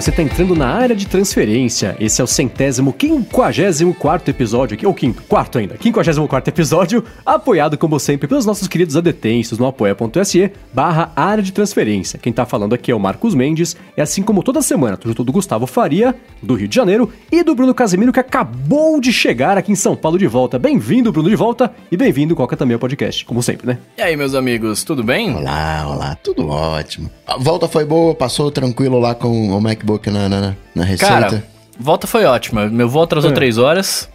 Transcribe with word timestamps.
você 0.00 0.08
está 0.08 0.22
entrando 0.22 0.54
na 0.54 0.66
área 0.66 0.96
de 0.96 1.06
transferência. 1.06 1.94
Esse 2.00 2.22
é 2.22 2.24
o 2.24 2.26
centésimo, 2.26 2.90
quinquagésimo 2.90 3.92
quarto 3.92 4.30
episódio 4.30 4.74
aqui, 4.74 4.86
ou 4.86 4.94
quinto, 4.94 5.22
quarto 5.24 5.58
ainda, 5.58 5.76
quinquagésimo 5.76 6.26
quarto 6.26 6.48
episódio, 6.48 7.04
apoiado 7.24 7.76
como 7.76 8.00
sempre 8.00 8.26
pelos 8.26 8.46
nossos 8.46 8.66
queridos 8.66 8.96
adetensos 8.96 9.58
no 9.58 9.66
apoia.se 9.66 10.52
barra 10.72 11.12
área 11.14 11.42
de 11.42 11.52
transferência. 11.52 12.18
Quem 12.18 12.30
está 12.30 12.46
falando 12.46 12.74
aqui 12.74 12.90
é 12.90 12.94
o 12.94 12.98
Marcos 12.98 13.34
Mendes, 13.34 13.76
e 13.94 14.00
assim 14.00 14.22
como 14.22 14.42
toda 14.42 14.62
semana, 14.62 14.98
junto 15.04 15.22
do 15.22 15.32
Gustavo 15.32 15.66
Faria, 15.66 16.14
do 16.42 16.54
Rio 16.54 16.68
de 16.68 16.76
Janeiro, 16.76 17.12
e 17.30 17.42
do 17.42 17.54
Bruno 17.54 17.74
Casemiro, 17.74 18.10
que 18.10 18.20
acabou 18.20 19.02
de 19.02 19.12
chegar 19.12 19.58
aqui 19.58 19.70
em 19.70 19.76
São 19.76 19.94
Paulo 19.94 20.16
de 20.16 20.26
volta. 20.26 20.58
Bem-vindo, 20.58 21.12
Bruno, 21.12 21.28
de 21.28 21.36
volta, 21.36 21.74
e 21.92 21.96
bem-vindo, 21.98 22.34
Coca 22.34 22.56
também 22.56 22.72
ao 22.72 22.80
podcast, 22.80 23.22
como 23.26 23.42
sempre, 23.42 23.66
né? 23.66 23.78
E 23.98 24.00
aí, 24.00 24.16
meus 24.16 24.34
amigos, 24.34 24.82
tudo 24.82 25.04
bem? 25.04 25.36
Olá, 25.36 25.86
olá, 25.86 26.14
tudo 26.14 26.48
ótimo. 26.48 27.10
A 27.26 27.36
volta 27.36 27.68
foi 27.68 27.84
boa, 27.84 28.14
passou 28.14 28.50
tranquilo 28.50 28.98
lá 28.98 29.14
com 29.14 29.50
o 29.50 29.60
MacBook 29.90 30.10
na, 30.10 30.28
na, 30.28 30.54
na 30.74 30.84
receita? 30.84 31.06
Cara, 31.12 31.44
volta 31.78 32.06
foi 32.06 32.24
ótima. 32.24 32.66
Meu 32.68 32.88
voo 32.88 33.02
atrasou 33.02 33.30
É. 33.30 33.34
três 33.34 33.58
horas. 33.58 34.08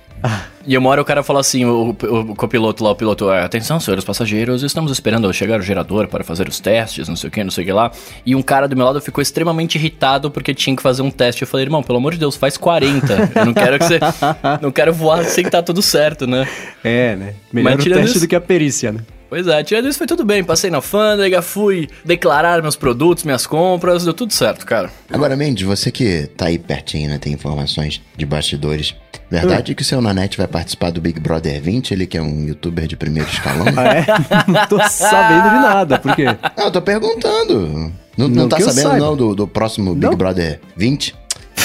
E 0.66 0.76
uma 0.76 0.90
hora 0.90 1.00
o 1.02 1.06
cara 1.06 1.22
falou 1.22 1.40
assim, 1.40 1.66
o, 1.66 1.96
o, 2.02 2.20
o 2.32 2.36
copiloto 2.36 2.84
lá, 2.84 2.90
o 2.90 2.96
piloto, 2.96 3.30
"Ah, 3.30 3.44
atenção, 3.46 3.80
senhores 3.80 4.04
passageiros, 4.04 4.64
estamos 4.64 4.92
esperando 4.92 5.32
chegar 5.32 5.60
o 5.60 5.62
gerador 5.62 6.08
para 6.08 6.24
fazer 6.24 6.48
os 6.48 6.60
testes, 6.60 7.08
não 7.08 7.16
sei 7.16 7.28
o 7.28 7.32
que, 7.32 7.44
não 7.44 7.52
sei 7.52 7.64
o 7.64 7.68
que 7.68 7.72
lá. 7.74 7.92
E 8.26 8.34
um 8.36 8.42
cara 8.42 8.68
do 8.68 8.76
meu 8.76 8.86
lado 8.88 9.00
ficou 9.00 9.22
extremamente 9.22 9.76
irritado 9.78 10.32
porque 10.32 10.52
tinha 10.56 10.76
que 10.76 10.82
fazer 10.82 11.04
um 11.04 11.12
teste. 11.12 11.44
Eu 11.44 11.48
falei, 11.48 11.68
irmão, 11.68 11.84
pelo 11.84 12.00
amor 12.00 12.14
de 12.14 12.18
Deus, 12.20 12.36
faz 12.36 12.58
40. 12.58 13.32
Eu 13.36 13.46
não 13.46 13.54
quero 13.54 13.78
que 13.78 13.86
você. 13.86 14.00
não 14.62 14.72
quero 14.72 14.92
voar 14.92 15.24
sem 15.26 15.44
que 15.44 15.52
tá 15.52 15.62
tudo 15.62 15.84
certo, 15.84 16.26
né? 16.26 16.48
É, 16.84 17.16
né? 17.16 17.36
Melhor 17.54 17.76
Mas 17.76 17.86
o 17.86 17.90
teste 17.90 18.06
isso- 18.12 18.20
do 18.22 18.28
que 18.28 18.36
a 18.36 18.42
perícia, 18.42 18.92
né? 18.92 19.02
Pois 19.36 19.48
é, 19.48 19.62
tirando 19.66 19.90
isso 19.90 19.98
foi 19.98 20.08
tudo 20.08 20.24
bem. 20.24 20.46
Passei 20.46 20.72
na 20.72 20.78
alfândega, 20.78 21.42
fui 21.42 21.90
declarar 22.06 22.62
meus 22.62 22.78
produtos, 22.78 23.26
minhas 23.26 23.46
compras, 23.46 24.06
deu 24.06 24.14
tudo 24.14 24.32
certo, 24.32 24.66
cara. 24.66 24.90
Agora, 25.12 25.36
Mendes, 25.36 25.68
você 25.68 25.92
que 25.92 26.30
tá 26.38 26.46
aí 26.46 26.58
pertinho, 26.58 27.10
né? 27.10 27.18
Tem 27.18 27.34
informações 27.34 28.02
de 28.16 28.26
bastidores. 28.26 28.96
Verdade 29.30 29.76
que 29.76 29.82
o 29.82 29.86
seu 29.86 30.00
Nanete 30.00 30.38
vai 30.38 30.48
participar 30.48 30.90
do 30.90 31.02
Big 31.02 31.20
Brother 31.20 31.62
20, 31.62 31.92
ele 31.92 32.08
que 32.08 32.18
é 32.18 32.22
um 32.22 32.46
youtuber 32.46 32.88
de 32.88 32.96
primeiro 32.96 33.28
escalão? 33.30 33.66
Ah, 33.76 33.94
é? 33.94 34.06
não 34.48 34.68
tô 34.68 34.80
sabendo 34.88 35.50
de 35.50 35.56
nada, 35.56 36.00
por 36.00 36.16
quê? 36.16 36.28
Não, 36.56 36.66
eu 36.66 36.72
tô 36.72 36.82
perguntando. 36.82 37.92
Não, 38.18 38.30
não, 38.30 38.44
Não 38.44 38.48
tá 38.48 38.58
sabendo 38.58 38.84
saiba. 38.84 39.00
não 39.06 39.18
do, 39.18 39.36
do 39.36 39.46
próximo 39.46 39.94
Big 39.94 40.06
Não. 40.06 40.16
Brother 40.16 40.62
20? 40.78 41.14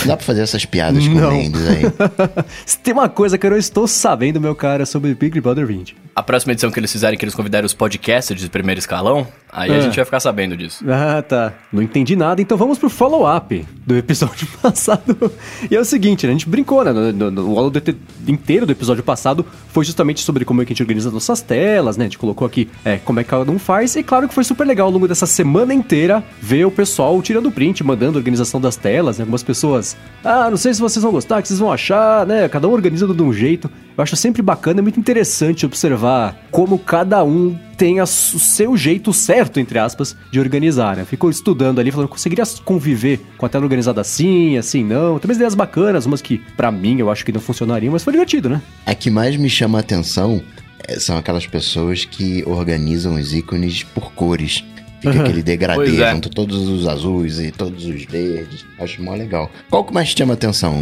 Não 0.00 0.06
dá 0.08 0.16
pra 0.16 0.24
fazer 0.26 0.42
essas 0.42 0.64
piadas 0.64 1.06
com 1.06 1.14
Não. 1.14 1.28
o 1.28 1.32
Mendes 1.32 1.60
aí. 1.66 1.82
Se 2.64 2.78
tem 2.78 2.92
uma 2.94 3.08
coisa 3.08 3.36
que 3.36 3.46
eu 3.46 3.50
não 3.50 3.58
estou 3.58 3.86
sabendo, 3.86 4.40
meu 4.40 4.54
cara, 4.54 4.86
sobre 4.86 5.14
Big 5.14 5.40
Brother 5.40 5.66
20. 5.66 5.94
A 6.16 6.22
próxima 6.22 6.52
edição 6.52 6.70
que 6.70 6.78
eles 6.80 6.90
fizerem, 6.90 7.18
que 7.18 7.24
eles 7.24 7.34
convidarem 7.34 7.64
os 7.66 7.72
podcasters 7.74 8.40
de 8.40 8.48
primeiro 8.48 8.78
escalão, 8.78 9.26
aí 9.50 9.70
a 9.70 9.76
É. 9.76 9.80
gente 9.82 9.96
vai 9.96 10.04
ficar 10.04 10.20
sabendo 10.20 10.56
disso. 10.56 10.84
Ah, 10.88 11.22
tá. 11.22 11.52
Não 11.72 11.82
entendi 11.82 12.16
nada, 12.16 12.40
então 12.42 12.56
vamos 12.58 12.78
pro 12.78 12.90
follow-up 12.90 13.64
do 13.86 13.96
episódio 13.96 14.46
passado. 14.60 15.32
E 15.70 15.76
é 15.76 15.80
o 15.80 15.84
seguinte, 15.84 16.26
né? 16.26 16.30
A 16.30 16.34
gente 16.34 16.48
brincou, 16.48 16.84
né? 16.84 16.92
No 16.92 17.58
aula 17.58 17.72
inteiro 18.26 18.66
do 18.66 18.72
episódio 18.72 19.02
passado 19.02 19.46
foi 19.68 19.84
justamente 19.84 20.20
sobre 20.22 20.44
como 20.44 20.60
é 20.62 20.64
que 20.64 20.72
a 20.72 20.74
gente 20.74 20.82
organiza 20.82 21.10
nossas 21.10 21.40
telas, 21.40 21.96
né? 21.96 22.04
A 22.04 22.08
gente 22.08 22.18
colocou 22.18 22.46
aqui 22.46 22.68
é, 22.84 22.96
como 22.98 23.20
é 23.20 23.24
que 23.24 23.30
cada 23.30 23.50
um 23.50 23.58
faz. 23.58 23.94
E 23.96 24.02
claro 24.02 24.28
que 24.28 24.34
foi 24.34 24.44
super 24.44 24.66
legal 24.66 24.86
ao 24.88 24.92
longo 24.92 25.06
dessa 25.08 25.26
semana 25.26 25.72
inteira 25.72 26.22
ver 26.40 26.64
o 26.66 26.70
pessoal 26.70 27.20
tirando 27.22 27.50
print, 27.50 27.82
mandando 27.84 28.18
a 28.18 28.20
organização 28.20 28.60
das 28.60 28.76
telas, 28.76 29.18
né? 29.18 29.22
Algumas 29.22 29.42
pessoas, 29.42 29.89
ah, 30.22 30.50
não 30.50 30.56
sei 30.56 30.74
se 30.74 30.80
vocês 30.80 31.02
vão 31.02 31.12
gostar, 31.12 31.38
o 31.38 31.42
que 31.42 31.48
vocês 31.48 31.60
vão 31.60 31.72
achar, 31.72 32.26
né? 32.26 32.48
Cada 32.48 32.68
um 32.68 32.72
organiza 32.72 33.06
de 33.06 33.22
um 33.22 33.32
jeito. 33.32 33.70
Eu 33.96 34.02
acho 34.02 34.16
sempre 34.16 34.42
bacana, 34.42 34.80
é 34.80 34.82
muito 34.82 35.00
interessante 35.00 35.64
observar 35.64 36.36
como 36.50 36.78
cada 36.78 37.24
um 37.24 37.58
tem 37.76 38.00
o 38.00 38.06
seu 38.06 38.76
jeito 38.76 39.12
certo, 39.12 39.58
entre 39.58 39.78
aspas, 39.78 40.14
de 40.30 40.38
organizar, 40.38 40.96
né? 40.96 41.04
Ficou 41.06 41.30
estudando 41.30 41.78
ali, 41.78 41.90
falando, 41.90 42.08
conseguiria 42.08 42.44
conviver 42.64 43.20
com 43.38 43.46
a 43.46 43.48
tela 43.48 43.64
organizada 43.64 44.02
assim, 44.02 44.58
assim, 44.58 44.84
não. 44.84 45.18
Tem 45.18 45.28
umas 45.28 45.36
ideias 45.36 45.54
bacanas, 45.54 46.04
umas 46.04 46.20
que, 46.20 46.38
pra 46.56 46.70
mim, 46.70 46.98
eu 46.98 47.10
acho 47.10 47.24
que 47.24 47.32
não 47.32 47.40
funcionariam, 47.40 47.92
mas 47.92 48.04
foi 48.04 48.12
divertido, 48.12 48.50
né? 48.50 48.60
A 48.84 48.94
que 48.94 49.10
mais 49.10 49.36
me 49.36 49.48
chama 49.48 49.78
a 49.78 49.80
atenção 49.80 50.42
é, 50.86 50.98
são 50.98 51.16
aquelas 51.16 51.46
pessoas 51.46 52.04
que 52.04 52.44
organizam 52.46 53.14
os 53.14 53.32
ícones 53.32 53.82
por 53.82 54.12
cores. 54.12 54.64
Fica 55.00 55.20
aquele 55.20 55.42
degradê, 55.42 56.02
é. 56.02 56.10
junto 56.12 56.28
todos 56.28 56.68
os 56.68 56.86
azuis 56.86 57.38
e 57.40 57.50
todos 57.50 57.84
os 57.86 58.04
verdes. 58.04 58.64
Acho 58.78 59.02
mó 59.02 59.14
legal. 59.14 59.50
Qual 59.70 59.84
que 59.84 59.92
mais 59.94 60.12
te 60.14 60.18
chama 60.18 60.34
atenção, 60.34 60.74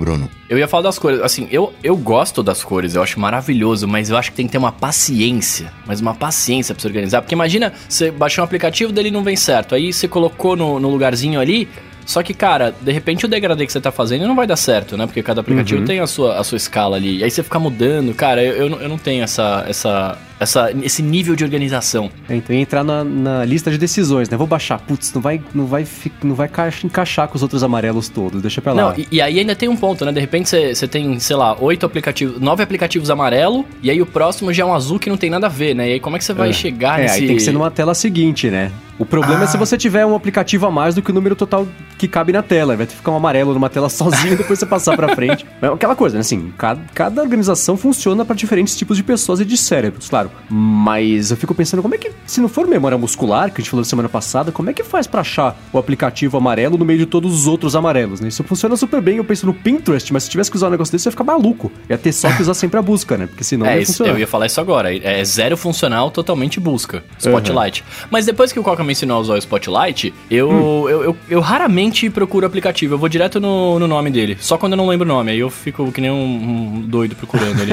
Bruno? 0.00 0.28
Eu 0.48 0.58
ia 0.58 0.68
falar 0.68 0.82
das 0.84 0.98
cores. 0.98 1.20
Assim, 1.20 1.48
eu, 1.50 1.72
eu 1.82 1.96
gosto 1.96 2.42
das 2.42 2.62
cores, 2.62 2.94
eu 2.94 3.02
acho 3.02 3.18
maravilhoso, 3.20 3.86
mas 3.88 4.10
eu 4.10 4.16
acho 4.16 4.30
que 4.30 4.36
tem 4.36 4.46
que 4.46 4.52
ter 4.52 4.58
uma 4.58 4.72
paciência. 4.72 5.72
Mas 5.86 6.00
uma 6.00 6.14
paciência 6.14 6.74
pra 6.74 6.82
você 6.82 6.88
organizar. 6.88 7.22
Porque 7.22 7.34
imagina, 7.34 7.72
você 7.88 8.10
baixou 8.10 8.42
um 8.42 8.44
aplicativo, 8.46 8.92
dele 8.92 9.10
não 9.10 9.22
vem 9.22 9.36
certo. 9.36 9.74
Aí 9.74 9.92
você 9.92 10.06
colocou 10.08 10.56
no, 10.56 10.78
no 10.78 10.88
lugarzinho 10.90 11.40
ali. 11.40 11.68
Só 12.04 12.22
que, 12.22 12.32
cara, 12.32 12.74
de 12.80 12.90
repente 12.90 13.26
o 13.26 13.28
degradê 13.28 13.66
que 13.66 13.72
você 13.72 13.80
tá 13.82 13.92
fazendo 13.92 14.26
não 14.26 14.34
vai 14.34 14.46
dar 14.46 14.56
certo, 14.56 14.96
né? 14.96 15.04
Porque 15.06 15.22
cada 15.22 15.42
aplicativo 15.42 15.84
tem 15.84 16.00
a 16.00 16.06
sua, 16.06 16.38
a 16.38 16.44
sua 16.44 16.56
escala 16.56 16.96
ali. 16.96 17.18
E 17.18 17.24
aí 17.24 17.30
você 17.30 17.42
fica 17.42 17.58
mudando. 17.58 18.14
Cara, 18.14 18.42
eu, 18.42 18.54
eu, 18.54 18.70
não- 18.70 18.80
eu 18.80 18.88
não 18.88 18.96
tenho 18.96 19.22
essa, 19.22 19.64
essa, 19.68 20.16
essa, 20.40 20.70
esse 20.82 21.02
nível 21.02 21.34
de 21.36 21.44
organização. 21.44 22.10
É, 22.28 22.36
então 22.36 22.54
ia 22.54 22.62
entrar 22.62 22.84
na, 22.84 23.02
na 23.04 23.44
lista 23.44 23.70
de 23.70 23.78
decisões, 23.78 24.28
né? 24.28 24.36
Vou 24.36 24.46
baixar, 24.46 24.78
putz, 24.78 25.12
não 25.12 25.20
vai, 25.22 25.40
não 25.54 25.66
vai, 25.66 25.86
não 26.22 26.34
vai 26.34 26.48
ca- 26.48 26.68
encaixar 26.84 27.28
com 27.28 27.36
os 27.36 27.42
outros 27.42 27.62
amarelos 27.62 28.08
todos, 28.08 28.40
deixa 28.42 28.60
pra 28.60 28.72
lá. 28.72 28.82
Não, 28.82 28.98
e, 28.98 29.06
e 29.10 29.20
aí 29.20 29.38
ainda 29.38 29.54
tem 29.56 29.68
um 29.68 29.76
ponto, 29.76 30.04
né? 30.04 30.12
De 30.12 30.20
repente 30.20 30.48
você 30.48 30.74
você 30.74 30.86
tem, 30.88 31.18
sei 31.18 31.36
lá, 31.36 31.56
oito 31.60 31.84
aplicativos, 31.86 32.40
nove 32.40 32.62
aplicativos 32.62 33.10
amarelo, 33.10 33.64
e 33.82 33.90
aí 33.90 34.00
o 34.00 34.06
próximo 34.06 34.52
já 34.52 34.62
é 34.62 34.66
um 34.66 34.74
azul 34.74 34.98
que 34.98 35.08
não 35.10 35.16
tem 35.16 35.30
nada 35.30 35.46
a 35.46 35.50
ver, 35.50 35.74
né? 35.74 35.88
E 35.88 35.92
aí 35.94 36.00
como 36.00 36.16
é 36.16 36.18
que 36.18 36.24
você 36.24 36.32
vai 36.34 36.50
É. 36.50 36.52
chegar 36.52 36.98
É, 37.00 37.02
nesse... 37.02 37.20
aí 37.20 37.26
tem 37.26 37.36
que 37.36 37.42
ser 37.42 37.52
numa 37.52 37.70
tela 37.70 37.94
seguinte, 37.94 38.48
né? 38.50 38.70
O 38.98 39.06
problema 39.06 39.44
é 39.44 39.46
se 39.46 39.56
Ah. 39.56 39.60
você 39.60 39.76
tiver 39.78 40.04
um 40.04 40.14
aplicativo 40.14 40.66
a 40.66 40.70
mais 40.70 40.94
do 40.94 41.02
que 41.02 41.10
o 41.10 41.14
número 41.14 41.36
total 41.36 41.66
que 41.96 42.08
cabe 42.08 42.32
na 42.32 42.42
tela. 42.42 42.76
Vai 42.76 42.86
ficar 42.86 43.12
um 43.12 43.16
amarelo 43.16 43.54
numa 43.54 43.68
tela 43.70 43.88
sozinho 43.88 44.32
e 44.34 44.36
depois 44.36 44.58
você 44.58 44.66
passar 44.66 44.96
pra 44.96 45.14
frente. 45.14 45.46
É 45.60 45.66
aquela 45.66 45.96
coisa, 45.96 46.14
né? 46.14 46.20
Assim, 46.20 46.52
cada, 46.56 46.80
cada 46.94 47.20
organização 47.20 47.76
funciona 47.76 48.24
pra 48.24 48.34
diferentes 48.36 48.76
tipos 48.76 48.96
de 48.96 49.02
pessoas 49.02 49.40
e 49.40 49.44
de 49.44 49.56
cérebros, 49.56 50.08
claro. 50.08 50.30
Mas 50.48 51.30
eu 51.32 51.36
fico 51.36 51.52
pensando, 51.54 51.82
como 51.82 51.94
é 51.94 51.98
que, 51.98 52.12
se 52.26 52.40
não 52.40 52.48
for 52.48 52.66
memória 52.66 52.96
muscular, 52.96 53.50
que 53.50 53.60
a 53.60 53.62
gente 53.62 53.70
falou 53.70 53.84
semana 53.84 54.08
passada, 54.08 54.52
como 54.52 54.70
é 54.70 54.72
que 54.72 54.84
faz 54.84 55.06
pra 55.08 55.20
achar 55.22 55.56
o 55.72 55.78
aplicativo 55.78 56.36
amarelo 56.36 56.78
no 56.78 56.84
meio 56.84 56.98
de 57.00 57.06
todos 57.06 57.32
os 57.34 57.46
outros 57.48 57.74
amarelos, 57.74 58.20
né? 58.20 58.28
Isso 58.28 58.44
funciona 58.44 58.76
super 58.76 59.00
bem, 59.00 59.16
eu 59.16 59.24
penso 59.24 59.46
no 59.46 59.54
Pinterest, 59.54 60.12
mas 60.12 60.22
se 60.24 60.30
tivesse 60.30 60.50
que 60.50 60.56
usar 60.56 60.68
um 60.68 60.70
negócio 60.70 60.92
desse, 60.92 61.08
eu 61.08 61.10
ia 61.10 61.12
ficar 61.12 61.24
maluco. 61.24 61.72
Ia 61.90 61.98
ter 61.98 62.12
só 62.12 62.30
que 62.32 62.42
usar 62.42 62.54
sempre 62.54 62.78
a 62.78 62.82
busca, 62.82 63.16
né? 63.16 63.26
Porque 63.26 63.42
senão 63.42 63.66
não 63.66 63.72
É, 63.72 63.76
ia 63.76 63.82
isso, 63.82 63.92
funcionar. 63.94 64.12
eu 64.12 64.18
ia 64.18 64.26
falar 64.26 64.46
isso 64.46 64.60
agora. 64.60 64.96
É 64.96 65.24
zero 65.24 65.56
funcional, 65.56 66.10
totalmente 66.12 66.60
busca. 66.60 67.02
Spotlight. 67.18 67.84
Mas 68.10 68.26
depois 68.26 68.52
que 68.52 68.60
o 68.60 68.62
Coca 68.62 68.84
me 68.88 68.92
ensinou 68.92 69.18
a 69.18 69.20
usar 69.20 69.34
o 69.34 69.38
Spotlight, 69.38 70.12
eu, 70.30 70.50
Hum. 70.50 70.88
eu, 70.88 71.02
eu, 71.04 71.16
eu 71.28 71.40
raramente 71.40 72.08
procuro 72.10 72.46
aplicativo. 72.46 72.94
Eu 72.94 72.98
vou 72.98 73.08
direto 73.08 73.38
no, 73.38 73.78
no 73.78 73.86
nome 73.86 74.10
dele. 74.10 74.36
Só 74.40 74.58
quando 74.58 74.72
eu 74.72 74.76
não 74.76 74.88
lembro 74.88 75.04
o 75.04 75.08
nome. 75.08 75.30
Aí 75.30 75.38
eu 75.38 75.50
fico 75.50 75.92
que 75.92 76.00
nem 76.00 76.10
um, 76.10 76.78
um 76.78 76.80
doido 76.80 77.14
procurando 77.14 77.60
ali. 77.62 77.72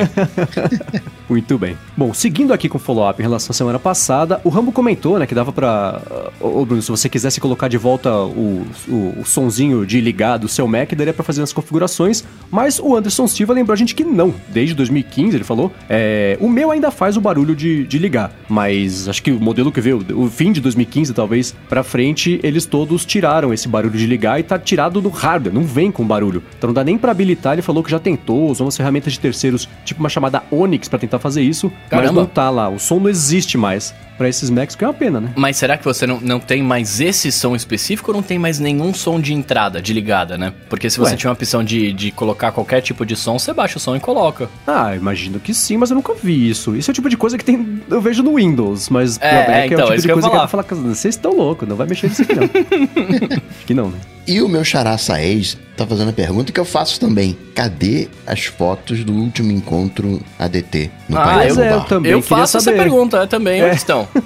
Muito 1.27 1.57
bem. 1.57 1.75
Bom, 1.97 2.13
seguindo 2.13 2.53
aqui 2.53 2.69
com 2.69 2.77
o 2.77 2.81
follow-up 2.81 3.19
em 3.19 3.23
relação 3.23 3.51
à 3.51 3.53
semana 3.55 3.79
passada, 3.79 4.39
o 4.43 4.49
Rambo 4.49 4.71
comentou, 4.71 5.17
né, 5.17 5.25
que 5.25 5.33
dava 5.33 5.51
pra. 5.51 6.01
Ô, 6.39 6.63
Bruno, 6.65 6.81
se 6.81 6.91
você 6.91 7.09
quisesse 7.09 7.39
colocar 7.41 7.67
de 7.67 7.77
volta 7.77 8.13
o, 8.15 8.65
o, 8.87 9.15
o 9.21 9.25
sonzinho 9.25 9.85
de 9.85 9.99
ligar 9.99 10.37
do 10.37 10.47
seu 10.47 10.67
Mac, 10.67 10.93
daria 10.93 11.13
pra 11.13 11.23
fazer 11.23 11.41
nas 11.41 11.51
configurações, 11.51 12.23
mas 12.51 12.79
o 12.79 12.95
Anderson 12.95 13.27
Silva 13.27 13.53
lembrou 13.53 13.73
a 13.73 13.77
gente 13.77 13.95
que 13.95 14.03
não. 14.03 14.33
Desde 14.49 14.75
2015, 14.75 15.37
ele 15.37 15.43
falou, 15.43 15.71
é, 15.89 16.37
o 16.39 16.47
meu 16.47 16.69
ainda 16.71 16.91
faz 16.91 17.17
o 17.17 17.21
barulho 17.21 17.55
de, 17.55 17.85
de 17.87 17.97
ligar, 17.97 18.31
mas 18.47 19.07
acho 19.07 19.23
que 19.23 19.31
o 19.31 19.39
modelo 19.39 19.71
que 19.71 19.81
veio, 19.81 20.05
o 20.13 20.29
fim 20.29 20.51
de 20.51 20.61
2015 20.61 21.04
talvez, 21.13 21.55
pra 21.69 21.83
frente, 21.83 22.39
eles 22.43 22.66
todos 22.66 23.05
tiraram 23.05 23.53
esse 23.53 23.67
barulho 23.67 23.97
de 23.97 24.05
ligar 24.05 24.39
e 24.39 24.43
tá 24.43 24.57
tirado 24.57 25.01
do 25.01 25.09
hardware, 25.09 25.53
não 25.53 25.63
vem 25.63 25.91
com 25.91 26.05
barulho. 26.05 26.43
Então 26.57 26.69
não 26.69 26.73
dá 26.73 26.83
nem 26.83 26.97
pra 26.97 27.11
habilitar, 27.11 27.53
ele 27.53 27.61
falou 27.61 27.83
que 27.83 27.91
já 27.91 27.99
tentou, 27.99 28.49
usou 28.49 28.66
umas 28.66 28.77
ferramentas 28.77 29.13
de 29.13 29.19
terceiros, 29.19 29.67
tipo 29.83 29.99
uma 29.99 30.09
chamada 30.09 30.43
Onyx 30.52 30.87
pra 30.87 30.99
tentar 30.99 31.19
fazer 31.19 31.41
isso, 31.41 31.72
mas 31.84 31.90
Caramba. 31.90 32.22
não 32.22 32.25
tá 32.25 32.49
lá, 32.49 32.69
o 32.69 32.79
som 32.79 32.99
não 32.99 33.09
existe 33.09 33.57
mais 33.57 33.93
pra 34.17 34.29
esses 34.29 34.50
Macs, 34.50 34.76
que 34.76 34.84
é 34.84 34.88
uma 34.88 34.94
pena, 34.94 35.20
né? 35.20 35.29
Mas 35.35 35.58
será 35.58 35.78
que 35.78 35.84
você 35.84 36.06
não, 36.08 36.20
não 36.20 36.40
tem 36.40 36.62
mais 36.64 37.00
esse 37.02 37.32
som 37.32 37.56
específico 37.56 38.12
ou 38.12 38.16
não 38.17 38.23
tem 38.23 38.40
mais 38.40 38.59
nenhum 38.59 38.94
som 38.94 39.20
de 39.20 39.34
entrada, 39.34 39.82
de 39.82 39.94
ligada, 39.94 40.38
né? 40.38 40.53
Porque 40.70 40.90
se 40.90 40.97
você 40.97 41.12
Ué. 41.12 41.17
tiver 41.17 41.29
uma 41.29 41.34
opção 41.34 41.64
de, 41.64 41.91
de 41.94 42.12
colocar 42.12 42.52
qualquer 42.52 42.82
tipo 42.82 43.06
de 43.06 43.16
som, 43.16 43.38
você 43.38 43.53
baixa 43.53 43.78
o 43.78 43.79
som 43.79 43.96
e 43.96 44.00
coloca. 44.00 44.50
Ah, 44.66 44.96
imagino 44.96 45.40
que 45.40 45.53
sim, 45.53 45.78
mas 45.78 45.90
eu 45.90 45.96
nunca 45.96 46.14
vi 46.14 46.50
isso. 46.50 46.76
Isso 46.76 46.90
é 46.90 46.91
o 46.91 46.96
tipo 46.96 47.09
de 47.09 47.17
coisa 47.17 47.38
que 47.38 47.44
tem, 47.46 47.82
eu 47.90 48.02
vejo 48.02 48.23
no 48.23 48.35
Windows, 48.35 48.90
mas 48.90 49.17
É, 49.22 49.40
Mac 49.40 49.50
é, 49.50 49.66
então, 49.67 49.78
o 49.79 49.82
tipo 49.82 49.94
isso 49.94 50.02
de 50.02 50.08
que 50.08 50.12
eu 50.12 50.16
ia 50.17 50.22
coisa 50.22 50.29
que 50.29 50.35
eu 50.35 50.47
falar. 50.47 50.66
falar, 50.66 50.82
vocês 50.94 51.16
estão 51.16 51.35
loucos, 51.35 51.67
não 51.67 51.76
vai 51.76 51.88
mexer 51.88 52.08
nisso 52.08 52.22
aqui 52.23 52.35
não. 52.35 52.50
Que 53.66 53.73
não, 53.73 53.90
né? 53.90 53.97
E 54.27 54.41
o 54.41 54.47
meu 54.47 54.63
xará 54.63 54.97
Saez 54.97 55.57
tá 55.77 55.85
fazendo 55.85 56.09
a 56.09 56.13
pergunta 56.13 56.51
que 56.51 56.59
eu 56.59 56.66
faço 56.66 56.99
também. 56.99 57.37
Cadê 57.53 58.07
as 58.25 58.45
fotos 58.45 59.03
do 59.03 59.13
último 59.13 59.51
encontro 59.51 60.22
ADT 60.39 60.89
no 61.07 61.17
Ah, 61.17 61.33
do 61.35 61.41
é, 61.41 61.51
eu 61.51 61.55
bar? 61.55 61.85
também 61.87 62.11
eu 62.11 62.22
faço 62.22 62.57
essa 62.57 62.61
saber. 62.66 62.77
pergunta 62.77 63.17
eu 63.17 63.27
também, 63.27 63.61
É. 63.61 63.66
onde 63.67 63.75
estão? 63.75 64.07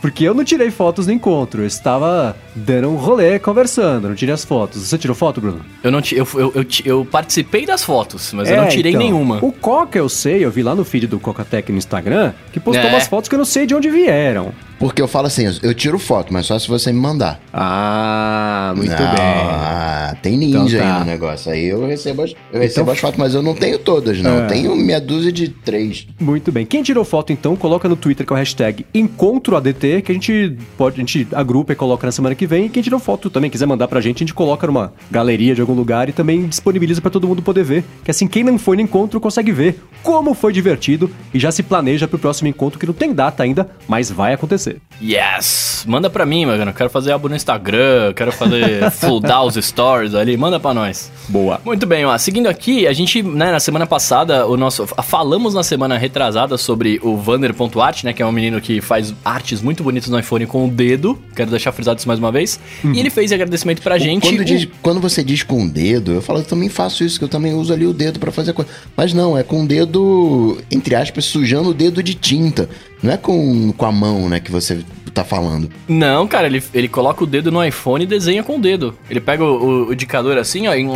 Porque 0.00 0.22
eu 0.24 0.34
não 0.34 0.44
tirei 0.44 0.70
fotos 0.70 1.06
no 1.06 1.14
encontro, 1.14 1.62
eu 1.62 1.66
estava 1.66 2.36
dando 2.54 2.90
um 2.90 2.94
rolê 2.96 3.38
conversando, 3.38 4.06
não 4.06 4.14
tirei 4.14 4.34
as 4.34 4.44
fotos. 4.44 4.82
Você 4.86 4.98
tirou 4.98 5.16
foto, 5.16 5.40
Bruno? 5.40 5.60
Eu, 5.82 5.90
não, 5.90 6.00
eu, 6.12 6.28
eu, 6.34 6.52
eu, 6.56 6.66
eu 6.84 7.04
participei 7.06 7.64
das 7.64 7.82
fotos, 7.82 8.30
mas 8.34 8.50
eu 8.50 8.56
É, 8.56 8.60
não 8.60 8.68
tirei 8.68 8.92
então, 8.92 9.02
nenhuma. 9.02 9.38
O 9.42 9.50
Coca 9.50 9.98
eu 9.98 10.08
sei, 10.10 10.44
eu 10.44 10.50
vi 10.50 10.62
lá 10.62 10.74
no 10.74 10.84
feed 10.84 11.06
do 11.06 11.18
Cocatec 11.18 11.72
no 11.72 11.78
Instagram, 11.78 12.34
que 12.52 12.60
postou 12.60 12.84
É. 12.84 12.88
umas 12.90 13.06
fotos 13.06 13.30
que 13.30 13.34
eu 13.34 13.38
não 13.38 13.46
sei 13.46 13.66
de 13.66 13.74
onde 13.74 13.88
vieram. 13.88 14.52
Porque 14.84 15.00
eu 15.00 15.08
falo 15.08 15.28
assim, 15.28 15.44
eu 15.62 15.72
tiro 15.72 15.98
foto, 15.98 16.30
mas 16.30 16.44
só 16.44 16.58
se 16.58 16.68
você 16.68 16.92
me 16.92 17.00
mandar. 17.00 17.40
Ah, 17.50 18.74
muito 18.76 18.90
Não, 18.90 18.98
bem. 18.98 19.06
Ah, 19.18 20.14
tem 20.20 20.36
ninja 20.36 20.58
Então 20.76 20.78
tá. 20.86 20.92
aí 20.94 20.98
no 21.00 21.06
negócio. 21.06 21.50
Aí 21.52 21.64
eu 21.64 21.86
recebo 21.86 22.20
as, 22.22 22.34
eu 22.52 22.60
recebo 22.60 22.82
Então- 22.82 22.92
as 22.92 22.98
fotos, 23.00 23.18
mas 23.18 23.34
eu 23.34 23.42
não 23.42 23.54
tenho 23.54 23.78
todas, 23.78 24.20
não. 24.20 24.30
É. 24.30 24.44
Eu 24.44 24.46
tenho 24.46 24.76
meia 24.76 25.00
dúzia 25.00 25.32
de 25.32 25.48
três. 25.48 26.06
Muito 26.20 26.52
bem. 26.52 26.66
Quem 26.66 26.82
tirou 26.82 27.02
foto, 27.02 27.32
então, 27.32 27.56
coloca 27.56 27.88
no 27.88 27.96
Twitter 27.96 28.26
com 28.26 28.34
a 28.34 28.36
hashtag 28.36 28.84
EncontroADT, 28.92 30.02
que 30.02 30.12
a 30.12 30.14
gente 30.14 30.54
pode, 30.76 30.96
a 30.96 30.98
gente 31.00 31.26
agrupa 31.32 31.72
e 31.72 31.76
coloca 31.76 32.06
na 32.06 32.12
semana 32.12 32.34
que 32.34 32.46
vem. 32.46 32.66
E 32.66 32.68
quem 32.68 32.82
tirou 32.82 33.00
foto 33.00 33.30
também 33.30 33.50
quiser 33.50 33.64
mandar 33.64 33.88
pra 33.88 34.02
gente, 34.02 34.16
a 34.18 34.20
gente 34.26 34.34
coloca 34.34 34.66
numa 34.66 34.92
galeria 35.10 35.54
de 35.54 35.62
algum 35.62 35.72
lugar 35.74 36.10
e 36.10 36.12
também 36.12 36.46
disponibiliza 36.46 37.00
pra 37.00 37.10
todo 37.10 37.26
mundo 37.26 37.40
poder 37.40 37.64
ver. 37.64 37.84
Que 38.04 38.10
assim, 38.10 38.26
quem 38.26 38.44
não 38.44 38.58
foi 38.58 38.76
no 38.76 38.82
encontro 38.82 39.18
consegue 39.18 39.50
ver 39.50 39.80
como 40.02 40.34
foi 40.34 40.52
divertido 40.52 41.10
e 41.32 41.38
já 41.38 41.50
se 41.50 41.62
planeja 41.62 42.06
pro 42.06 42.18
próximo 42.18 42.48
encontro, 42.48 42.78
que 42.78 42.86
não 42.86 42.92
tem 42.92 43.14
data 43.14 43.42
ainda, 43.42 43.66
mas 43.88 44.10
vai 44.10 44.34
acontecer. 44.34 44.73
Yes! 45.02 45.84
Manda 45.86 46.08
pra 46.08 46.24
mim, 46.24 46.46
mano. 46.46 46.72
Quero 46.72 46.88
fazer 46.88 47.12
álbum 47.12 47.28
no 47.28 47.36
Instagram, 47.36 48.12
quero 48.14 48.32
fazer 48.32 48.90
fludar 48.92 49.42
os 49.44 49.54
stories 49.54 50.14
ali. 50.14 50.36
Manda 50.36 50.58
pra 50.58 50.72
nós. 50.72 51.10
Boa. 51.28 51.60
Muito 51.64 51.86
bem, 51.86 52.04
ó. 52.04 52.16
Seguindo 52.16 52.46
aqui, 52.46 52.86
a 52.86 52.92
gente, 52.92 53.22
né, 53.22 53.50
na 53.52 53.60
semana 53.60 53.86
passada, 53.86 54.46
o 54.46 54.56
nosso. 54.56 54.86
Falamos 55.02 55.54
na 55.54 55.62
semana 55.62 55.98
retrasada 55.98 56.56
sobre 56.56 57.00
o 57.02 57.16
Vander.art, 57.16 58.04
né? 58.04 58.12
Que 58.12 58.22
é 58.22 58.26
um 58.26 58.32
menino 58.32 58.60
que 58.60 58.80
faz 58.80 59.12
artes 59.24 59.60
muito 59.60 59.82
bonitas 59.82 60.08
no 60.08 60.18
iPhone 60.18 60.46
com 60.46 60.66
o 60.66 60.70
dedo. 60.70 61.18
Quero 61.34 61.50
deixar 61.50 61.72
frisado 61.72 61.98
isso 61.98 62.08
mais 62.08 62.18
uma 62.18 62.30
vez. 62.32 62.58
E 62.84 62.98
ele 62.98 63.10
fez 63.10 63.32
agradecimento 63.32 63.82
pra 63.82 63.98
gente. 63.98 64.28
Quando, 64.28 64.40
O- 64.40 64.44
diz- 64.44 64.68
quando 64.82 65.00
você 65.00 65.22
diz 65.24 65.42
com 65.42 65.64
o 65.64 65.68
dedo, 65.68 66.12
eu 66.12 66.22
falo, 66.22 66.38
eu 66.40 66.44
também 66.44 66.68
faço 66.68 67.04
isso, 67.04 67.18
que 67.18 67.24
eu 67.24 67.28
também 67.28 67.52
uso 67.54 67.72
ali 67.72 67.86
o 67.86 67.92
dedo 67.92 68.18
pra 68.18 68.30
fazer 68.32 68.52
coisa. 68.52 68.70
Mas 68.96 69.12
não, 69.12 69.36
é 69.36 69.42
com 69.42 69.64
o 69.64 69.66
dedo, 69.66 70.58
entre 70.70 70.94
aspas, 70.94 71.24
sujando 71.24 71.70
o 71.70 71.74
dedo 71.74 72.02
de 72.02 72.14
tinta. 72.14 72.68
Não 73.04 73.12
é 73.12 73.18
com, 73.18 73.70
com 73.72 73.84
a 73.84 73.92
mão, 73.92 74.30
né, 74.30 74.40
que 74.40 74.50
você 74.50 74.82
tá 75.12 75.22
falando. 75.22 75.70
Não, 75.86 76.26
cara, 76.26 76.46
ele, 76.46 76.62
ele 76.72 76.88
coloca 76.88 77.22
o 77.22 77.26
dedo 77.26 77.52
no 77.52 77.62
iPhone 77.62 78.02
e 78.02 78.06
desenha 78.06 78.42
com 78.42 78.56
o 78.56 78.58
dedo. 78.58 78.96
Ele 79.10 79.20
pega 79.20 79.44
o, 79.44 79.88
o 79.88 79.92
indicador 79.92 80.38
assim, 80.38 80.66
ó, 80.66 80.74
e... 80.74 80.86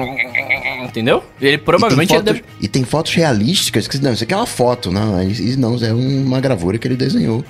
Entendeu? 0.89 1.23
Ele 1.41 1.55
E 1.55 1.59
provavelmente 1.59 2.09
tem, 2.09 2.17
ele 2.17 2.27
fotos, 2.27 2.43
deve... 2.43 2.65
e 2.65 2.69
tem 2.69 2.85
fotos 2.85 3.15
realísticas, 3.15 3.87
que 3.87 3.99
não, 3.99 4.13
isso 4.13 4.25
aqui 4.25 4.35
é 4.35 4.37
uma 4.37 4.47
foto, 4.47 4.91
não, 4.91 5.23
isso 5.23 5.59
não, 5.59 5.77
é 5.77 5.93
uma 5.93 6.41
gravura 6.41 6.79
que 6.79 6.89
ele 6.89 6.97
desenhou. 6.97 7.45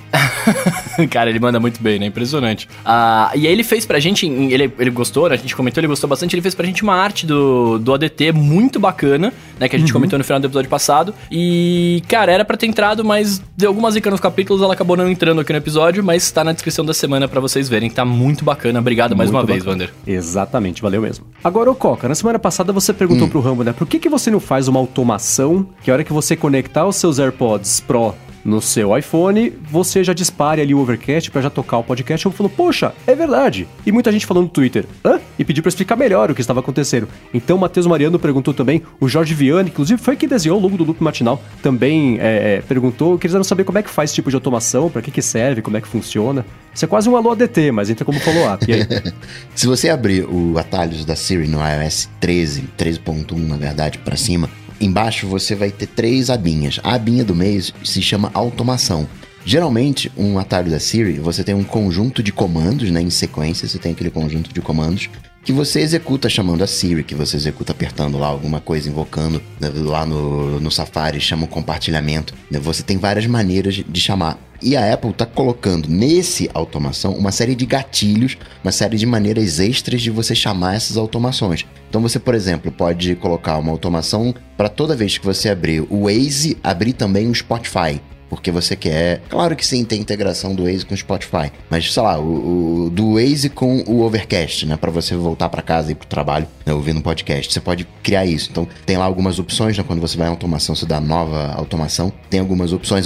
Cara, 1.09 1.29
ele 1.29 1.39
manda 1.39 1.59
muito 1.59 1.81
bem, 1.81 1.99
né? 1.99 2.05
Impressionante. 2.07 2.67
Ah, 2.83 3.31
e 3.35 3.47
aí 3.47 3.53
ele 3.53 3.63
fez 3.63 3.85
pra 3.85 3.99
gente, 3.99 4.27
ele, 4.27 4.71
ele 4.77 4.89
gostou, 4.89 5.29
né? 5.29 5.35
A 5.35 5.37
gente 5.37 5.55
comentou, 5.55 5.79
ele 5.79 5.87
gostou 5.87 6.09
bastante. 6.09 6.35
Ele 6.35 6.41
fez 6.41 6.53
pra 6.53 6.65
gente 6.65 6.83
uma 6.83 6.95
arte 6.95 7.25
do, 7.25 7.79
do 7.79 7.93
ADT 7.93 8.31
muito 8.33 8.79
bacana, 8.79 9.33
né? 9.59 9.69
Que 9.69 9.75
a 9.75 9.79
gente 9.79 9.93
comentou 9.93 10.17
no 10.17 10.25
final 10.25 10.39
do 10.39 10.47
episódio 10.47 10.69
passado. 10.69 11.13
E, 11.31 12.03
cara, 12.07 12.31
era 12.31 12.43
pra 12.43 12.57
ter 12.57 12.67
entrado, 12.67 13.03
mas 13.05 13.41
deu 13.55 13.69
algumas 13.69 13.93
dicas 13.93 14.11
nos 14.11 14.19
capítulos, 14.19 14.61
ela 14.61 14.73
acabou 14.73 14.97
não 14.97 15.09
entrando 15.09 15.39
aqui 15.41 15.53
no 15.53 15.59
episódio, 15.59 16.03
mas 16.03 16.29
tá 16.31 16.43
na 16.43 16.51
descrição 16.51 16.85
da 16.85 16.93
semana 16.93 17.27
pra 17.27 17.39
vocês 17.39 17.69
verem. 17.69 17.89
Tá 17.89 18.03
muito 18.03 18.43
bacana. 18.43 18.79
Obrigado 18.79 19.15
mais 19.15 19.31
Muito 19.31 19.41
uma 19.41 19.45
vez, 19.45 19.63
bacana. 19.63 19.85
Wander. 19.85 19.93
Exatamente, 20.05 20.81
valeu 20.81 21.01
mesmo. 21.01 21.25
Agora, 21.43 21.71
ô 21.71 21.75
Coca, 21.75 22.07
na 22.07 22.15
semana 22.15 22.39
passada 22.39 22.73
você 22.73 22.93
perguntou 22.93 23.27
pro 23.29 23.39
Rambo, 23.39 23.63
né? 23.63 23.73
Por 23.73 23.87
que, 23.87 23.99
que 23.99 24.09
você 24.09 24.29
não 24.29 24.39
faz 24.39 24.67
uma 24.67 24.79
automação 24.79 25.67
que 25.81 25.89
a 25.89 25.93
hora 25.93 26.03
que 26.03 26.13
você 26.13 26.35
conectar 26.35 26.85
os 26.85 26.95
seus 26.95 27.19
AirPods 27.19 27.79
Pro 27.79 28.13
no 28.43 28.61
seu 28.61 28.97
iPhone, 28.97 29.53
você 29.69 30.03
já 30.03 30.13
dispare 30.13 30.61
ali 30.61 30.73
o 30.73 30.79
Overcast 30.79 31.29
pra 31.31 31.41
já 31.41 31.49
tocar 31.49 31.77
o 31.77 31.83
podcast? 31.83 32.25
Eu 32.25 32.31
falou, 32.31 32.49
poxa, 32.49 32.93
é 33.05 33.15
verdade. 33.15 33.67
E 33.85 33.91
muita 33.91 34.11
gente 34.11 34.25
falou 34.25 34.43
no 34.43 34.49
Twitter, 34.49 34.85
hã? 35.03 35.19
E 35.37 35.43
pediu 35.43 35.61
pra 35.61 35.69
explicar 35.69 35.95
melhor 35.95 36.31
o 36.31 36.35
que 36.35 36.41
estava 36.41 36.59
acontecendo. 36.59 37.07
Então, 37.33 37.57
o 37.57 37.59
Matheus 37.59 37.85
Mariano 37.85 38.17
perguntou 38.19 38.53
também, 38.53 38.81
o 38.99 39.07
Jorge 39.07 39.33
Viane, 39.33 39.69
inclusive 39.69 40.01
foi 40.01 40.15
quem 40.15 40.27
desenhou 40.27 40.57
o 40.57 40.61
logo 40.61 40.77
do 40.77 40.83
Loop 40.83 41.03
Matinal, 41.03 41.41
também 41.61 42.17
é, 42.19 42.57
é, 42.57 42.61
perguntou, 42.61 43.17
quiseram 43.17 43.43
saber 43.43 43.63
como 43.63 43.77
é 43.77 43.83
que 43.83 43.89
faz 43.89 44.09
esse 44.09 44.15
tipo 44.15 44.29
de 44.29 44.35
automação, 44.35 44.89
pra 44.89 45.01
que 45.01 45.11
que 45.11 45.21
serve, 45.21 45.61
como 45.61 45.77
é 45.77 45.81
que 45.81 45.87
funciona. 45.87 46.45
Isso 46.73 46.85
é 46.85 46.87
quase 46.87 47.09
um 47.09 47.15
alô 47.15 47.31
ADT, 47.31 47.71
mas 47.71 47.89
entra 47.89 48.05
como 48.05 48.19
follow-up. 48.19 48.65
Se 49.55 49.67
você 49.67 49.89
abrir 49.89 50.25
o 50.25 50.57
atalhos 50.57 51.03
da 51.03 51.15
Siri 51.15 51.47
no 51.47 51.59
iOS 51.59 52.09
13, 52.19 52.69
13.1 52.77 53.47
na 53.47 53.57
verdade, 53.57 53.97
pra 53.97 54.15
cima, 54.15 54.49
embaixo 54.79 55.27
você 55.27 55.55
vai 55.55 55.71
ter 55.71 55.87
três 55.87 56.29
abinhas. 56.29 56.79
A 56.83 56.93
abinha 56.93 57.23
do 57.23 57.35
meio 57.35 57.61
se 57.83 58.01
chama 58.01 58.31
automação. 58.33 59.07
Geralmente, 59.45 60.11
um 60.17 60.37
atalho 60.37 60.69
da 60.69 60.79
Siri, 60.79 61.13
você 61.13 61.43
tem 61.43 61.55
um 61.55 61.63
conjunto 61.63 62.21
de 62.21 62.31
comandos, 62.31 62.91
né, 62.91 63.01
em 63.01 63.09
sequência, 63.09 63.67
você 63.67 63.79
tem 63.79 63.93
aquele 63.93 64.09
conjunto 64.09 64.53
de 64.53 64.61
comandos 64.61 65.09
que 65.43 65.53
você 65.53 65.79
executa 65.79 66.29
chamando 66.29 66.63
a 66.63 66.67
Siri, 66.67 67.03
que 67.03 67.15
você 67.15 67.37
executa 67.37 67.71
apertando 67.71 68.17
lá 68.17 68.27
alguma 68.27 68.59
coisa, 68.59 68.89
invocando 68.89 69.41
né, 69.59 69.71
lá 69.73 70.05
no, 70.05 70.59
no 70.59 70.69
Safari, 70.69 71.19
chama 71.19 71.45
o 71.45 71.47
compartilhamento. 71.47 72.33
né, 72.51 72.59
Você 72.59 72.83
tem 72.83 72.97
várias 72.97 73.25
maneiras 73.25 73.75
de 73.75 74.01
chamar. 74.01 74.37
E 74.61 74.75
a 74.75 74.93
Apple 74.93 75.11
está 75.11 75.25
colocando 75.25 75.89
nesse 75.89 76.49
automação 76.53 77.13
uma 77.13 77.31
série 77.31 77.55
de 77.55 77.65
gatilhos, 77.65 78.37
uma 78.63 78.71
série 78.71 78.97
de 78.97 79.05
maneiras 79.05 79.59
extras 79.59 80.01
de 80.01 80.09
você 80.09 80.35
chamar 80.35 80.75
essas 80.75 80.97
automações. 80.97 81.65
Então 81.89 82.01
você, 82.01 82.19
por 82.19 82.35
exemplo, 82.35 82.71
pode 82.71 83.15
colocar 83.15 83.57
uma 83.57 83.71
automação 83.71 84.35
para 84.57 84.67
toda 84.67 84.95
vez 84.95 85.17
que 85.17 85.25
você 85.25 85.49
abrir 85.49 85.81
o 85.89 86.03
Waze, 86.03 86.57
abrir 86.61 86.93
também 86.93 87.29
o 87.29 87.35
Spotify. 87.35 88.01
Porque 88.29 88.51
você 88.51 88.75
quer. 88.75 89.21
Claro 89.27 89.55
que 89.55 89.65
sim, 89.65 89.83
tem 89.83 89.99
integração 89.99 90.53
do 90.53 90.63
Waze 90.65 90.85
com 90.85 90.93
o 90.93 90.97
Spotify. 90.97 91.51
Mas, 91.69 91.91
sei 91.91 92.03
lá, 92.03 92.19
o, 92.19 92.85
o- 92.85 92.89
do 92.91 93.15
Waze 93.15 93.49
com 93.49 93.79
o 93.87 94.01
Overcast, 94.01 94.65
né? 94.67 94.77
Pra 94.77 94.91
você 94.91 95.15
voltar 95.15 95.49
pra 95.49 95.61
casa 95.61 95.91
e 95.91 95.95
pro 95.95 96.07
trabalho, 96.07 96.47
né, 96.65 96.73
ouvindo 96.73 96.99
um 96.99 97.01
podcast. 97.01 97.51
Você 97.51 97.59
pode 97.59 97.87
criar 98.03 98.25
isso. 98.25 98.49
Então, 98.51 98.67
tem 98.85 98.97
lá 98.97 99.05
algumas 99.05 99.39
opções, 99.39 99.77
né? 99.77 99.83
Quando 99.85 99.99
você 99.99 100.15
vai 100.17 100.27
em 100.27 100.29
automação, 100.29 100.75
você 100.75 100.85
dá 100.85 100.99
nova 100.99 101.53
automação. 101.55 102.13
Tem 102.29 102.39
algumas 102.39 102.71
opções, 102.71 103.05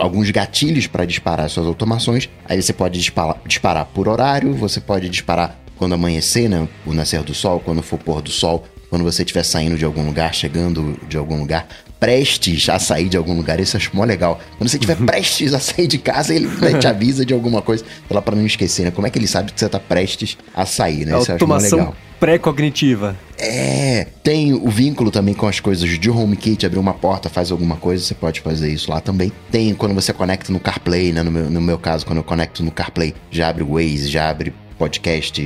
alguns 0.00 0.30
gatilhos 0.30 0.86
para 0.86 1.04
disparar 1.04 1.48
suas 1.48 1.66
automações. 1.66 2.28
Aí 2.48 2.60
você 2.60 2.72
pode 2.72 2.98
disparar, 2.98 3.40
disparar 3.46 3.84
por 3.86 4.08
horário, 4.08 4.54
você 4.54 4.80
pode 4.80 5.08
disparar 5.08 5.58
quando 5.76 5.94
amanhecer, 5.94 6.48
né? 6.48 6.66
O 6.84 6.92
nascer 6.92 7.22
do 7.22 7.32
sol, 7.34 7.60
quando 7.60 7.82
for 7.82 7.98
pôr 7.98 8.20
do 8.20 8.30
sol. 8.30 8.64
Quando 8.90 9.04
você 9.04 9.22
estiver 9.22 9.42
saindo 9.44 9.76
de 9.76 9.84
algum 9.84 10.04
lugar, 10.04 10.34
chegando 10.34 10.98
de 11.08 11.16
algum 11.18 11.38
lugar, 11.38 11.68
prestes 11.98 12.68
a 12.68 12.78
sair 12.78 13.08
de 13.08 13.16
algum 13.16 13.34
lugar, 13.34 13.60
isso 13.60 13.76
eu 13.76 13.80
acho 13.80 13.90
mó 13.94 14.04
legal. 14.04 14.40
Quando 14.56 14.68
você 14.68 14.76
estiver 14.76 14.96
prestes 14.96 15.52
a 15.54 15.60
sair 15.60 15.86
de 15.86 15.98
casa, 15.98 16.34
ele 16.34 16.46
né, 16.60 16.78
te 16.78 16.86
avisa 16.86 17.24
de 17.24 17.34
alguma 17.34 17.60
coisa, 17.60 17.84
lá 18.10 18.22
pra 18.22 18.34
não 18.34 18.46
esquecer, 18.46 18.84
né? 18.84 18.90
Como 18.90 19.06
é 19.06 19.10
que 19.10 19.18
ele 19.18 19.26
sabe 19.26 19.52
que 19.52 19.58
você 19.58 19.68
tá 19.68 19.80
prestes 19.80 20.36
a 20.54 20.64
sair, 20.64 21.04
né? 21.04 21.18
Isso 21.18 21.30
eu 21.30 21.36
acho 21.36 21.46
mó 21.46 21.54
Automação 21.54 21.78
legal. 21.78 21.96
pré-cognitiva. 22.20 23.16
É, 23.38 24.06
tem 24.22 24.52
o 24.52 24.68
vínculo 24.68 25.10
também 25.10 25.34
com 25.34 25.46
as 25.46 25.60
coisas 25.60 25.88
de 25.88 26.10
HomeKit, 26.10 26.66
abrir 26.66 26.78
uma 26.78 26.94
porta, 26.94 27.28
faz 27.28 27.50
alguma 27.50 27.76
coisa, 27.76 28.04
você 28.04 28.14
pode 28.14 28.40
fazer 28.40 28.70
isso 28.70 28.90
lá 28.90 29.00
também. 29.00 29.32
Tem 29.50 29.74
quando 29.74 29.94
você 29.94 30.12
conecta 30.12 30.52
no 30.52 30.60
CarPlay, 30.60 31.12
né? 31.12 31.22
No 31.22 31.30
meu, 31.30 31.50
no 31.50 31.60
meu 31.60 31.78
caso, 31.78 32.06
quando 32.06 32.18
eu 32.18 32.24
conecto 32.24 32.62
no 32.62 32.70
CarPlay, 32.70 33.14
já 33.30 33.48
abre 33.48 33.62
o 33.62 33.74
Waze, 33.74 34.08
já 34.08 34.28
abre 34.30 34.52
podcast, 34.78 35.42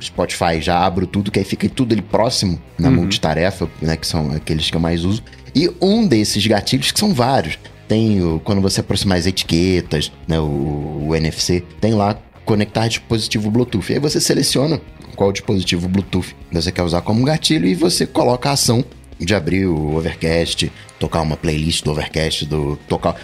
Spotify, 0.00 0.60
já 0.60 0.78
abro 0.78 1.06
tudo, 1.06 1.30
que 1.30 1.38
aí 1.38 1.44
fica 1.44 1.66
tudo 1.70 1.94
ali 1.94 2.02
próximo 2.02 2.60
na 2.78 2.90
multitarefa, 2.90 3.68
né? 3.80 3.96
Que 3.96 4.06
são 4.06 4.30
aqueles 4.32 4.70
que 4.70 4.76
eu 4.76 4.80
mais 4.80 5.04
uso. 5.04 5.22
E 5.58 5.70
um 5.80 6.06
desses 6.06 6.46
gatilhos, 6.46 6.92
que 6.92 6.98
são 7.00 7.12
vários, 7.12 7.58
tem 7.88 8.22
o, 8.22 8.38
quando 8.44 8.60
você 8.60 8.80
aproximar 8.80 9.18
as 9.18 9.26
etiquetas, 9.26 10.12
né? 10.26 10.38
O, 10.38 11.06
o 11.08 11.14
NFC, 11.16 11.62
tem 11.80 11.94
lá 11.94 12.16
conectar 12.44 12.86
dispositivo 12.86 13.50
Bluetooth. 13.50 13.92
Aí 13.92 13.98
você 13.98 14.20
seleciona 14.20 14.80
qual 15.16 15.32
dispositivo 15.32 15.88
Bluetooth 15.88 16.34
você 16.52 16.70
quer 16.70 16.82
usar 16.82 17.00
como 17.00 17.24
gatilho 17.24 17.66
e 17.66 17.74
você 17.74 18.06
coloca 18.06 18.50
a 18.50 18.52
ação 18.52 18.84
de 19.18 19.34
abrir 19.34 19.66
o 19.66 19.96
Overcast, 19.96 20.70
tocar 21.00 21.22
uma 21.22 21.36
playlist 21.36 21.82
do 21.84 21.90
Overcast, 21.90 22.46
do 22.46 22.78
tocar 22.88 23.16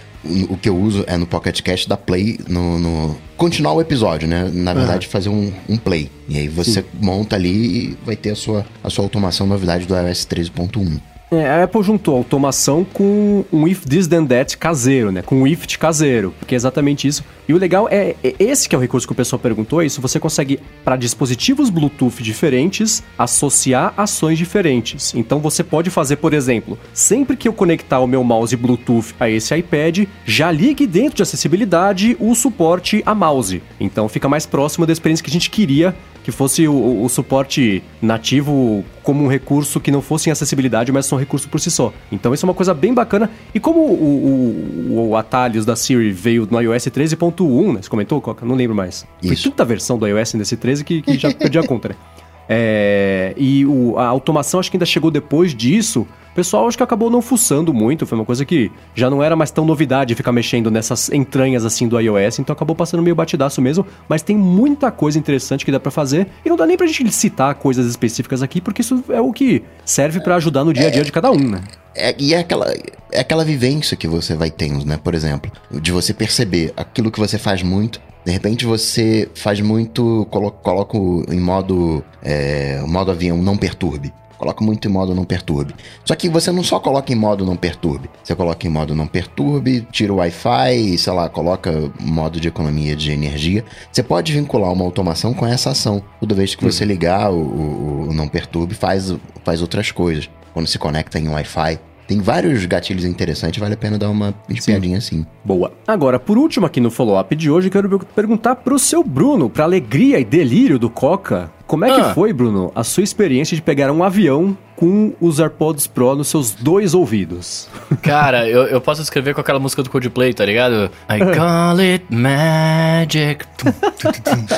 o 0.48 0.56
que 0.56 0.68
eu 0.70 0.76
uso 0.76 1.04
é 1.06 1.16
no 1.18 1.26
Pocket 1.26 1.60
Cast 1.60 1.86
da 1.88 1.96
Play, 1.98 2.38
no, 2.48 2.78
no- 2.78 3.16
continuar 3.36 3.74
o 3.74 3.80
episódio, 3.82 4.26
né? 4.26 4.50
Na 4.52 4.72
verdade, 4.72 5.06
fazer 5.06 5.28
um, 5.28 5.52
um 5.68 5.76
play. 5.76 6.10
E 6.28 6.38
aí 6.38 6.48
você 6.48 6.82
monta 7.00 7.36
ali 7.36 7.50
e 7.90 7.98
vai 8.04 8.16
ter 8.16 8.30
a 8.30 8.34
sua, 8.34 8.66
a 8.82 8.88
sua 8.88 9.04
automação 9.04 9.46
novidade 9.46 9.86
do 9.86 9.94
iOS 9.94 10.26
13.1. 10.26 10.98
É, 11.34 11.48
a 11.48 11.64
Apple 11.64 11.82
juntou 11.82 12.16
automação 12.16 12.84
com 12.84 13.44
um 13.52 13.66
if 13.66 13.84
this 13.84 14.06
then 14.06 14.24
that 14.26 14.56
caseiro, 14.56 15.10
né? 15.10 15.22
Com 15.22 15.42
um 15.42 15.46
if 15.46 15.66
caseiro, 15.76 16.32
porque 16.38 16.54
é 16.54 16.56
exatamente 16.56 17.08
isso. 17.08 17.24
E 17.48 17.52
o 17.52 17.58
legal 17.58 17.88
é, 17.90 18.14
é 18.22 18.34
esse 18.38 18.68
que 18.68 18.74
é 18.74 18.78
o 18.78 18.80
recurso 18.80 19.06
que 19.06 19.12
o 19.12 19.16
pessoal 19.16 19.38
perguntou, 19.38 19.82
é 19.82 19.86
isso, 19.86 20.00
você 20.00 20.20
consegue 20.20 20.60
para 20.84 20.96
dispositivos 20.96 21.68
Bluetooth 21.70 22.22
diferentes 22.22 23.02
associar 23.18 23.92
ações 23.96 24.38
diferentes. 24.38 25.12
Então 25.14 25.40
você 25.40 25.62
pode 25.64 25.90
fazer, 25.90 26.16
por 26.16 26.32
exemplo, 26.32 26.78
sempre 26.92 27.36
que 27.36 27.48
eu 27.48 27.52
conectar 27.52 28.00
o 28.00 28.06
meu 28.06 28.22
mouse 28.22 28.56
Bluetooth 28.56 29.14
a 29.18 29.28
esse 29.28 29.54
iPad, 29.54 30.06
já 30.24 30.50
ligue 30.50 30.86
dentro 30.86 31.16
de 31.16 31.22
acessibilidade 31.22 32.16
o 32.20 32.34
suporte 32.34 33.02
a 33.04 33.14
mouse. 33.14 33.62
Então 33.80 34.08
fica 34.08 34.28
mais 34.28 34.46
próximo 34.46 34.86
da 34.86 34.92
experiência 34.92 35.24
que 35.24 35.30
a 35.30 35.32
gente 35.32 35.50
queria 35.50 35.94
que 36.24 36.32
fosse 36.32 36.66
o, 36.66 37.04
o- 37.04 37.08
suporte 37.08 37.82
nativo 38.02 38.84
como 39.02 39.22
um 39.22 39.28
recurso 39.28 39.78
que 39.78 39.90
não 39.90 40.00
fosse 40.00 40.28
em 40.30 40.32
acessibilidade, 40.32 40.90
mas 40.90 41.04
só 41.06 41.14
um 41.16 41.18
recurso 41.18 41.48
por 41.48 41.60
si 41.60 41.70
só. 41.70 41.92
Então 42.10 42.32
isso 42.32 42.44
é 42.44 42.48
uma 42.48 42.54
coisa 42.54 42.72
bem 42.72 42.94
bacana. 42.94 43.30
E 43.54 43.60
como 43.60 43.80
o, 43.80 44.88
o, 44.90 45.08
o 45.10 45.16
atalhos 45.16 45.66
da 45.66 45.76
Siri 45.76 46.10
veio 46.10 46.48
no 46.50 46.60
iOS 46.60 46.86
13.1, 46.86 47.74
né? 47.74 47.82
Você 47.82 47.88
comentou, 47.90 48.20
Coca? 48.20 48.46
Não 48.46 48.54
lembro 48.54 48.74
mais. 48.74 49.06
Foi 49.22 49.34
Isso. 49.34 49.50
tanta 49.50 49.64
versão 49.64 49.98
do 49.98 50.06
iOS 50.08 50.34
nesse 50.34 50.56
13 50.56 50.82
que, 50.84 51.02
que 51.02 51.18
já 51.18 51.32
perdi 51.32 51.58
a 51.58 51.66
conta, 51.66 51.90
né? 51.90 51.94
É, 52.48 53.32
e 53.36 53.64
o- 53.66 53.98
a 53.98 54.06
automação 54.06 54.60
acho 54.60 54.70
que 54.70 54.76
ainda 54.76 54.86
chegou 54.86 55.10
depois 55.10 55.54
disso. 55.54 56.06
O 56.32 56.34
pessoal 56.34 56.66
acho 56.66 56.76
que 56.76 56.82
acabou 56.82 57.08
não 57.08 57.22
fuçando 57.22 57.72
muito. 57.72 58.04
Foi 58.06 58.18
uma 58.18 58.24
coisa 58.24 58.44
que 58.44 58.70
já 58.94 59.08
não 59.08 59.22
era 59.22 59.36
mais 59.36 59.52
tão 59.52 59.64
novidade 59.64 60.16
ficar 60.16 60.32
mexendo 60.32 60.68
nessas 60.68 61.08
entranhas 61.10 61.64
assim 61.64 61.86
do 61.86 61.98
iOS. 61.98 62.40
Então 62.40 62.52
acabou 62.52 62.74
passando 62.74 63.04
meio 63.04 63.14
batidaço 63.14 63.62
mesmo. 63.62 63.86
Mas 64.08 64.20
tem 64.20 64.36
muita 64.36 64.90
coisa 64.90 65.16
interessante 65.16 65.64
que 65.64 65.70
dá 65.70 65.78
pra 65.78 65.92
fazer. 65.92 66.26
E 66.44 66.48
não 66.48 66.56
dá 66.56 66.66
nem 66.66 66.76
pra 66.76 66.88
gente 66.88 67.08
citar 67.12 67.54
coisas 67.54 67.86
específicas 67.86 68.42
aqui, 68.42 68.60
porque 68.60 68.80
isso 68.82 69.04
é 69.10 69.20
o 69.20 69.32
que 69.32 69.62
serve 69.84 70.18
pra 70.20 70.34
ajudar 70.34 70.64
no 70.64 70.72
dia 70.72 70.88
a 70.88 70.90
dia 70.90 71.04
de 71.04 71.12
cada 71.12 71.30
um, 71.30 71.38
né? 71.38 71.60
É, 71.94 72.12
e 72.18 72.34
é 72.34 72.40
aquela, 72.40 72.66
é 73.12 73.20
aquela 73.20 73.44
vivência 73.44 73.96
que 73.96 74.08
você 74.08 74.34
vai 74.34 74.50
tendo, 74.50 74.84
né? 74.84 74.98
Por 75.02 75.14
exemplo, 75.14 75.52
de 75.70 75.92
você 75.92 76.12
perceber 76.12 76.72
aquilo 76.76 77.12
que 77.12 77.20
você 77.20 77.38
faz 77.38 77.62
muito. 77.62 78.00
De 78.24 78.32
repente 78.32 78.64
você 78.64 79.28
faz 79.34 79.60
muito, 79.60 80.26
colo- 80.30 80.50
coloca 80.50 80.96
o- 80.96 81.24
em 81.30 81.38
modo, 81.40 82.02
é, 82.22 82.80
modo 82.86 83.10
avião 83.10 83.36
não 83.38 83.56
perturbe. 83.56 84.12
Coloca 84.38 84.64
muito 84.64 84.88
em 84.88 84.90
modo 84.90 85.14
não 85.14 85.24
perturbe. 85.24 85.74
Só 86.04 86.14
que 86.14 86.28
você 86.28 86.50
não 86.50 86.62
só 86.62 86.78
coloca 86.80 87.12
em 87.12 87.14
modo 87.16 87.46
não 87.46 87.56
perturbe. 87.56 88.10
Você 88.22 88.34
coloca 88.34 88.66
em 88.66 88.70
modo 88.70 88.94
não 88.94 89.06
perturbe, 89.06 89.86
tira 89.92 90.12
o 90.12 90.16
Wi-Fi, 90.16 90.98
sei 90.98 91.12
lá, 91.12 91.28
coloca 91.28 91.90
modo 92.00 92.40
de 92.40 92.48
economia 92.48 92.96
de 92.96 93.12
energia. 93.12 93.64
Você 93.92 94.02
pode 94.02 94.32
vincular 94.32 94.72
uma 94.72 94.84
automação 94.84 95.32
com 95.32 95.46
essa 95.46 95.70
ação. 95.70 96.02
Toda 96.20 96.34
vez 96.34 96.54
que 96.54 96.64
você 96.64 96.84
ligar 96.84 97.30
o, 97.30 97.36
o- 97.36 98.06
o 98.10 98.12
não 98.12 98.26
perturbe, 98.28 98.74
faz, 98.74 99.14
faz 99.44 99.62
outras 99.62 99.90
coisas. 99.90 100.28
Quando 100.52 100.66
se 100.66 100.78
conecta 100.78 101.18
em 101.18 101.28
Wi-Fi. 101.28 101.78
Tem 102.06 102.20
vários 102.20 102.64
gatilhos 102.66 103.04
interessantes, 103.04 103.58
vale 103.58 103.74
a 103.74 103.76
pena 103.76 103.96
dar 103.98 104.10
uma 104.10 104.34
espiadinha 104.48 104.98
assim. 104.98 105.24
Boa. 105.44 105.72
Agora, 105.86 106.18
por 106.20 106.36
último 106.36 106.66
aqui 106.66 106.80
no 106.80 106.90
follow-up 106.90 107.34
de 107.34 107.50
hoje, 107.50 107.70
quero 107.70 107.88
per- 107.88 108.06
perguntar 108.14 108.56
pro 108.56 108.78
seu 108.78 109.02
Bruno, 109.02 109.48
pra 109.48 109.64
alegria 109.64 110.18
e 110.20 110.24
delírio 110.24 110.78
do 110.78 110.90
Coca, 110.90 111.50
como 111.66 111.84
é 111.84 111.94
que 111.94 112.00
Ah. 112.00 112.14
foi, 112.14 112.32
Bruno, 112.32 112.70
a 112.74 112.84
sua 112.84 113.02
experiência 113.02 113.54
de 113.56 113.62
pegar 113.62 113.90
um 113.90 114.02
avião 114.04 114.56
com 114.76 115.14
os 115.20 115.38
AirPods 115.38 115.86
Pro 115.86 116.14
nos 116.16 116.28
seus 116.28 116.50
dois 116.50 116.94
ouvidos? 116.94 117.68
Cara, 118.02 118.48
eu, 118.48 118.64
eu 118.64 118.80
posso 118.80 119.00
escrever 119.00 119.34
com 119.34 119.40
aquela 119.40 119.58
música 119.58 119.82
do 119.82 119.88
Coldplay, 119.90 120.34
tá 120.34 120.44
ligado? 120.44 120.90
I 121.08 121.18
call 121.34 121.78
it 121.80 122.04
magic. 122.10 123.44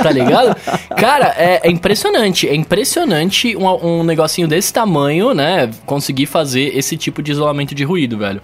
Tá 0.03 0.11
ligado? 0.11 0.57
Cara, 0.97 1.35
é, 1.37 1.61
é 1.67 1.71
impressionante. 1.71 2.49
É 2.49 2.55
impressionante 2.55 3.57
um, 3.57 3.67
um 4.01 4.05
negocinho 4.05 4.49
desse 4.49 4.73
tamanho, 4.73 5.35
né? 5.35 5.71
Conseguir 5.85 6.27
fazer 6.27 6.77
esse 6.77 6.97
tipo 6.97 7.23
de 7.23 7.33
isolamento 7.33 7.75
de 7.75 7.85
ruído, 7.85 8.19
velho. 8.19 8.41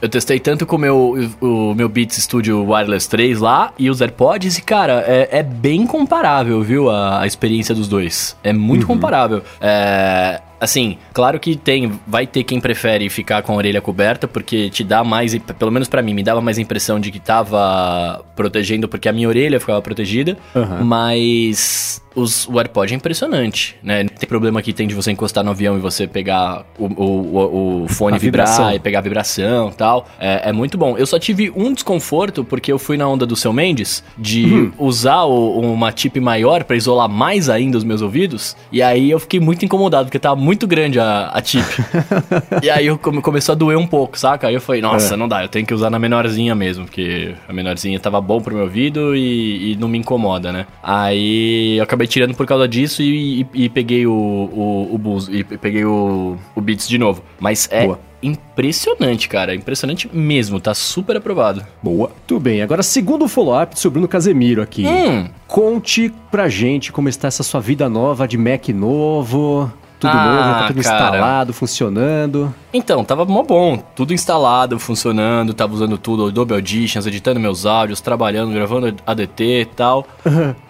Eu 0.00 0.08
testei 0.08 0.38
tanto 0.38 0.66
com 0.66 0.76
o 0.76 0.78
meu, 0.78 1.30
o 1.40 1.74
meu 1.74 1.88
Beats 1.88 2.16
Studio 2.16 2.64
Wireless 2.64 3.08
3 3.08 3.40
lá 3.40 3.72
e 3.78 3.88
os 3.88 4.00
AirPods 4.00 4.58
e, 4.58 4.62
cara, 4.62 5.04
é, 5.06 5.38
é 5.38 5.42
bem 5.42 5.86
comparável, 5.86 6.62
viu? 6.62 6.90
A, 6.90 7.22
a 7.22 7.26
experiência 7.26 7.74
dos 7.74 7.88
dois. 7.88 8.36
É 8.42 8.52
muito 8.52 8.86
comparável. 8.86 9.42
É, 9.60 10.40
assim, 10.60 10.98
claro 11.12 11.38
que 11.38 11.56
tem, 11.56 11.98
vai 12.06 12.26
ter 12.26 12.44
quem 12.44 12.60
prefere 12.60 13.08
ficar 13.08 13.42
com 13.42 13.52
a 13.52 13.56
orelha 13.56 13.80
coberta, 13.80 14.26
porque 14.28 14.70
te 14.70 14.84
dá 14.84 15.02
mais, 15.04 15.36
pelo 15.58 15.70
menos 15.70 15.88
pra 15.88 16.02
mim, 16.02 16.14
me 16.14 16.22
dava 16.22 16.40
mais 16.40 16.58
a 16.58 16.60
impressão 16.60 17.00
de 17.00 17.10
que 17.10 17.20
tava 17.20 18.24
protegendo, 18.34 18.88
porque 18.88 19.08
a 19.08 19.12
minha 19.12 19.28
orelha 19.28 19.60
ficava 19.60 19.80
protegida, 19.82 20.36
Aham. 20.54 20.84
mas 20.84 22.02
os, 22.16 22.48
o 22.48 22.58
AirPod 22.58 22.92
é 22.92 22.96
impressionante, 22.96 23.76
né? 23.82 24.04
Tem 24.04 24.28
problema 24.28 24.60
que 24.62 24.72
tem 24.72 24.88
de 24.88 24.94
você 24.94 25.12
encostar 25.12 25.44
no 25.44 25.50
avião 25.50 25.76
e 25.76 25.80
você 25.80 26.06
pegar 26.06 26.64
o, 26.78 26.86
o, 26.86 27.82
o- 27.84 27.88
fone 27.88 28.16
A 28.16 28.18
vibrar 28.18 28.46
vibração. 28.46 28.74
e 28.74 28.78
pegar 28.80 28.98
a 28.98 29.02
vibração 29.02 29.68
e 29.68 29.74
tal. 29.74 30.08
É, 30.18 30.48
é 30.48 30.52
muito 30.52 30.76
bom. 30.76 30.96
Eu 30.96 31.06
só 31.06 31.18
tive 31.18 31.52
um 31.54 31.72
desconforto 31.72 32.42
porque 32.42 32.72
eu 32.72 32.78
fui 32.78 32.96
na 32.96 33.06
onda 33.08 33.24
do 33.26 33.36
seu 33.36 33.52
Mendes 33.52 34.02
de 34.18 34.44
Uhum. 34.46 34.72
usar 34.78 35.24
o- 35.24 35.60
uma 35.60 35.92
chip 35.94 36.18
maior 36.20 36.64
pra 36.64 36.74
isolar 36.76 37.08
mais 37.08 37.48
ainda 37.48 37.76
os 37.78 37.84
meus 37.84 38.00
ouvidos. 38.02 38.56
E 38.72 38.82
aí 38.82 39.10
eu 39.10 39.20
fiquei 39.20 39.38
muito 39.38 39.64
incomodado 39.64 40.06
porque 40.06 40.18
tava 40.18 40.36
muito 40.36 40.66
grande 40.66 40.98
a, 40.98 41.30
a 41.32 41.42
chip. 41.42 41.64
e 42.62 42.70
aí 42.70 42.86
eu 42.86 42.98
come- 42.98 43.20
começou 43.20 43.52
a 43.52 43.56
doer 43.56 43.78
um 43.78 43.86
pouco, 43.86 44.18
saca? 44.18 44.48
Aí 44.48 44.54
eu 44.54 44.60
falei, 44.60 44.80
nossa, 44.80 45.14
É. 45.14 45.16
não 45.16 45.28
dá, 45.28 45.42
eu 45.44 45.48
tenho 45.48 45.66
que 45.66 45.74
usar 45.74 45.90
na 45.90 45.98
menorzinha 45.98 46.54
mesmo, 46.54 46.84
porque 46.86 47.34
a 47.48 47.52
menorzinha 47.52 47.98
tava 48.00 48.20
bom 48.20 48.40
pro 48.40 48.54
meu 48.54 48.64
ouvido 48.64 49.14
e, 49.14 49.72
e 49.72 49.76
não 49.76 49.88
me 49.88 49.98
incomoda, 49.98 50.52
né? 50.52 50.66
Aí 50.82 51.76
eu 51.76 51.84
acabei 51.84 52.05
tirando 52.06 52.34
por 52.34 52.46
causa 52.46 52.66
disso 52.68 53.02
e, 53.02 53.42
e- 53.42 53.46
e 53.64 53.68
peguei 53.68 54.06
o, 54.06 54.12
o, 54.12 54.94
o 54.94 54.98
Buzz, 54.98 55.28
e 55.28 55.42
peguei 55.44 55.84
o, 55.84 56.36
o 56.54 56.60
Beats 56.60 56.88
de 56.88 56.98
novo. 56.98 57.22
Mas 57.40 57.68
é 57.70 57.84
Boa. 57.84 58.00
impressionante, 58.22 59.28
cara. 59.28 59.54
Impressionante 59.54 60.08
mesmo, 60.12 60.60
tá 60.60 60.74
super 60.74 61.16
aprovado. 61.16 61.64
Boa. 61.82 62.10
Tudo 62.26 62.40
bem. 62.40 62.62
Agora, 62.62 62.82
segundo 62.82 63.24
o 63.24 63.28
follow-up 63.28 63.74
do 63.74 63.78
seu 63.78 63.90
Bruno 63.90 64.08
Casemiro 64.08 64.62
aqui. 64.62 64.86
Hum, 64.86 65.28
Conte 65.46 66.12
pra 66.30 66.48
gente 66.48 66.90
como 66.92 67.08
está 67.08 67.28
essa 67.28 67.42
sua 67.42 67.60
vida 67.60 67.88
nova 67.88 68.26
de 68.26 68.36
Mac 68.36 68.68
novo. 68.70 69.70
Tudo 69.98 70.10
Ah, 70.12 70.24
novo, 70.24 70.58
tá 70.60 70.66
tudo 70.68 70.82
cara. 70.82 70.96
instalado, 71.06 71.52
funcionando. 71.52 72.54
Então, 72.72 73.02
tava 73.02 73.24
mó 73.24 73.42
bom, 73.42 73.82
tudo 73.94 74.12
instalado, 74.12 74.78
funcionando, 74.78 75.54
tava 75.54 75.72
usando 75.72 75.96
tudo, 75.96 76.26
Adobe 76.26 76.52
Auditions, 76.52 77.06
editando 77.06 77.40
meus 77.40 77.64
áudios, 77.64 78.00
trabalhando, 78.02 78.52
gravando 78.52 78.94
ADT 79.06 79.42
e 79.62 79.64
tal. 79.64 80.06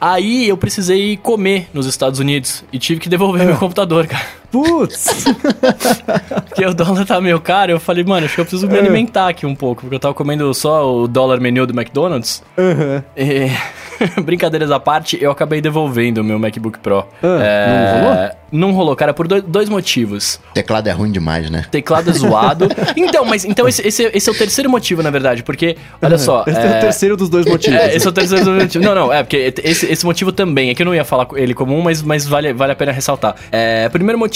Aí 0.00 0.49
eu 0.49 0.56
precisei 0.56 1.16
comer 1.16 1.68
nos 1.75 1.87
Estados 1.87 2.21
Unidos 2.21 2.64
e 2.73 2.78
tive 2.78 3.00
que 3.00 3.09
devolver 3.09 3.45
meu 3.45 3.56
computador, 3.56 4.06
cara. 4.06 4.25
Putz! 4.50 5.24
Porque 6.48 6.64
o 6.64 6.74
dólar 6.74 7.04
tá 7.04 7.20
meio 7.20 7.40
caro, 7.40 7.72
eu 7.72 7.80
falei, 7.80 8.04
mano, 8.04 8.26
acho 8.26 8.34
que 8.34 8.40
eu 8.40 8.44
preciso 8.44 8.66
me 8.68 8.78
alimentar 8.78 9.28
aqui 9.28 9.44
um 9.44 9.54
pouco, 9.54 9.82
porque 9.82 9.94
eu 9.94 10.00
tava 10.00 10.14
comendo 10.14 10.52
só 10.54 10.90
o 10.90 11.06
dólar 11.06 11.40
menu 11.40 11.66
do 11.66 11.78
McDonald's. 11.78 12.42
Aham. 12.56 13.04
E, 13.16 13.50
brincadeiras 14.22 14.70
à 14.70 14.80
parte, 14.80 15.18
eu 15.20 15.30
acabei 15.30 15.60
devolvendo 15.60 16.20
o 16.20 16.24
meu 16.24 16.38
MacBook 16.38 16.78
Pro. 16.78 17.06
Ah, 17.22 17.66
não 17.68 18.00
rolou? 18.00 18.30
Não 18.52 18.72
rolou, 18.72 18.96
cara, 18.96 19.12
por 19.12 19.26
dois, 19.26 19.42
dois 19.42 19.68
motivos. 19.68 20.38
Teclado 20.54 20.88
é 20.88 20.92
ruim 20.92 21.10
demais, 21.10 21.50
né? 21.50 21.66
Teclado 21.70 22.10
é 22.10 22.12
zoado. 22.14 22.68
então, 22.96 23.24
mas 23.24 23.44
então 23.44 23.66
esse, 23.66 23.86
esse, 23.86 24.10
esse 24.14 24.28
é 24.28 24.32
o 24.32 24.34
terceiro 24.36 24.70
motivo, 24.70 25.02
na 25.02 25.10
verdade, 25.10 25.42
porque, 25.42 25.76
olha 26.00 26.16
só. 26.16 26.44
Esse 26.46 26.60
é... 26.60 26.78
o 26.78 26.80
terceiro 26.80 27.16
dos 27.16 27.28
dois 27.28 27.44
motivos. 27.44 27.78
É, 27.78 27.96
esse 27.96 28.06
é 28.06 28.08
o 28.08 28.12
terceiro 28.12 28.50
motivo. 28.52 28.84
Não, 28.84 28.94
não, 28.94 29.12
é 29.12 29.22
porque 29.22 29.52
esse, 29.62 29.86
esse 29.86 30.06
motivo 30.06 30.30
também. 30.30 30.70
É 30.70 30.74
que 30.74 30.82
eu 30.82 30.86
não 30.86 30.94
ia 30.94 31.04
falar 31.04 31.26
ele 31.34 31.54
comum, 31.54 31.82
mas, 31.82 32.02
mas 32.02 32.26
vale, 32.26 32.52
vale 32.52 32.72
a 32.72 32.76
pena 32.76 32.92
ressaltar. 32.92 33.34
É, 33.50 33.88
primeiro 33.88 34.18
motivo, 34.18 34.36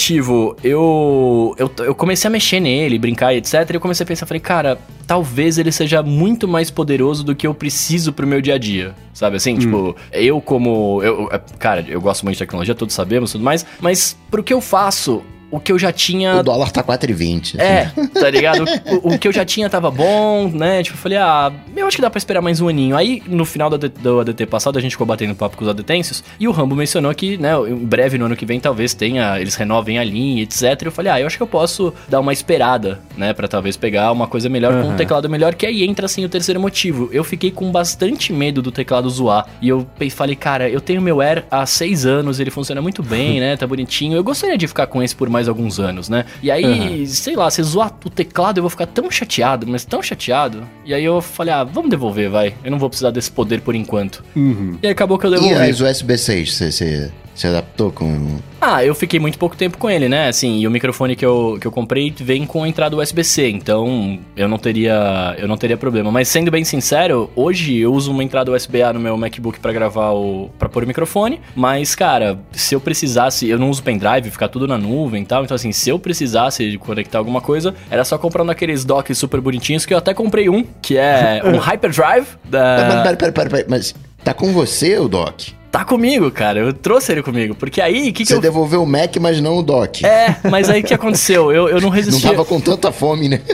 eu, 0.63 1.55
eu, 1.57 1.71
eu 1.79 1.93
comecei 1.95 2.27
a 2.27 2.31
mexer 2.31 2.59
nele, 2.59 2.97
brincar 2.97 3.33
e 3.33 3.37
etc. 3.37 3.53
E 3.69 3.73
eu 3.75 3.79
comecei 3.79 4.03
a 4.03 4.07
pensar, 4.07 4.25
falei, 4.25 4.39
cara, 4.41 4.77
talvez 5.05 5.57
ele 5.57 5.71
seja 5.71 6.01
muito 6.01 6.47
mais 6.47 6.69
poderoso 6.71 7.23
do 7.23 7.35
que 7.35 7.45
eu 7.45 7.53
preciso 7.53 8.11
pro 8.11 8.25
meu 8.25 8.41
dia 8.41 8.55
a 8.55 8.57
dia. 8.57 8.95
Sabe 9.13 9.37
assim? 9.37 9.55
Tipo, 9.57 9.95
eu 10.11 10.41
como. 10.41 11.01
Eu, 11.03 11.29
eu- 11.31 11.41
cara, 11.59 11.85
eu 11.87 12.01
gosto 12.01 12.23
muito 12.23 12.35
de 12.35 12.39
tecnologia, 12.39 12.73
todos 12.73 12.95
sabemos 12.95 13.29
e 13.29 13.33
tudo 13.33 13.43
mais, 13.43 13.65
mas 13.79 14.17
pro 14.29 14.43
que 14.43 14.53
eu 14.53 14.61
faço. 14.61 15.21
O 15.51 15.59
que 15.59 15.71
eu 15.71 15.77
já 15.77 15.91
tinha 15.91 16.37
O 16.37 16.43
dólar 16.43 16.71
tá 16.71 16.81
4,20. 16.81 17.59
é, 17.59 17.91
tá 18.13 18.29
ligado? 18.29 18.63
O, 19.03 19.13
o 19.13 19.19
que 19.19 19.27
eu 19.27 19.33
já 19.33 19.43
tinha 19.43 19.69
tava 19.69 19.91
bom, 19.91 20.49
né? 20.49 20.81
Tipo, 20.81 20.95
eu 20.95 21.01
falei, 21.01 21.17
ah, 21.17 21.51
eu 21.75 21.85
acho 21.85 21.97
que 21.97 22.01
dá 22.01 22.09
pra 22.09 22.17
esperar 22.17 22.41
mais 22.41 22.61
um 22.61 22.67
aninho. 22.67 22.95
Aí, 22.95 23.21
no 23.27 23.43
final 23.45 23.69
do 23.69 23.75
ADT, 23.75 24.01
do 24.01 24.19
ADT 24.21 24.45
passado, 24.45 24.77
a 24.77 24.81
gente 24.81 24.91
ficou 24.91 25.05
batendo 25.05 25.35
papo 25.35 25.57
com 25.57 25.63
os 25.63 25.69
adetêncios, 25.69 26.23
e 26.39 26.47
o 26.47 26.51
Rambo 26.51 26.75
mencionou 26.75 27.13
que, 27.13 27.37
né, 27.37 27.51
em 27.67 27.75
breve, 27.75 28.17
no 28.17 28.25
ano 28.25 28.35
que 28.35 28.45
vem, 28.45 28.59
talvez 28.59 28.93
tenha, 28.93 29.39
eles 29.39 29.55
renovem 29.55 29.97
a 29.99 30.03
linha, 30.03 30.43
etc. 30.43 30.63
Eu 30.83 30.91
falei, 30.91 31.11
ah, 31.11 31.19
eu 31.19 31.27
acho 31.27 31.35
que 31.37 31.43
eu 31.43 31.47
posso 31.47 31.93
dar 32.07 32.19
uma 32.19 32.31
esperada, 32.31 32.99
né, 33.17 33.33
pra 33.33 33.47
talvez 33.47 33.75
pegar 33.75 34.11
uma 34.11 34.27
coisa 34.27 34.47
melhor 34.47 34.81
com 34.81 34.89
um 34.89 34.95
teclado 34.95 35.29
melhor, 35.29 35.55
que 35.55 35.65
aí 35.65 35.83
entra, 35.83 36.05
assim, 36.05 36.23
o 36.23 36.29
terceiro 36.29 36.59
motivo. 36.59 37.09
Eu 37.11 37.23
fiquei 37.23 37.51
com 37.51 37.71
bastante 37.71 38.31
medo 38.31 38.61
do 38.61 38.71
teclado 38.71 39.09
zoar, 39.09 39.47
e 39.61 39.67
eu 39.67 39.85
falei, 40.11 40.35
cara, 40.35 40.69
eu 40.69 40.79
tenho 40.79 41.01
meu 41.01 41.19
Air 41.19 41.43
há 41.51 41.65
seis 41.65 42.05
anos, 42.05 42.39
ele 42.39 42.51
funciona 42.51 42.81
muito 42.81 43.03
bem, 43.03 43.39
né, 43.41 43.57
tá 43.57 43.67
bonitinho. 43.67 44.15
Eu 44.15 44.23
gostaria 44.23 44.57
de 44.57 44.67
ficar 44.67 44.87
com 44.87 45.03
esse 45.03 45.15
por 45.15 45.29
mais 45.29 45.40
alguns 45.47 45.79
anos, 45.79 46.09
né? 46.09 46.25
E 46.41 46.49
aí, 46.51 47.05
sei 47.07 47.35
lá, 47.35 47.49
se 47.49 47.61
zoar 47.63 47.93
o 48.05 48.09
teclado, 48.09 48.57
eu 48.57 48.63
vou 48.63 48.69
ficar 48.69 48.85
tão 48.85 49.09
chateado, 49.09 49.65
mas 49.67 49.85
tão 49.85 50.01
chateado. 50.01 50.67
E 50.85 50.93
aí 50.93 51.03
eu 51.03 51.21
falei, 51.21 51.53
ah, 51.53 51.63
vamos 51.63 51.89
devolver, 51.89 52.29
vai. 52.29 52.53
Eu 52.63 52.71
não 52.71 52.79
vou 52.79 52.89
precisar 52.89 53.11
desse 53.11 53.31
poder 53.31 53.61
por 53.61 53.75
enquanto. 53.75 54.23
Uhum. 54.35 54.77
E 54.81 54.87
aí 54.87 54.91
acabou 54.91 55.17
que 55.17 55.25
eu 55.25 55.31
E 55.31 55.39
devolvi. 55.39 55.55
as 55.55 55.81
USB-6, 55.81 56.45
você, 56.47 56.71
você 56.71 57.11
se 57.41 57.47
adaptou 57.47 57.91
com... 57.91 58.37
Ah, 58.61 58.85
eu 58.85 58.93
fiquei 58.93 59.19
muito 59.19 59.39
pouco 59.39 59.57
tempo 59.57 59.79
com 59.79 59.89
ele, 59.89 60.07
né? 60.07 60.27
Assim, 60.27 60.59
e 60.59 60.67
o 60.67 60.71
microfone 60.71 61.15
que 61.15 61.25
eu, 61.25 61.57
que 61.59 61.65
eu 61.65 61.71
comprei 61.71 62.13
vem 62.15 62.45
com 62.45 62.63
entrada 62.67 62.95
USB-C, 62.95 63.49
então 63.49 64.19
eu 64.35 64.47
não 64.47 64.59
teria 64.59 65.35
eu 65.39 65.47
não 65.47 65.57
teria 65.57 65.75
problema. 65.75 66.11
Mas 66.11 66.27
sendo 66.27 66.51
bem 66.51 66.63
sincero, 66.63 67.31
hoje 67.35 67.77
eu 67.77 67.91
uso 67.91 68.11
uma 68.11 68.23
entrada 68.23 68.51
USB-A 68.51 68.93
no 68.93 68.99
meu 68.99 69.17
MacBook 69.17 69.59
pra 69.59 69.73
gravar 69.73 70.11
o 70.11 70.51
para 70.59 70.69
pôr 70.69 70.83
o 70.83 70.87
microfone, 70.87 71.41
mas 71.55 71.95
cara, 71.95 72.39
se 72.51 72.75
eu 72.75 72.79
precisasse, 72.79 73.49
eu 73.49 73.57
não 73.57 73.71
uso 73.71 73.81
pendrive, 73.81 74.29
ficar 74.29 74.47
tudo 74.47 74.67
na 74.67 74.77
nuvem 74.77 75.23
e 75.23 75.25
tal, 75.25 75.43
então 75.43 75.55
assim, 75.55 75.71
se 75.71 75.89
eu 75.89 75.97
precisasse 75.97 76.77
conectar 76.77 77.17
alguma 77.17 77.41
coisa, 77.41 77.73
era 77.89 78.05
só 78.05 78.19
comprar 78.19 78.43
naqueles 78.43 78.85
docks 78.85 79.17
super 79.17 79.41
bonitinhos 79.41 79.83
que 79.83 79.93
eu 79.95 79.97
até 79.97 80.13
comprei 80.13 80.47
um, 80.47 80.63
que 80.79 80.95
é 80.95 81.41
um 81.43 81.57
Hyperdrive 81.71 82.27
da 82.45 83.03
pera, 83.03 83.17
pera, 83.17 83.31
pera, 83.31 83.49
pera, 83.49 83.65
mas 83.67 83.95
tá 84.23 84.35
com 84.35 84.53
você 84.53 84.99
o 84.99 85.07
dock? 85.07 85.60
Tá 85.71 85.85
comigo, 85.85 86.29
cara. 86.29 86.59
Eu 86.59 86.73
trouxe 86.73 87.13
ele 87.13 87.23
comigo, 87.23 87.55
porque 87.55 87.79
aí 87.81 88.09
o 88.09 88.13
que 88.13 88.23
que 88.23 88.25
Você 88.25 88.35
eu 88.35 88.41
devolveu 88.41 88.83
o 88.83 88.85
Mac, 88.85 89.15
mas 89.21 89.39
não 89.39 89.55
o 89.57 89.63
dock. 89.63 90.05
É, 90.05 90.35
mas 90.49 90.69
aí 90.69 90.81
o 90.81 90.83
que 90.83 90.93
aconteceu? 90.93 91.49
Eu, 91.51 91.69
eu 91.69 91.75
não 91.75 91.83
Não 91.83 91.89
resisti. 91.89 92.27
tava 92.27 92.43
com 92.43 92.59
tanta 92.59 92.91
fome, 92.91 93.29
né? 93.29 93.41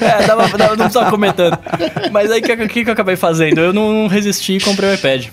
É, 0.00 0.26
tava, 0.26 0.48
tava- 0.48 0.68
não 0.76 0.76
precisava 0.84 1.10
comentando. 1.10 1.58
Mas 2.10 2.30
aí 2.30 2.40
o 2.40 2.42
que, 2.42 2.56
que, 2.68 2.84
que 2.84 2.88
eu 2.90 2.92
acabei 2.92 3.16
fazendo? 3.16 3.58
Eu 3.60 3.72
não, 3.72 3.92
não 3.92 4.06
resisti 4.08 4.54
e 4.56 4.60
comprei 4.60 4.90
o 4.90 4.94
iPad. 4.94 5.26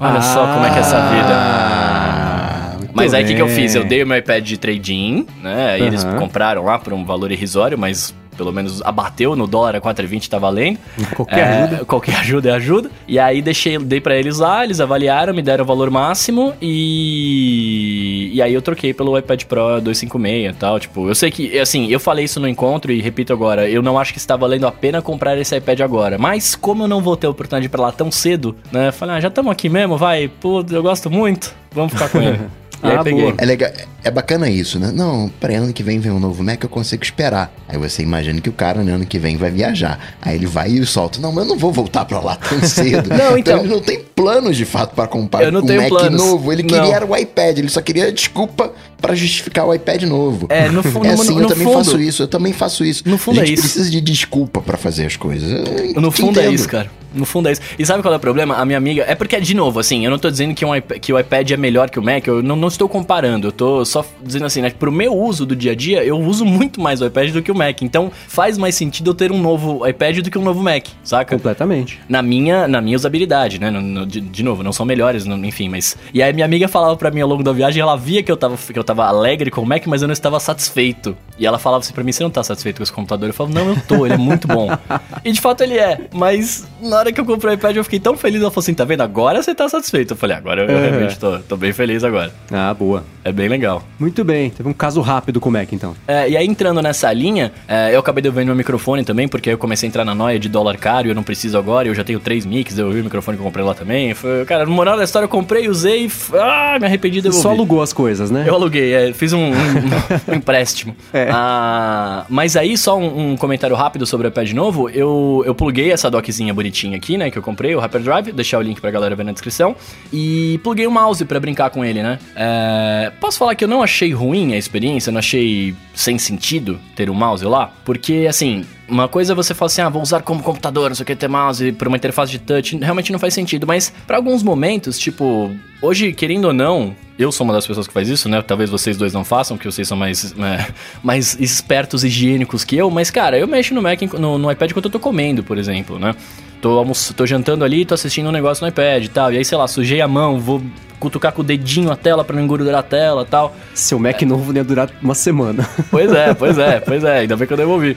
Olha 0.00 0.20
só 0.20 0.46
como 0.52 0.64
é 0.66 0.70
que 0.70 0.76
é 0.76 0.80
essa 0.80 1.00
vida. 1.08 2.88
Mas 2.92 3.12
aí 3.14 3.24
o 3.24 3.26
que, 3.26 3.34
que 3.34 3.42
eu 3.42 3.48
fiz? 3.48 3.74
Eu 3.74 3.84
dei 3.84 4.02
o 4.02 4.06
meu 4.06 4.16
iPad 4.18 4.44
de 4.44 4.56
trade-in, 4.58 5.26
né? 5.42 5.72
Aí 5.72 5.82
eles 5.82 6.04
Aham. 6.04 6.18
compraram 6.18 6.64
lá 6.64 6.78
por 6.78 6.92
um 6.92 7.04
valor 7.04 7.30
irrisório, 7.30 7.78
mas 7.78 8.14
pelo 8.36 8.52
menos 8.52 8.82
abateu 8.82 9.34
no 9.34 9.46
dólar 9.46 9.76
a 9.76 9.80
4,20 9.80 10.28
tá 10.28 10.38
valendo. 10.38 10.78
Qualquer 11.14 11.38
É, 11.38 11.62
ajuda. 11.62 11.84
Qualquer 11.84 12.16
ajuda 12.16 12.48
é 12.50 12.52
ajuda. 12.52 12.90
E 13.08 13.18
aí 13.18 13.40
deixei, 13.42 13.78
dei 13.78 14.00
pra 14.00 14.16
eles 14.16 14.38
lá, 14.38 14.64
eles 14.64 14.80
avaliaram, 14.80 15.32
me 15.34 15.42
deram 15.42 15.64
o 15.64 15.66
valor 15.66 15.90
máximo 15.90 16.52
e. 16.60 18.30
E 18.32 18.42
aí 18.42 18.52
eu 18.52 18.62
troquei 18.62 18.92
pelo 18.92 19.16
iPad 19.18 19.44
Pro 19.44 19.80
256 19.80 20.50
e 20.54 20.58
tal. 20.58 20.78
Tipo, 20.80 21.08
eu 21.08 21.14
sei 21.14 21.30
que, 21.30 21.58
assim, 21.58 21.88
eu 21.90 21.98
falei 22.00 22.24
isso 22.24 22.38
no 22.40 22.48
encontro 22.48 22.92
e 22.92 23.00
repito 23.00 23.32
agora, 23.32 23.68
eu 23.68 23.82
não 23.82 23.98
acho 23.98 24.12
que 24.12 24.18
está 24.18 24.36
valendo 24.36 24.66
a 24.66 24.72
pena 24.72 25.00
comprar 25.00 25.36
esse 25.38 25.56
iPad 25.56 25.80
agora. 25.80 26.18
Mas 26.18 26.54
como 26.54 26.84
eu 26.84 26.88
não 26.88 27.00
vou 27.00 27.16
ter 27.16 27.26
a 27.26 27.30
oportunidade 27.30 27.68
pra 27.68 27.82
lá 27.82 27.92
tão 27.92 28.10
cedo, 28.10 28.56
né? 28.72 28.92
Falei, 28.92 29.16
ah, 29.16 29.20
já 29.20 29.28
estamos 29.28 29.50
aqui 29.50 29.68
mesmo, 29.68 29.96
vai, 29.96 30.28
pô, 30.28 30.64
eu 30.70 30.82
gosto 30.82 31.10
muito, 31.10 31.54
vamos 31.72 31.92
ficar 31.92 32.08
com 32.08 32.20
ele. 32.20 32.40
E 32.82 32.86
aí 32.86 32.96
Ah, 32.96 33.02
peguei. 33.02 33.34
É 33.38 33.44
legal, 33.44 33.70
é 34.04 34.10
bacana 34.10 34.48
isso, 34.50 34.78
né? 34.78 34.90
Não, 34.94 35.30
peraí, 35.40 35.56
ano 35.56 35.72
que 35.72 35.82
vem 35.82 35.98
vem 35.98 36.12
um 36.12 36.20
novo 36.20 36.42
Mac, 36.44 36.62
eu 36.62 36.68
consigo 36.68 37.02
esperar. 37.02 37.52
Aí 37.68 37.78
você 37.78 38.02
imagina 38.02 38.40
que 38.40 38.48
o 38.48 38.52
cara, 38.52 38.82
né, 38.82 38.92
ano 38.92 39.06
que 39.06 39.18
vem 39.18 39.36
vai 39.36 39.50
viajar. 39.50 39.98
Aí 40.22 40.34
ele 40.36 40.46
vai 40.46 40.68
e 40.70 40.84
solta. 40.86 41.18
Não, 41.20 41.32
mas 41.32 41.44
eu 41.44 41.50
não 41.50 41.58
vou 41.58 41.72
voltar 41.72 42.04
pra 42.04 42.20
lá 42.20 42.36
tão 42.36 42.60
cedo. 42.66 43.08
Não, 43.10 43.36
então- 43.38 43.58
ele 43.60 43.68
não 43.68 43.80
tem 43.80 44.00
planos 44.14 44.56
de 44.56 44.64
fato 44.64 44.94
pra 44.94 45.06
comprar 45.06 45.42
Eu 45.44 45.52
não 45.52 45.60
um 45.60 45.66
tenho 45.66 45.80
Mac 45.80 45.88
planos. 45.88 46.20
novo. 46.22 46.52
Ele 46.52 46.62
Não. 46.62 46.68
queria 46.68 46.94
era 46.94 47.06
o 47.06 47.16
iPad, 47.16 47.58
ele 47.58 47.68
só 47.68 47.80
queria 47.80 48.12
desculpa 48.12 48.72
pra 49.00 49.14
justificar 49.14 49.66
o 49.66 49.74
iPad 49.74 50.02
novo. 50.04 50.46
É, 50.48 50.68
no 50.68 50.82
fundo, 50.82 51.06
É 51.06 51.12
assim, 51.12 51.32
no, 51.34 51.38
eu 51.38 51.42
no 51.42 51.48
também 51.48 51.64
fundo, 51.66 51.84
faço 51.84 52.00
isso, 52.00 52.22
eu 52.22 52.28
também 52.28 52.52
faço 52.52 52.84
isso. 52.84 53.02
No 53.06 53.18
fundo 53.18 53.40
a 53.40 53.42
é 53.42 53.46
gente 53.46 53.58
isso. 53.58 53.62
precisa 53.68 53.90
de 53.90 54.00
desculpa 54.00 54.60
pra 54.60 54.76
fazer 54.76 55.06
as 55.06 55.16
coisas. 55.16 55.50
Eu 55.94 56.00
No 56.00 56.10
fundo 56.10 56.38
é 56.38 56.42
entendo. 56.44 56.54
isso, 56.54 56.68
cara. 56.68 56.90
No 57.16 57.24
fundo 57.26 57.48
é 57.48 57.52
isso. 57.52 57.60
E 57.78 57.84
sabe 57.86 58.02
qual 58.02 58.12
é 58.14 58.16
o 58.16 58.20
problema? 58.20 58.54
A 58.56 58.64
minha 58.64 58.78
amiga. 58.78 59.04
É 59.08 59.14
porque, 59.14 59.40
de 59.40 59.54
novo, 59.54 59.80
assim, 59.80 60.04
eu 60.04 60.10
não 60.10 60.18
tô 60.18 60.30
dizendo 60.30 60.54
que, 60.54 60.64
um 60.64 60.70
que 61.00 61.12
o 61.12 61.18
iPad 61.18 61.50
é 61.50 61.56
melhor 61.56 61.90
que 61.90 61.98
o 61.98 62.02
Mac, 62.02 62.26
eu 62.26 62.42
não, 62.42 62.54
não 62.56 62.68
estou 62.68 62.88
comparando. 62.88 63.48
Eu 63.48 63.52
tô 63.52 63.84
só 63.84 64.04
dizendo 64.22 64.44
assim, 64.46 64.60
né? 64.62 64.70
Pro 64.70 64.92
meu 64.92 65.14
uso 65.16 65.44
do 65.46 65.56
dia 65.56 65.72
a 65.72 65.74
dia, 65.74 66.04
eu 66.04 66.18
uso 66.20 66.44
muito 66.44 66.80
mais 66.80 67.00
o 67.00 67.06
iPad 67.06 67.30
do 67.32 67.42
que 67.42 67.50
o 67.50 67.54
Mac. 67.54 67.82
Então 67.82 68.10
faz 68.28 68.58
mais 68.58 68.74
sentido 68.74 69.10
eu 69.10 69.14
ter 69.14 69.32
um 69.32 69.40
novo 69.40 69.86
iPad 69.88 70.18
do 70.18 70.30
que 70.30 70.38
um 70.38 70.42
novo 70.42 70.62
Mac, 70.62 70.86
saca? 71.02 71.34
Completamente. 71.36 71.98
Na 72.08 72.22
minha, 72.22 72.68
na 72.68 72.80
minha 72.80 72.96
usabilidade, 72.96 73.58
né? 73.60 73.70
No- 73.70 73.80
no- 73.80 74.06
de, 74.06 74.20
de 74.20 74.42
novo, 74.42 74.62
não 74.62 74.72
são 74.72 74.84
melhores, 74.86 75.24
não- 75.24 75.42
enfim, 75.44 75.68
mas. 75.68 75.96
E 76.12 76.22
aí 76.22 76.32
minha 76.32 76.44
amiga 76.44 76.68
falava 76.68 76.96
pra 76.96 77.10
mim 77.10 77.20
ao 77.20 77.28
longo 77.28 77.42
da 77.42 77.52
viagem, 77.52 77.80
ela 77.80 77.96
via 77.96 78.22
que 78.22 78.30
eu 78.30 78.36
tava, 78.36 78.56
que 78.56 78.78
eu 78.78 78.84
tava 78.84 79.04
alegre 79.06 79.50
com 79.50 79.62
o 79.62 79.66
Mac, 79.66 79.86
mas 79.86 80.02
eu 80.02 80.08
não 80.08 80.12
estava 80.12 80.38
satisfeito. 80.40 81.16
E 81.38 81.46
ela 81.46 81.58
falava 81.58 81.82
assim 81.82 81.92
pra 81.92 82.02
mim: 82.04 82.12
você 82.12 82.22
não 82.22 82.30
tá 82.30 82.42
satisfeito 82.42 82.76
com 82.78 82.82
esse 82.82 82.92
computador? 82.92 83.28
Eu 83.28 83.34
falava, 83.34 83.54
não, 83.54 83.68
eu 83.70 83.80
tô, 83.86 84.04
ele 84.06 84.14
é 84.14 84.18
muito 84.18 84.46
bom. 84.48 84.68
e 85.24 85.32
de 85.32 85.40
fato 85.40 85.62
ele 85.62 85.78
é. 85.78 86.00
Mas 86.12 86.66
na 86.80 86.96
hora 86.98 87.05
que 87.12 87.20
eu 87.20 87.24
comprei 87.24 87.52
o 87.52 87.54
iPad, 87.54 87.76
eu 87.76 87.84
fiquei 87.84 88.00
tão 88.00 88.16
feliz. 88.16 88.40
Ela 88.40 88.50
falou 88.50 88.62
assim: 88.62 88.74
tá 88.74 88.84
vendo? 88.84 89.02
Agora 89.02 89.42
você 89.42 89.54
tá 89.54 89.68
satisfeito. 89.68 90.12
Eu 90.12 90.16
falei, 90.16 90.36
agora 90.36 90.62
eu, 90.62 90.68
eu 90.68 90.78
realmente 90.80 91.18
tô, 91.18 91.38
tô 91.40 91.56
bem 91.56 91.72
feliz 91.72 92.02
agora. 92.04 92.32
Ah, 92.52 92.72
boa. 92.74 93.04
É 93.24 93.32
bem 93.32 93.48
legal. 93.48 93.82
Muito 93.98 94.24
bem. 94.24 94.50
Teve 94.50 94.68
um 94.68 94.72
caso 94.72 95.00
rápido 95.00 95.40
com 95.40 95.48
o 95.48 95.52
Mac, 95.52 95.72
então. 95.72 95.94
É, 96.06 96.28
e 96.28 96.36
aí, 96.36 96.46
entrando 96.46 96.80
nessa 96.80 97.12
linha, 97.12 97.52
é, 97.66 97.94
eu 97.94 97.98
acabei 98.00 98.22
devolvendo 98.22 98.46
meu 98.48 98.56
microfone 98.56 99.04
também, 99.04 99.26
porque 99.26 99.48
aí 99.50 99.54
eu 99.54 99.58
comecei 99.58 99.86
a 99.86 99.88
entrar 99.88 100.04
na 100.04 100.14
noia 100.14 100.38
de 100.38 100.48
dólar 100.48 100.76
caro 100.76 101.08
e 101.08 101.10
eu 101.10 101.14
não 101.14 101.22
preciso 101.22 101.58
agora, 101.58 101.88
eu 101.88 101.94
já 101.94 102.04
tenho 102.04 102.20
três 102.20 102.46
mix, 102.46 102.78
eu 102.78 102.90
vi 102.90 103.00
o 103.00 103.04
microfone 103.04 103.36
que 103.36 103.40
eu 103.42 103.46
comprei 103.46 103.64
lá 103.64 103.74
também. 103.74 104.14
Foi, 104.14 104.44
cara, 104.44 104.64
no 104.64 104.70
moral 104.72 104.96
da 104.96 105.04
história, 105.04 105.24
eu 105.24 105.28
comprei, 105.28 105.68
usei, 105.68 106.08
ah, 106.34 106.78
me 106.80 106.86
arrependi 106.86 107.20
de 107.20 107.32
só 107.34 107.50
alugou 107.50 107.82
as 107.82 107.92
coisas, 107.92 108.30
né? 108.30 108.44
Eu 108.46 108.54
aluguei, 108.54 108.92
é, 108.94 109.12
fiz 109.12 109.32
um, 109.32 109.40
um- 109.50 109.52
um 110.32 110.34
empréstimo. 110.34 110.94
É. 111.12 111.28
Ah, 111.32 112.24
mas 112.28 112.56
aí, 112.56 112.76
só 112.78 112.96
um, 112.98 113.32
um 113.32 113.36
comentário 113.36 113.74
rápido 113.76 114.06
sobre 114.06 114.26
o 114.26 114.28
iPad 114.28 114.52
novo. 114.52 114.88
Eu, 114.90 115.42
eu 115.46 115.54
pluguei 115.54 115.90
essa 115.90 116.10
dockzinha 116.10 116.54
bonitinha 116.54 116.95
aqui, 116.96 117.16
né? 117.16 117.30
Que 117.30 117.38
eu 117.38 117.42
comprei, 117.42 117.74
o 117.74 117.80
Hyperdrive. 117.80 118.32
Deixar 118.32 118.58
o 118.58 118.62
link 118.62 118.80
pra 118.80 118.90
galera 118.90 119.14
ver 119.14 119.24
na 119.24 119.32
descrição. 119.32 119.76
E 120.12 120.58
pluguei 120.62 120.86
o 120.86 120.90
mouse 120.90 121.24
pra 121.24 121.38
brincar 121.38 121.70
com 121.70 121.84
ele, 121.84 122.02
né? 122.02 122.18
É, 122.34 123.12
posso 123.20 123.38
falar 123.38 123.54
que 123.54 123.64
eu 123.64 123.68
não 123.68 123.82
achei 123.82 124.12
ruim 124.12 124.54
a 124.54 124.56
experiência, 124.56 125.12
não 125.12 125.18
achei 125.18 125.74
sem 125.94 126.18
sentido 126.18 126.78
ter 126.94 127.08
o 127.08 127.14
mouse 127.14 127.44
lá? 127.44 127.72
Porque, 127.84 128.26
assim, 128.28 128.64
uma 128.88 129.08
coisa 129.08 129.32
é 129.32 129.36
você 129.36 129.54
falar 129.54 129.66
assim, 129.66 129.82
ah, 129.82 129.88
vou 129.88 130.02
usar 130.02 130.22
como 130.22 130.42
computador, 130.42 130.88
não 130.88 130.94
sei 130.94 131.02
o 131.02 131.06
que, 131.06 131.16
ter 131.16 131.28
mouse 131.28 131.72
por 131.72 131.88
uma 131.88 131.96
interface 131.96 132.30
de 132.30 132.38
touch, 132.38 132.76
realmente 132.76 133.12
não 133.12 133.18
faz 133.18 133.34
sentido. 133.34 133.66
Mas 133.66 133.92
pra 134.06 134.16
alguns 134.16 134.42
momentos, 134.42 134.98
tipo, 134.98 135.54
hoje, 135.82 136.12
querendo 136.12 136.46
ou 136.46 136.52
não, 136.52 136.94
eu 137.18 137.32
sou 137.32 137.44
uma 137.44 137.54
das 137.54 137.66
pessoas 137.66 137.86
que 137.86 137.92
faz 137.92 138.08
isso, 138.08 138.28
né? 138.28 138.42
Talvez 138.42 138.70
vocês 138.70 138.96
dois 138.96 139.12
não 139.12 139.24
façam, 139.24 139.56
porque 139.56 139.70
vocês 139.70 139.88
são 139.88 139.96
mais, 139.96 140.34
né, 140.34 140.68
mais 141.02 141.38
espertos 141.40 142.04
higiênicos 142.04 142.64
que 142.64 142.76
eu. 142.76 142.90
Mas, 142.90 143.10
cara, 143.10 143.38
eu 143.38 143.48
mexo 143.48 143.74
no 143.74 143.82
Mac, 143.82 144.00
no, 144.02 144.38
no 144.38 144.50
iPad 144.50 144.70
enquanto 144.70 144.86
eu 144.86 144.90
tô 144.90 145.00
comendo, 145.00 145.42
por 145.42 145.58
exemplo, 145.58 145.98
né? 145.98 146.14
Tô, 146.60 146.78
almoço, 146.78 147.14
tô 147.14 147.26
jantando 147.26 147.64
ali, 147.64 147.84
tô 147.84 147.94
assistindo 147.94 148.28
um 148.28 148.32
negócio 148.32 148.62
no 148.62 148.68
iPad 148.68 149.04
e 149.04 149.08
tal. 149.08 149.32
E 149.32 149.38
aí, 149.38 149.44
sei 149.44 149.56
lá, 149.58 149.68
sujei 149.68 150.00
a 150.00 150.08
mão, 150.08 150.40
vou 150.40 150.62
cutucar 150.98 151.32
com 151.32 151.42
o 151.42 151.44
dedinho 151.44 151.90
a 151.90 151.96
tela 151.96 152.24
pra 152.24 152.34
não 152.34 152.42
engordurar 152.42 152.80
a 152.80 152.82
tela 152.82 153.22
e 153.22 153.26
tal. 153.26 153.54
Seu 153.74 153.98
Mac 153.98 154.20
novo 154.22 154.54
ia 154.54 154.64
durar 154.64 154.90
uma 155.02 155.14
semana. 155.14 155.68
Pois 155.90 156.10
é, 156.12 156.32
pois 156.34 156.58
é, 156.58 156.80
pois 156.80 157.04
é. 157.04 157.18
Ainda 157.18 157.36
bem 157.36 157.46
que 157.46 157.52
eu 157.52 157.56
devolvi. 157.56 157.96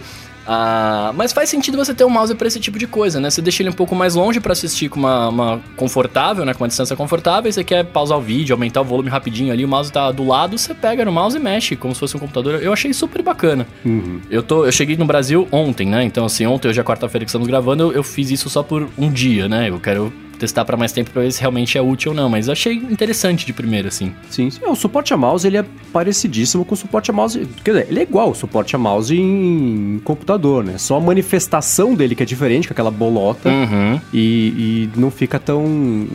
Ah, 0.52 1.14
mas 1.16 1.32
faz 1.32 1.48
sentido 1.48 1.78
você 1.78 1.94
ter 1.94 2.04
um 2.04 2.10
mouse 2.10 2.34
pra 2.34 2.48
esse 2.48 2.60
tipo 2.60 2.80
de 2.80 2.88
coisa, 2.88 3.20
né? 3.20 3.30
Você 3.30 3.40
deixa 3.40 3.62
ele 3.62 3.70
um 3.70 3.74
pouco 3.74 3.94
mais 3.94 4.16
longe 4.16 4.40
pra 4.40 4.52
assistir 4.52 4.90
com 4.90 5.00
uma, 5.00 5.30
uma 5.30 5.62
confortável, 5.76 6.44
né? 6.44 6.56
Com 6.56 6.64
uma 6.64 6.68
distância 6.68 6.96
confortável. 6.96 7.48
E 7.48 7.54
você 7.54 7.64
quer 7.64 7.86
pausar 7.86 8.18
o 8.18 8.22
vídeo, 8.22 8.56
aumentar 8.56 8.82
o 8.82 8.84
volume 8.84 9.12
rapidinho 9.12 9.54
ali, 9.54 9.64
o 9.64 9.68
mouse 9.68 9.92
tá 9.92 10.12
do 10.12 10.26
lado, 10.26 10.58
você 10.58 10.74
pega 10.74 11.06
no 11.06 11.12
mouse 11.12 11.38
e 11.38 11.40
mexe, 11.40 11.76
como 11.76 11.94
se 11.94 12.00
fosse 12.00 12.18
um 12.18 12.20
computador. 12.20 12.64
Eu 12.64 12.74
achei 12.74 12.92
super 12.94 13.22
bacana. 13.22 13.68
Uhum. 13.86 14.22
Eu, 14.28 14.42
tô, 14.42 14.66
eu 14.66 14.72
cheguei 14.72 14.98
no 14.98 15.06
Brasil 15.06 15.48
ontem, 15.52 15.88
né? 15.88 16.04
Então, 16.04 16.26
assim, 16.26 16.48
ontem, 16.48 16.68
hoje 16.68 16.80
é 16.80 16.84
quarta-feira 16.84 17.24
que 17.24 17.30
estamos 17.30 17.48
gravando, 17.48 17.84
eu, 17.84 17.92
eu 17.92 18.04
fiz 18.04 18.32
isso 18.32 18.50
só 18.50 18.64
por 18.64 18.90
um 18.98 19.12
dia, 19.12 19.48
né? 19.48 19.70
Eu 19.70 19.80
quero 19.80 20.12
testar 20.40 20.66
pra 20.66 20.76
mais 20.78 20.92
tempo 20.92 21.12
pra 21.12 21.22
ver 21.22 21.32
se 21.32 21.40
realmente 21.42 21.78
é 21.78 21.82
útil 21.82 22.12
ou 22.12 22.16
não. 22.16 22.30
Mas 22.30 22.50
achei 22.50 22.74
interessante 22.74 23.46
de 23.46 23.54
primeira, 23.54 23.90
assim. 23.90 24.14
Sim, 24.30 24.50
sim. 24.50 24.60
É, 24.64 24.70
O 24.70 24.76
suporte 24.76 25.14
a 25.14 25.18
mouse 25.18 25.46
ele 25.46 25.58
é 25.58 25.66
parecidíssimo 25.94 26.64
com 26.66 26.74
o 26.74 26.78
suporte 26.78 27.12
a 27.12 27.14
mouse. 27.14 27.48
Quer 27.64 27.72
dizer, 27.72 27.88
ele 27.90 28.00
é 28.00 28.04
igual 28.04 28.32
o 28.32 28.36
suporte 28.36 28.76
a 28.76 28.80
mouse 28.80 29.16
em 29.16 30.00
computador, 30.04 30.64
né? 30.64 30.78
Só 30.78 30.98
a 30.98 31.02
manifestação 31.02 31.94
dele 31.94 32.16
que 32.16 32.24
é 32.24 32.26
diferente, 32.26 32.68
com 32.68 32.74
aquela 32.74 32.92
bolota, 32.92 33.50
Uhum. 33.50 34.00
e, 34.14 34.90
e 34.94 35.00
não 35.00 35.12
fica 35.12 35.38
tão. 35.40 36.08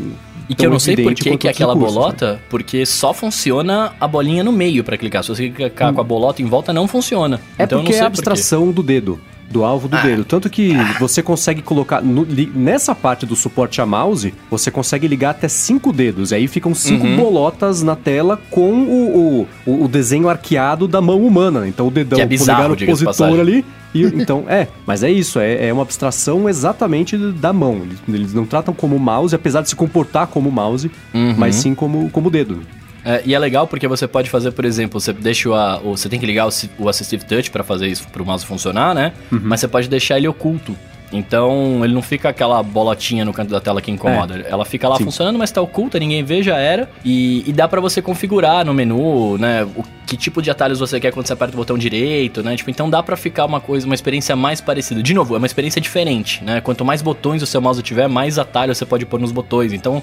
E 0.48 0.54
que 0.54 0.66
eu 0.66 0.70
não 0.70 0.78
sei 0.78 0.94
por 0.96 1.14
que, 1.14 1.36
que 1.38 1.48
é 1.48 1.50
aquela 1.50 1.74
né? 1.74 1.80
bolota, 1.80 2.40
porque 2.50 2.84
só 2.84 3.14
funciona 3.14 3.92
a 3.98 4.06
bolinha 4.06 4.44
no 4.44 4.52
meio 4.52 4.84
pra 4.84 4.96
clicar. 4.98 5.22
Se 5.22 5.30
você 5.30 5.48
clicar 5.48 5.92
com 5.92 6.00
a 6.00 6.04
bolota 6.04 6.42
em 6.42 6.44
volta, 6.44 6.70
não 6.72 6.86
funciona. 6.86 7.40
É 7.58 7.64
então 7.64 7.82
porque 7.82 7.94
é 7.96 8.00
a 8.00 8.06
abstração 8.06 8.70
do 8.70 8.82
dedo. 8.82 9.18
Do 9.50 9.62
alvo 9.64 9.86
do 9.86 9.96
dedo. 10.02 10.24
Tanto 10.24 10.50
que 10.50 10.72
você 10.98 11.22
consegue 11.22 11.62
colocar. 11.62 12.02
no- 12.02 12.24
li- 12.24 12.50
nessa 12.54 12.94
parte 12.94 13.24
do 13.24 13.36
suporte 13.36 13.80
a 13.80 13.86
mouse, 13.86 14.34
você 14.50 14.70
consegue 14.70 15.06
ligar 15.06 15.30
até 15.30 15.46
cinco 15.48 15.92
dedos. 15.92 16.32
E 16.32 16.34
aí 16.34 16.48
ficam 16.48 16.74
cinco 16.74 17.06
Uhum. 17.06 17.16
bolotas 17.16 17.82
na 17.82 17.94
tela 17.94 18.40
com 18.50 18.72
o, 18.82 19.46
o, 19.66 19.84
o 19.84 19.88
desenho 19.88 20.28
arqueado 20.28 20.88
da 20.88 21.00
mão 21.00 21.24
humana. 21.24 21.68
Então 21.68 21.86
o 21.86 21.90
dedão 21.90 22.16
Que 22.16 22.22
é 22.22 22.26
bizarro, 22.26 22.62
polegar 22.62 22.76
diga-se 22.78 22.98
de 23.02 23.04
opositor 23.08 23.40
ali. 23.40 23.64
E, 23.94 24.02
então, 24.20 24.44
é, 24.48 24.66
mas 24.84 25.04
é 25.04 25.10
isso, 25.10 25.38
é, 25.38 25.68
é 25.68 25.72
uma 25.72 25.82
abstração 25.82 26.48
exatamente 26.48 27.16
da 27.16 27.52
mão. 27.52 27.82
Eles, 27.82 27.98
eles 28.08 28.34
não 28.34 28.44
tratam 28.44 28.74
como 28.74 28.98
mouse, 28.98 29.32
apesar 29.36 29.60
de 29.62 29.68
se 29.68 29.76
comportar 29.76 30.26
como 30.26 30.50
mouse, 30.50 30.90
Uhum. 31.14 31.34
mas 31.38 31.54
sim 31.54 31.74
como, 31.76 32.10
como 32.10 32.28
dedo. 32.28 32.60
É, 33.04 33.22
e 33.24 33.34
é 33.34 33.38
legal 33.38 33.66
porque 33.66 33.86
você 33.86 34.08
pode 34.08 34.30
fazer, 34.30 34.50
por 34.52 34.64
exemplo, 34.64 34.98
você 34.98 35.12
deixa 35.12 35.48
o, 35.48 35.54
a- 35.54 35.78
o- 35.82 35.96
você 35.96 36.08
tem 36.08 36.18
que 36.18 36.24
ligar 36.26 36.46
o, 36.48 36.50
o 36.78 36.88
Assistive 36.88 37.24
Touch 37.24 37.50
pra 37.50 37.62
fazer 37.62 37.86
isso 37.88 38.06
pro 38.08 38.24
mouse 38.24 38.46
funcionar, 38.46 38.94
né? 38.94 39.12
Uhum. 39.30 39.40
Mas 39.44 39.60
você 39.60 39.68
pode 39.68 39.88
deixar 39.88 40.16
ele 40.16 40.26
oculto. 40.28 40.74
Então 41.14 41.84
ele 41.84 41.94
não 41.94 42.02
fica 42.02 42.28
aquela 42.28 42.62
bolotinha 42.62 43.24
no 43.24 43.32
canto 43.32 43.50
da 43.50 43.60
tela 43.60 43.80
que 43.80 43.90
incomoda. 43.90 44.44
Ela 44.48 44.64
fica 44.64 44.88
lá 44.88 44.96
Sim. 44.96 45.04
funcionando, 45.04 45.38
mas 45.38 45.50
tá 45.50 45.62
oculta, 45.62 45.98
ninguém 45.98 46.24
vê, 46.24 46.42
já 46.42 46.56
era. 46.58 46.90
E, 47.04 47.48
e 47.48 47.52
dá 47.52 47.68
pra 47.68 47.80
você 47.80 48.02
configurar 48.02 48.64
no 48.64 48.74
menu, 48.74 49.38
né? 49.38 49.64
O 49.64 49.84
que 50.06 50.16
tipo 50.16 50.42
de 50.42 50.50
atalhos 50.50 50.80
você 50.80 51.00
quer 51.00 51.12
quando 51.12 51.26
você 51.26 51.32
aperta 51.32 51.54
o 51.54 51.56
botão 51.56 51.78
direito, 51.78 52.42
né? 52.42 52.56
Tipo, 52.56 52.70
então 52.70 52.90
dá 52.90 53.02
pra 53.02 53.16
ficar 53.16 53.46
uma 53.46 53.60
coisa, 53.60 53.86
uma 53.86 53.94
experiência 53.94 54.36
mais 54.36 54.60
parecida. 54.60 55.02
De 55.02 55.14
novo, 55.14 55.34
é 55.34 55.38
uma 55.38 55.46
experiência 55.46 55.80
diferente, 55.80 56.42
né? 56.44 56.60
Quanto 56.60 56.84
mais 56.84 57.00
botões 57.00 57.42
o 57.42 57.46
seu 57.46 57.60
mouse 57.60 57.82
tiver, 57.82 58.08
mais 58.08 58.38
atalhos 58.38 58.76
você 58.76 58.84
pode 58.84 59.06
pôr 59.06 59.20
nos 59.20 59.32
botões. 59.32 59.72
Então, 59.72 60.02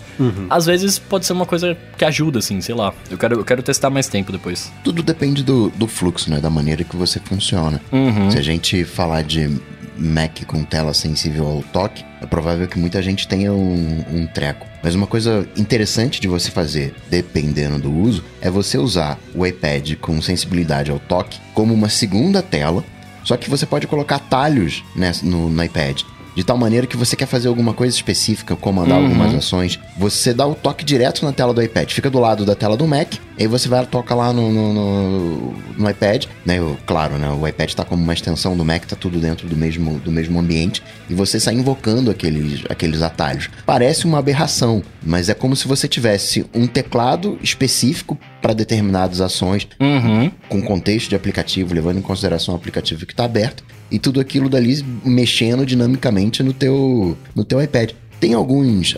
às 0.49 0.65
vezes 0.65 0.97
pode 0.97 1.25
ser 1.25 1.33
uma 1.33 1.45
coisa 1.45 1.77
que 1.97 2.05
ajuda, 2.05 2.39
assim, 2.39 2.61
sei 2.61 2.73
lá. 2.73 2.93
Eu 3.09 3.17
quero, 3.17 3.35
eu 3.35 3.45
quero 3.45 3.61
testar 3.61 3.89
mais 3.89 4.07
tempo 4.07 4.31
depois. 4.31 4.71
Tudo 4.83 5.03
depende 5.03 5.43
do, 5.43 5.69
do 5.69 5.87
fluxo, 5.87 6.29
né? 6.29 6.39
Da 6.39 6.49
maneira 6.49 6.83
que 6.83 6.95
você 6.95 7.19
funciona. 7.19 7.81
Uhum. 7.91 8.31
Se 8.31 8.37
a 8.37 8.41
gente 8.41 8.83
falar 8.83 9.23
de 9.23 9.59
Mac 9.97 10.43
com 10.45 10.63
tela 10.63 10.93
sensível 10.93 11.45
ao 11.47 11.61
toque, 11.63 12.03
é 12.21 12.25
provável 12.25 12.67
que 12.67 12.79
muita 12.79 13.01
gente 13.01 13.27
tenha 13.27 13.51
um, 13.53 14.03
um 14.11 14.27
treco. 14.27 14.65
Mas 14.83 14.95
uma 14.95 15.05
coisa 15.07 15.47
interessante 15.57 16.19
de 16.19 16.27
você 16.27 16.49
fazer, 16.49 16.93
dependendo 17.09 17.77
do 17.79 17.91
uso, 17.93 18.23
é 18.41 18.49
você 18.49 18.77
usar 18.77 19.19
o 19.35 19.45
iPad 19.45 19.95
com 20.01 20.21
sensibilidade 20.21 20.89
ao 20.91 20.99
toque 20.99 21.39
como 21.53 21.73
uma 21.73 21.89
segunda 21.89 22.41
tela, 22.41 22.83
só 23.23 23.37
que 23.37 23.49
você 23.49 23.65
pode 23.65 23.85
colocar 23.85 24.15
atalhos 24.15 24.83
nessa- 24.95 25.25
no, 25.25 25.49
no 25.49 25.63
iPad. 25.63 26.01
De 26.35 26.43
tal 26.45 26.57
maneira 26.57 26.87
que 26.87 26.95
você 26.95 27.15
quer 27.15 27.25
fazer 27.25 27.49
alguma 27.49 27.73
coisa 27.73 27.93
específica, 27.95 28.55
comandar 28.55 28.97
Uhum. 28.97 29.05
algumas 29.07 29.33
ações, 29.35 29.77
você 29.97 30.33
dá 30.33 30.47
o 30.47 30.55
toque 30.55 30.85
direto 30.85 31.25
na 31.25 31.33
tela 31.33 31.53
do 31.53 31.61
iPad. 31.61 31.89
Fica 31.91 32.09
do 32.09 32.19
lado 32.19 32.45
da 32.45 32.55
tela 32.55 32.77
do 32.77 32.87
Mac, 32.87 33.15
aí 33.37 33.47
você 33.47 33.67
vai 33.67 33.85
toca 33.85 34.15
lá 34.15 34.31
no, 34.31 34.49
no, 34.51 34.73
no- 34.73 35.53
no 35.77 35.89
iPad, 35.89 36.25
né? 36.45 36.61
O- 36.61 36.77
Claro, 36.85 37.17
né? 37.17 37.29
O 37.29 37.45
iPad 37.47 37.73
tá 37.73 37.83
como 37.83 38.01
uma 38.01 38.13
extensão 38.13 38.55
do 38.55 38.63
Mac, 38.63 38.85
tá 38.85 38.95
tudo 38.95 39.19
dentro 39.19 39.47
do 39.49 39.55
mesmo, 39.57 39.99
do 39.99 40.11
mesmo 40.11 40.39
ambiente, 40.39 40.81
e 41.09 41.13
você 41.13 41.39
sai 41.39 41.53
invocando 41.55 42.09
aqueles, 42.09 42.63
aqueles 42.69 43.01
atalhos. 43.01 43.49
Parece 43.65 44.05
uma 44.05 44.19
aberração, 44.19 44.81
mas 45.03 45.27
é 45.27 45.33
como 45.33 45.55
se 45.55 45.67
você 45.67 45.87
tivesse 45.87 46.45
um 46.53 46.65
teclado 46.65 47.37
específico 47.43 48.17
para 48.41 48.53
determinadas 48.53 49.19
ações, 49.21 49.67
Uhum. 49.79 50.31
com 50.47 50.61
contexto 50.61 51.09
de 51.09 51.15
aplicativo, 51.15 51.73
levando 51.73 51.97
em 51.99 52.01
consideração 52.01 52.53
o 52.53 52.57
aplicativo 52.57 53.05
que 53.05 53.13
está 53.13 53.25
aberto, 53.25 53.63
e 53.91 53.99
tudo 53.99 54.19
aquilo 54.19 54.47
dali 54.49 54.83
mexendo 55.05 55.65
dinamicamente 55.65 56.41
no 56.41 56.53
teu, 56.53 57.17
no 57.35 57.43
teu 57.43 57.61
iPad. 57.61 57.91
Tem 58.19 58.35
alguns, 58.35 58.95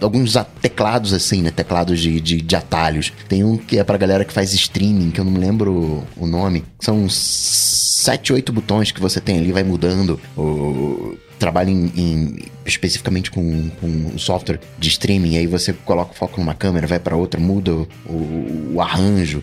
alguns 0.00 0.36
a- 0.36 0.42
teclados 0.44 1.12
assim, 1.12 1.42
né? 1.42 1.50
Teclados 1.52 2.00
de, 2.00 2.20
de, 2.20 2.40
de 2.42 2.56
atalhos. 2.56 3.12
Tem 3.28 3.44
um 3.44 3.56
que 3.56 3.78
é 3.78 3.84
pra 3.84 3.96
galera 3.96 4.24
que 4.24 4.32
faz 4.32 4.52
streaming, 4.52 5.10
que 5.12 5.20
eu 5.20 5.24
não 5.24 5.30
me 5.30 5.38
lembro 5.38 6.02
o 6.16 6.26
nome. 6.26 6.64
São 6.80 7.06
sete, 7.08 8.32
oito 8.32 8.52
botões 8.52 8.90
que 8.90 9.00
você 9.00 9.20
tem 9.20 9.38
ali, 9.38 9.52
vai 9.52 9.62
mudando. 9.62 10.18
O, 10.36 11.16
trabalha 11.38 11.70
em, 11.70 11.92
em- 11.96 12.38
especificamente 12.66 13.30
com, 13.30 13.68
com 13.80 14.18
software 14.18 14.58
de 14.78 14.88
streaming, 14.88 15.36
aí 15.36 15.46
você 15.46 15.72
coloca 15.72 16.12
o 16.12 16.16
foco 16.16 16.40
numa 16.40 16.54
câmera, 16.54 16.86
vai 16.86 16.98
pra 16.98 17.16
outra, 17.16 17.38
muda 17.40 17.72
o, 17.72 17.88
o- 18.06 18.72
o 18.74 18.80
arranjo. 18.80 19.42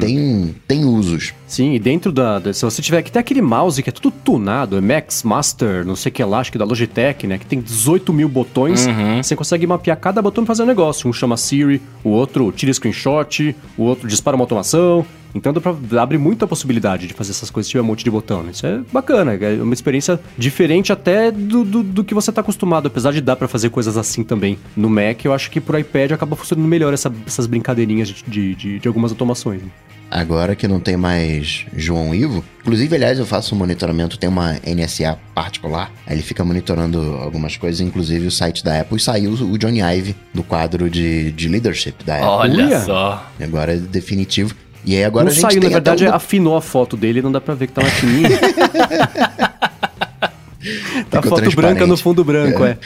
Tem, 0.00 0.54
tem 0.66 0.84
usos. 0.84 1.34
Sim, 1.46 1.72
e 1.74 1.78
dentro 1.78 2.10
da, 2.10 2.38
da- 2.38 2.52
Se 2.52 2.64
você 2.64 2.80
tiver 2.80 2.98
aqui, 2.98 3.10
tem 3.12 3.20
aquele 3.20 3.42
mouse 3.42 3.82
que 3.82 3.90
é 3.90 3.92
tudo 3.92 4.10
tunado, 4.10 4.76
é 4.76 4.80
Max 4.80 5.22
Master, 5.22 5.84
não 5.84 5.94
sei 5.96 6.10
o 6.10 6.12
que 6.12 6.24
lá, 6.24 6.40
acho 6.40 6.50
que 6.52 6.58
da 6.58 6.64
Logitech, 6.64 7.26
né? 7.26 7.38
Que 7.38 7.46
tem 7.46 7.60
18 7.60 8.12
mil 8.12 8.28
botões. 8.28 8.86
Você 9.22 9.36
consegue 9.36 9.66
mapear 9.66 9.96
cada 9.98 10.22
botão 10.22 10.44
e 10.44 10.46
fazer 10.46 10.62
um 10.62 10.66
negócio. 10.66 11.08
Um 11.08 11.12
chama 11.12 11.36
Siri, 11.36 11.80
o 12.02 12.10
outro 12.10 12.50
tira 12.52 12.72
screenshot, 12.72 13.54
o 13.76 13.82
outro 13.82 14.08
dispara 14.08 14.36
uma 14.36 14.42
automação. 14.44 15.04
Então 15.34 15.52
dá 15.52 15.60
pra, 15.60 15.74
abre 16.00 16.16
muita 16.18 16.46
possibilidade 16.46 17.06
de 17.06 17.14
fazer 17.14 17.30
essas 17.32 17.50
coisas 17.50 17.66
se 17.66 17.72
tiver 17.72 17.82
um 17.82 17.86
monte 17.86 18.02
de 18.04 18.10
botão. 18.10 18.42
né? 18.42 18.50
Isso 18.52 18.66
é 18.66 18.80
bacana, 18.92 19.34
é 19.34 19.62
uma 19.62 19.74
experiência 19.74 20.18
diferente 20.36 20.92
até 20.92 21.30
do, 21.30 21.64
do, 21.64 21.82
do 21.82 22.04
que 22.04 22.14
você 22.14 22.32
tá 22.32 22.40
acostumado, 22.40 22.86
apesar 22.88 23.12
de 23.12 23.20
dar 23.20 23.36
pra 23.36 23.46
fazer 23.48 23.70
coisas 23.70 23.96
assim 23.96 24.22
também. 24.24 24.58
No 24.76 24.88
Mac, 24.88 25.24
eu 25.24 25.32
acho 25.32 25.50
que 25.50 25.60
pro 25.60 25.78
iPad 25.78 26.12
acaba 26.12 26.34
funcionando 26.36 26.66
melhor 26.66 26.92
essa- 26.94 27.12
essas 27.26 27.46
brincadeirinhas 27.46 28.08
de, 28.08 28.22
de, 28.26 28.54
de- 28.54 28.78
de 28.78 28.88
algumas 28.88 29.10
automações. 29.12 29.62
né? 29.62 29.68
Agora 30.10 30.56
que 30.56 30.66
não 30.66 30.80
tem 30.80 30.96
mais 30.96 31.66
João 31.76 32.14
Ivo. 32.14 32.42
Inclusive, 32.62 32.96
aliás, 32.96 33.18
eu 33.18 33.26
faço 33.26 33.54
um 33.54 33.58
monitoramento, 33.58 34.16
tem 34.18 34.26
uma 34.26 34.54
NSA 34.66 35.18
particular. 35.34 35.92
Aí 36.06 36.14
ele 36.16 36.22
fica 36.22 36.42
monitorando 36.42 36.98
algumas 37.20 37.58
coisas, 37.58 37.82
inclusive 37.82 38.26
o 38.26 38.30
site 38.30 38.64
da 38.64 38.80
Apple. 38.80 38.96
E 38.96 39.00
saiu 39.00 39.32
o 39.32 39.58
Johnny 39.58 39.80
Ive 39.82 40.16
do 40.32 40.42
quadro 40.42 40.88
de, 40.88 41.30
de 41.32 41.46
leadership 41.48 42.02
da 42.06 42.14
Apple. 42.14 42.26
Olha 42.58 42.80
só. 42.80 43.30
Agora 43.38 43.74
é 43.74 43.76
definitivo. 43.76 44.54
E 44.88 44.96
aí 44.96 45.04
agora 45.04 45.24
não 45.26 45.30
a 45.30 45.34
gente 45.34 45.42
saiu, 45.42 45.60
tem 45.60 45.68
na 45.68 45.74
verdade, 45.74 46.06
um... 46.06 46.14
afinou 46.14 46.56
a 46.56 46.62
foto 46.62 46.96
dele, 46.96 47.20
não 47.20 47.30
dá 47.30 47.40
pra 47.42 47.54
ver 47.54 47.66
que 47.66 47.74
tá 47.74 47.82
uma 47.82 47.90
fininha. 47.90 48.30
tá 51.10 51.22
Ficou 51.22 51.38
foto 51.38 51.54
branca 51.54 51.86
no 51.86 51.96
fundo 51.96 52.24
branco, 52.24 52.64
é. 52.64 52.78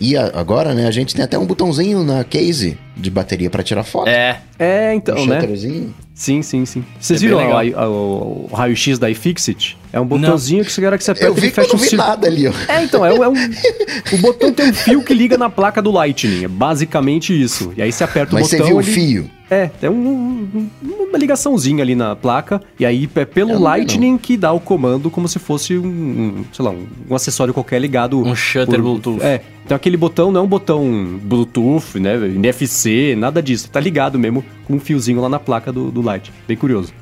E 0.00 0.16
a- 0.16 0.32
agora, 0.34 0.74
né, 0.74 0.86
a 0.88 0.90
gente 0.90 1.14
tem 1.14 1.24
até 1.24 1.38
um 1.38 1.46
botãozinho 1.46 2.02
na 2.02 2.24
case 2.24 2.76
de 2.96 3.08
bateria 3.08 3.48
pra 3.48 3.62
tirar 3.62 3.84
foto. 3.84 4.08
É. 4.08 4.40
É, 4.58 4.90
um 4.92 4.96
então, 4.96 5.26
né? 5.26 5.40
shutterzinho. 5.40 5.94
Sim, 6.12 6.42
sim, 6.42 6.64
sim. 6.66 6.84
Vocês 7.00 7.20
É 7.22 7.26
viram 7.26 7.38
legal. 7.38 7.58
a- 7.58 7.84
a- 7.84 7.88
o, 7.88 8.48
o 8.50 8.54
raio-x 8.54 8.98
da 8.98 9.08
iFixit? 9.10 9.76
É 9.92 10.00
um 10.00 10.04
botãozinho 10.06 10.64
que 10.64 10.72
você 10.72 10.80
quer 10.80 10.98
que 10.98 11.04
você 11.04 11.10
aperta 11.12 11.28
Eu 11.28 11.38
e 11.38 11.40
que 11.40 11.46
eu 11.46 11.50
fecha 11.52 11.68
não 11.68 11.74
um 11.76 11.78
vi 11.78 11.88
círculo. 11.88 12.08
nada 12.10 12.26
ali, 12.26 12.48
ó. 12.48 12.52
É, 12.68 12.82
então, 12.82 13.06
é, 13.06 13.12
um- 13.12 13.22
é 13.24 13.28
um. 13.28 13.34
o 14.12 14.18
botão 14.18 14.52
tem 14.52 14.70
um 14.70 14.74
fio 14.74 15.02
que 15.02 15.14
liga 15.14 15.38
na 15.38 15.48
placa 15.48 15.80
do 15.80 15.92
Lightning. 15.92 16.44
É 16.44 16.48
basicamente 16.48 17.40
isso. 17.40 17.72
E 17.76 17.82
aí 17.82 17.92
você 17.92 18.02
aperta 18.02 18.34
Mas 18.34 18.46
o 18.46 18.48
você 18.50 18.56
botão. 18.56 18.66
viu 18.68 18.76
o 18.76 18.80
ele- 18.80 18.90
fio? 18.90 19.30
É, 19.54 19.66
tem 19.68 19.88
um- 19.88 20.48
um- 20.54 20.68
uma 21.08 21.16
ligaçãozinha 21.18 21.82
ali 21.82 21.94
na 21.94 22.16
placa. 22.16 22.60
E 22.78 22.84
aí 22.84 23.08
é 23.14 23.24
pelo 23.24 23.50
não 23.50 23.58
vi, 23.58 23.62
Lightning 23.64 24.18
que 24.18 24.36
dá 24.36 24.52
o 24.52 24.58
comando 24.60 25.10
como 25.10 25.28
se 25.28 25.38
fosse 25.38 25.78
um, 25.78 25.86
um, 25.86 26.44
sei 26.52 26.64
lá, 26.64 26.70
um, 26.72 26.86
um 27.08 27.14
acessório 27.14 27.54
qualquer 27.54 27.80
ligado. 27.80 28.18
Um 28.20 28.34
shutter 28.34 28.80
Bluetooth. 28.82 29.22
É. 29.22 29.40
Então 29.64 29.76
aquele 29.76 29.96
botão 29.96 30.30
não 30.30 30.40
é 30.40 30.44
um 30.44 30.46
botão 30.46 31.18
Bluetooth, 31.22 31.98
né? 31.98 32.14
NFC, 32.14 33.14
nada 33.16 33.42
disso. 33.42 33.70
Tá 33.70 33.80
ligado 33.80 34.18
mesmo 34.18 34.44
com 34.66 34.74
um 34.74 34.80
fiozinho 34.80 35.20
lá 35.20 35.28
na 35.28 35.38
placa 35.38 35.72
do, 35.72 35.90
do 35.90 36.02
Light. 36.02 36.32
Bem 36.46 36.56
curioso. 36.56 36.92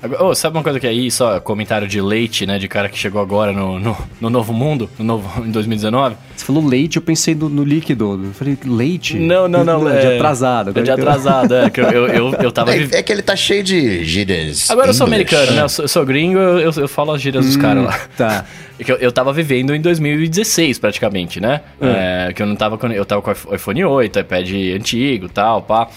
Agora, 0.00 0.24
ô, 0.24 0.34
sabe 0.34 0.56
uma 0.56 0.62
coisa 0.62 0.78
que 0.78 0.86
é 0.86 0.90
aí, 0.90 1.10
só 1.10 1.40
comentário 1.40 1.88
de 1.88 2.00
leite, 2.00 2.46
né? 2.46 2.56
De 2.58 2.68
cara 2.68 2.88
que 2.88 2.96
chegou 2.96 3.20
agora 3.20 3.52
no, 3.52 3.80
no, 3.80 3.96
no 4.20 4.30
novo 4.30 4.52
mundo, 4.52 4.88
no 4.96 5.04
novo, 5.04 5.44
em 5.44 5.50
2019. 5.50 6.14
Você 6.36 6.44
falou 6.44 6.64
leite, 6.64 6.96
eu 6.96 7.02
pensei 7.02 7.34
no, 7.34 7.48
no 7.48 7.64
líquido. 7.64 8.20
Eu 8.24 8.32
falei, 8.32 8.56
leite? 8.64 9.18
Não, 9.18 9.48
não, 9.48 9.64
não. 9.64 9.84
De 9.84 10.06
atrasado. 10.06 10.72
É 10.78 10.82
de 10.82 10.90
atrasado, 10.90 11.52
é. 11.54 11.70
Que 11.70 11.80
eu, 11.80 11.90
eu, 11.90 12.06
eu, 12.08 12.34
eu 12.34 12.52
tava 12.52 12.76
É, 12.76 12.88
é 12.92 13.02
que 13.02 13.12
ele 13.12 13.22
tá 13.22 13.34
cheio 13.34 13.64
de 13.64 14.04
gírias. 14.04 14.70
Agora 14.70 14.88
eu 14.88 14.94
sou 14.94 15.06
English. 15.08 15.34
americano, 15.34 15.56
né? 15.56 15.64
Eu 15.64 15.68
sou, 15.68 15.84
eu 15.84 15.88
sou 15.88 16.06
gringo, 16.06 16.38
eu, 16.38 16.60
eu, 16.60 16.72
eu 16.72 16.88
falo 16.88 17.12
as 17.12 17.20
gírias 17.20 17.44
dos 17.44 17.56
caras 17.56 17.84
lá. 17.84 17.98
Tá. 18.16 18.44
É 18.78 18.84
que 18.84 18.92
eu, 18.92 18.96
eu 18.96 19.12
tava 19.12 19.32
vivendo 19.32 19.74
em 19.74 19.80
2016, 19.80 20.78
praticamente, 20.78 21.40
né? 21.40 21.62
É, 21.80 22.32
que 22.32 22.42
eu 22.42 22.46
não 22.46 22.56
tava 22.56 22.78
com. 22.78 22.86
Eu 22.88 23.04
tava 23.04 23.22
com 23.22 23.30
o 23.30 23.54
iPhone 23.54 23.84
8, 23.84 24.20
iPad 24.20 24.50
antigo 24.76 25.26
e 25.26 25.30
tal, 25.30 25.62
pá. 25.62 25.88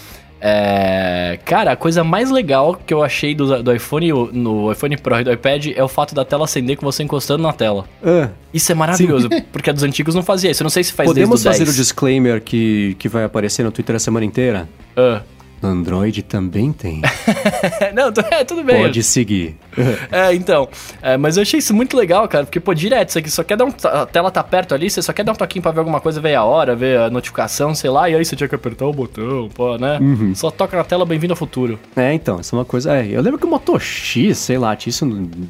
É, 0.44 1.38
cara, 1.46 1.74
a 1.74 1.76
coisa 1.76 2.04
mais 2.04 2.32
legal 2.32 2.74
que 2.74 2.92
eu 2.92 3.04
achei 3.04 3.36
do, 3.36 3.62
do 3.62 3.76
iPhone, 3.76 4.12
no 4.34 4.72
iPhone 4.72 4.98
Pro 4.98 5.20
e 5.20 5.24
do 5.24 5.32
iPad 5.32 5.68
é 5.76 5.84
o 5.84 5.88
fato 5.88 6.16
da 6.16 6.26
tela 6.26 6.46
acender 6.46 6.78
com 6.78 6.84
você 6.84 7.04
encostando 7.04 7.44
na 7.44 7.54
tela. 7.54 7.86
Ah, 8.04 8.30
Isso 8.52 8.72
é 8.72 8.76
maravilhoso, 8.76 9.30
porque 9.54 9.70
a 9.70 9.74
dos 9.74 9.84
antigos 9.84 10.16
não 10.16 10.24
fazia 10.24 10.50
isso. 10.50 10.64
Eu 10.64 10.66
não 10.66 10.72
sei 10.72 10.84
se 10.84 10.94
faz 10.94 11.08
podemos 11.08 11.44
desde 11.44 11.48
o 11.48 11.52
fazer 11.52 11.66
10. 11.66 11.76
o 11.76 11.80
disclaimer 11.80 12.42
que, 12.42 12.96
que 12.98 13.08
vai 13.08 13.24
aparecer 13.24 13.64
no 13.64 13.72
Twitter 13.72 13.96
a 13.96 14.00
semana 14.00 14.26
inteira? 14.26 14.68
Ah. 14.98 15.22
Android 15.62 16.24
também 16.24 16.72
tem. 16.72 17.02
não, 17.94 18.12
é, 18.32 18.44
tudo 18.44 18.64
bem. 18.64 18.84
Pode 18.84 19.04
seguir. 19.04 19.56
É, 20.12 20.34
então. 20.34 20.68
É, 21.02 21.16
mas 21.16 21.38
eu 21.38 21.44
achei 21.44 21.60
isso 21.60 21.74
muito 21.74 21.96
legal, 21.96 22.28
cara, 22.28 22.44
porque, 22.44 22.60
pô, 22.60 22.74
direto, 22.74 23.18
aqui 23.18 23.32
só 23.32 23.44
quer 23.44 23.56
dar 23.56 23.66
um. 23.66 23.74
A 23.86 24.06
tela 24.06 24.30
tá 24.30 24.44
perto 24.44 24.76
ali, 24.76 24.90
você 24.90 25.02
só 25.02 25.14
quer 25.14 25.24
dar 25.24 25.32
um 25.32 25.36
toquinho 25.36 25.62
pra 25.64 25.72
ver 25.72 25.80
alguma 25.80 26.02
coisa, 26.02 26.20
ver 26.20 26.36
a 26.36 26.44
hora, 26.44 26.76
ver 26.76 27.00
a 27.00 27.10
notificação, 27.10 27.74
sei 27.74 27.90
lá, 27.90 28.10
e 28.10 28.16
aí 28.16 28.26
você 28.26 28.36
tinha 28.36 28.50
que 28.50 28.56
apertar 28.56 28.86
o 28.86 28.94
botão, 28.94 29.50
pô, 29.54 29.78
né? 29.78 30.00
Só 30.36 30.52
toca 30.52 30.76
na 30.76 30.84
tela, 30.84 31.06
bem-vindo 31.06 31.34
ao 31.34 31.38
futuro. 31.38 31.80
É, 31.96 32.14
então, 32.14 32.40
isso 32.42 32.54
é 32.54 32.60
uma 32.60 32.66
coisa. 32.66 32.98
É, 32.98 33.08
eu 33.08 33.22
lembro 33.22 33.40
que 33.40 33.46
o 33.46 33.50
Moto 33.50 33.80
X, 33.80 34.38
sei 34.38 34.58
lá, 34.58 34.76
tinha 34.76 34.92
isso 34.92 35.06
em 35.06 35.48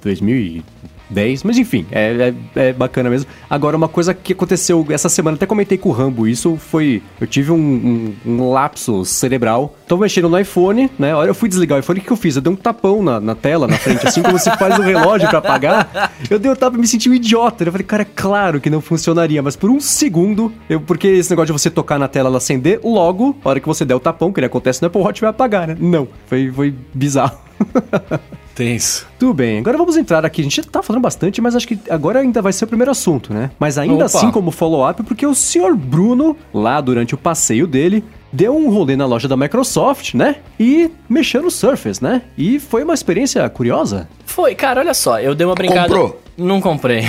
2010, 1.11 1.43
mas 1.43 1.57
enfim, 1.57 1.85
é, 1.91 2.33
é, 2.55 2.69
é 2.69 2.73
bacana 2.73 3.09
mesmo. 3.09 3.29
Agora, 3.49 3.75
uma 3.77 3.87
coisa 3.87 4.13
que 4.13 4.33
aconteceu 4.33 4.85
essa 4.89 5.09
semana, 5.09 5.35
até 5.35 5.45
comentei 5.45 5.77
com 5.77 5.89
o 5.89 5.91
Rambo, 5.91 6.27
isso 6.27 6.55
foi. 6.57 7.01
Eu 7.19 7.27
tive 7.27 7.51
um, 7.51 7.55
um- 7.57 8.13
um 8.25 8.49
lapso 8.51 9.03
cerebral. 9.05 9.75
Tô 9.87 9.97
mexendo 9.97 10.29
no 10.29 10.39
iPhone, 10.39 10.89
né? 10.97 11.13
Olha, 11.13 11.29
eu 11.29 11.35
fui 11.35 11.49
desligar 11.49 11.77
o 11.77 11.79
iPhone, 11.81 11.99
o 11.99 12.03
que, 12.03 12.11
eu 12.11 12.15
fiz? 12.17 12.35
Eu 12.35 12.41
dei 12.41 12.51
um 12.51 12.55
tapão 12.55 13.03
na, 13.03 13.19
na 13.19 13.35
tela, 13.35 13.67
na 13.67 13.77
frente, 13.77 14.07
assim 14.07 14.21
como 14.21 14.39
se 14.39 14.49
faz 14.57 14.79
o 14.79 14.81
relógio 14.81 15.27
pra 15.29 15.39
apagar. 15.39 16.13
Eu 16.29 16.39
dei 16.39 16.49
um 16.51 16.55
tapa 16.55 16.77
e 16.77 16.79
me 16.79 16.87
senti 16.87 17.09
um 17.09 17.13
idiota. 17.13 17.63
Eu 17.63 17.71
falei, 17.71 17.85
cara, 17.85 18.03
é 18.03 18.07
claro 18.15 18.59
que 18.61 18.69
não 18.69 18.81
funcionaria, 18.81 19.41
mas 19.41 19.55
por 19.55 19.69
um 19.69 19.79
segundo, 19.79 20.51
eu, 20.69 20.79
porque 20.79 21.07
esse 21.07 21.29
negócio 21.29 21.47
de 21.53 21.59
você 21.61 21.69
tocar 21.69 21.99
na 21.99 22.07
tela 22.07 22.29
ela 22.29 22.37
acender, 22.37 22.79
logo, 22.83 23.35
a 23.43 23.49
hora 23.49 23.59
que 23.59 23.67
você 23.67 23.83
der 23.83 23.95
o 23.95 23.99
tapão, 23.99 24.31
que 24.31 24.39
ele 24.39 24.45
acontece 24.47 24.81
no 24.81 24.87
Apple 24.87 25.01
Watch, 25.01 25.19
vai 25.21 25.29
apagar, 25.29 25.67
né? 25.67 25.75
Não. 25.79 26.07
Foi, 26.27 26.51
foi 26.51 26.73
bizarro. 26.93 27.37
Tenso. 28.55 29.07
Tudo 29.17 29.33
bem, 29.33 29.59
agora 29.59 29.77
vamos 29.77 29.97
entrar 29.97 30.25
aqui. 30.25 30.41
A 30.41 30.43
gente 30.43 30.57
já 30.57 30.63
tá 30.63 30.83
falando 30.83 31.01
bastante, 31.01 31.41
mas 31.41 31.55
acho 31.55 31.67
que 31.67 31.79
agora 31.89 32.19
ainda 32.19 32.41
vai 32.41 32.53
ser 32.53 32.65
o 32.65 32.67
primeiro 32.67 32.91
assunto, 32.91 33.33
né? 33.33 33.51
Mas 33.59 33.77
ainda 33.77 34.05
Opa. 34.05 34.05
assim, 34.05 34.31
como 34.31 34.51
follow-up, 34.51 35.03
porque 35.03 35.25
o 35.25 35.33
senhor 35.33 35.75
Bruno, 35.75 36.35
lá 36.53 36.81
durante 36.81 37.15
o 37.15 37.17
passeio 37.17 37.65
dele, 37.65 38.03
deu 38.31 38.55
um 38.55 38.69
rolê 38.69 38.95
na 38.95 39.05
loja 39.05 39.27
da 39.27 39.37
Microsoft, 39.37 40.13
né? 40.13 40.37
E 40.59 40.91
mexeu 41.09 41.41
no 41.41 41.51
Surface, 41.51 42.03
né? 42.03 42.21
E 42.37 42.59
foi 42.59 42.83
uma 42.83 42.93
experiência 42.93 43.47
curiosa. 43.49 44.07
Foi, 44.25 44.55
cara, 44.55 44.81
olha 44.81 44.93
só, 44.93 45.19
eu 45.19 45.35
dei 45.35 45.45
uma 45.45 45.55
brincada. 45.55 45.87
Comprou? 45.87 46.21
Não 46.37 46.61
comprei. 46.61 47.05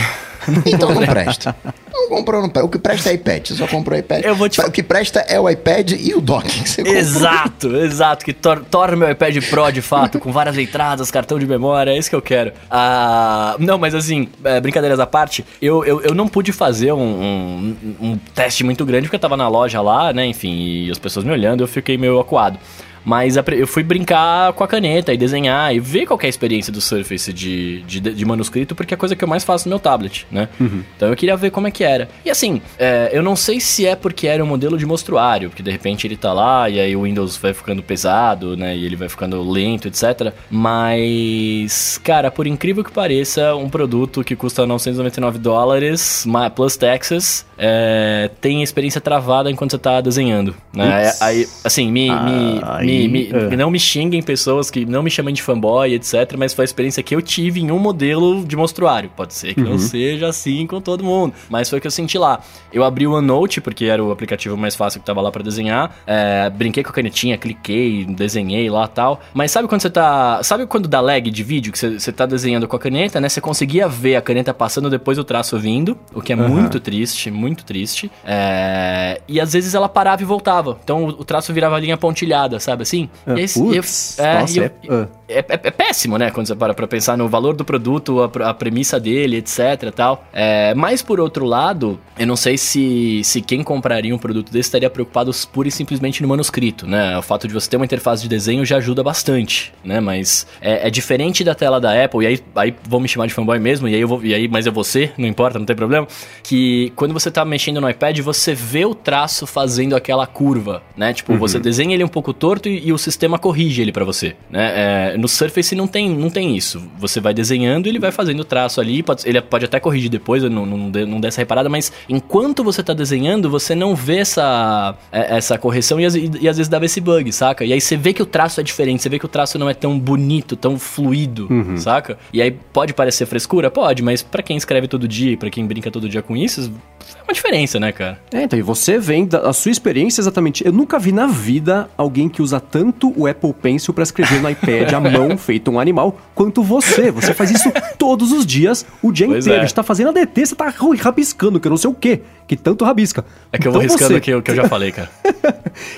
Então 0.66 0.94
não 0.94 1.06
presta. 1.06 1.54
Não 1.92 2.08
comprou, 2.08 2.42
não 2.42 2.48
presta. 2.48 2.66
O 2.66 2.68
que 2.68 2.78
presta 2.78 3.10
é 3.10 3.14
iPad. 3.14 3.46
Você 3.46 3.54
só 3.54 3.66
comprou 3.66 3.98
iPad. 3.98 4.24
Eu 4.24 4.34
vou 4.34 4.48
te 4.48 4.60
O 4.60 4.70
que 4.70 4.82
presta 4.82 5.20
é 5.20 5.38
o 5.38 5.48
iPad 5.48 5.92
e 5.92 6.14
o 6.14 6.20
dock 6.20 6.48
que 6.48 6.68
você 6.68 6.82
comprou. 6.82 6.98
Exato, 6.98 7.76
exato, 7.76 8.24
que 8.24 8.32
tor 8.32 8.64
torna 8.70 8.96
meu 8.96 9.10
iPad 9.10 9.36
Pro 9.48 9.70
de 9.70 9.82
fato, 9.82 10.18
com 10.18 10.32
várias 10.32 10.56
entradas, 10.58 11.10
cartão 11.10 11.38
de 11.38 11.46
memória, 11.46 11.90
é 11.90 11.98
isso 11.98 12.10
que 12.10 12.16
eu 12.16 12.22
quero. 12.22 12.52
Ah, 12.70 13.56
não, 13.58 13.78
mas 13.78 13.94
assim, 13.94 14.28
é, 14.44 14.60
brincadeiras 14.60 14.98
à 14.98 15.06
parte, 15.06 15.44
eu, 15.60 15.84
eu, 15.84 16.00
eu 16.00 16.14
não 16.14 16.26
pude 16.28 16.52
fazer 16.52 16.92
um, 16.92 17.00
um, 17.00 17.76
um 18.00 18.18
teste 18.34 18.64
muito 18.64 18.84
grande 18.84 19.06
porque 19.06 19.16
eu 19.16 19.20
tava 19.20 19.36
na 19.36 19.48
loja 19.48 19.80
lá, 19.80 20.12
né, 20.12 20.26
enfim, 20.26 20.86
e 20.86 20.90
as 20.90 20.98
pessoas 20.98 21.24
me 21.24 21.32
olhando, 21.32 21.62
eu 21.62 21.68
fiquei 21.68 21.96
meio 21.96 22.18
acuado. 22.18 22.58
Mas 23.04 23.36
a 23.36 23.44
eu 23.52 23.66
fui 23.66 23.82
brincar 23.82 24.52
com 24.52 24.62
a 24.64 24.68
caneta 24.68 25.12
e 25.12 25.16
desenhar 25.16 25.74
e 25.74 25.80
ver 25.80 26.06
qual 26.06 26.16
que 26.18 26.26
é 26.26 26.28
a 26.28 26.30
experiência 26.30 26.72
do 26.72 26.80
Surface 26.80 27.32
de, 27.32 27.82
de, 27.82 28.00
de 28.00 28.24
manuscrito, 28.24 28.74
porque 28.74 28.94
é 28.94 28.96
a 28.96 28.98
coisa 28.98 29.16
que 29.16 29.24
eu 29.24 29.28
mais 29.28 29.44
faço 29.44 29.68
no 29.68 29.70
meu 29.70 29.78
tablet, 29.80 30.26
né? 30.30 30.48
Então 30.96 31.08
eu 31.08 31.16
queria 31.16 31.36
ver 31.36 31.50
como 31.50 31.66
é 31.66 31.70
que 31.70 31.82
era. 31.84 32.08
E 32.24 32.30
assim, 32.30 32.62
é, 32.78 33.10
eu 33.12 33.22
não 33.22 33.34
sei 33.34 33.60
se 33.60 33.84
é 33.86 33.96
porque 33.96 34.26
era 34.26 34.42
um 34.42 34.46
modelo 34.46 34.78
de 34.78 34.86
mostruário, 34.86 35.50
porque 35.50 35.62
de 35.62 35.70
repente 35.70 36.06
ele 36.06 36.16
tá 36.16 36.32
lá 36.32 36.70
e 36.70 36.78
aí 36.78 36.94
o 36.96 37.02
Windows 37.02 37.36
vai 37.36 37.52
ficando 37.52 37.82
pesado, 37.82 38.56
né? 38.56 38.76
E 38.76 38.84
ele 38.84 38.96
vai 38.96 39.08
ficando 39.08 39.42
lento, 39.42 39.88
etc. 39.88 40.32
Mas, 40.50 42.00
cara, 42.02 42.30
por 42.30 42.46
incrível 42.46 42.84
que 42.84 42.92
pareça, 42.92 43.54
um 43.56 43.68
produto 43.68 44.22
que 44.22 44.36
custa 44.36 44.64
999 44.66 45.38
dólares, 45.38 46.24
plus 46.54 46.76
taxes, 46.76 47.44
é, 47.58 48.30
tem 48.40 48.62
experiência 48.62 49.00
travada 49.00 49.50
enquanto 49.50 49.72
você 49.72 49.78
tá 49.78 50.00
desenhando, 50.00 50.54
né? 50.72 51.08
Ups. 51.08 51.22
Aí, 51.22 51.48
assim, 51.64 51.90
me, 51.90 52.10
Ah, 52.10 52.22
me 52.22 52.91
Me, 52.91 52.91
me- 53.08 53.30
Ah. 53.32 53.56
Não 53.56 53.70
me 53.70 53.78
xinguem 53.78 54.22
pessoas 54.22 54.70
que 54.70 54.84
não 54.84 55.02
me 55.02 55.10
chamem 55.10 55.34
de 55.34 55.42
fanboy, 55.42 55.94
etc. 55.94 56.34
Mas 56.38 56.52
foi 56.52 56.64
a 56.64 56.66
experiência 56.66 57.02
que 57.02 57.14
eu 57.14 57.22
tive 57.22 57.60
em 57.60 57.70
um 57.70 57.78
modelo 57.78 58.44
de 58.44 58.56
monstruário. 58.56 59.10
Pode 59.16 59.34
ser 59.34 59.54
que 59.54 59.60
Uhum. 59.60 59.70
não 59.70 59.78
seja 59.78 60.28
assim 60.28 60.66
com 60.66 60.80
todo 60.80 61.02
mundo. 61.04 61.34
Mas 61.48 61.68
foi 61.68 61.78
o 61.78 61.80
que 61.82 61.86
eu 61.86 61.90
senti 61.90 62.18
lá. 62.18 62.40
Eu 62.72 62.84
abri 62.84 63.06
o 63.06 63.12
OneNote, 63.12 63.60
porque 63.60 63.86
era 63.86 64.02
o 64.02 64.10
aplicativo 64.10 64.56
mais 64.56 64.74
fácil 64.74 65.00
que 65.00 65.06
tava 65.06 65.20
lá 65.20 65.30
pra 65.30 65.42
desenhar. 65.42 65.94
É, 66.06 66.48
brinquei 66.50 66.82
com 66.82 66.90
a 66.90 66.92
canetinha, 66.92 67.36
cliquei, 67.38 68.04
desenhei 68.04 68.68
lá 68.70 68.84
e 68.84 68.88
tal. 68.88 69.20
Mas 69.34 69.50
sabe 69.50 69.68
quando 69.68 69.82
você 69.82 69.90
tá. 69.90 70.42
Sabe 70.42 70.66
quando 70.66 70.88
dá 70.88 71.00
lag 71.00 71.30
de 71.30 71.42
vídeo? 71.42 71.72
Que 71.72 71.78
você, 71.78 71.98
você 71.98 72.12
tá 72.12 72.24
desenhando 72.26 72.66
com 72.68 72.76
a 72.76 72.78
caneta, 72.78 73.20
né? 73.20 73.28
Você 73.28 73.40
conseguia 73.40 73.88
ver 73.88 74.16
a 74.16 74.22
caneta 74.22 74.52
passando 74.54 74.88
depois 74.90 75.18
o 75.18 75.24
traço 75.24 75.58
vindo. 75.58 75.96
O 76.14 76.20
que 76.22 76.32
é 76.32 76.36
Aham. 76.36 76.48
muito 76.48 76.80
triste, 76.80 77.30
muito 77.30 77.64
triste. 77.64 78.10
É, 78.24 79.20
E 79.28 79.40
às 79.40 79.52
vezes 79.52 79.74
ela 79.74 79.88
parava 79.88 80.22
e 80.22 80.24
voltava. 80.24 80.78
Então 80.82 81.04
o, 81.04 81.08
o 81.08 81.24
traço 81.24 81.52
virava 81.52 81.78
linha 81.78 81.96
pontilhada, 81.96 82.58
sabe 82.60 82.81
assim? 82.82 83.08
Ah, 83.26 83.34
E 83.36 83.40
aí, 83.40 83.48
putz, 83.48 84.18
eu- 84.18 84.24
é, 84.24 84.40
nossa, 84.40 84.58
eu- 84.58 84.64
é- 84.64 84.70
ah. 84.90 85.08
é, 85.28 85.38
é- 85.38 85.44
é 85.64 85.70
péssimo, 85.70 86.18
né? 86.18 86.30
Quando 86.30 86.46
você 86.46 86.54
para 86.54 86.74
pra 86.74 86.86
pensar 86.86 87.16
no 87.16 87.28
valor 87.28 87.54
do 87.54 87.64
produto, 87.64 88.20
a, 88.22 88.50
a 88.50 88.54
premissa 88.54 88.98
dele, 89.00 89.36
etc 89.36 89.90
tal. 89.94 90.24
É, 90.32 90.74
mas 90.74 91.02
por 91.02 91.18
outro 91.20 91.44
lado, 91.44 91.98
eu 92.18 92.26
não 92.26 92.36
sei 92.36 92.56
se, 92.58 93.20
se 93.24 93.40
quem 93.40 93.62
compraria 93.62 94.14
um 94.14 94.18
produto 94.18 94.52
desse 94.52 94.68
estaria 94.68 94.88
preocupado 94.90 95.30
pura 95.52 95.68
e 95.68 95.70
simplesmente 95.70 96.22
no 96.22 96.28
manuscrito, 96.28 96.86
né? 96.86 97.16
O 97.18 97.22
fato 97.22 97.48
de 97.48 97.54
você 97.54 97.68
ter 97.68 97.76
uma 97.76 97.84
interface 97.84 98.22
de 98.22 98.28
desenho 98.28 98.64
já 98.64 98.76
ajuda 98.76 99.02
bastante, 99.02 99.72
né? 99.84 100.00
Mas 100.00 100.46
é, 100.60 100.86
é 100.88 100.90
diferente 100.90 101.42
da 101.44 101.54
tela 101.54 101.80
da 101.80 102.04
Apple, 102.04 102.24
e 102.24 102.26
aí, 102.26 102.40
aí 102.56 102.74
vão 102.88 103.00
me 103.00 103.08
chamar 103.08 103.26
de 103.26 103.34
fanboy 103.34 103.58
mesmo, 103.58 103.88
e 103.88 103.94
aí, 103.94 104.00
eu 104.00 104.08
vou, 104.08 104.22
e 104.24 104.34
aí 104.34 104.48
mas 104.48 104.66
é 104.66 104.70
você, 104.70 105.10
não 105.16 105.26
importa, 105.26 105.58
não 105.58 105.66
tem 105.66 105.74
problema. 105.76 106.06
Que 106.42 106.92
quando 106.96 107.12
você 107.12 107.30
tá 107.30 107.44
mexendo 107.44 107.80
no 107.80 107.88
iPad, 107.88 108.18
você 108.20 108.54
vê 108.54 108.84
o 108.84 108.94
traço 108.94 109.46
fazendo 109.46 109.94
aquela 109.96 110.26
curva, 110.26 110.82
né? 110.96 111.12
Tipo, 111.12 111.36
você 111.36 111.58
desenha 111.58 111.94
ele 111.94 112.04
um 112.04 112.08
pouco 112.08 112.32
torto 112.32 112.68
e, 112.68 112.71
e 112.84 112.92
o 112.92 112.98
sistema 112.98 113.38
corrige 113.38 113.82
ele 113.82 113.92
pra 113.92 114.04
você, 114.04 114.34
né? 114.50 115.12
É, 115.14 115.16
no 115.18 115.28
Surface 115.28 115.74
não 115.74 115.86
tem, 115.86 116.08
não 116.10 116.30
tem 116.30 116.56
isso. 116.56 116.82
Você 116.98 117.20
vai 117.20 117.32
desenhando 117.34 117.86
e 117.86 117.88
ele 117.90 117.98
vai 117.98 118.10
fazendo 118.12 118.40
o 118.40 118.44
traço 118.44 118.80
ali, 118.80 119.02
pode- 119.02 119.28
ele 119.28 119.40
pode 119.40 119.64
até 119.64 119.78
corrigir 119.80 120.08
depois, 120.10 120.42
eu 120.42 120.50
não, 120.50 120.64
não, 120.66 120.78
não 121.06 121.20
dê 121.20 121.28
essa 121.28 121.40
reparada, 121.40 121.68
mas 121.68 121.92
enquanto 122.08 122.62
você 122.64 122.82
tá 122.82 122.92
desenhando, 122.92 123.50
você 123.50 123.74
não 123.74 123.94
vê 123.94 124.18
essa, 124.18 124.94
é- 125.10 125.36
essa 125.36 125.56
correção 125.58 126.00
e, 126.00 126.04
às- 126.04 126.14
e- 126.14 126.30
e 126.40 126.48
às 126.48 126.56
vezes 126.56 126.68
dava 126.68 126.84
esse 126.84 127.00
bug, 127.00 127.32
saca? 127.32 127.64
E 127.64 127.72
aí 127.72 127.80
você 127.80 127.96
vê 127.96 128.12
que 128.12 128.22
o 128.22 128.26
traço 128.26 128.60
é 128.60 128.62
diferente, 128.62 129.02
você 129.02 129.08
vê 129.08 129.18
que 129.18 129.24
o 129.26 129.28
traço 129.28 129.58
não 129.58 129.68
é 129.68 129.74
tão 129.74 129.98
bonito, 129.98 130.56
tão 130.56 130.78
fluido, 130.78 131.48
saca? 131.78 132.18
E 132.32 132.40
aí 132.40 132.50
pode 132.50 132.92
parecer 132.94 133.26
frescura? 133.26 133.70
Pode, 133.70 134.02
mas 134.02 134.22
pra 134.22 134.42
quem 134.42 134.56
escreve 134.56 134.88
todo 134.88 135.06
dia, 135.08 135.32
e 135.32 135.36
pra 135.36 135.50
quem 135.50 135.66
brinca 135.66 135.90
todo 135.90 136.08
dia 136.08 136.22
com 136.22 136.36
isso, 136.36 136.72
é 137.18 137.22
uma 137.24 137.32
diferença, 137.34 137.78
né, 137.80 137.92
cara? 137.92 138.20
É, 138.32 138.42
então, 138.44 138.58
e 138.58 138.62
você 138.62 138.98
vem 138.98 139.26
da 139.26 139.42
a 139.42 139.52
sua 139.52 139.72
experiência 139.72 140.20
exatamente. 140.20 140.64
Eu 140.64 140.72
nunca 140.72 140.98
vi 140.98 141.10
na 141.12 141.26
vida 141.26 141.88
alguém 141.96 142.28
que 142.28 142.40
usa 142.40 142.61
tanto 142.62 143.12
o 143.16 143.26
Apple 143.26 143.52
Pencil 143.52 143.92
pra 143.92 144.02
escrever 144.02 144.40
no 144.40 144.48
iPad 144.48 144.92
à 144.92 145.00
mão, 145.00 145.36
feito 145.38 145.70
um 145.70 145.78
animal, 145.78 146.18
quanto 146.34 146.62
você. 146.62 147.10
Você 147.10 147.34
faz 147.34 147.50
isso 147.50 147.70
todos 147.98 148.32
os 148.32 148.46
dias, 148.46 148.86
o 149.02 149.12
dia 149.12 149.26
Pois 149.26 149.44
inteiro. 149.44 149.58
é. 149.58 149.62
A 149.62 149.66
gente 149.66 149.74
tá 149.74 149.82
fazendo 149.82 150.08
ADT, 150.10 150.46
você 150.46 150.54
tá 150.54 150.72
rabiscando, 151.00 151.60
que 151.60 151.66
eu 151.66 151.70
não 151.70 151.76
sei 151.76 151.90
o 151.90 151.94
quê, 151.94 152.20
que 152.46 152.56
tanto 152.56 152.84
rabisca. 152.84 153.24
É 153.52 153.58
que 153.58 153.68
eu 153.68 153.72
vou 153.72 153.82
Então 153.82 153.92
riscando 153.94 154.14
você- 154.14 154.18
o 154.18 154.20
que, 154.22 154.30
eu- 154.30 154.42
que 154.42 154.50
eu 154.50 154.54
já 154.56 154.68
falei, 154.68 154.92
cara. 154.92 155.10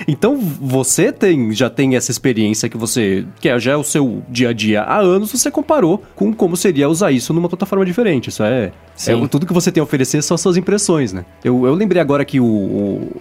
Então 0.07 0.37
você 0.37 1.11
tem, 1.11 1.51
já 1.51 1.69
tem 1.69 1.95
essa 1.95 2.09
experiência 2.11 2.69
que 2.69 2.77
você, 2.77 3.25
que 3.41 3.49
é, 3.49 3.59
já 3.59 3.73
é 3.73 3.75
o 3.75 3.83
seu 3.83 4.23
dia 4.29 4.49
a 4.49 4.53
dia 4.53 4.81
há 4.81 4.99
anos, 4.99 5.31
você 5.31 5.51
comparou 5.51 6.01
com 6.15 6.33
como 6.33 6.55
seria 6.55 6.87
usar 6.87 7.11
isso 7.11 7.33
numa 7.33 7.49
plataforma 7.49 7.85
diferente. 7.85 8.29
Isso 8.29 8.41
é, 8.43 8.71
é 9.07 9.27
tudo 9.27 9.45
que 9.45 9.51
você 9.53 9.71
tem 9.71 9.81
a 9.81 9.83
oferecer 9.83 10.21
são 10.23 10.35
as 10.35 10.41
suas 10.41 10.55
impressões, 10.57 11.11
né? 11.11 11.25
Eu, 11.43 11.65
eu 11.65 11.73
lembrei 11.73 12.01
agora 12.01 12.23
que 12.23 12.39
o, 12.39 12.45
o- 12.45 13.11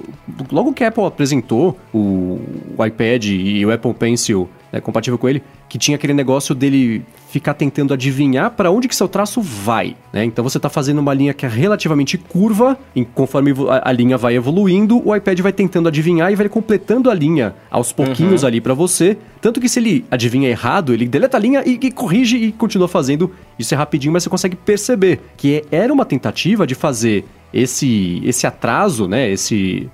logo 0.52 0.72
que 0.72 0.84
a 0.84 0.88
Apple 0.88 1.04
apresentou 1.04 1.76
o, 1.92 2.40
o 2.78 2.84
iPad 2.86 3.24
e 3.34 3.66
o 3.66 3.72
Apple 3.72 3.94
Pencil 3.94 4.48
né, 4.72 4.80
compatível 4.80 5.16
com 5.16 5.28
ele, 5.28 5.42
que 5.68 5.78
tinha 5.78 5.94
aquele 5.96 6.12
negócio 6.12 6.54
dele 6.54 7.04
ficar 7.30 7.54
tentando 7.54 7.94
adivinhar 7.94 8.50
para 8.50 8.70
onde 8.70 8.88
que 8.88 8.94
seu 8.94 9.08
traço 9.08 9.40
vai, 9.40 9.96
né? 10.12 10.24
Então 10.24 10.42
você 10.42 10.58
tá 10.58 10.68
fazendo 10.68 10.98
uma 10.98 11.14
linha 11.14 11.32
que 11.32 11.46
é 11.46 11.48
relativamente 11.48 12.18
curva, 12.18 12.76
e 12.94 13.04
conforme 13.04 13.52
a, 13.70 13.88
a 13.88 13.92
linha 13.92 14.16
vai 14.18 14.34
evoluindo, 14.34 15.00
o 15.08 15.14
iPad 15.14 15.40
vai 15.40 15.52
tentando 15.52 15.88
adivinhar 15.88 16.32
e 16.32 16.34
vai 16.36 16.48
completando 16.48 17.10
a 17.10 17.14
linha 17.14 17.54
aos 17.70 17.92
pouquinhos 17.92 18.44
ali 18.44 18.60
para 18.60 18.74
você, 18.74 19.16
tanto 19.40 19.60
que 19.60 19.68
se 19.68 19.78
ele 19.78 20.04
adivinha 20.10 20.48
errado, 20.48 20.92
ele 20.92 21.06
deleta 21.06 21.36
a 21.36 21.40
linha 21.40 21.62
e, 21.64 21.78
e 21.80 21.90
corrige 21.92 22.36
e 22.36 22.52
continua 22.52 22.88
fazendo. 22.88 23.30
Isso 23.58 23.74
é 23.74 23.76
rapidinho, 23.76 24.12
mas 24.12 24.22
você 24.24 24.30
consegue 24.30 24.56
perceber 24.56 25.20
que 25.36 25.62
é- 25.70 25.76
era 25.76 25.92
uma 25.92 26.04
tentativa 26.04 26.66
de 26.66 26.74
fazer 26.74 27.24
esse 27.52 28.20
esse 28.24 28.46
atraso, 28.46 29.06
né? 29.06 29.30
Esse 29.30 29.88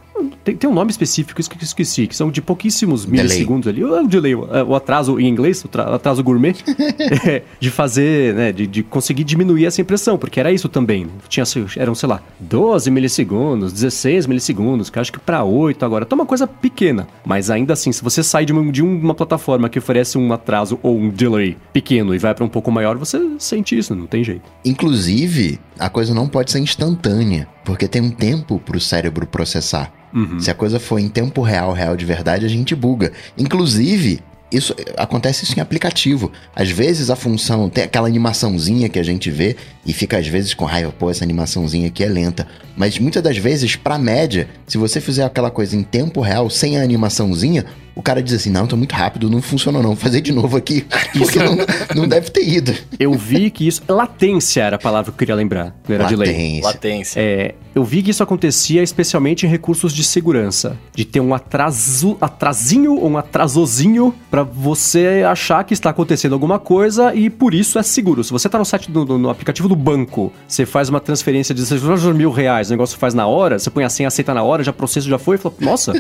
tem, 0.51 0.57
tem 0.57 0.71
um 0.71 0.75
nome 0.75 0.91
específico, 0.91 1.41
isso 1.41 1.49
que 1.51 1.57
eu 1.57 1.63
esqueci, 1.63 2.07
que 2.07 2.17
são 2.17 2.31
de 2.31 2.41
pouquíssimos 2.43 3.07
milissegundos 3.07 3.69
ali. 3.69 3.85
O, 3.85 4.03
o 4.05 4.07
delay, 4.09 4.35
o, 4.35 4.47
o 4.69 4.75
atraso 4.75 5.19
em 5.21 5.29
inglês, 5.29 5.65
o 5.65 5.69
tra- 5.69 5.95
atraso 5.95 6.23
gourmet, 6.23 6.55
é, 7.27 7.43
de 7.59 7.71
fazer, 7.71 8.35
né, 8.35 8.53
de, 8.53 8.67
de 8.67 8.83
conseguir 8.83 9.25
diminuir 9.25 9.67
essa 9.67 9.81
impressão, 9.81 10.19
porque 10.19 10.41
era 10.41 10.53
isso 10.53 10.69
também. 10.69 11.07
Tinha, 11.29 11.45
eram, 11.77 11.95
sei 11.95 12.09
lá, 12.09 12.23
12 12.39 12.91
milissegundos, 12.91 13.73
16 13.73 14.27
milissegundos, 14.27 14.91
que 14.91 14.99
eu 14.99 15.01
acho 15.01 15.13
que 15.13 15.19
pra 15.19 15.45
8 15.45 15.85
agora. 15.85 16.05
Tá 16.05 16.15
uma 16.15 16.27
coisa 16.27 16.47
pequena, 16.47 17.07
mas 17.25 17.51
ainda 17.51 17.73
assim, 17.73 17.93
se 17.93 18.03
você 18.03 18.23
sai 18.23 18.45
de 18.45 18.53
uma, 18.53 18.71
de 18.73 18.83
uma 18.83 19.15
plataforma 19.15 19.69
que 19.69 19.79
oferece 19.79 20.19
um 20.19 20.33
atraso 20.33 20.79
ou 20.83 20.97
um 20.99 21.09
delay 21.09 21.57
pequeno 21.73 22.15
e 22.15 22.19
vai 22.19 22.35
pra 22.35 22.45
um 22.45 22.49
pouco 22.49 22.71
maior, 22.71 22.97
você 22.97 23.19
sente 23.39 23.77
isso, 23.77 23.95
não 23.95 24.07
tem 24.07 24.25
jeito. 24.25 24.43
Inclusive, 24.65 25.61
a 25.79 25.89
coisa 25.89 26.13
não 26.15 26.29
pode 26.29 26.51
ser 26.51 26.59
instantânea, 26.59 27.47
porque 27.65 27.87
tem 27.87 28.03
um 28.03 28.11
tempo 28.11 28.59
pro 28.59 28.81
cérebro 28.81 29.27
processar. 29.27 29.93
Se 30.41 30.51
a 30.51 30.55
coisa 30.55 30.81
for 30.81 30.99
em 30.99 31.09
tempo 31.09 31.43
real, 31.43 31.73
real 31.73 31.97
de 31.97 32.05
verdade, 32.05 32.45
a 32.45 32.49
gente 32.49 32.75
buga. 32.75 33.13
Inclusive, 33.39 34.21
isso 34.53 34.75
acontece 34.97 35.45
isso 35.45 35.57
em 35.57 35.61
aplicativo. 35.61 36.33
Às 36.55 36.71
vezes 36.71 37.11
a 37.11 37.17
função 37.17 37.69
tem 37.69 37.85
aquela 37.85 38.09
animaçãozinha 38.09 38.89
que 38.89 38.99
a 38.99 39.03
gente 39.03 39.31
vê 39.31 39.57
e 39.85 39.93
fica 39.93 40.19
às 40.19 40.27
vezes 40.27 40.53
com 40.55 40.65
raiva, 40.65 40.93
pô, 40.97 41.11
essa 41.11 41.25
animaçãozinha 41.25 41.89
aqui 41.89 42.05
é 42.05 42.09
lenta. 42.09 42.47
Mas 42.77 42.99
muitas 42.99 43.23
das 43.23 43.37
vezes, 43.37 43.77
pra 43.77 43.99
média, 43.99 44.49
se 44.67 44.79
você 44.79 45.01
fizer 45.01 45.25
aquela 45.25 45.51
coisa 45.51 45.77
em 45.77 45.83
tempo 45.83 46.21
real, 46.21 46.49
sem 46.51 46.79
a 46.79 46.83
animaçãozinha, 46.83 47.65
o 47.95 48.01
cara 48.03 48.23
diz 48.23 48.33
assim: 48.33 48.51
não, 48.51 48.67
tô 48.67 48.77
muito 48.77 48.95
rápido, 48.95 49.29
não 49.29 49.43
funcionou 49.43 49.83
não, 49.83 49.91
vou 49.91 49.97
fazer 49.99 50.21
de 50.21 50.33
novo 50.33 50.57
aqui, 50.57 50.87
porque 51.19 51.39
não, 51.39 51.57
não 51.95 52.09
deve 52.09 52.31
ter 52.31 52.47
ido. 52.49 52.73
Eu 52.99 53.13
vi 53.15 53.51
que 53.51 53.67
isso. 53.67 53.83
Latência 53.89 54.63
era 54.63 54.77
a 54.77 54.79
palavra 54.79 55.11
que 55.11 55.17
eu 55.17 55.19
queria 55.19 55.35
lembrar, 55.35 55.75
não 55.89 55.95
era. 55.95 56.05
Latência. 56.17 56.63
Latência. 56.65 57.21
É, 57.21 57.55
eu 57.75 57.85
vi 57.85 58.03
que 58.03 58.11
isso 58.11 58.23
acontecia 58.23 58.83
especialmente 58.83 59.45
em 59.45 59.49
recursos 59.49 59.93
de 59.93 60.03
segurança. 60.05 60.79
De 60.95 61.05
ter 61.05 61.21
um 61.21 61.35
atraso, 61.35 62.17
atrasinho 62.21 62.95
ou 62.95 63.11
um 63.11 63.19
atrasozinho 63.19 64.15
pra 64.31 64.43
você 64.43 65.23
achar 65.29 65.63
que 65.65 65.75
está 65.75 65.91
acontecendo 65.91 66.33
alguma 66.33 66.59
coisa 66.59 67.15
e 67.15 67.29
por 67.29 67.53
isso 67.55 67.79
é 67.79 67.83
seguro. 67.83 68.23
Se 68.25 68.31
você 68.33 68.49
tá 68.49 68.59
no 68.59 68.65
site 68.65 68.91
do, 68.91 69.05
do- 69.05 69.19
no 69.19 69.29
aplicativo 69.29 69.69
do 69.71 69.77
banco, 69.77 70.33
você 70.49 70.67
faz 70.67 70.89
uma 70.89 70.99
transferência 70.99 71.55
de 71.55 71.65
seja, 71.65 72.13
mil 72.13 72.33
reais, 72.33 72.69
o 72.69 72.73
negócio 72.73 72.99
faz 72.99 73.15
na 73.15 73.27
hora, 73.27 73.57
você 73.59 73.71
põe 73.71 73.85
a 73.85 73.89
senha, 73.89 74.09
aceita 74.09 74.35
na 74.35 74.43
hora, 74.43 74.65
já 74.65 74.73
processo 74.73 75.09
já 75.09 75.19
foi, 75.19 75.37
e 75.37 75.39
fala, 75.39 75.55
nossa, 75.61 75.93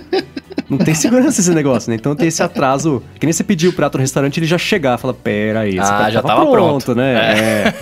não 0.68 0.76
tem 0.76 0.92
segurança 0.92 1.40
esse 1.40 1.54
negócio, 1.54 1.88
né? 1.88 1.96
Então 1.96 2.16
tem 2.16 2.26
esse 2.26 2.42
atraso. 2.42 3.00
Que 3.18 3.26
nem 3.26 3.33
você 3.33 3.44
pediu 3.44 3.70
o 3.70 3.72
prato 3.72 3.96
no 3.96 4.00
restaurante 4.00 4.40
ele 4.40 4.46
já 4.46 4.59
chegar, 4.59 4.98
fala, 4.98 5.14
pera 5.14 5.61
aí, 5.61 5.78
esse 5.78 5.92
Ah, 5.92 6.11
já 6.11 6.20
tava 6.20 6.50
pronto. 6.50 6.94
né? 6.94 7.14
É. 7.14 7.74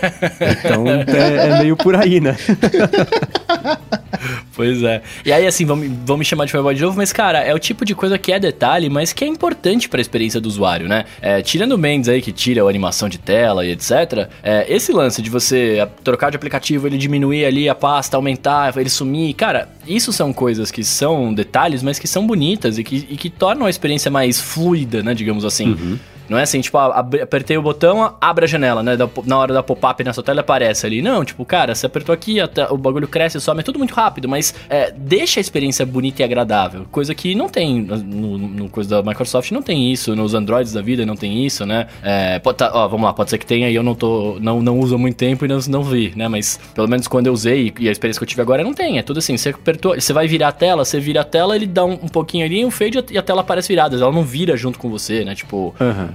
Então 0.64 0.86
é, 0.86 1.48
é 1.48 1.58
meio 1.58 1.76
por 1.76 1.96
aí, 1.96 2.20
né? 2.20 2.36
Pois 4.54 4.82
é. 4.82 5.02
E 5.24 5.32
aí, 5.32 5.46
assim, 5.46 5.64
vão, 5.64 5.76
me- 5.76 5.88
vão 6.04 6.16
me 6.16 6.24
chamar 6.24 6.44
de 6.44 6.52
fanboy 6.52 6.74
de 6.74 6.82
novo, 6.82 6.96
mas, 6.96 7.12
cara, 7.12 7.38
é 7.38 7.54
o 7.54 7.58
tipo 7.58 7.84
de 7.84 7.94
coisa 7.94 8.18
que 8.18 8.32
é 8.32 8.38
detalhe, 8.40 8.88
mas 8.90 9.12
que 9.12 9.24
é 9.24 9.26
importante 9.26 9.88
pra 9.88 10.00
experiência 10.00 10.40
do 10.40 10.46
usuário, 10.48 10.88
né? 10.88 11.04
É, 11.22 11.40
tirando 11.42 11.72
o 11.72 11.78
Mendes 11.78 12.08
aí, 12.08 12.20
que 12.20 12.32
tira 12.32 12.62
a 12.64 12.68
animação 12.68 13.08
de 13.08 13.18
tela 13.18 13.64
e 13.64 13.70
etc., 13.70 14.28
é, 14.42 14.66
esse 14.68 14.92
lance 14.92 15.22
de 15.22 15.30
você 15.30 15.78
a- 15.80 15.86
trocar 15.86 16.30
de 16.30 16.36
aplicativo, 16.36 16.86
ele 16.86 16.98
diminuir 16.98 17.44
ali 17.44 17.68
a 17.68 17.74
pasta, 17.74 18.16
aumentar, 18.16 18.76
ele 18.76 18.88
sumir, 18.90 19.34
cara, 19.34 19.68
isso 19.86 20.12
são 20.12 20.32
coisas 20.32 20.70
que 20.70 20.82
são 20.82 21.32
detalhes, 21.32 21.82
mas 21.82 21.98
que 21.98 22.08
são 22.08 22.26
bonitas 22.26 22.78
e 22.78 22.84
que, 22.84 23.06
e 23.10 23.16
que 23.16 23.30
tornam 23.30 23.66
a 23.66 23.70
experiência 23.70 24.10
mais 24.10 24.40
fluida, 24.40 25.02
né, 25.02 25.14
digamos 25.14 25.44
assim. 25.44 25.98
Não 26.28 26.38
é 26.38 26.42
assim, 26.42 26.60
tipo, 26.60 26.76
ah, 26.78 26.98
apertei 27.22 27.56
o 27.56 27.62
botão, 27.62 28.14
abre 28.20 28.44
a 28.44 28.48
janela, 28.48 28.82
né? 28.82 28.96
Na 29.24 29.38
hora 29.38 29.54
da 29.54 29.62
pop-up 29.62 30.02
na 30.04 30.12
sua 30.12 30.22
tela 30.22 30.40
aparece 30.40 30.86
ali. 30.86 31.00
Não, 31.00 31.24
tipo, 31.24 31.44
cara, 31.44 31.74
você 31.74 31.86
apertou 31.86 32.12
aqui, 32.12 32.36
o 32.70 32.76
bagulho 32.76 33.08
cresce 33.08 33.38
mas 33.48 33.58
é 33.58 33.62
tudo 33.62 33.78
muito 33.78 33.94
rápido, 33.94 34.28
mas 34.28 34.54
é, 34.68 34.90
deixa 34.90 35.40
a 35.40 35.42
experiência 35.42 35.86
bonita 35.86 36.22
e 36.22 36.24
agradável. 36.24 36.86
Coisa 36.90 37.14
que 37.14 37.34
não 37.34 37.48
tem 37.48 37.80
no, 37.80 38.38
no 38.38 38.68
coisa 38.68 38.90
da 38.90 39.02
Microsoft, 39.02 39.50
não 39.52 39.62
tem 39.62 39.90
isso, 39.92 40.14
nos 40.14 40.34
Androids 40.34 40.72
da 40.72 40.82
vida 40.82 41.06
não 41.06 41.16
tem 41.16 41.44
isso, 41.44 41.64
né? 41.64 41.86
É, 42.02 42.38
pode 42.38 42.58
tá, 42.58 42.70
ó, 42.74 42.86
vamos 42.88 43.06
lá, 43.06 43.12
pode 43.12 43.30
ser 43.30 43.38
que 43.38 43.46
tenha 43.46 43.70
e 43.70 43.74
eu 43.74 43.82
não 43.82 43.94
tô. 43.94 44.38
Não, 44.40 44.60
não 44.60 44.78
uso 44.78 44.94
há 44.94 44.98
muito 44.98 45.16
tempo 45.16 45.44
e 45.44 45.48
não, 45.48 45.58
não 45.68 45.82
vi, 45.82 46.12
né? 46.14 46.28
Mas 46.28 46.58
pelo 46.74 46.88
menos 46.88 47.08
quando 47.08 47.26
eu 47.26 47.32
usei 47.32 47.72
e 47.78 47.88
a 47.88 47.92
experiência 47.92 48.18
que 48.18 48.24
eu 48.24 48.28
tive 48.28 48.42
agora 48.42 48.62
não 48.62 48.74
tem. 48.74 48.98
É 48.98 49.02
tudo 49.02 49.18
assim, 49.18 49.36
você 49.36 49.50
apertou, 49.50 49.94
você 49.94 50.12
vai 50.12 50.26
virar 50.26 50.48
a 50.48 50.52
tela, 50.52 50.84
você 50.84 51.00
vira 51.00 51.22
a 51.22 51.24
tela, 51.24 51.56
ele 51.56 51.66
dá 51.66 51.84
um, 51.84 51.92
um 51.92 52.08
pouquinho 52.08 52.44
ali, 52.44 52.64
um 52.64 52.70
fade 52.70 52.98
e 53.10 53.18
a 53.18 53.22
tela 53.22 53.40
aparece 53.40 53.68
virada. 53.68 53.96
Ela 53.96 54.12
não 54.12 54.22
vira 54.22 54.56
junto 54.56 54.78
com 54.78 54.90
você, 54.90 55.24
né? 55.24 55.34
Tipo. 55.34 55.74
Aham. 55.80 56.14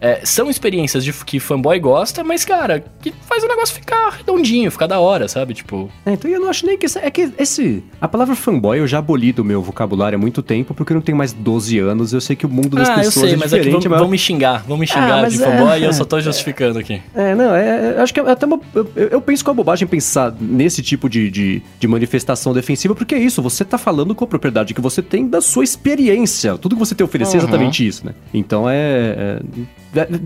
é, 0.00 0.20
são 0.24 0.48
experiências 0.48 1.04
de, 1.04 1.12
que 1.12 1.38
fanboy 1.38 1.78
gosta, 1.78 2.24
mas, 2.24 2.44
cara, 2.44 2.82
que 3.00 3.12
faz 3.26 3.42
o 3.44 3.48
negócio 3.48 3.74
ficar 3.74 4.10
redondinho, 4.10 4.70
ficar 4.70 4.86
da 4.86 4.98
hora, 4.98 5.28
sabe? 5.28 5.54
Tipo. 5.54 5.90
É, 6.06 6.12
então 6.12 6.30
eu 6.30 6.40
não 6.40 6.48
acho 6.48 6.64
nem 6.66 6.78
que. 6.78 6.86
É 6.98 7.10
que 7.10 7.30
esse. 7.38 7.82
A 8.00 8.08
palavra 8.08 8.34
fanboy 8.34 8.78
eu 8.78 8.86
já 8.86 8.98
aboli 8.98 9.32
do 9.32 9.44
meu 9.44 9.62
vocabulário 9.62 10.16
há 10.16 10.20
muito 10.20 10.42
tempo, 10.42 10.72
porque 10.74 10.92
eu 10.92 10.94
não 10.94 11.02
tenho 11.02 11.18
mais 11.18 11.32
12 11.32 11.78
anos. 11.78 12.12
Eu 12.12 12.20
sei 12.20 12.34
que 12.34 12.46
o 12.46 12.48
mundo 12.48 12.76
das 12.76 12.88
ah, 12.88 12.94
pessoas 12.94 13.16
eu 13.16 13.22
sei, 13.22 13.32
é 13.32 13.36
mas 13.36 13.50
diferente. 13.50 13.76
Aqui 13.76 13.88
vão, 13.88 13.90
mas... 13.90 14.00
vão 14.00 14.08
me 14.10 14.18
xingar, 14.18 14.64
vão 14.66 14.76
me 14.76 14.86
xingar 14.86 15.24
Ah, 15.24 15.28
de 15.28 15.38
mas 15.38 15.44
fanboy 15.46 15.72
é- 15.78 15.80
e 15.80 15.84
eu 15.84 15.92
só 15.92 16.04
tô 16.04 16.20
justificando 16.20 16.78
aqui. 16.78 17.00
É, 17.14 17.34
não, 17.34 17.54
é, 17.54 17.94
é, 17.96 18.00
acho 18.00 18.14
que 18.14 18.20
é 18.20 18.30
até 18.30 18.46
uma. 18.46 18.60
Eu, 18.74 18.88
eu 18.96 19.20
penso 19.20 19.44
que 19.44 19.50
é 19.50 19.52
uma 19.52 19.56
bobagem 19.56 19.86
pensar 19.86 20.34
nesse 20.40 20.82
tipo 20.82 21.08
de, 21.08 21.30
de, 21.30 21.62
de 21.78 21.86
manifestação 21.88 22.52
defensiva, 22.54 22.94
porque 22.94 23.14
é 23.14 23.18
isso, 23.18 23.42
você 23.42 23.64
tá 23.64 23.76
falando 23.76 24.14
com 24.14 24.24
a 24.24 24.26
propriedade 24.26 24.72
que 24.74 24.80
você 24.80 25.02
tem 25.02 25.28
da 25.28 25.40
sua 25.40 25.62
experiência. 25.64 26.56
Tudo 26.56 26.74
que 26.74 26.78
você 26.78 26.94
tem 26.94 27.04
a 27.04 27.06
oferecer 27.08 27.36
é 27.36 27.40
Uhum. 27.40 27.44
exatamente 27.44 27.86
isso, 27.86 28.04
né? 28.06 28.14
Então 28.32 28.68
é, 28.68 28.76
é- 28.76 29.40
é- 29.40 29.40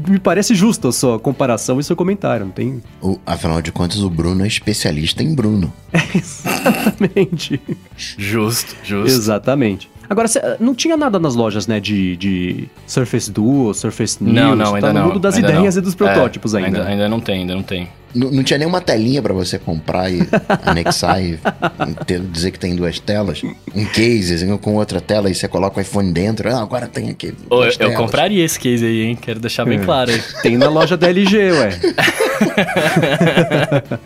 Me 0.09 0.19
parece 0.19 0.55
justa 0.55 0.89
a 0.89 0.93
sua 0.93 1.19
comparação 1.19 1.81
e 1.81 1.85
seu 1.85 1.97
comentário, 1.97 2.45
não 2.47 2.53
tem. 2.53 2.83
O- 3.01 3.19
afinal 3.25 3.63
de 3.63 3.73
contas, 3.73 4.01
o 4.03 4.11
Bruno 4.11 4.45
é 4.45 4.47
especialista 4.47 5.23
em 5.23 5.35
Bruno. 5.35 5.73
Exatamente. 6.15 7.61
Justo, 7.97 8.77
justo. 8.85 9.07
Exatamente. 9.09 9.91
Agora, 10.09 10.29
não 10.61 10.75
tinha 10.75 10.97
nada 10.99 11.19
nas 11.19 11.35
lojas, 11.35 11.67
né, 11.67 11.81
de, 11.81 12.15
de 12.17 12.69
Surface 12.87 13.31
Duo, 13.33 13.73
Surface 13.73 14.23
News. 14.23 14.35
Não, 14.35 14.55
não, 14.55 14.65
tá 14.73 14.75
ainda 14.77 14.93
no 14.93 14.99
não. 15.01 15.07
mundo 15.09 15.19
das 15.19 15.37
ainda 15.37 15.51
ideias 15.51 15.75
não. 15.77 15.83
e 15.83 15.85
dos 15.85 15.95
É, 15.95 15.97
protótipos 15.97 16.55
ainda. 16.55 16.67
ainda. 16.79 16.89
Ainda 16.89 17.09
não 17.09 17.21
tem, 17.21 17.41
ainda 17.41 17.55
não 17.55 17.63
tem. 17.63 17.89
N- 18.15 18.31
não 18.31 18.43
tinha 18.43 18.59
nenhuma 18.59 18.81
telinha 18.81 19.21
pra 19.21 19.33
você 19.35 19.59
comprar 19.59 20.11
e 20.11 20.21
anexar 20.65 21.23
e 21.23 21.39
ter- 22.07 22.21
dizer 22.21 22.51
que 22.51 22.59
tem 22.59 22.75
duas 22.77 22.99
telas. 22.99 23.43
Um 23.75 23.85
case 23.87 24.35
assim, 24.35 24.57
com 24.59 24.75
outra 24.75 25.01
tela 25.01 25.31
e 25.31 25.35
você 25.35 25.49
coloca 25.49 25.79
o 25.79 25.83
iPhone 25.83 26.13
dentro. 26.13 26.49
Ah, 26.55 26.61
agora 26.63 26.87
tem 26.87 27.11
aqui. 27.11 27.35
Ô, 27.51 27.65
eu, 27.65 27.93
compraria 27.95 28.45
esse 28.45 28.59
case 28.59 28.85
aí, 28.85 29.03
hein? 29.03 29.19
Quero 29.21 29.41
deixar 29.41 29.65
bem 29.65 29.79
É. 29.81 29.85
claro 29.85 30.11
aí. 30.11 30.23
Tem 30.43 30.57
na 30.57 30.69
loja 30.69 30.97
da 30.97 31.09
LG, 31.09 31.37
ué. 31.53 31.71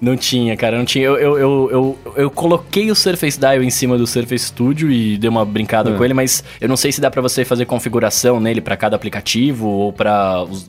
Não 0.00 0.16
tinha, 0.16 0.56
cara, 0.56 0.76
não 0.76 0.84
tinha. 0.84 1.04
Eu, 1.06 1.16
eu, 1.16 1.38
eu, 1.38 1.68
eu, 1.72 1.98
eu 2.16 2.30
coloquei 2.30 2.90
o 2.90 2.94
Surface 2.94 3.38
Dial 3.38 3.62
em 3.62 3.70
cima 3.70 3.96
do 3.96 4.06
Surface 4.06 4.46
Studio 4.46 4.90
e 4.90 5.16
dei 5.16 5.28
uma 5.30 5.44
brincada 5.44 5.90
É. 5.90 5.94
com 5.96 6.04
ele, 6.04 6.12
mas 6.12 6.44
eu 6.60 6.68
não 6.68 6.76
sei 6.76 6.92
se 6.92 7.00
dá 7.00 7.10
pra 7.10 7.22
você 7.22 7.44
fazer 7.44 7.64
configuração 7.64 8.38
nele 8.38 8.60
pra 8.60 8.76
cada 8.76 8.94
aplicativo 8.94 9.66
ou 9.66 9.94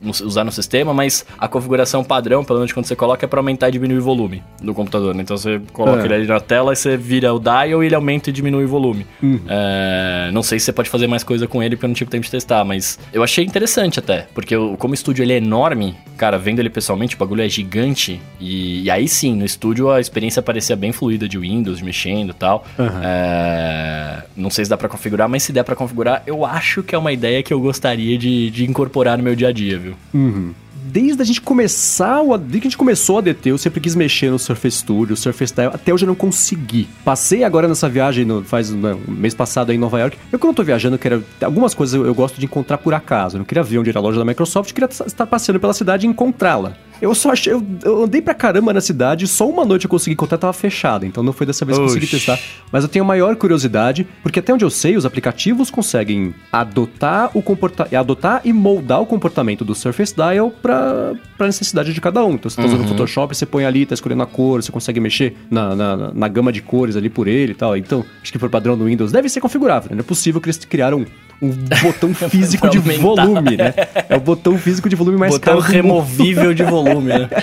no- 0.02 0.10
usar 0.26 0.44
no 0.44 0.52
sistema, 0.52 0.94
mas 0.94 1.26
a 1.38 1.46
configuração 1.46 2.02
padrão, 2.02 2.42
pelo 2.42 2.60
menos 2.60 2.72
quando 2.72 2.86
você 2.86 2.96
coloca, 2.96 3.26
é 3.26 3.28
pra 3.28 3.40
aumentar 3.40 3.68
e 3.68 3.72
diminuir 3.72 3.98
o 3.98 4.02
volume 4.02 4.42
do 4.62 4.72
computador. 4.72 5.14
né? 5.14 5.22
Então 5.22 5.36
você 5.36 5.60
coloca 5.72 6.02
É. 6.02 6.04
ele 6.06 6.14
ali 6.14 6.26
na 6.26 6.40
tela 6.40 6.72
e 6.72 6.76
você 6.76 6.96
vira 6.96 7.32
o 7.34 7.38
dial 7.38 7.82
e 7.82 7.86
ele 7.86 7.94
aumenta 7.94 8.30
e 8.30 8.32
diminui 8.32 8.64
o 8.64 8.68
volume. 8.68 9.06
Uhum. 9.22 9.40
É, 9.46 10.30
não 10.32 10.42
sei 10.42 10.58
se 10.58 10.66
você 10.66 10.72
pode 10.72 10.88
fazer 10.88 11.06
mais 11.06 11.22
coisa 11.22 11.46
com 11.46 11.62
ele, 11.62 11.76
porque 11.76 11.84
eu 11.84 11.88
não 11.88 11.94
tive 11.94 12.10
tempo 12.10 12.24
de 12.24 12.30
testar, 12.30 12.64
mas 12.64 12.98
eu 13.12 13.22
achei 13.22 13.44
interessante 13.44 13.98
até, 13.98 14.26
porque 14.34 14.54
eu- 14.54 14.74
como 14.78 14.92
o 14.92 14.94
estúdio 14.94 15.22
ele 15.22 15.34
é 15.34 15.36
enorme, 15.36 15.94
cara, 16.16 16.38
vendo 16.38 16.60
ele 16.60 16.70
pessoalmente, 16.70 17.07
o 17.14 17.18
bagulho 17.18 17.42
é 17.42 17.48
gigante, 17.48 18.20
e, 18.40 18.82
e 18.82 18.90
aí 18.90 19.08
sim, 19.08 19.34
no 19.34 19.44
estúdio 19.44 19.90
a 19.90 20.00
experiência 20.00 20.42
parecia 20.42 20.76
bem 20.76 20.92
fluida 20.92 21.28
de 21.28 21.38
Windows, 21.38 21.80
mexendo 21.80 22.30
e 22.30 22.34
tal. 22.34 22.66
Aham. 22.78 23.00
É, 23.02 24.22
não 24.36 24.50
sei 24.50 24.64
se 24.64 24.70
dá 24.70 24.76
pra 24.76 24.88
configurar, 24.88 25.28
mas 25.28 25.42
se 25.42 25.52
der 25.52 25.64
pra 25.64 25.76
configurar, 25.76 26.22
eu 26.26 26.44
acho 26.44 26.82
que 26.82 26.94
é 26.94 26.98
uma 26.98 27.12
ideia 27.12 27.42
que 27.42 27.52
eu 27.52 27.60
gostaria 27.60 28.16
de, 28.18 28.50
de 28.50 28.64
incorporar 28.64 29.18
no 29.18 29.24
meu 29.24 29.34
dia 29.34 29.48
a 29.48 29.52
dia, 29.52 29.78
viu? 29.78 29.94
Uhum. 30.12 30.52
Desde 30.90 31.20
a 31.20 31.24
gente 31.24 31.42
começar, 31.42 32.22
desde 32.38 32.60
que 32.60 32.66
a 32.66 32.70
gente 32.70 32.78
começou 32.78 33.16
a 33.16 33.18
ADT, 33.18 33.50
eu 33.50 33.58
sempre 33.58 33.78
quis 33.78 33.94
mexer 33.94 34.30
no 34.30 34.38
Surface 34.38 34.78
Studio, 34.78 35.14
Surface 35.16 35.54
Dial, 35.54 35.70
até 35.74 35.92
hoje 35.92 36.04
eu 36.04 36.06
não 36.06 36.14
consegui. 36.14 36.88
Passei 37.04 37.44
agora 37.44 37.68
nessa 37.68 37.90
viagem, 37.90 38.24
no, 38.24 38.42
faz 38.42 38.70
né, 38.70 38.96
um 39.06 39.12
mês 39.12 39.34
passado 39.34 39.68
aí 39.68 39.76
em 39.76 39.78
Nova 39.78 40.00
York. 40.00 40.16
Eu 40.32 40.38
quando 40.38 40.52
eu 40.52 40.56
tô 40.56 40.62
viajando, 40.62 40.94
eu 40.94 40.98
quero, 40.98 41.22
algumas 41.42 41.74
coisas 41.74 41.94
eu, 41.94 42.06
eu 42.06 42.14
gosto 42.14 42.40
de 42.40 42.46
encontrar 42.46 42.78
por 42.78 42.94
acaso. 42.94 43.36
Eu 43.36 43.38
não 43.40 43.44
queria 43.44 43.62
ver 43.62 43.78
onde 43.78 43.90
era 43.90 43.98
a 43.98 44.02
loja 44.02 44.18
da 44.18 44.24
Microsoft, 44.24 44.70
eu 44.70 44.74
queria 44.74 44.88
estar 44.88 45.26
passeando 45.26 45.60
pela 45.60 45.74
cidade 45.74 46.06
e 46.06 46.08
encontrá-la. 46.08 46.74
Eu 47.00 47.14
só 47.14 47.32
achei, 47.32 47.52
eu, 47.52 47.64
eu 47.84 48.04
andei 48.04 48.20
pra 48.20 48.34
caramba 48.34 48.72
na 48.72 48.80
cidade, 48.80 49.26
só 49.26 49.48
uma 49.48 49.64
noite 49.64 49.84
eu 49.84 49.90
consegui 49.90 50.14
encontrar, 50.14 50.38
tava 50.38 50.52
fechada, 50.52 51.06
então 51.06 51.22
não 51.22 51.32
foi 51.32 51.46
dessa 51.46 51.64
vez 51.64 51.78
que 51.78 51.82
eu 51.82 51.86
consegui 51.86 52.06
testar. 52.06 52.38
Mas 52.72 52.82
eu 52.84 52.88
tenho 52.88 53.04
maior 53.04 53.36
curiosidade, 53.36 54.06
porque 54.22 54.40
até 54.40 54.52
onde 54.52 54.64
eu 54.64 54.70
sei, 54.70 54.96
os 54.96 55.06
aplicativos 55.06 55.70
conseguem 55.70 56.34
adotar 56.52 57.30
o 57.34 57.42
comporta 57.42 57.88
adotar 57.96 58.40
e 58.44 58.52
moldar 58.52 59.00
o 59.00 59.06
comportamento 59.06 59.64
do 59.64 59.74
Surface 59.74 60.14
Dial 60.14 60.50
para 60.50 61.14
a 61.38 61.46
necessidade 61.46 61.92
de 61.92 62.00
cada 62.00 62.24
um. 62.24 62.34
Então, 62.34 62.50
você 62.50 62.56
tá 62.56 62.66
usando 62.66 62.84
o 62.84 62.88
Photoshop, 62.88 63.36
você 63.36 63.46
põe 63.46 63.64
ali, 63.64 63.86
tá 63.86 63.94
escolhendo 63.94 64.22
a 64.22 64.26
cor, 64.26 64.62
você 64.62 64.72
consegue 64.72 65.00
mexer 65.00 65.36
na, 65.50 65.74
na, 65.74 65.96
na 66.12 66.28
gama 66.28 66.52
de 66.52 66.62
cores 66.62 66.96
ali 66.96 67.08
por 67.08 67.28
ele 67.28 67.52
e 67.52 67.54
tal. 67.54 67.76
Então, 67.76 68.04
acho 68.22 68.32
que 68.32 68.38
por 68.38 68.50
padrão 68.50 68.76
do 68.76 68.84
Windows 68.84 69.12
deve 69.12 69.28
ser 69.28 69.40
configurável, 69.40 69.90
né? 69.90 69.96
Não 69.96 70.00
é 70.00 70.06
possível 70.06 70.40
que 70.40 70.46
eles 70.46 70.58
criaram 70.64 71.06
um 71.40 71.50
botão 71.82 72.14
físico 72.28 72.68
de 72.68 72.78
aumentar. 72.78 73.02
volume, 73.02 73.56
né? 73.56 73.74
É 74.08 74.16
o 74.16 74.20
botão 74.20 74.58
físico 74.58 74.88
de 74.88 74.96
volume 74.96 75.18
mais 75.18 75.32
Botão 75.34 75.54
caro 75.54 75.64
mundo. 75.64 75.72
removível 75.72 76.54
de 76.54 76.62
volume, 76.64 77.08
né? 77.08 77.28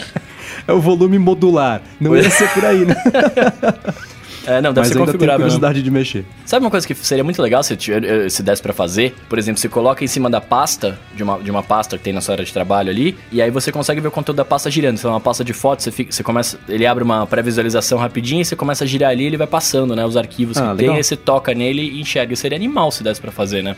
É 0.68 0.74
o 0.74 0.80
volume 0.82 1.20
modular. 1.20 1.80
Não 2.00 2.16
ia 2.16 2.28
ser 2.28 2.50
por 2.50 2.66
aí, 2.66 2.86
né? 2.86 2.96
É, 4.46 4.62
não, 4.62 4.72
deve 4.74 4.80
Mas 4.82 4.88
ser 4.88 4.94
ainda 4.94 4.94
tenho 4.94 5.06
configurável. 5.06 5.38
curiosidade 5.40 5.82
de 5.82 5.92
mexer. 5.92 6.26
Sabe 6.46 6.64
uma 6.66 6.72
coisa 6.72 6.86
que 6.86 6.94
seria 6.96 7.24
muito 7.24 7.42
legal 7.42 7.64
se, 7.64 7.76
tiver- 7.76 8.04
eh, 8.04 8.30
se 8.30 8.44
desse 8.44 8.62
pra 8.62 8.74
fazer? 8.74 9.16
Por 9.28 9.40
exemplo, 9.40 9.60
você 9.60 9.68
coloca 9.68 10.04
em 10.04 10.08
cima 10.08 10.30
da 10.30 10.40
pasta, 10.40 10.98
de 11.16 11.24
uma, 11.24 11.40
de 11.40 11.50
uma 11.52 11.64
pasta 11.64 11.98
que 11.98 12.04
tem 12.04 12.14
na 12.14 12.22
sua 12.22 12.36
área 12.36 12.46
de 12.46 12.54
trabalho 12.54 12.90
ali, 12.90 13.18
e 13.32 13.42
aí 13.42 13.50
você 13.50 13.72
consegue 13.72 14.00
ver 14.02 14.08
o 14.08 14.12
conteúdo 14.12 14.38
da 14.38 14.46
pasta 14.46 14.70
girando. 14.70 14.98
Se 14.98 15.06
é 15.06 15.10
uma 15.10 15.20
pasta 15.20 15.44
de 15.44 15.54
fotos, 15.54 15.84
você, 15.86 15.92
fica, 15.92 16.12
você 16.12 16.24
começa. 16.24 16.58
Ele 16.70 16.86
abre 16.86 17.04
uma 17.04 17.26
pré-visualização 17.26 17.98
rapidinho 17.98 18.42
e 18.42 18.46
você 18.46 18.56
começa 18.56 18.84
a 18.84 18.88
girar 18.88 19.10
ali 19.12 19.24
e 19.24 19.28
ele 19.28 19.38
vai 19.38 19.48
passando, 19.48 19.96
né? 19.96 20.06
Os 20.06 20.16
arquivos 20.18 20.58
Ah, 20.58 20.62
que 20.62 20.68
tem, 20.70 20.76
legal. 20.78 20.96
aí 20.98 21.04
você 21.04 21.16
toca 21.16 21.54
nele 21.54 21.82
e 21.82 22.02
enxerga. 22.02 22.36
Seria 22.36 22.56
animal 22.58 22.92
se 22.92 23.04
desse 23.04 23.20
pra 23.22 23.32
fazer, 23.32 23.64
né? 23.64 23.76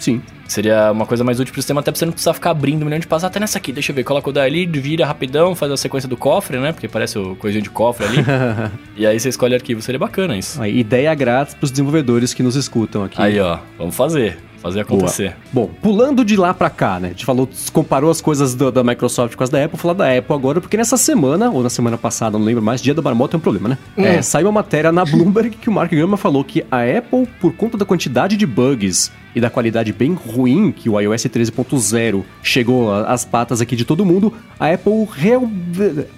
Sim. 0.00 0.20
Seria 0.48 0.90
uma 0.90 1.06
coisa 1.06 1.22
mais 1.22 1.38
útil 1.38 1.52
pro 1.52 1.62
sistema, 1.62 1.80
até 1.80 1.92
pra 1.92 1.98
você 1.98 2.04
não 2.04 2.12
precisar 2.12 2.34
ficar 2.34 2.50
abrindo 2.50 2.82
um 2.82 2.86
milhão 2.86 2.98
de 2.98 3.06
pastas. 3.06 3.30
Até 3.30 3.38
nessa 3.38 3.58
aqui, 3.58 3.70
deixa 3.72 3.92
eu 3.92 3.96
ver. 3.96 4.02
Coloca 4.02 4.28
o 4.28 4.32
dali, 4.32 4.66
vira 4.66 5.06
rapidão, 5.06 5.54
faz 5.54 5.70
a 5.70 5.76
sequência 5.76 6.08
do 6.08 6.16
cofre, 6.16 6.58
né? 6.58 6.72
Porque 6.72 6.88
parece 6.88 7.16
o 7.20 7.36
coisinho 7.36 7.62
de 7.62 7.70
cofre 7.70 8.04
ali. 8.06 8.16
e 8.96 9.06
aí 9.06 9.20
você 9.20 9.28
escolhe 9.28 9.54
arquivo. 9.54 9.80
Seria 9.80 9.98
bacana 10.00 10.36
isso. 10.36 10.60
Aí, 10.60 10.76
ideia 10.80 11.14
grátis 11.14 11.54
pros 11.54 11.70
desenvolvedores 11.70 12.34
que 12.34 12.42
nos 12.42 12.56
escutam 12.56 13.04
aqui. 13.04 13.22
Aí, 13.22 13.38
ó. 13.38 13.58
Vamos 13.78 13.94
fazer. 13.94 14.38
Fazer 14.60 14.80
acontecer. 14.80 15.34
Bom, 15.50 15.70
pulando 15.80 16.22
de 16.22 16.36
lá 16.36 16.52
pra 16.52 16.68
cá, 16.68 17.00
né? 17.00 17.08
A 17.08 17.10
gente 17.12 17.24
falou, 17.24 17.48
comparou 17.72 18.10
as 18.10 18.20
coisas 18.20 18.54
do- 18.54 18.70
da 18.70 18.84
Microsoft 18.84 19.34
com 19.34 19.42
as 19.42 19.48
da 19.48 19.56
Apple, 19.56 19.70
vou 19.70 19.78
falar 19.80 19.94
da 19.94 20.18
Apple 20.18 20.34
agora, 20.34 20.60
porque 20.60 20.76
nessa 20.76 20.98
semana, 20.98 21.48
ou 21.50 21.62
na 21.62 21.70
semana 21.70 21.96
passada, 21.96 22.36
não 22.38 22.44
lembro 22.44 22.62
mais, 22.62 22.82
dia 22.82 22.92
da 22.92 23.00
marmota 23.00 23.34
é 23.34 23.38
um 23.38 23.40
problema, 23.40 23.70
né? 23.70 23.78
É, 23.96 24.20
saiu 24.20 24.48
uma 24.48 24.52
matéria 24.60 24.92
na 24.92 25.02
Bloomberg 25.02 25.56
que 25.56 25.70
o 25.70 25.72
Mark 25.72 25.90
Gurman 25.90 26.18
falou 26.18 26.44
que 26.44 26.62
a 26.70 26.80
Apple, 26.82 27.26
por 27.40 27.54
conta 27.54 27.78
da 27.78 27.86
quantidade 27.86 28.36
de 28.36 28.44
bugs 28.44 29.10
e 29.34 29.40
da 29.40 29.50
qualidade 29.50 29.92
bem 29.92 30.14
ruim 30.14 30.72
que 30.72 30.88
o 30.88 31.00
iOS 31.00 31.24
13.0 31.24 32.22
chegou 32.42 32.92
às 32.92 33.24
patas 33.24 33.60
aqui 33.60 33.76
de 33.76 33.84
todo 33.84 34.04
mundo, 34.04 34.32
a 34.58 34.72
Apple, 34.72 35.08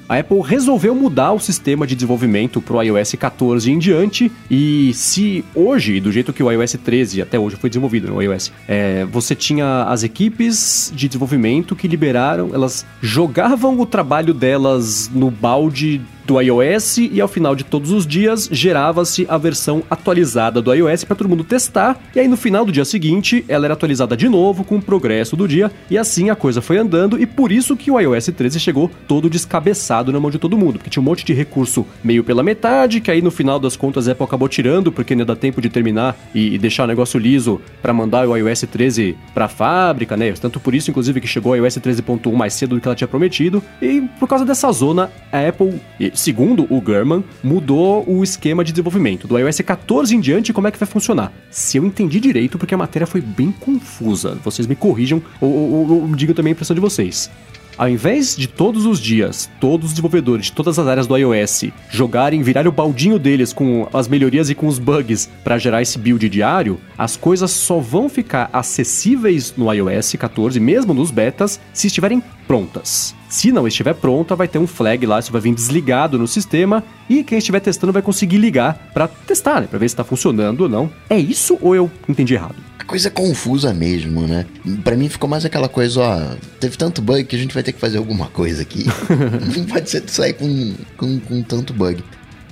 a 0.08 0.18
Apple 0.18 0.40
resolveu 0.40 0.94
mudar 0.94 1.32
o 1.32 1.38
sistema 1.38 1.86
de 1.86 1.94
desenvolvimento 1.94 2.60
pro 2.60 2.82
iOS 2.82 3.14
14 3.14 3.70
em 3.70 3.78
diante. 3.78 4.32
E 4.50 4.92
se 4.94 5.44
hoje, 5.54 6.00
do 6.00 6.10
jeito 6.10 6.32
que 6.32 6.42
o 6.42 6.50
iOS 6.50 6.72
13 6.72 7.22
até 7.22 7.38
hoje 7.38 7.56
foi 7.56 7.70
desenvolvido 7.70 8.08
no 8.08 8.22
iOS, 8.22 8.52
é, 8.66 9.04
você 9.04 9.34
tinha 9.34 9.84
as 9.84 10.02
equipes 10.02 10.92
de 10.94 11.08
desenvolvimento 11.08 11.76
que 11.76 11.86
liberaram, 11.86 12.50
elas 12.52 12.84
jogavam 13.00 13.78
o 13.80 13.86
trabalho 13.86 14.34
delas 14.34 15.10
no 15.12 15.30
balde 15.30 16.00
do 16.24 16.40
iOS 16.40 16.98
e 16.98 17.20
ao 17.20 17.28
final 17.28 17.54
de 17.54 17.64
todos 17.64 17.90
os 17.90 18.06
dias 18.06 18.48
gerava-se 18.50 19.26
a 19.28 19.36
versão 19.36 19.82
atualizada 19.90 20.62
do 20.62 20.72
iOS 20.72 21.04
para 21.04 21.16
todo 21.16 21.28
mundo 21.28 21.44
testar. 21.44 22.00
E 22.14 22.20
aí 22.20 22.28
no 22.28 22.36
final 22.36 22.64
do 22.64 22.72
dia 22.72 22.84
seguinte, 22.84 23.01
ela 23.48 23.66
era 23.66 23.74
atualizada 23.74 24.16
de 24.16 24.28
novo 24.28 24.64
com 24.64 24.76
o 24.76 24.82
progresso 24.82 25.36
do 25.36 25.48
dia 25.48 25.70
e 25.90 25.98
assim 25.98 26.30
a 26.30 26.36
coisa 26.36 26.60
foi 26.60 26.78
andando 26.78 27.20
e 27.20 27.26
por 27.26 27.50
isso 27.50 27.76
que 27.76 27.90
o 27.90 27.98
iOS 27.98 28.26
13 28.26 28.60
chegou 28.60 28.90
todo 29.08 29.28
descabeçado 29.30 30.12
na 30.12 30.20
mão 30.20 30.30
de 30.30 30.38
todo 30.38 30.56
mundo, 30.56 30.74
porque 30.74 30.90
tinha 30.90 31.02
um 31.02 31.04
monte 31.04 31.24
de 31.24 31.32
recurso 31.32 31.86
meio 32.02 32.24
pela 32.24 32.42
metade, 32.42 33.00
que 33.00 33.10
aí 33.10 33.22
no 33.22 33.30
final 33.30 33.58
das 33.58 33.76
contas 33.76 34.08
a 34.08 34.12
Apple 34.12 34.24
acabou 34.24 34.48
tirando 34.48 34.92
porque 34.92 35.14
não 35.14 35.24
dá 35.24 35.36
tempo 35.36 35.60
de 35.60 35.68
terminar 35.68 36.16
e, 36.34 36.58
deixar 36.58 36.84
o 36.84 36.86
negócio 36.86 37.18
liso 37.18 37.60
para 37.80 37.92
mandar 37.92 38.28
o 38.28 38.36
iOS 38.36 38.62
13 38.70 39.16
para 39.34 39.48
fábrica, 39.48 40.16
né? 40.16 40.32
Tanto 40.32 40.60
por 40.60 40.74
isso 40.74 40.90
inclusive 40.90 41.20
que 41.20 41.26
chegou 41.26 41.52
o 41.52 41.56
iOS 41.56 41.78
13.1 41.78 42.32
mais 42.32 42.54
cedo 42.54 42.74
do 42.74 42.80
que 42.80 42.86
ela 42.86 42.94
tinha 42.94 43.08
prometido 43.08 43.62
e 43.80 44.02
por 44.18 44.28
causa 44.28 44.44
dessa 44.44 44.70
zona 44.72 45.10
a 45.30 45.48
Apple 45.48 45.80
segundo 46.14 46.66
o 46.70 46.80
Gurman, 46.80 47.24
mudou 47.42 48.04
o 48.08 48.22
esquema 48.22 48.64
de 48.64 48.72
desenvolvimento. 48.72 49.26
Do 49.26 49.38
iOS 49.38 49.60
14 49.60 50.14
em 50.14 50.20
diante, 50.20 50.52
como 50.52 50.66
é 50.66 50.70
que 50.70 50.78
vai 50.78 50.88
funcionar? 50.88 51.32
Se 51.50 51.76
eu 51.76 51.84
entendi 51.84 52.20
direito, 52.20 52.58
porque 52.58 52.74
a 52.74 52.78
matéria 52.92 53.06
foi 53.06 53.22
bem 53.22 53.50
confusa. 53.50 54.36
Vocês 54.44 54.66
me 54.66 54.76
corrijam 54.76 55.22
ou, 55.40 55.50
ou, 55.50 56.02
ou- 56.02 56.14
digam 56.14 56.34
também 56.34 56.50
a 56.50 56.52
impressão 56.52 56.74
de 56.74 56.80
vocês. 56.80 57.30
Ao 57.78 57.88
invés 57.88 58.36
de 58.36 58.46
todos 58.46 58.84
os 58.84 59.00
dias, 59.00 59.48
todos 59.58 59.86
os 59.86 59.92
desenvolvedores 59.92 60.46
de 60.46 60.52
todas 60.52 60.78
as 60.78 60.86
áreas 60.86 61.06
do 61.06 61.16
iOS 61.16 61.64
jogarem, 61.90 62.42
virar 62.42 62.68
o 62.68 62.70
baldinho 62.72 63.18
deles 63.18 63.50
com 63.50 63.88
as 63.94 64.06
melhorias 64.06 64.50
e 64.50 64.54
com 64.54 64.66
os 64.66 64.78
bugs 64.78 65.30
para 65.42 65.56
gerar 65.56 65.80
esse 65.80 65.98
build 65.98 66.28
diário, 66.28 66.78
as 66.98 67.16
coisas 67.16 67.50
só 67.50 67.78
vão 67.78 68.10
ficar 68.10 68.50
acessíveis 68.52 69.54
no 69.56 69.72
iOS 69.72 70.12
14, 70.18 70.60
mesmo 70.60 70.92
nos 70.92 71.10
betas, 71.10 71.58
se 71.72 71.86
estiverem 71.86 72.22
prontas. 72.46 73.14
Se 73.26 73.50
não 73.50 73.66
estiver 73.66 73.94
pronta, 73.94 74.36
vai 74.36 74.46
ter 74.46 74.58
um 74.58 74.66
flag 74.66 75.06
lá, 75.06 75.18
isso 75.18 75.32
vai 75.32 75.40
vir 75.40 75.54
desligado 75.54 76.18
no 76.18 76.28
sistema 76.28 76.84
e 77.08 77.24
quem 77.24 77.38
estiver 77.38 77.60
testando 77.60 77.90
vai 77.92 78.02
conseguir 78.02 78.36
ligar 78.36 78.90
para 78.92 79.08
testar, 79.08 79.62
né, 79.62 79.66
para 79.66 79.78
ver 79.78 79.88
se 79.88 79.94
está 79.94 80.04
funcionando 80.04 80.60
ou 80.60 80.68
não. 80.68 80.90
É 81.08 81.18
isso 81.18 81.56
ou 81.62 81.74
eu 81.74 81.90
entendi 82.06 82.34
errado? 82.34 82.56
Coisa 82.92 83.10
confusa 83.10 83.72
mesmo, 83.72 84.26
né? 84.26 84.44
Pra 84.84 84.94
mim 84.94 85.08
ficou 85.08 85.26
mais 85.26 85.46
aquela 85.46 85.66
coisa, 85.66 85.98
ó, 85.98 86.36
teve 86.60 86.76
tanto 86.76 87.00
bug 87.00 87.24
que 87.24 87.34
a 87.34 87.38
gente 87.38 87.54
vai 87.54 87.62
ter 87.62 87.72
que 87.72 87.80
fazer 87.80 87.96
alguma 87.96 88.26
coisa 88.26 88.60
aqui. 88.60 88.84
Não 89.56 89.64
pode 89.64 89.88
ser 89.88 90.06
sair 90.10 90.34
com, 90.34 90.74
com, 90.98 91.18
com 91.18 91.42
tanto 91.42 91.72
bug. 91.72 92.04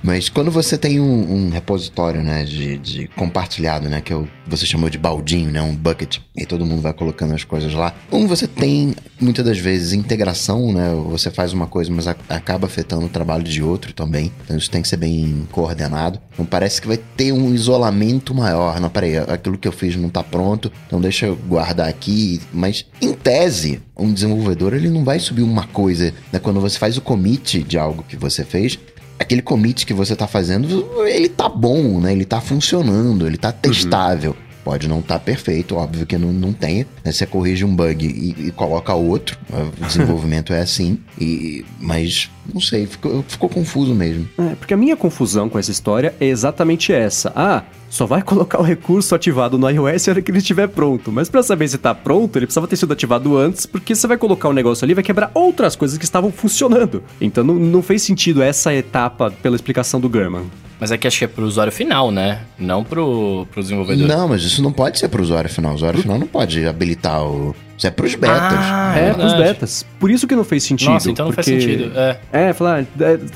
Mas 0.02 0.28
quando 0.28 0.50
você 0.50 0.78
tem 0.78 1.00
um, 1.00 1.46
um 1.46 1.50
repositório, 1.50 2.22
né, 2.22 2.44
de, 2.44 2.78
de, 2.78 3.08
compartilhado, 3.08 3.88
né, 3.88 4.00
que 4.00 4.12
é 4.12 4.16
o, 4.16 4.26
você 4.46 4.64
chamou 4.64 4.88
de 4.88 4.98
baldinho, 4.98 5.50
né, 5.50 5.60
um 5.60 5.74
bucket, 5.74 6.18
e 6.36 6.46
todo 6.46 6.64
mundo 6.64 6.80
vai 6.80 6.92
colocando 6.92 7.34
as 7.34 7.44
coisas 7.44 7.72
lá. 7.74 7.94
Um, 8.10 8.26
você 8.26 8.46
tem, 8.46 8.94
muitas 9.20 9.44
das 9.44 9.58
vezes, 9.58 9.92
integração, 9.92 10.72
né, 10.72 10.94
você 11.06 11.30
faz 11.30 11.52
uma 11.52 11.66
coisa, 11.66 11.92
mas 11.92 12.08
a, 12.08 12.16
acaba 12.28 12.66
afetando 12.66 13.06
o 13.06 13.08
trabalho 13.08 13.44
de 13.44 13.62
outro 13.62 13.92
também. 13.92 14.32
Então 14.44 14.56
isso 14.56 14.70
tem 14.70 14.80
que 14.80 14.88
ser 14.88 14.96
bem 14.96 15.46
coordenado. 15.52 16.18
Então 16.32 16.46
parece 16.46 16.80
que 16.80 16.88
vai 16.88 16.96
ter 16.96 17.32
um 17.32 17.54
isolamento 17.54 18.34
maior. 18.34 18.80
Não, 18.80 18.88
peraí, 18.88 19.18
aquilo 19.18 19.58
que 19.58 19.68
eu 19.68 19.72
fiz 19.72 19.96
não 19.96 20.08
tá 20.08 20.22
pronto, 20.22 20.72
então 20.86 21.00
deixa 21.00 21.26
eu 21.26 21.36
guardar 21.36 21.88
aqui. 21.88 22.40
Mas, 22.52 22.86
em 23.02 23.12
tese, 23.12 23.82
um 23.96 24.12
desenvolvedor, 24.12 24.72
ele 24.72 24.88
não 24.88 25.04
vai 25.04 25.18
subir 25.18 25.42
uma 25.42 25.66
coisa, 25.66 26.14
né, 26.32 26.38
quando 26.38 26.60
você 26.60 26.78
faz 26.78 26.96
o 26.96 27.02
commit 27.02 27.62
de 27.62 27.78
algo 27.78 28.02
que 28.02 28.16
você 28.16 28.44
fez, 28.44 28.78
aquele 29.20 29.42
commit 29.42 29.84
que 29.84 29.92
você 29.92 30.16
tá 30.16 30.26
fazendo, 30.26 31.06
ele 31.06 31.28
tá 31.28 31.48
bom, 31.48 32.00
né? 32.00 32.10
Ele 32.12 32.24
tá 32.24 32.40
funcionando, 32.40 33.26
ele 33.26 33.36
tá 33.36 33.52
testável. 33.52 34.30
Uhum. 34.30 34.49
Pode 34.64 34.88
não 34.88 35.00
estar 35.00 35.18
tá 35.18 35.20
perfeito, 35.20 35.76
óbvio 35.76 36.06
que 36.06 36.18
não, 36.18 36.32
não 36.32 36.52
tenha. 36.52 36.86
Né? 37.04 37.12
Você 37.12 37.26
corrige 37.26 37.64
um 37.64 37.74
bug 37.74 38.06
e, 38.06 38.48
e 38.48 38.50
coloca 38.50 38.92
outro. 38.94 39.38
O 39.50 39.70
desenvolvimento 39.86 40.52
é 40.52 40.60
assim. 40.60 40.98
E, 41.18 41.64
mas, 41.80 42.30
não 42.52 42.60
sei, 42.60 42.86
ficou, 42.86 43.24
ficou 43.26 43.48
confuso 43.48 43.94
mesmo. 43.94 44.28
É, 44.38 44.54
porque 44.54 44.74
a 44.74 44.76
minha 44.76 44.96
confusão 44.96 45.48
com 45.48 45.58
essa 45.58 45.70
história 45.70 46.14
é 46.20 46.26
exatamente 46.26 46.92
essa. 46.92 47.32
Ah, 47.34 47.62
só 47.88 48.06
vai 48.06 48.22
colocar 48.22 48.60
o 48.60 48.62
recurso 48.62 49.14
ativado 49.14 49.58
no 49.58 49.68
iOS 49.68 50.06
na 50.06 50.12
hora 50.12 50.22
que 50.22 50.30
ele 50.30 50.38
estiver 50.38 50.68
pronto. 50.68 51.10
Mas 51.10 51.28
para 51.28 51.42
saber 51.42 51.68
se 51.68 51.76
está 51.76 51.94
pronto, 51.94 52.36
ele 52.38 52.46
precisava 52.46 52.68
ter 52.68 52.76
sido 52.76 52.92
ativado 52.92 53.36
antes, 53.36 53.66
porque 53.66 53.94
você 53.94 54.06
vai 54.06 54.16
colocar 54.16 54.48
o 54.48 54.50
um 54.52 54.54
negócio 54.54 54.84
ali 54.84 54.94
vai 54.94 55.04
quebrar 55.04 55.30
outras 55.34 55.74
coisas 55.74 55.98
que 55.98 56.04
estavam 56.04 56.30
funcionando. 56.30 57.02
Então 57.20 57.42
não, 57.42 57.54
não 57.54 57.82
fez 57.82 58.02
sentido 58.02 58.42
essa 58.42 58.72
etapa 58.74 59.30
pela 59.42 59.56
explicação 59.56 60.00
do 60.00 60.10
German. 60.10 60.44
Mas 60.80 60.90
é 60.90 60.96
que 60.96 61.06
acho 61.06 61.18
que 61.18 61.24
é 61.26 61.28
pro 61.28 61.44
usuário 61.44 61.70
final, 61.70 62.10
né? 62.10 62.40
Não 62.58 62.82
pro, 62.82 63.46
pro 63.52 63.62
desenvolvedor. 63.62 64.08
Não, 64.08 64.26
mas 64.26 64.42
isso 64.42 64.62
não 64.62 64.72
pode 64.72 64.98
ser 64.98 65.08
pro 65.08 65.22
usuário 65.22 65.50
final. 65.50 65.72
O 65.72 65.74
usuário 65.74 66.00
final 66.00 66.18
não 66.18 66.26
pode 66.26 66.66
habilitar 66.66 67.22
o. 67.22 67.54
Isso 67.80 67.86
é 67.86 67.90
pros 67.90 68.14
betas. 68.14 68.38
Ah, 68.38 68.92
é, 68.94 69.08
é 69.08 69.14
pros 69.14 69.32
betas. 69.32 69.86
Por 69.98 70.10
isso 70.10 70.26
que 70.26 70.36
não 70.36 70.44
fez 70.44 70.64
sentido. 70.64 70.90
Nossa, 70.90 71.10
então 71.10 71.24
não 71.24 71.32
porque... 71.32 71.50
faz 71.50 71.62
sentido. 71.62 71.90
É, 71.96 72.18
é 72.30 72.52
falar, 72.52 72.82
é, 72.82 72.86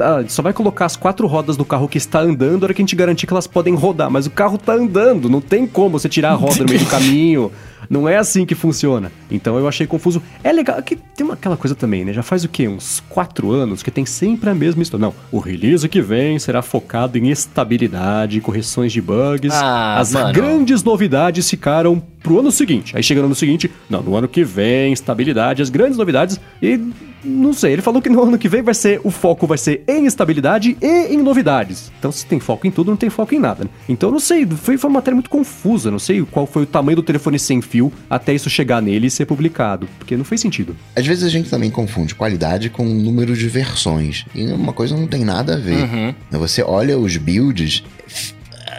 ah, 0.01 0.23
só 0.29 0.43
vai 0.43 0.53
colocar 0.53 0.85
as 0.85 0.97
quatro 0.97 1.27
rodas 1.27 1.57
do 1.57 1.65
carro 1.65 1.89
que 1.89 1.97
está 1.97 2.21
andando 2.21 2.61
na 2.61 2.67
hora 2.67 2.75
que 2.75 2.83
a 2.83 2.85
gente 2.85 2.95
garantir 2.95 3.27
que 3.27 3.33
elas 3.33 3.47
podem 3.47 3.75
rodar. 3.75 4.11
Mas 4.11 4.27
o 4.27 4.31
carro 4.31 4.59
tá 4.59 4.75
andando, 4.75 5.31
não 5.31 5.41
tem 5.41 5.67
como 5.67 5.99
você 5.99 6.11
tirar 6.11 6.33
a 6.33 6.35
roda 6.35 6.59
no 6.59 6.67
meio 6.67 6.81
do 6.81 6.85
caminho. 6.91 7.51
Não 7.89 8.09
é 8.09 8.17
assim 8.17 8.45
que 8.45 8.55
funciona. 8.55 9.11
Então 9.31 9.59
eu 9.59 9.67
achei 9.67 9.87
confuso. 9.87 10.23
É 10.43 10.53
legal 10.53 10.83
que 10.83 10.97
tem 10.97 11.25
uma, 11.25 11.35
aquela 11.35 11.57
coisa 11.57 11.75
também, 11.75 12.05
né? 12.05 12.13
Já 12.13 12.23
faz 12.23 12.45
o 12.45 12.49
quê? 12.49 12.69
Uns 12.69 13.03
quatro 13.09 13.51
anos 13.51 13.83
que 13.83 13.91
tem 13.91 14.05
sempre 14.05 14.51
a 14.51 14.55
mesma 14.55 14.83
história. 14.83 15.07
Não, 15.07 15.15
o 15.33 15.39
release 15.39 15.89
que 15.89 16.03
vem 16.03 16.39
será 16.39 16.61
focado 16.61 17.17
em 17.17 17.31
estabilidade, 17.31 18.41
correções 18.41 18.93
de 18.93 19.01
bugs. 19.01 19.55
Ah, 19.55 19.99
As 19.99 20.13
mano. 20.13 20.33
grandes 20.33 20.83
novidades 20.83 21.49
ficaram 21.49 22.03
pro 22.25 22.41
ano 22.41 22.51
seguinte. 22.51 22.97
Aí 22.97 23.03
chega 23.03 23.21
no 23.21 23.27
ano 23.27 23.35
seguinte, 23.35 23.71
não, 23.89 24.03
no 24.03 24.17
ano 24.17 24.27
que 24.27 24.43
vem, 24.43 24.95
estabilidade, 24.95 25.61
as 25.61 25.69
grandes 25.69 25.99
novidades. 25.99 26.41
E 26.61 26.81
não 27.23 27.53
sei, 27.53 27.75
ele 27.75 27.83
falou 27.83 28.03
que 28.03 28.09
no 28.09 28.23
ano 28.23 28.39
que 28.39 28.49
vem 28.49 28.63
vai 28.63 28.75
ser 28.75 29.01
o 29.05 29.11
foco 29.11 29.47
vai 29.47 29.59
ser 29.59 29.83
em 29.87 30.07
estabilidade 30.07 30.77
e 30.81 31.15
em 31.15 31.19
novidades. 31.19 31.93
Então 31.99 32.11
se 32.11 32.25
tem 32.27 32.41
foco 32.41 32.67
em 32.67 32.71
tudo, 32.71 32.91
não 32.91 32.97
tem 32.97 33.11
foco 33.11 33.35
em 33.35 33.39
nada. 33.39 33.65
Né? 33.65 33.71
Então 33.89 34.11
não 34.11 34.19
sei, 34.19 34.47
foi, 34.47 34.77
foi 34.77 34.91
uma 34.91 34.99
matéria 34.99 35.15
muito 35.15 35.31
confusa, 35.31 35.91
não 35.91 35.99
sei 35.99 36.23
qual 36.23 36.47
foi 36.47 36.63
o 36.63 36.67
tamanho 36.67 36.97
do 36.97 37.03
telefone 37.03 37.39
sem 37.39 37.61
fio 37.61 37.93
até 38.09 38.35
isso 38.35 38.49
chegar 38.49 38.81
nele 38.81 39.07
e 39.07 39.11
ser 39.11 39.27
publicado, 39.27 39.89
porque 39.99 40.17
não 40.17 40.25
fez 40.25 40.41
sentido. 40.41 40.75
Às 40.97 41.07
vezes 41.07 41.25
a 41.25 41.29
gente 41.29 41.51
também 41.51 41.71
confunde 41.71 42.15
qualidade 42.15 42.71
com 42.71 42.85
número 42.85 43.37
de 43.37 43.49
versões, 43.49 44.25
e 44.35 44.47
uma 44.47 44.73
coisa 44.73 44.97
não 44.97 45.07
tem 45.07 45.25
nada 45.25 45.55
a 45.55 45.59
ver. 45.59 45.83
Uhum. 45.83 46.15
Você 46.33 46.63
olha 46.63 46.99
os 46.99 47.17
builds, 47.17 47.85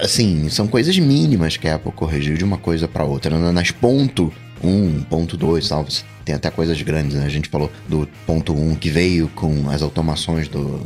assim, 0.01 0.49
são 0.49 0.67
coisas 0.67 0.97
mínimas 0.97 1.57
que 1.57 1.67
a 1.67 1.75
Apple 1.75 1.91
corrigiu 1.91 2.37
de 2.37 2.43
uma 2.43 2.57
coisa 2.57 2.87
para 2.87 3.03
outra. 3.03 3.37
Nas 3.51 3.71
ponto 3.71 4.31
1, 4.63 5.03
ponto 5.03 5.37
2 5.37 5.69
tal, 5.69 5.85
tem 6.23 6.35
até 6.35 6.49
coisas 6.49 6.81
grandes, 6.81 7.15
né? 7.15 7.25
A 7.25 7.29
gente 7.29 7.49
falou 7.49 7.71
do 7.87 8.07
ponto 8.25 8.53
1 8.53 8.75
que 8.75 8.89
veio 8.89 9.27
com 9.29 9.69
as 9.69 9.81
automações 9.81 10.47
do, 10.47 10.81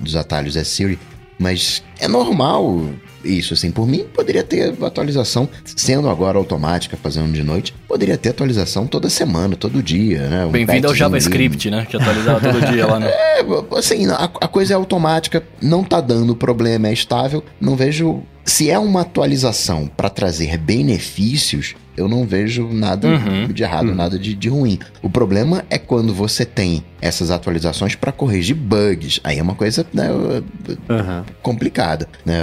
dos 0.00 0.16
atalhos 0.16 0.56
S-Siri, 0.56 0.98
mas 1.38 1.82
é 1.98 2.08
normal 2.08 2.88
isso, 3.24 3.54
assim, 3.54 3.70
por 3.70 3.86
mim 3.86 4.04
poderia 4.12 4.42
ter 4.42 4.74
atualização, 4.82 5.48
sendo 5.64 6.08
agora 6.08 6.38
automática, 6.38 6.96
fazendo 6.96 7.32
de 7.32 7.42
noite, 7.42 7.74
poderia 7.86 8.16
ter 8.16 8.30
atualização 8.30 8.86
toda 8.86 9.08
semana, 9.10 9.56
todo 9.56 9.82
dia, 9.82 10.28
né? 10.28 10.46
Um 10.46 10.50
Bem-vindo 10.50 10.86
ao 10.88 10.94
JavaScript, 10.94 11.70
né? 11.70 11.86
Que 11.88 11.96
atualizava 11.96 12.40
todo 12.40 12.66
dia 12.72 12.86
lá, 12.86 13.00
né? 13.00 13.08
É, 13.38 13.78
assim, 13.78 14.06
a, 14.08 14.24
a 14.24 14.48
coisa 14.48 14.74
é 14.74 14.76
automática, 14.76 15.44
não 15.62 15.84
tá 15.84 16.00
dando 16.00 16.34
problema, 16.34 16.88
é 16.88 16.92
estável, 16.92 17.44
não 17.60 17.76
vejo 17.76 18.22
se 18.48 18.70
é 18.70 18.78
uma 18.78 19.02
atualização 19.02 19.90
para 19.94 20.08
trazer 20.08 20.56
benefícios, 20.56 21.74
eu 21.96 22.08
não 22.08 22.24
vejo 22.24 22.68
nada 22.72 23.08
uhum, 23.08 23.48
de 23.48 23.62
errado, 23.62 23.88
uhum. 23.88 23.94
nada 23.94 24.18
de, 24.18 24.34
de, 24.34 24.48
ruim. 24.48 24.78
O 25.02 25.10
problema 25.10 25.64
é 25.68 25.78
quando 25.78 26.14
você 26.14 26.44
tem 26.44 26.82
essas 27.00 27.30
atualizações 27.30 27.94
para 27.94 28.10
corrigir 28.10 28.56
bugs. 28.56 29.20
Aí 29.22 29.38
é 29.38 29.42
uma 29.42 29.54
coisa 29.54 29.84
né, 29.92 30.10
uhum. 30.10 31.24
complicada. 31.42 32.08
Né? 32.24 32.40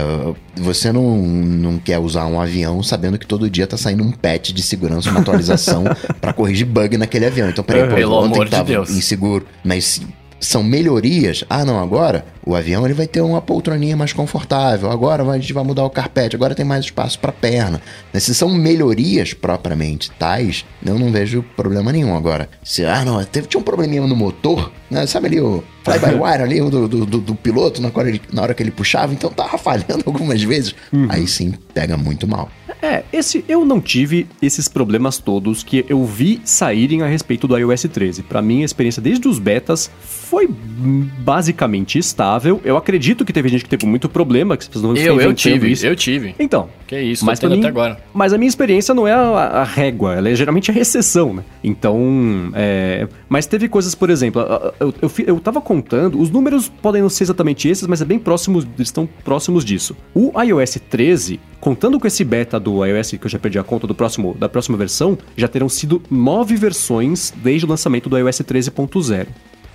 Você 0.58 0.91
não, 0.91 1.18
não 1.18 1.80
quer 1.80 1.97
usar 1.97 2.26
um 2.28 2.39
avião 2.39 2.84
sabendo 2.84 3.18
que 3.18 3.26
todo 3.26 3.49
dia 3.49 3.66
tá 3.66 3.78
saindo 3.78 4.03
um 4.03 4.12
patch 4.12 4.51
de 4.51 4.62
segurança, 4.62 5.10
uma 5.10 5.22
atualização 5.22 5.86
para 6.22 6.34
corrigir 6.34 6.68
bug 6.68 6.97
naquele 6.97 7.26
avião. 7.26 7.49
Então, 7.49 7.64
peraí, 7.64 7.89
pô, 7.89 7.95
Pelo 7.95 8.16
ontem 8.16 8.45
tava 8.47 8.86
de 8.86 8.91
inseguro, 8.91 9.47
mas 9.64 10.01
são 10.46 10.64
melhorias. 10.64 11.43
Ah, 11.50 11.66
não, 11.66 11.80
agora 11.80 12.26
o 12.46 12.56
avião 12.56 12.86
ele 12.86 12.93
vai 12.93 13.08
ter 13.08 13.22
uma 13.22 13.41
poltroninha 13.41 13.98
mais 13.98 14.14
confortável. 14.14 14.91
Agora 14.91 15.24
a 15.24 15.38
gente 15.38 15.54
vai 15.54 15.64
mudar 15.64 15.84
o 15.84 15.89
carpete, 15.89 16.36
agora 16.36 16.56
tem 16.56 16.66
mais 16.66 16.86
espaço 16.86 17.20
para 17.20 17.32
perna. 17.32 17.82
Se 18.14 18.34
são 18.36 18.50
melhorias 18.50 19.34
propriamente 19.34 20.12
tais, 20.12 20.66
eu 20.86 21.00
não 21.00 21.12
vejo 21.12 21.43
problema 21.56 21.91
nenhum. 21.91 22.16
Agora, 22.16 22.50
se 22.64 22.86
ah, 22.86 23.04
não, 23.04 23.24
teve, 23.24 23.48
tinha 23.48 23.60
um 23.60 23.64
probleminha 23.64 24.02
no 24.02 24.16
motor, 24.16 24.72
né? 24.89 25.06
Sabe 25.08 25.28
ali 25.28 25.39
o 25.39 25.64
fly-by-wire 25.84 26.43
ali 26.43 26.60
do, 26.60 26.88
do, 26.88 27.06
do, 27.06 27.18
do, 27.20 27.36
piloto 27.36 27.82
na 27.82 27.91
hora, 27.93 28.10
ele, 28.10 28.22
na 28.32 28.41
hora 28.41 28.54
que 28.54 28.64
ele 28.64 28.72
puxava, 28.72 29.14
então 29.14 29.30
tava 29.30 29.58
falhando 29.60 30.04
algumas 30.06 30.41
vezes. 30.43 30.76
Uhum. 30.91 31.08
Aí 31.10 31.28
sim, 31.28 31.54
pega 31.74 31.98
muito 31.98 32.28
mal. 32.28 32.50
É, 32.86 33.03
esse 33.11 33.43
eu 33.49 33.65
não 33.65 33.81
tive 33.81 34.27
esses 34.39 34.67
problemas 34.67 35.17
todos 35.17 35.63
que 35.63 35.83
eu 35.89 36.05
vi 36.05 36.39
saírem 36.45 37.01
a 37.01 37.07
respeito 37.07 37.47
do 37.47 37.57
iOS 37.57 37.88
13. 37.91 38.21
Para 38.21 38.43
mim, 38.43 38.61
a 38.61 38.65
experiência 38.65 39.01
desde 39.01 39.27
os 39.27 39.39
betas 39.39 39.89
foi 40.03 40.47
basicamente 40.47 41.97
estável. 41.97 42.61
Eu 42.63 42.77
acredito 42.77 43.25
que 43.25 43.33
teve 43.33 43.49
gente 43.49 43.63
que 43.63 43.69
teve 43.69 43.88
muito 43.88 44.07
problema, 44.07 44.55
que 44.55 44.65
vocês 44.65 44.83
não 44.83 44.95
Eu, 44.95 45.19
eu 45.19 45.33
tive, 45.33 45.71
isso. 45.71 45.83
eu 45.83 45.95
tive. 45.95 46.36
Então. 46.38 46.69
Que 46.86 46.99
isso, 47.01 47.25
mas 47.25 47.41
mim, 47.41 47.57
até 47.57 47.67
agora. 47.67 47.97
Mas 48.13 48.33
a 48.33 48.38
minha 48.38 48.47
experiência 48.47 48.93
não 48.93 49.07
é 49.07 49.13
a, 49.13 49.17
a, 49.17 49.63
régua, 49.63 50.13
ela 50.13 50.29
é 50.29 50.36
geralmente 50.36 50.69
a 50.69 50.77
exceção, 50.77 51.33
né? 51.33 51.43
Então, 51.63 52.51
é, 52.53 53.07
mas 53.27 53.47
teve 53.47 53.67
coisas, 53.67 53.95
por 53.95 54.11
exemplo, 54.11 54.39
eu, 54.79 54.93
eu, 55.01 55.11
eu 55.25 55.39
tava 55.39 55.59
contando, 55.59 56.21
os 56.21 56.29
números 56.29 56.69
podem 56.69 57.01
não 57.01 57.09
ser 57.09 57.23
exatamente 57.23 57.67
esses, 57.67 57.88
mas 57.88 58.01
é 58.01 58.05
bem 58.05 58.19
próximos, 58.19 58.67
estão 58.77 59.09
próximos 59.23 59.65
disso. 59.65 59.95
O 60.13 60.31
iOS 60.39 60.77
13, 60.88 61.39
contando 61.59 61.99
com 61.99 62.05
esse 62.05 62.23
beta 62.23 62.59
do 62.59 62.74
iOS, 62.84 63.11
que 63.11 63.26
eu 63.26 63.30
já 63.30 63.38
perdi 63.38 63.59
a 63.59 63.63
conta 63.63 63.86
do 63.86 63.93
próximo, 63.93 64.34
da 64.34 64.49
próxima 64.49 64.76
versão, 64.76 65.15
já 65.38 65.47
terão 65.47 65.69
sido 65.69 66.01
nove 66.09 66.55
versões 66.55 67.32
desde 67.36 67.65
o 67.65 67.69
lançamento 67.69 68.09
do 68.09 68.17
iOS 68.17 68.39
13.0. 68.39 69.28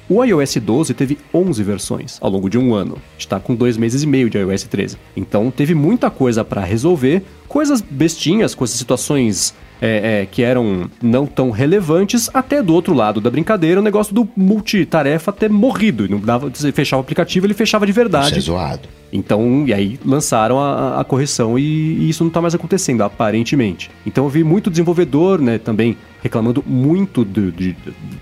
O 0.09 0.25
iOS 0.25 0.57
12 0.57 0.93
teve 0.93 1.19
11 1.33 1.63
versões 1.63 2.19
ao 2.21 2.29
longo 2.29 2.51
de 2.51 2.59
um 2.59 2.75
ano. 2.75 2.99
Está 3.17 3.39
com 3.39 3.55
dois 3.55 3.77
meses 3.77 4.03
e 4.03 4.07
meio 4.09 4.29
de 4.29 4.39
iOS 4.39 4.65
13. 4.65 4.97
Então 5.17 5.53
teve 5.53 5.73
muita 5.73 6.11
coisa 6.11 6.45
para 6.45 6.65
resolver, 6.65 7.23
coisas 7.47 7.81
bestinhas, 7.81 8.53
coisas, 8.53 8.77
situações 8.77 9.55
é, 9.81 10.23
é, 10.23 10.27
que 10.27 10.43
eram 10.43 10.91
não 11.03 11.27
tão 11.27 11.51
relevantes, 11.51 12.29
até 12.35 12.63
do 12.63 12.75
outro 12.75 12.95
lado 12.95 13.21
da 13.21 13.31
brincadeira, 13.31 13.81
o 13.81 13.83
negócio 13.83 14.15
do 14.15 14.29
multitarefa 14.37 15.33
ter 15.33 15.51
morrido. 15.51 16.09
Não 16.09 16.21
dava, 16.21 16.51
você 16.51 16.71
fechava 16.71 17.01
o 17.01 17.05
aplicativo, 17.05 17.47
ele 17.47 17.55
fechava 17.55 17.87
de 17.87 17.93
verdade. 17.93 18.39
Isso 18.39 18.39
é 18.39 18.41
zoado. 18.41 18.89
Então, 19.13 19.65
e 19.67 19.75
aí 19.75 19.99
lançaram 20.05 20.61
a, 20.61 21.01
a 21.01 21.05
correção 21.05 21.59
e, 21.59 21.63
e, 21.63 22.09
isso 22.09 22.23
não 22.23 22.29
está 22.29 22.41
mais 22.41 22.55
acontecendo, 22.55 23.03
aparentemente. 23.03 23.91
Então 24.07 24.25
eu 24.25 24.31
vi 24.31 24.45
muito 24.45 24.71
desenvolvedor, 24.71 25.41
né, 25.41 25.59
também 25.59 25.97
reclamando 26.23 26.63
muito 26.65 27.25
de, 27.25 27.51
de, 27.51 27.77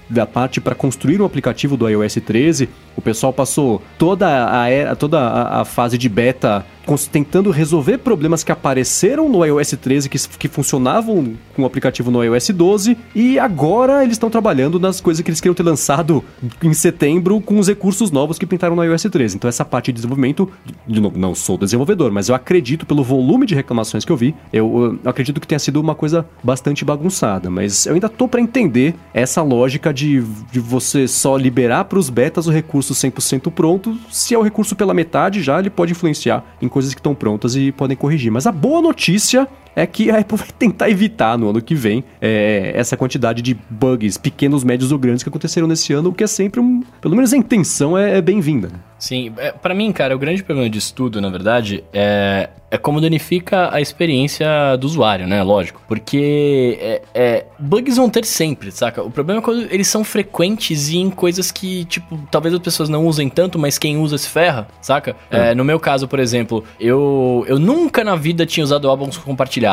da 0.08 0.24
parte 0.24 0.60
para 0.60 0.74
construir 0.74 1.20
um 1.20 1.24
aplicativo 1.24 1.76
do 1.76 1.88
iOS 1.88 2.14
13. 2.24 2.68
O 2.96 3.02
pessoal 3.02 3.32
passou 3.32 3.82
toda 3.98 4.26
a, 4.28 4.96
toda 4.96 5.20
a, 5.20 5.60
a 5.60 5.64
fase 5.64 5.98
de 5.98 6.08
beta 6.08 6.64
tentando 6.96 7.50
resolver 7.50 7.98
problemas 7.98 8.42
que 8.42 8.52
apareceram 8.52 9.28
no 9.28 9.44
iOS 9.44 9.70
13 9.80 10.08
que, 10.08 10.18
que 10.38 10.48
funcionavam 10.48 11.34
com 11.54 11.62
o 11.62 11.66
aplicativo 11.66 12.10
no 12.10 12.22
iOS 12.22 12.50
12 12.50 12.96
e 13.14 13.38
agora 13.38 14.02
eles 14.02 14.14
estão 14.14 14.30
trabalhando 14.30 14.78
nas 14.78 15.00
coisas 15.00 15.22
que 15.22 15.30
eles 15.30 15.40
queriam 15.40 15.54
ter 15.54 15.62
lançado 15.62 16.24
em 16.62 16.72
setembro 16.72 17.40
com 17.40 17.58
os 17.58 17.68
recursos 17.68 18.10
novos 18.10 18.38
que 18.38 18.46
pintaram 18.46 18.76
no 18.76 18.84
iOS 18.84 19.02
13. 19.02 19.36
Então 19.36 19.48
essa 19.48 19.64
parte 19.64 19.86
de 19.86 19.96
desenvolvimento, 19.96 20.50
de 20.86 21.00
novo, 21.00 21.18
não 21.18 21.34
sou 21.34 21.58
desenvolvedor, 21.58 22.10
mas 22.12 22.28
eu 22.28 22.34
acredito 22.34 22.86
pelo 22.86 23.02
volume 23.02 23.46
de 23.46 23.54
reclamações 23.54 24.04
que 24.04 24.12
eu 24.12 24.16
vi, 24.16 24.34
eu, 24.52 24.98
eu 25.04 25.10
acredito 25.10 25.40
que 25.40 25.46
tenha 25.46 25.58
sido 25.58 25.80
uma 25.80 25.94
coisa 25.94 26.26
bastante 26.42 26.84
bagunçada, 26.84 27.50
mas 27.50 27.86
eu 27.86 27.94
ainda 27.94 28.08
tô 28.08 28.28
para 28.28 28.40
entender 28.40 28.94
essa 29.12 29.42
lógica 29.42 29.92
de, 29.92 30.22
de 30.50 30.60
você 30.60 31.08
só 31.08 31.36
liberar 31.36 31.84
para 31.84 31.98
os 31.98 32.08
betas 32.08 32.46
o 32.46 32.50
recurso 32.50 32.94
100% 32.94 33.50
pronto, 33.50 33.96
se 34.10 34.34
é 34.34 34.38
o 34.38 34.42
recurso 34.42 34.76
pela 34.76 34.94
metade 34.94 35.42
já, 35.42 35.58
ele 35.58 35.70
pode 35.70 35.92
influenciar 35.92 36.44
em 36.60 36.68
coisas 36.78 36.94
que 36.94 37.00
estão 37.00 37.12
prontas 37.12 37.56
e 37.56 37.72
podem 37.72 37.96
corrigir. 37.96 38.30
Mas 38.30 38.46
a 38.46 38.52
boa 38.52 38.80
notícia 38.80 39.48
é 39.78 39.86
que 39.86 40.10
a 40.10 40.18
Apple 40.18 40.36
vai 40.38 40.48
tentar 40.58 40.90
evitar 40.90 41.38
no 41.38 41.50
ano 41.50 41.62
que 41.62 41.74
vem 41.74 42.02
é, 42.20 42.72
essa 42.74 42.96
quantidade 42.96 43.40
de 43.40 43.56
bugs 43.70 44.16
pequenos, 44.16 44.64
médios 44.64 44.92
ou 44.92 44.98
grandes 44.98 45.22
que 45.22 45.28
aconteceram 45.28 45.66
nesse 45.66 45.92
ano, 45.92 46.10
o 46.10 46.12
que 46.12 46.24
é 46.24 46.26
sempre 46.26 46.60
um. 46.60 46.82
Pelo 47.00 47.14
menos 47.14 47.32
a 47.32 47.36
intenção 47.36 47.96
é, 47.96 48.18
é 48.18 48.22
bem-vinda. 48.22 48.70
Sim, 48.98 49.32
é, 49.38 49.52
para 49.52 49.74
mim, 49.74 49.92
cara, 49.92 50.14
o 50.14 50.18
grande 50.18 50.42
problema 50.42 50.68
disso 50.68 50.92
tudo, 50.92 51.20
na 51.20 51.30
verdade, 51.30 51.84
é, 51.92 52.50
é 52.70 52.76
como 52.76 53.00
danifica 53.00 53.72
a 53.72 53.80
experiência 53.80 54.76
do 54.76 54.86
usuário, 54.86 55.26
né? 55.26 55.42
Lógico. 55.42 55.80
Porque 55.86 56.76
é, 56.80 57.02
é, 57.14 57.46
bugs 57.58 57.96
vão 57.96 58.10
ter 58.10 58.24
sempre, 58.24 58.72
saca? 58.72 59.02
O 59.02 59.10
problema 59.10 59.40
é 59.40 59.42
quando 59.42 59.72
eles 59.72 59.86
são 59.86 60.02
frequentes 60.02 60.88
e 60.88 60.98
em 60.98 61.10
coisas 61.10 61.52
que, 61.52 61.84
tipo, 61.84 62.18
talvez 62.30 62.52
as 62.52 62.60
pessoas 62.60 62.88
não 62.88 63.06
usem 63.06 63.28
tanto, 63.28 63.58
mas 63.58 63.78
quem 63.78 63.96
usa 63.98 64.18
se 64.18 64.28
ferra, 64.28 64.66
saca? 64.82 65.14
É. 65.30 65.54
no 65.54 65.64
meu 65.64 65.78
caso, 65.78 66.08
por 66.08 66.18
exemplo, 66.18 66.64
eu, 66.80 67.44
eu 67.46 67.58
nunca 67.58 68.02
na 68.02 68.16
vida 68.16 68.44
tinha 68.44 68.64
usado 68.64 68.88
álbuns 68.88 69.16
compartilhados, 69.16 69.67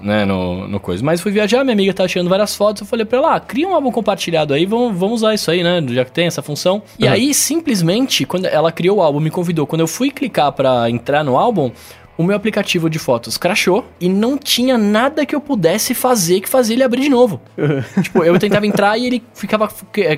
né? 0.00 0.24
No, 0.24 0.68
no 0.68 0.78
coisa. 0.78 1.04
Mas 1.04 1.20
fui 1.20 1.32
viajar, 1.32 1.64
minha 1.64 1.74
amiga 1.74 1.92
tava 1.92 2.08
tirando 2.08 2.28
várias 2.28 2.54
fotos, 2.54 2.82
eu 2.82 2.86
falei 2.86 3.04
pra 3.04 3.18
ela, 3.18 3.34
ah, 3.34 3.40
cria 3.40 3.66
um 3.66 3.74
álbum 3.74 3.90
compartilhado 3.90 4.54
aí, 4.54 4.66
vamos, 4.66 4.96
vamos 4.96 5.16
usar 5.16 5.34
isso 5.34 5.50
aí, 5.50 5.62
né? 5.64 5.84
Já 5.88 6.04
que 6.04 6.12
tem 6.12 6.26
essa 6.26 6.42
função. 6.42 6.80
E 6.98 7.04
uhum. 7.04 7.12
aí, 7.12 7.34
simplesmente, 7.34 8.24
quando 8.24 8.46
ela 8.46 8.68
ela 8.68 8.72
criou 8.72 8.98
o 8.98 9.02
álbum, 9.02 9.20
me 9.20 9.30
convidou. 9.30 9.66
Quando 9.66 9.80
eu 9.80 9.88
fui 9.88 10.10
clicar 10.10 10.52
para 10.52 10.88
entrar 10.90 11.24
no 11.24 11.36
álbum, 11.36 11.70
o 12.18 12.24
meu 12.24 12.34
aplicativo 12.34 12.90
de 12.90 12.98
fotos 12.98 13.38
crashou 13.38 13.86
e 14.00 14.08
não 14.08 14.36
tinha 14.36 14.76
nada 14.76 15.24
que 15.24 15.34
eu 15.34 15.40
pudesse 15.40 15.94
fazer 15.94 16.40
que 16.40 16.48
fazia 16.48 16.74
ele 16.74 16.82
abrir 16.82 17.02
de 17.02 17.08
novo. 17.08 17.40
tipo, 18.02 18.24
eu 18.24 18.36
tentava 18.40 18.66
entrar 18.66 18.98
e 18.98 19.06
ele 19.06 19.22
ficava. 19.32 19.68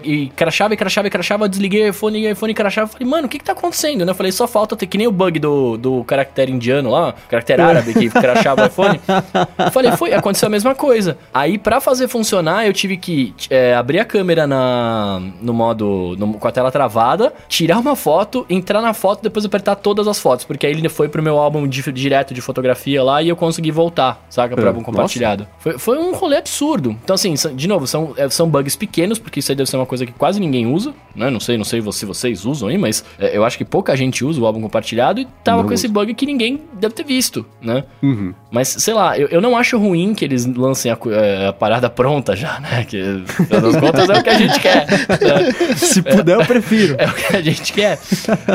E 0.03 0.33
crashava 0.35 0.73
e 0.73 0.77
crashava 0.79 1.09
e 1.09 1.11
crashava, 1.11 1.49
desliguei 1.49 1.83
o 1.83 1.91
iPhone 1.91 2.19
e 2.19 2.27
o 2.27 2.33
iPhone 2.33 2.55
crashava. 2.55 2.87
Falei, 2.87 3.07
mano, 3.07 3.27
o 3.27 3.29
que 3.29 3.39
que 3.39 3.45
tá 3.45 3.53
acontecendo? 3.53 4.07
Né? 4.07 4.11
Eu 4.11 4.15
falei, 4.15 4.33
só 4.33 4.49
falta 4.49 4.75
ter 4.75 4.87
que 4.87 4.97
nem 4.97 5.07
o 5.07 5.13
bug 5.13 5.39
do, 5.39 5.77
do 5.77 6.03
caractere 6.05 6.51
indiano 6.51 6.91
lá, 6.91 7.15
caractere 7.29 7.61
árabe 7.61 7.93
que 7.93 8.09
crashava 8.11 8.63
o 8.63 8.67
iPhone. 8.67 8.99
Eu 9.59 9.71
falei, 9.71 9.93
foi, 9.93 10.15
aconteceu 10.15 10.47
a 10.47 10.51
mesma 10.51 10.75
coisa. 10.75 11.19
Aí, 11.35 11.59
para 11.59 11.83
fazer 11.83 12.09
funcionar, 12.09 12.67
eu 12.67 12.73
tive 12.73 12.97
que 12.97 13.35
é, 13.51 13.75
abrir 13.75 13.99
a 13.99 14.07
câmera 14.07 14.47
na, 14.47 15.21
no 15.43 15.53
modo. 15.53 16.17
No, 16.19 16.35
com 16.35 16.49
a 16.49 16.53
tela 16.53 16.71
travada, 16.71 17.35
tirar 17.47 17.79
uma 17.79 17.95
foto, 17.95 18.47
entrar 18.49 18.81
na 18.81 18.95
foto 18.95 19.23
depois 19.23 19.45
apertar 19.45 19.77
todas 19.77 20.09
as 20.09 20.19
fotos, 20.19 20.47
porque 20.47 20.67
aí 20.67 20.73
ele 20.73 20.89
foi 20.89 21.09
pro 21.09 21.23
meu 21.23 21.39
álbum 21.39 21.69
de 21.69 21.90
direto 21.93 22.35
de 22.35 22.41
fotografia 22.41 23.03
lá 23.03 23.23
e 23.23 23.29
eu 23.29 23.37
consegui 23.37 23.71
voltar, 23.71 24.25
saca? 24.29 24.55
Pra 24.55 24.65
é, 24.65 24.69
álbum 24.69 24.83
compartilhado. 24.83 25.47
Foi, 25.59 25.79
foi 25.79 25.99
um 25.99 26.15
rolê 26.15 26.37
absurdo. 26.37 26.97
Então, 27.03 27.15
assim, 27.15 27.35
de 27.55 27.69
novo, 27.69 27.87
são, 27.87 28.15
é, 28.17 28.29
são 28.29 28.49
bugs 28.49 28.77
pequenos, 28.77 29.19
porque 29.19 29.41
isso 29.41 29.51
aí 29.53 29.57
deve 29.57 29.69
ser 29.69 29.77
uma 29.77 29.87
coisa 29.87 30.07
que 30.07 30.13
quase 30.13 30.41
ninguém 30.41 30.67
usa, 30.67 30.95
né? 31.15 31.31
Não 31.31 31.41
sei, 31.41 31.57
não 31.57 31.65
sei 31.65 31.81
se 31.93 32.05
vocês 32.05 32.45
usam 32.45 32.69
aí, 32.69 32.79
mas 32.79 33.05
é, 33.19 33.37
eu 33.37 33.45
acho 33.45 33.59
que 33.59 33.65
pouca 33.65 33.97
gente 33.97 34.25
usa 34.25 34.41
o 34.41 34.47
álbum 34.47 34.61
compartilhado 34.61 35.21
e 35.21 35.29
tava 35.45 35.59
não 35.59 35.65
com 35.65 35.75
uso. 35.75 35.87
esse 35.87 35.89
bug 35.89 36.15
que 36.15 36.27
ninguém 36.27 36.61
deve 36.73 36.95
ter 36.95 37.05
visto, 37.05 37.45
né? 37.61 37.85
Uhum. 38.03 38.35
Mas, 38.51 38.69
sei 38.69 38.95
lá, 38.95 39.19
eu, 39.19 39.29
eu 39.29 39.41
não 39.41 39.57
acho 39.57 39.79
ruim 39.79 40.15
que 40.15 40.25
eles 40.25 40.47
lancem 40.47 40.91
a, 40.91 40.99
é, 41.11 41.49
a 41.49 41.53
parada 41.53 41.89
pronta 41.89 42.35
já, 42.35 42.59
né? 42.61 42.85
Que, 42.85 43.23
das 43.49 43.77
contas, 43.77 44.09
é 44.09 44.19
o 44.19 44.23
que 44.23 44.31
a 44.31 44.39
gente 44.39 44.61
quer. 44.61 44.87
Né? 44.89 45.75
Se 45.77 46.03
puder, 46.03 46.37
eu 46.37 46.45
prefiro. 46.47 46.97
É 46.99 47.07
o 47.07 47.13
que 47.13 47.37
a 47.37 47.43
gente 47.43 47.73
quer. 47.73 47.99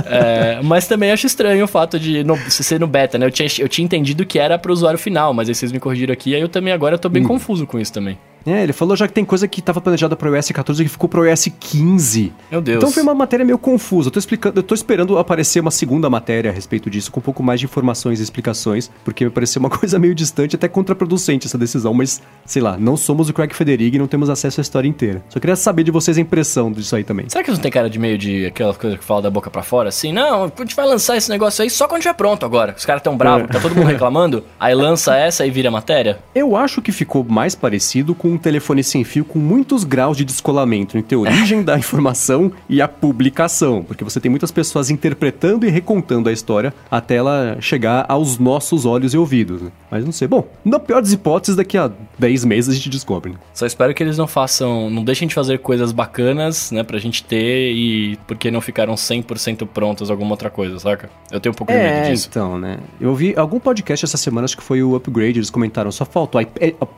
É, 0.05 0.59
mas 0.63 0.87
também 0.87 1.11
acho 1.11 1.27
estranho 1.27 1.65
o 1.65 1.67
fato 1.67 1.99
de 1.99 2.23
no, 2.23 2.37
ser 2.49 2.79
no 2.79 2.87
beta, 2.87 3.17
né? 3.17 3.24
Eu 3.27 3.31
tinha, 3.31 3.47
eu 3.59 3.69
tinha 3.69 3.85
entendido 3.85 4.25
que 4.25 4.39
era 4.39 4.57
para 4.57 4.69
o 4.69 4.73
usuário 4.73 4.99
final, 4.99 5.33
mas 5.33 5.49
aí 5.49 5.55
vocês 5.55 5.71
me 5.71 5.79
corrigiram 5.79 6.13
aqui, 6.13 6.35
aí 6.35 6.41
eu 6.41 6.49
também 6.49 6.73
agora 6.73 6.97
tô 6.97 7.09
bem 7.09 7.23
hum. 7.23 7.27
confuso 7.27 7.65
com 7.65 7.79
isso 7.79 7.93
também. 7.93 8.17
É, 8.45 8.61
ele 8.61 8.73
falou 8.73 8.95
já 8.95 9.07
que 9.07 9.13
tem 9.13 9.25
coisa 9.25 9.47
que 9.47 9.59
estava 9.59 9.81
planejada 9.81 10.15
para 10.15 10.29
o 10.29 10.35
iOS 10.35 10.51
14 10.51 10.83
que 10.83 10.89
ficou 10.89 11.09
para 11.09 11.19
o 11.19 11.25
iOS 11.25 11.49
15. 11.59 12.33
Meu 12.51 12.61
Deus. 12.61 12.77
Então 12.77 12.91
foi 12.91 13.01
uma 13.01 13.15
matéria 13.15 13.43
meio 13.43 13.57
confusa. 13.57 14.07
Eu 14.07 14.11
tô 14.11 14.19
explicando, 14.19 14.59
eu 14.59 14.63
tô 14.63 14.75
esperando 14.75 15.17
aparecer 15.17 15.59
uma 15.59 15.71
segunda 15.71 16.09
matéria 16.09 16.51
a 16.51 16.53
respeito 16.53 16.89
disso 16.89 17.11
com 17.11 17.19
um 17.19 17.23
pouco 17.23 17.41
mais 17.41 17.59
de 17.59 17.65
informações 17.65 18.19
e 18.19 18.23
explicações, 18.23 18.91
porque 19.03 19.25
me 19.25 19.31
pareceu 19.31 19.59
uma 19.59 19.69
coisa 19.71 19.97
meio 19.97 20.13
distante, 20.13 20.55
até 20.55 20.67
contraproducente 20.67 21.47
essa 21.47 21.57
decisão, 21.57 21.93
mas 21.93 22.21
sei 22.45 22.61
lá, 22.61 22.77
não 22.77 22.95
somos 22.95 23.29
o 23.29 23.33
Craig 23.33 23.53
Federighi 23.53 23.95
e 23.95 23.99
não 23.99 24.07
temos 24.07 24.29
acesso 24.29 24.61
à 24.61 24.63
história 24.63 24.87
inteira. 24.87 25.23
Só 25.29 25.39
queria 25.39 25.55
saber 25.55 25.83
de 25.83 25.91
vocês 25.91 26.17
a 26.17 26.21
impressão 26.21 26.71
disso 26.71 26.95
aí 26.95 27.03
também. 27.03 27.27
Será 27.29 27.43
que 27.43 27.51
não 27.51 27.57
tem 27.57 27.71
cara 27.71 27.89
de 27.89 27.97
meio 27.97 28.17
de 28.17 28.45
aquela 28.45 28.73
coisa 28.75 28.97
que 28.97 29.03
fala 29.03 29.23
da 29.23 29.31
boca 29.31 29.49
para 29.49 29.63
fora 29.63 29.89
assim? 29.89 30.13
Não, 30.13 30.43
a 30.43 30.51
gente 30.59 30.75
vai 30.75 30.85
lançar 30.85 31.17
esse 31.17 31.29
negócio 31.29 31.63
aí 31.63 31.69
só 31.69 31.87
quando 31.87 32.01
estiver 32.01 32.13
pronto 32.13 32.45
agora. 32.45 32.75
Os 32.77 32.85
caras 32.85 33.01
tão 33.01 33.17
bravos, 33.17 33.49
é. 33.49 33.53
tá 33.53 33.59
todo 33.59 33.73
mundo 33.73 33.87
reclamando, 33.87 34.43
aí 34.59 34.75
lança 34.75 35.15
essa 35.15 35.45
e 35.45 35.49
vira 35.49 35.71
matéria? 35.71 36.19
Eu 36.33 36.55
acho 36.55 36.81
que 36.81 36.91
ficou 36.91 37.23
mais 37.23 37.55
parecido 37.55 38.13
com 38.13 38.34
um 38.35 38.37
telefone 38.37 38.83
sem 38.83 39.03
fio 39.03 39.25
com 39.25 39.39
muitos 39.39 39.83
graus 39.83 40.17
de 40.17 40.25
descolamento 40.25 40.97
entre 40.97 41.15
a 41.15 41.19
origem 41.19 41.63
da 41.63 41.77
informação 41.77 42.51
e 42.69 42.81
a 42.81 42.87
publicação, 42.87 43.83
porque 43.83 44.03
você 44.03 44.19
tem 44.19 44.29
muitas 44.29 44.51
pessoas 44.51 44.89
interpretando 44.89 45.65
e 45.65 45.69
recontando 45.69 46.29
a 46.29 46.31
história 46.31 46.73
até 46.89 47.15
ela 47.15 47.57
chegar 47.59 48.05
aos 48.07 48.37
nossos 48.37 48.85
olhos 48.85 49.13
e 49.13 49.17
ouvidos. 49.17 49.61
Né? 49.61 49.71
Mas 49.89 50.05
não 50.05 50.11
sei. 50.11 50.27
Bom, 50.27 50.47
na 50.63 50.79
pior 50.79 51.01
das 51.01 51.11
hipóteses, 51.11 51.55
daqui 51.55 51.77
a 51.77 51.91
10 52.17 52.45
meses 52.45 52.71
a 52.71 52.73
gente 52.75 52.89
descobre. 52.89 53.31
Né? 53.31 53.37
Só 53.53 53.65
espero 53.65 53.93
que 53.93 54.03
eles 54.03 54.17
não 54.17 54.27
façam, 54.27 54.89
não 54.89 55.03
deixem 55.03 55.27
de 55.27 55.33
fazer 55.33 55.59
coisas 55.59 55.91
bacanas, 55.91 56.71
né, 56.71 56.83
pra 56.83 56.99
gente 56.99 57.23
ter 57.23 57.71
e 57.73 58.17
porque 58.27 58.51
não 58.51 58.61
ficaram 58.61 58.95
100% 58.95 59.67
prontas 59.67 60.09
alguma 60.09 60.31
outra 60.31 60.49
coisa, 60.49 60.77
saca? 60.79 61.09
Eu 61.31 61.39
tenho 61.39 61.53
um 61.53 61.55
pouco 61.55 61.71
de 61.71 61.79
é, 61.79 62.01
medo 62.01 62.11
disso. 62.11 62.27
então, 62.29 62.57
né? 62.57 62.77
Eu 62.99 63.15
vi 63.15 63.33
algum 63.37 63.59
podcast 63.59 64.05
essa 64.05 64.17
semana, 64.17 64.45
acho 64.45 64.57
que 64.57 64.63
foi 64.63 64.83
o 64.83 64.95
Upgrade, 64.95 65.39
eles 65.39 65.49
comentaram, 65.49 65.91
só 65.91 66.05
falta 66.05 66.39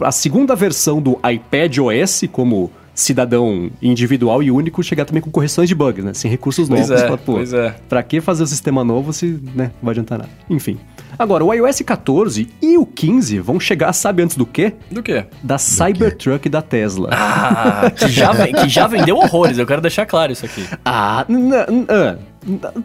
a 0.01 0.11
segunda 0.11 0.55
versão 0.55 1.01
do 1.01 1.19
iPad 1.32 1.78
OS 1.78 2.23
como 2.32 2.71
cidadão 2.97 3.69
individual 3.80 4.41
e 4.41 4.49
único 4.49 4.82
chegar 4.82 5.05
também 5.05 5.21
com 5.21 5.30
correções 5.30 5.69
de 5.69 5.75
bugs, 5.75 6.03
né? 6.03 6.13
Sem 6.15 6.32
recursos 6.32 6.67
novos. 6.67 6.88
Pois 6.88 7.01
é, 7.01 7.05
pra, 7.05 7.17
pô, 7.17 7.34
pois 7.34 7.53
é. 7.53 7.75
Pra 7.88 8.01
que 8.01 8.19
fazer 8.19 8.43
o 8.43 8.47
sistema 8.47 8.84
novo 8.84 9.13
se, 9.13 9.39
né, 9.53 9.71
não 9.75 9.84
vai 9.84 9.91
adiantar 9.91 10.17
nada. 10.17 10.32
Enfim. 10.49 10.80
Agora, 11.17 11.45
o 11.45 11.53
iOS 11.53 11.82
14 11.82 12.49
e 12.61 12.78
o 12.78 12.86
15 12.86 13.39
vão 13.39 13.59
chegar, 13.59 13.93
sabe 13.93 14.23
antes 14.23 14.36
do 14.36 14.45
quê? 14.45 14.73
Do 14.91 15.03
quê? 15.03 15.25
Da 15.43 15.59
Cybertruck 15.59 16.49
da 16.49 16.61
Tesla. 16.61 17.09
Ah, 17.11 17.91
que 17.91 18.07
já, 18.07 18.32
que 18.63 18.67
já 18.67 18.88
vendeu 18.88 19.15
horrores, 19.15 19.59
eu 19.59 19.65
quero 19.65 19.82
deixar 19.82 20.05
claro 20.07 20.32
isso 20.32 20.45
aqui. 20.45 20.65
Ah, 20.84 21.25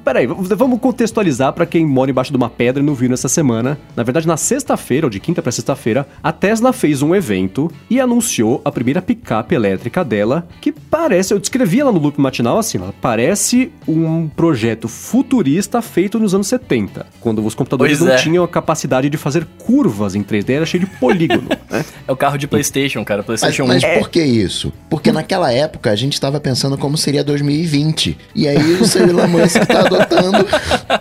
Peraí, 0.04 0.26
vamos 0.26 0.80
contextualizar 0.80 1.52
para 1.52 1.66
quem 1.66 1.86
mora 1.86 2.10
embaixo 2.10 2.30
de 2.30 2.36
uma 2.36 2.50
pedra 2.50 2.82
e 2.82 2.86
não 2.86 2.94
viu 2.94 3.08
nessa 3.08 3.28
semana. 3.28 3.78
Na 3.96 4.02
verdade, 4.02 4.26
na 4.26 4.36
sexta-feira, 4.36 5.06
ou 5.06 5.10
de 5.10 5.20
quinta 5.20 5.40
para 5.40 5.52
sexta-feira, 5.52 6.06
a 6.22 6.32
Tesla 6.32 6.72
fez 6.72 7.02
um 7.02 7.14
evento 7.14 7.70
e 7.88 8.00
anunciou 8.00 8.60
a 8.64 8.72
primeira 8.72 9.00
picape 9.00 9.54
elétrica 9.54 10.04
dela, 10.04 10.46
que 10.60 10.72
parece, 10.72 11.32
eu 11.32 11.38
descrevi 11.38 11.80
ela 11.80 11.92
no 11.92 11.98
loop 11.98 12.20
matinal 12.20 12.58
assim, 12.58 12.78
ela 12.78 12.94
parece 13.00 13.70
um 13.86 14.28
projeto 14.28 14.88
futurista 14.88 15.80
feito 15.80 16.18
nos 16.18 16.34
anos 16.34 16.46
70, 16.48 17.06
quando 17.20 17.44
os 17.44 17.54
computadores 17.54 17.98
pois 17.98 18.08
não 18.08 18.16
é. 18.16 18.18
tinham 18.18 18.44
a 18.44 18.48
capacidade 18.48 19.08
de 19.08 19.16
fazer 19.16 19.46
curvas 19.64 20.14
em 20.14 20.22
3D, 20.22 20.50
era 20.50 20.66
cheio 20.66 20.84
de 20.84 20.90
polígono, 20.98 21.48
né? 21.70 21.84
É 22.06 22.10
o 22.10 22.16
carro 22.16 22.36
de 22.36 22.48
PlayStation, 22.48 23.04
cara, 23.04 23.22
PlayStation 23.22 23.64
mas, 23.66 23.82
1. 23.82 23.86
Mas 23.86 23.98
por 23.98 24.10
que 24.10 24.22
isso? 24.22 24.72
Porque 24.90 25.12
naquela 25.12 25.52
época 25.52 25.90
a 25.90 25.94
gente 25.94 26.14
estava 26.14 26.40
pensando 26.40 26.76
como 26.76 26.96
seria 26.96 27.22
2020. 27.22 28.18
E 28.34 28.48
aí 28.48 28.74
o 28.74 28.84
seu 28.84 29.08
Elon 29.08 29.28
Musk 29.28 29.51
que 29.58 29.66
tá 29.66 29.80
adotando, 29.80 30.46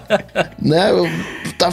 né? 0.62 0.90
Tá 1.58 1.72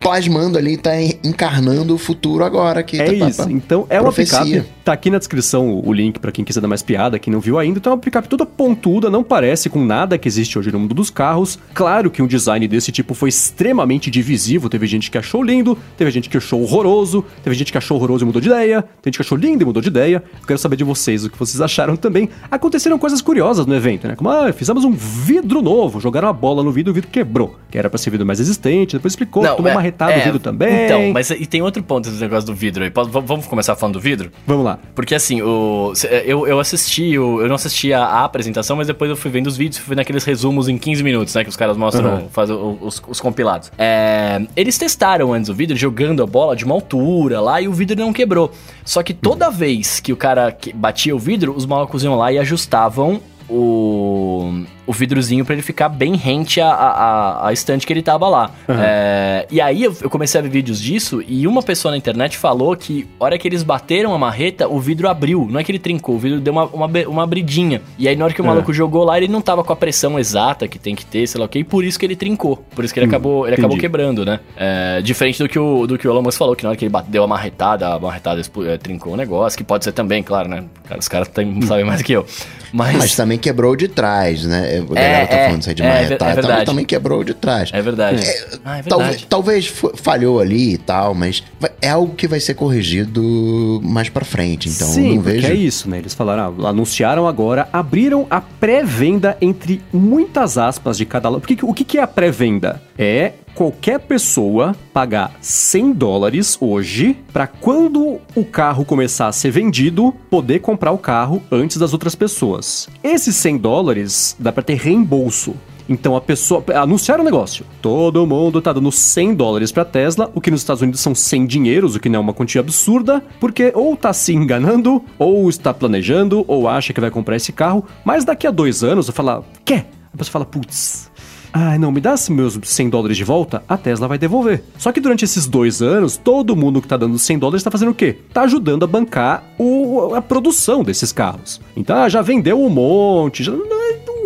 plasmando 0.00 0.58
ali, 0.58 0.76
tá 0.76 0.90
encarnando 1.24 1.94
o 1.94 1.98
futuro 1.98 2.44
agora 2.44 2.80
aqui. 2.80 3.00
É 3.00 3.06
tá, 3.18 3.28
isso. 3.28 3.42
Pra, 3.42 3.52
então 3.52 3.86
é 3.88 4.00
uma 4.00 4.12
picape. 4.12 4.64
Tá 4.88 4.94
aqui 4.94 5.10
na 5.10 5.18
descrição 5.18 5.82
o 5.84 5.92
link 5.92 6.18
para 6.18 6.32
quem 6.32 6.42
quiser 6.42 6.62
dar 6.62 6.66
mais 6.66 6.80
piada, 6.82 7.18
quem 7.18 7.30
não 7.30 7.40
viu 7.40 7.58
ainda. 7.58 7.78
Então 7.78 7.92
é 7.92 7.94
uma 7.94 8.00
picape 8.00 8.26
toda 8.26 8.46
pontuda, 8.46 9.10
não 9.10 9.22
parece 9.22 9.68
com 9.68 9.84
nada 9.84 10.16
que 10.16 10.26
existe 10.26 10.58
hoje 10.58 10.72
no 10.72 10.78
mundo 10.78 10.94
dos 10.94 11.10
carros. 11.10 11.58
Claro 11.74 12.10
que 12.10 12.22
um 12.22 12.26
design 12.26 12.66
desse 12.66 12.90
tipo 12.90 13.12
foi 13.12 13.28
extremamente 13.28 14.10
divisivo. 14.10 14.66
Teve 14.70 14.86
gente 14.86 15.10
que 15.10 15.18
achou 15.18 15.42
lindo, 15.42 15.76
teve 15.94 16.10
gente 16.10 16.30
que 16.30 16.38
achou 16.38 16.62
horroroso, 16.62 17.22
teve 17.44 17.54
gente 17.54 17.70
que 17.70 17.76
achou 17.76 17.98
horroroso 17.98 18.24
e 18.24 18.26
mudou 18.26 18.40
de 18.40 18.48
ideia, 18.48 18.80
teve 18.80 19.08
gente 19.08 19.16
que 19.16 19.22
achou 19.22 19.36
lindo 19.36 19.62
e 19.62 19.66
mudou 19.66 19.82
de 19.82 19.88
ideia. 19.88 20.24
Eu 20.40 20.46
quero 20.46 20.58
saber 20.58 20.76
de 20.76 20.84
vocês 20.84 21.22
o 21.22 21.28
que 21.28 21.38
vocês 21.38 21.60
acharam 21.60 21.94
também. 21.94 22.30
Aconteceram 22.50 22.98
coisas 22.98 23.20
curiosas 23.20 23.66
no 23.66 23.74
evento, 23.74 24.08
né? 24.08 24.16
Como, 24.16 24.30
ah, 24.30 24.50
fizemos 24.54 24.84
um 24.86 24.92
vidro 24.92 25.60
novo, 25.60 26.00
jogaram 26.00 26.28
a 26.28 26.32
bola 26.32 26.62
no 26.62 26.72
vidro, 26.72 26.92
o 26.92 26.94
vidro 26.94 27.10
quebrou. 27.10 27.58
Que 27.70 27.76
era 27.76 27.90
pra 27.90 27.98
ser 27.98 28.08
vidro 28.08 28.24
mais 28.24 28.38
resistente, 28.38 28.96
depois 28.96 29.12
explicou, 29.12 29.42
tomou 29.54 29.68
é, 29.68 29.72
uma 29.72 29.82
retada 29.82 30.12
é, 30.12 30.18
do 30.20 30.24
vidro 30.24 30.38
também. 30.38 30.86
Então, 30.86 31.12
mas 31.12 31.28
e 31.28 31.44
tem 31.44 31.60
outro 31.60 31.82
ponto 31.82 32.08
desse 32.08 32.22
negócio 32.22 32.46
do 32.46 32.54
vidro 32.54 32.84
aí. 32.84 32.92
Vamos 33.26 33.46
começar 33.46 33.76
falando 33.76 33.96
do 33.96 34.00
vidro? 34.00 34.30
Vamos 34.46 34.64
lá. 34.64 34.77
Porque 34.94 35.14
assim, 35.14 35.40
o, 35.42 35.92
eu, 36.24 36.46
eu 36.46 36.58
assisti, 36.60 37.16
o, 37.18 37.40
eu 37.40 37.48
não 37.48 37.54
assisti 37.54 37.92
a, 37.92 38.04
a 38.04 38.24
apresentação, 38.24 38.76
mas 38.76 38.86
depois 38.86 39.08
eu 39.10 39.16
fui 39.16 39.30
vendo 39.30 39.46
os 39.46 39.56
vídeos, 39.56 39.78
fui 39.78 39.94
naqueles 39.94 40.24
resumos 40.24 40.68
em 40.68 40.76
15 40.76 41.02
minutos, 41.02 41.34
né? 41.34 41.42
Que 41.44 41.50
os 41.50 41.56
caras 41.56 41.76
mostram, 41.76 42.08
Uhum. 42.14 42.28
fazem 42.30 42.56
os, 42.80 43.02
os 43.08 43.20
compilados. 43.20 43.70
É, 43.78 44.40
eles 44.56 44.76
testaram 44.78 45.32
antes 45.32 45.48
o 45.50 45.54
vidro, 45.54 45.76
jogando 45.76 46.22
a 46.22 46.26
bola 46.26 46.56
de 46.56 46.64
uma 46.64 46.74
altura 46.74 47.40
lá, 47.40 47.60
e 47.60 47.68
o 47.68 47.72
vidro 47.72 47.96
não 47.96 48.12
quebrou. 48.12 48.50
Só 48.84 49.02
que 49.02 49.12
toda 49.14 49.50
vez 49.50 50.00
que 50.00 50.12
o 50.12 50.16
cara 50.16 50.56
batia 50.74 51.14
o 51.14 51.18
vidro, 51.18 51.54
os 51.56 51.64
malucos 51.66 52.02
iam 52.02 52.16
lá 52.16 52.32
e 52.32 52.38
ajustavam 52.38 53.20
o, 53.48 54.62
o 54.86 54.92
vidrozinho 54.92 55.44
pra 55.44 55.54
ele 55.54 55.62
ficar 55.62 55.88
bem 55.88 56.14
rente 56.16 56.60
à, 56.60 56.70
à, 56.70 57.48
à 57.48 57.52
estante 57.52 57.86
que 57.86 57.92
ele 57.92 58.02
tava 58.02 58.28
lá. 58.28 58.50
É, 58.68 59.46
e 59.50 59.60
aí 59.60 59.82
eu, 59.84 59.94
eu 60.00 60.10
comecei 60.10 60.38
a 60.38 60.42
ver 60.42 60.48
vídeos 60.50 60.80
disso 60.80 61.22
e 61.26 61.46
uma 61.46 61.62
pessoa 61.62 61.90
na 61.92 61.98
internet 61.98 62.36
falou 62.36 62.76
que 62.76 63.06
hora 63.18 63.38
que 63.38 63.46
eles 63.48 63.62
bateram 63.62 64.14
a 64.14 64.18
marreta, 64.18 64.68
o 64.68 64.78
vidro 64.78 65.08
abriu. 65.08 65.46
Não 65.50 65.58
é 65.60 65.64
que 65.64 65.70
ele 65.72 65.78
trincou, 65.78 66.14
o 66.16 66.18
vidro 66.18 66.40
deu 66.40 66.52
uma, 66.52 66.64
uma, 66.66 66.86
uma 67.08 67.22
abridinha. 67.22 67.82
E 67.98 68.08
aí 68.08 68.16
na 68.16 68.24
hora 68.24 68.34
que 68.34 68.40
o 68.40 68.44
É. 68.44 68.48
maluco 68.48 68.72
jogou 68.72 69.04
lá, 69.04 69.16
ele 69.18 69.28
não 69.28 69.40
tava 69.40 69.62
com 69.64 69.72
a 69.72 69.76
pressão 69.76 70.18
exata 70.18 70.66
que 70.68 70.78
tem 70.78 70.94
que 70.94 71.04
ter, 71.04 71.26
sei 71.26 71.38
lá 71.38 71.46
o 71.46 71.48
que, 71.48 71.58
e 71.60 71.64
por 71.64 71.84
isso 71.84 71.98
que 71.98 72.06
ele 72.06 72.16
trincou. 72.16 72.56
Por 72.74 72.84
isso 72.84 72.92
que 72.94 73.00
ele, 73.00 73.06
Hum, 73.06 73.10
acabou, 73.10 73.46
ele 73.46 73.54
acabou 73.56 73.76
quebrando, 73.78 74.24
né? 74.24 74.40
É, 74.56 75.00
diferente 75.02 75.38
do 75.42 75.48
que 75.48 75.58
o, 75.58 75.86
do 75.86 75.96
que 75.98 76.06
o 76.06 76.10
Elon 76.10 76.22
Musk 76.22 76.38
falou, 76.38 76.54
que 76.56 76.62
na 76.62 76.70
hora 76.70 76.76
que 76.78 76.84
ele 76.84 76.90
bate- 76.90 77.10
deu 77.10 77.22
a 77.22 77.26
marretada, 77.26 77.94
a 77.94 77.98
marretada 77.98 78.40
é, 78.66 78.76
trincou 78.76 79.12
o 79.12 79.16
negócio, 79.16 79.56
que 79.56 79.64
pode 79.64 79.84
ser 79.84 79.92
também, 79.92 80.22
claro, 80.22 80.48
né? 80.48 80.64
Os 80.98 81.08
caras 81.08 81.30
sabem 81.66 81.84
mais 81.84 82.02
que 82.02 82.12
eu. 82.12 82.26
Mas, 82.72 82.96
Mas 82.96 83.16
também 83.16 83.38
quebrou 83.38 83.74
de 83.76 83.88
trás, 83.88 84.44
né? 84.44 84.78
A 84.90 84.94
galera 84.94 85.26
tá 85.26 85.36
é, 85.36 85.44
falando 85.46 85.60
isso 85.60 85.68
aí 85.70 85.74
de 85.74 85.82
é, 85.82 85.86
é 85.86 85.88
marretar. 85.88 86.28
é 86.28 86.32
então, 86.32 86.42
verdade. 86.42 86.64
também 86.66 86.84
quebrou 86.84 87.24
de 87.24 87.34
trás. 87.34 87.70
é 87.72 87.80
verdade. 87.82 88.22
Ah, 88.64 88.78
é 88.78 88.82
Talvez, 88.82 89.08
verdade. 89.10 89.26
talvez 89.28 89.66
fo- 89.66 89.92
falhou 89.96 90.40
ali 90.40 90.74
e 90.74 90.78
tal, 90.78 91.14
mas 91.14 91.42
é 91.80 91.88
algo 91.90 92.14
que 92.14 92.26
vai 92.28 92.40
ser 92.40 92.54
corrigido 92.54 93.80
mais 93.82 94.08
pra 94.08 94.24
frente. 94.24 94.68
Então 94.68 94.88
Sim, 94.88 95.16
não 95.16 95.22
vejo. 95.22 95.46
é 95.46 95.54
isso, 95.54 95.88
né? 95.88 95.98
Eles 95.98 96.14
falaram, 96.14 96.54
ah, 96.62 96.68
anunciaram 96.68 97.26
agora, 97.26 97.68
abriram 97.72 98.26
a 98.30 98.40
pré-venda 98.40 99.36
entre 99.40 99.80
muitas 99.92 100.58
aspas 100.58 100.96
de 100.98 101.04
cada 101.06 101.28
lado. 101.28 101.40
Porque 101.40 101.58
o 101.64 101.72
que 101.72 101.84
que 101.84 101.98
é 101.98 102.02
a 102.02 102.06
pré-venda? 102.06 102.82
É 102.98 103.32
qualquer 103.58 103.98
pessoa 103.98 104.72
pagar 104.92 105.32
100 105.40 105.92
dólares 105.94 106.56
hoje 106.60 107.16
pra 107.32 107.44
quando 107.44 108.20
o 108.36 108.44
carro 108.44 108.84
começar 108.84 109.26
a 109.26 109.32
ser 109.32 109.50
vendido, 109.50 110.14
poder 110.30 110.60
comprar 110.60 110.92
o 110.92 110.98
carro 110.98 111.42
antes 111.50 111.76
das 111.76 111.92
outras 111.92 112.14
pessoas. 112.14 112.88
Esses 113.02 113.34
100 113.34 113.58
dólares 113.58 114.36
dá 114.38 114.52
pra 114.52 114.62
ter 114.62 114.76
reembolso. 114.76 115.56
Então 115.88 116.14
a 116.14 116.20
pessoa. 116.20 116.62
Anunciaram 116.72 117.22
o 117.22 117.24
negócio. 117.24 117.66
Todo 117.82 118.24
mundo 118.24 118.62
tá 118.62 118.72
dando 118.72 118.92
100 118.92 119.34
dólares 119.34 119.72
pra 119.72 119.84
Tesla, 119.84 120.30
o 120.36 120.40
que 120.40 120.52
nos 120.52 120.60
Estados 120.60 120.82
Unidos 120.82 121.00
são 121.00 121.12
100 121.12 121.44
dinheiros, 121.44 121.96
o 121.96 122.00
que 122.00 122.08
não 122.08 122.18
é 122.18 122.22
uma 122.22 122.34
quantia 122.34 122.60
absurda, 122.60 123.20
porque 123.40 123.72
ou 123.74 123.96
tá 123.96 124.12
se 124.12 124.32
enganando, 124.32 125.02
ou 125.18 125.48
está 125.48 125.74
planejando, 125.74 126.44
ou 126.46 126.68
acha 126.68 126.92
que 126.92 127.00
vai 127.00 127.10
comprar 127.10 127.34
esse 127.34 127.50
carro, 127.50 127.84
mas 128.04 128.24
daqui 128.24 128.46
a 128.46 128.52
dois 128.52 128.84
anos 128.84 129.08
eu 129.08 129.12
falar, 129.12 129.42
quer? 129.64 129.90
A 130.14 130.16
pessoa 130.16 130.32
fala, 130.32 130.44
putz. 130.44 131.07
Ai, 131.52 131.78
não, 131.78 131.90
me 131.90 132.00
dá 132.00 132.14
meus 132.30 132.58
100 132.62 132.90
dólares 132.90 133.16
de 133.16 133.24
volta, 133.24 133.62
a 133.68 133.76
Tesla 133.76 134.06
vai 134.06 134.18
devolver. 134.18 134.62
Só 134.76 134.92
que 134.92 135.00
durante 135.00 135.24
esses 135.24 135.46
dois 135.46 135.80
anos, 135.80 136.16
todo 136.16 136.56
mundo 136.56 136.82
que 136.82 136.88
tá 136.88 136.96
dando 136.96 137.18
100 137.18 137.38
dólares 137.38 137.62
tá 137.62 137.70
fazendo 137.70 137.90
o 137.90 137.94
quê? 137.94 138.18
Tá 138.32 138.42
ajudando 138.42 138.84
a 138.84 138.86
bancar 138.86 139.44
o, 139.58 140.14
a 140.14 140.20
produção 140.20 140.82
desses 140.82 141.12
carros. 141.12 141.60
Então, 141.76 141.96
ah, 141.96 142.08
já 142.08 142.22
vendeu 142.22 142.62
um 142.62 142.68
monte, 142.68 143.42
já, 143.42 143.52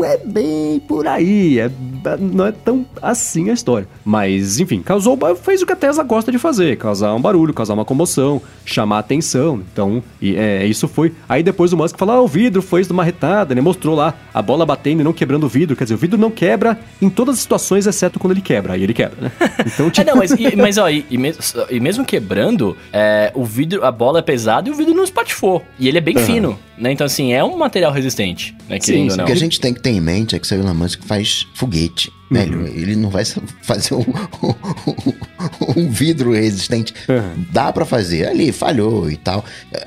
não, 0.03 0.09
é, 0.09 0.15
é 0.15 0.19
bem 0.19 0.81
por 0.81 1.07
aí, 1.07 1.59
é, 1.59 1.71
não 2.19 2.47
é 2.47 2.53
tão 2.53 2.85
assim 3.01 3.51
a 3.51 3.53
história. 3.53 3.87
Mas, 4.05 4.59
enfim, 4.61 4.83
causou, 4.83 5.19
fez 5.37 5.63
o 5.63 5.67
que 5.67 5.73
a 5.73 5.77
Tesla 5.77 6.03
gosta 6.03 6.31
de 6.33 6.39
fazer, 6.39 6.77
causar 6.77 7.15
um 7.15 7.21
barulho, 7.21 7.55
causar 7.55 7.75
uma 7.75 7.85
comoção, 7.85 8.43
chamar 8.65 8.99
atenção. 8.99 9.63
Então, 9.73 10.03
e, 10.21 10.37
é, 10.37 10.67
isso 10.67 10.89
foi. 10.89 11.13
Aí 11.29 11.43
depois 11.43 11.73
o 11.73 11.77
Musk 11.77 11.97
falou: 11.97 12.15
ah, 12.17 12.21
o 12.21 12.27
vidro 12.29 12.61
foi 12.63 12.81
isso 12.81 12.89
de 12.89 12.93
uma 12.95 13.05
retada, 13.05 13.53
ele 13.55 13.61
mostrou 13.61 13.95
lá 13.95 14.15
a 14.35 14.43
bola 14.43 14.67
batendo 14.67 15.01
e 15.01 15.05
não 15.05 15.13
quebrando 15.13 15.45
o 15.45 15.49
vidro. 15.49 15.77
Quer 15.77 15.85
dizer, 15.85 15.95
o 15.95 15.99
vidro 15.99 16.19
não 16.19 16.31
quebra 16.31 16.79
em 17.01 17.09
todas 17.09 17.37
as 17.37 17.41
situações, 17.41 17.87
exceto 17.87 18.19
quando 18.19 18.33
ele 18.33 18.41
quebra. 18.43 18.75
Aí 18.75 18.83
ele 18.83 18.95
quebra, 18.95 19.17
né? 19.21 19.33
Então, 19.73 19.87
É, 19.87 19.91
tipo. 19.91 20.11
não, 20.11 20.17
mas, 20.17 20.33
e, 20.33 20.57
mas 20.57 20.79
ó, 20.79 20.89
e, 20.91 21.07
e 21.09 21.17
mesmo, 21.17 21.43
e 21.71 21.79
mesmo 21.81 22.05
quebrando, 22.05 22.77
é, 22.93 23.31
o 23.35 23.45
vidro, 23.45 23.85
a 23.85 23.93
bola 23.93 24.19
é 24.19 24.23
pesada 24.23 24.69
e 24.69 24.73
o 24.73 24.75
vidro 24.75 24.95
não 24.95 25.05
espatifou. 25.05 25.63
E 25.79 25.89
ele 25.89 25.99
é 25.99 26.01
bem 26.01 26.17
Aham. 26.17 26.27
fino, 26.27 26.59
né? 26.79 26.93
Então, 26.93 27.05
assim, 27.05 27.33
é 27.33 27.43
um 27.43 27.57
material 27.57 27.93
resistente, 27.93 28.55
né? 28.69 28.79
Sim, 28.81 29.09
sim. 29.11 29.21
O 29.21 29.25
que 29.25 29.33
a 29.33 29.37
gente 29.37 29.61
tem 29.61 29.73
que 29.73 29.81
ter 29.81 29.91
em 29.91 30.01
mente 30.01 30.35
é 30.35 30.39
que 30.39 30.53
o 30.53 30.59
Elon 30.59 30.75
Musk 30.75 31.03
faz 31.05 31.47
foguete. 31.55 32.13
Velho, 32.33 32.61
Uhum. 32.61 32.67
ele 32.67 32.97
não 32.97 33.11
vai 33.11 33.25
fazer 33.63 33.95
um, 33.95 34.05
um 35.77 35.89
vidro 35.91 36.33
resistente. 36.33 36.95
Uhum. 37.09 37.45
Dá 37.51 37.73
pra 37.73 37.85
fazer. 37.85 38.27
Ali, 38.29 38.53
falhou 38.53 39.11
e 39.11 39.17
tal. 39.17 39.45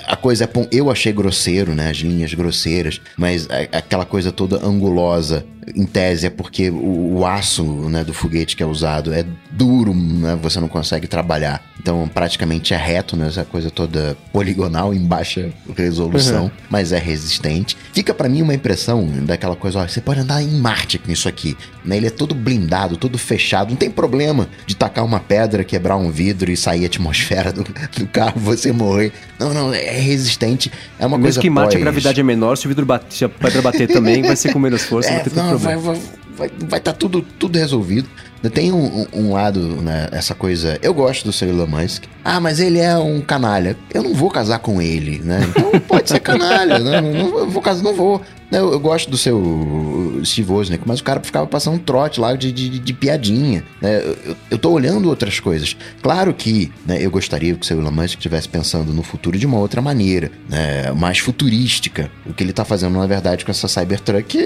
A 0.07 0.15
coisa 0.15 0.45
é. 0.45 0.49
Eu 0.71 0.89
achei 0.91 1.11
grosseiro, 1.11 1.73
né? 1.73 1.89
As 1.89 1.97
linhas 1.97 2.33
grosseiras. 2.33 3.01
Mas 3.17 3.47
aquela 3.71 4.05
coisa 4.05 4.31
toda 4.31 4.65
angulosa, 4.65 5.45
em 5.75 5.85
tese, 5.85 6.27
é 6.27 6.29
porque 6.29 6.69
o, 6.69 7.17
o 7.19 7.25
aço 7.25 7.63
né, 7.89 8.03
do 8.03 8.13
foguete 8.13 8.55
que 8.55 8.61
é 8.61 8.65
usado 8.65 9.13
é 9.13 9.25
duro, 9.51 9.93
né? 9.95 10.37
Você 10.41 10.59
não 10.59 10.67
consegue 10.67 11.07
trabalhar. 11.07 11.61
Então, 11.79 12.07
praticamente 12.11 12.73
é 12.73 12.77
reto, 12.77 13.15
né? 13.15 13.27
Essa 13.27 13.45
coisa 13.45 13.69
toda 13.69 14.17
poligonal 14.33 14.93
em 14.93 14.99
baixa 15.05 15.51
resolução, 15.77 16.45
Uhum. 16.45 16.51
mas 16.69 16.91
é 16.91 16.97
resistente. 16.99 17.77
Fica 17.93 18.13
pra 18.13 18.27
mim 18.29 18.41
uma 18.41 18.53
impressão 18.55 19.07
daquela 19.23 19.55
coisa, 19.55 19.79
ó, 19.79 19.87
você 19.87 20.01
pode 20.01 20.19
andar 20.19 20.41
em 20.41 20.49
Marte 20.59 20.97
com 20.97 21.11
isso 21.11 21.27
aqui, 21.29 21.55
né? 21.85 21.97
Ele 21.97 22.07
é 22.07 22.09
todo 22.09 22.33
blindado, 22.35 22.97
todo 22.97 23.17
fechado, 23.17 23.69
não 23.69 23.75
tem 23.75 23.89
problema 23.89 24.47
de 24.65 24.75
tacar 24.75 25.03
uma 25.05 25.19
pedra, 25.19 25.63
quebrar 25.63 25.95
um 25.97 26.09
vidro 26.11 26.51
e 26.51 26.57
sair 26.57 26.83
a 26.83 26.87
atmosfera 26.87 27.51
do, 27.51 27.63
do 27.63 28.07
carro, 28.07 28.33
você 28.39 28.71
morrer. 28.71 29.11
Não, 29.39 29.53
não, 29.53 29.73
é 29.73 29.99
resistente, 29.99 30.71
é 30.99 31.05
uma 31.05 31.17
Mesmo 31.17 31.23
coisa 31.23 31.39
que 31.41 31.49
mate 31.49 31.67
a 31.67 31.71
pós- 31.71 31.81
gravidade 31.81 32.19
é 32.19 32.23
menor, 32.23 32.55
se 32.57 32.65
o 32.65 32.69
vidro 32.69 32.85
bate, 32.85 33.13
se 33.15 33.25
a 33.25 33.29
pedra 33.29 33.61
bater 33.61 33.87
também, 33.87 34.21
vai 34.21 34.35
ser 34.35 34.51
com 34.53 34.59
menos 34.59 34.83
força, 34.83 35.09
não 35.11 35.15
É, 35.17 35.19
vai 35.19 35.29
ter 35.29 35.35
tanto 35.35 35.83
não, 35.85 36.01
vai 36.37 36.47
estar 36.47 36.65
vai, 36.67 36.79
tá 36.79 36.93
tudo, 36.93 37.21
tudo 37.39 37.57
resolvido. 37.57 38.07
Tem 38.53 38.71
um, 38.71 39.07
um- 39.11 39.33
lado, 39.33 39.59
né, 39.81 40.07
essa 40.11 40.35
coisa. 40.35 40.77
Eu 40.83 40.93
gosto 40.93 41.23
do 41.25 41.33
seu 41.33 41.47
Musk. 41.65 42.03
Ah, 42.23 42.39
mas 42.39 42.59
ele 42.59 42.77
é 42.79 42.95
um 42.95 43.19
canalha. 43.19 43.75
Eu 43.91 44.03
não 44.03 44.13
vou 44.13 44.29
casar 44.29 44.59
com 44.59 44.79
ele, 44.79 45.19
né? 45.23 45.39
Então 45.49 45.79
pode 45.81 46.09
ser 46.09 46.19
canalha, 46.19 46.77
né? 46.77 47.01
Não, 47.01 47.11
não 47.41 47.49
vou 47.49 47.61
casar, 47.61 47.81
não 47.81 47.95
vou. 47.95 48.21
Né, 48.51 48.59
Eu, 48.59 48.71
eu 48.73 48.79
gosto 48.79 49.09
do 49.09 49.17
seu 49.17 50.21
Steve 50.23 50.51
Wozniak, 50.51 50.83
mas 50.85 50.99
o 50.99 51.03
cara 51.03 51.19
ficava 51.23 51.47
passando 51.47 51.75
um 51.75 51.79
trote 51.79 52.19
lá 52.19 52.35
de, 52.35 52.51
de, 52.51 52.77
de 52.77 52.93
piadinha. 52.93 53.63
Né? 53.81 53.97
Eu, 54.25 54.35
eu- 54.51 54.57
tô 54.59 54.69
olhando 54.71 55.09
outras 55.09 55.39
coisas. 55.39 55.75
Claro 56.03 56.31
que 56.31 56.71
né, 56.85 57.03
eu 57.03 57.09
gostaria 57.09 57.55
que 57.55 57.61
o 57.61 57.65
seu 57.65 57.79
Elon 57.79 57.89
Musk 57.91 58.17
estivesse 58.17 58.47
pensando 58.47 58.93
no 58.93 59.01
futuro 59.01 59.39
de 59.39 59.45
uma 59.47 59.57
outra 59.57 59.81
maneira, 59.81 60.31
né, 60.47 60.91
mais 60.91 61.17
futurística. 61.17 62.11
O 62.27 62.33
que 62.33 62.43
ele 62.43 62.53
tá 62.53 62.63
fazendo, 62.63 62.93
na 62.99 63.07
verdade, 63.07 63.43
com 63.43 63.49
essa 63.49 63.67
Cybertruck 63.67 64.37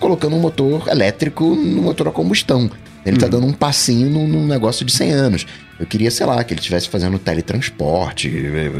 colocando 0.00 0.34
um 0.34 0.40
motor 0.40 0.88
elétrico 0.88 1.44
no 1.54 1.82
motor 1.82 2.08
a 2.08 2.10
combustão. 2.10 2.68
Ele 3.06 3.16
tá 3.16 3.26
dando 3.28 3.46
um 3.46 3.52
passinho 3.52 4.10
num, 4.10 4.26
num 4.28 4.46
negócio 4.46 4.84
de 4.84 4.92
100 4.92 5.10
anos. 5.12 5.46
Eu 5.78 5.86
queria, 5.86 6.10
sei 6.10 6.26
lá, 6.26 6.42
que 6.44 6.52
ele 6.52 6.60
estivesse 6.60 6.86
fazendo 6.88 7.18
teletransporte, 7.18 8.28
né? 8.28 8.70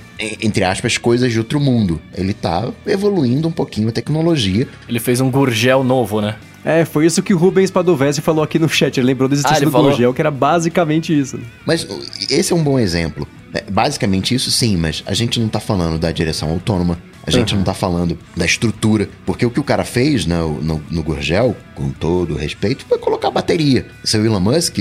En- 0.18 0.36
Entre 0.42 0.64
aspas, 0.64 0.98
coisas 0.98 1.30
de 1.32 1.38
outro 1.38 1.60
mundo. 1.60 2.00
Ele 2.16 2.32
tá 2.34 2.68
evoluindo 2.86 3.46
um 3.46 3.52
pouquinho 3.52 3.88
a 3.88 3.92
tecnologia. 3.92 4.66
Ele 4.88 4.98
fez 4.98 5.20
um 5.20 5.30
gurgel 5.30 5.84
novo, 5.84 6.20
né? 6.20 6.36
É, 6.64 6.84
foi 6.84 7.06
isso 7.06 7.22
que 7.22 7.32
o 7.32 7.38
Rubens 7.38 7.70
Padovese 7.70 8.20
falou 8.20 8.42
aqui 8.44 8.58
no 8.58 8.68
chat. 8.68 8.98
Ele 8.98 9.06
lembrou 9.06 9.28
da 9.28 9.34
existência 9.34 9.62
Ah, 9.62 9.64
do 9.64 9.70
falou? 9.70 9.90
Gurgel, 9.90 10.12
que 10.12 10.20
era 10.20 10.30
basicamente 10.30 11.16
isso. 11.18 11.38
Mas 11.64 11.86
esse 12.28 12.52
é 12.52 12.56
um 12.56 12.62
bom 12.62 12.78
exemplo. 12.78 13.26
É, 13.54 13.62
Basicamente 13.70 14.34
isso 14.34 14.50
sim, 14.50 14.76
mas 14.76 15.02
a 15.06 15.14
gente 15.14 15.40
não 15.40 15.48
tá 15.48 15.58
falando 15.60 15.98
da 15.98 16.10
direção 16.12 16.50
autônoma, 16.50 16.98
a 17.36 17.40
gente 17.40 17.54
não 17.54 17.62
tá 17.62 17.74
falando 17.74 18.18
da 18.36 18.44
estrutura, 18.44 19.08
porque 19.24 19.44
o 19.46 19.50
que 19.50 19.60
o 19.60 19.64
cara 19.64 19.84
fez 19.84 20.26
né, 20.26 20.40
o- 20.42 20.60
no, 20.62 20.82
no 20.90 21.02
Gurgel, 21.02 21.56
com 21.74 21.90
todo 21.90 22.34
o 22.34 22.36
respeito, 22.36 22.84
foi 22.88 22.98
colocar 22.98 23.30
bateria. 23.30 23.86
Seu 24.04 24.24
Elon 24.24 24.40
Musk 24.40 24.78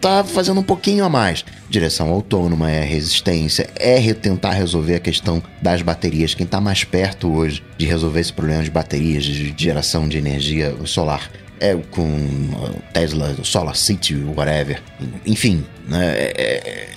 tá- 0.00 0.24
fazendo 0.24 0.60
um 0.60 0.64
pouquinho 0.64 1.04
a 1.04 1.08
mais. 1.08 1.44
Direção 1.68 2.08
autônoma, 2.10 2.70
é 2.70 2.82
resistência, 2.84 3.68
é 3.76 4.12
tentar 4.14 4.52
resolver 4.52 4.96
a 4.96 5.00
questão 5.00 5.42
das 5.62 5.82
baterias. 5.82 6.34
Quem 6.34 6.46
tá 6.46 6.60
mais 6.60 6.82
perto 6.84 7.32
hoje 7.32 7.62
de 7.78 7.86
resolver 7.86 8.20
esse 8.20 8.32
problema 8.32 8.62
de 8.62 8.70
baterias, 8.70 9.24
de 9.24 9.54
geração 9.56 10.08
de 10.08 10.18
energia 10.18 10.74
solar, 10.84 11.30
é 11.60 11.74
com 11.90 12.02
uh, 12.02 12.74
Tesla, 12.92 13.36
Solar 13.42 13.76
City, 13.76 14.14
whatever. 14.34 14.82
Enfim, 15.26 15.62
né? 15.86 16.14
é- 16.16 16.34
é- 16.36 16.88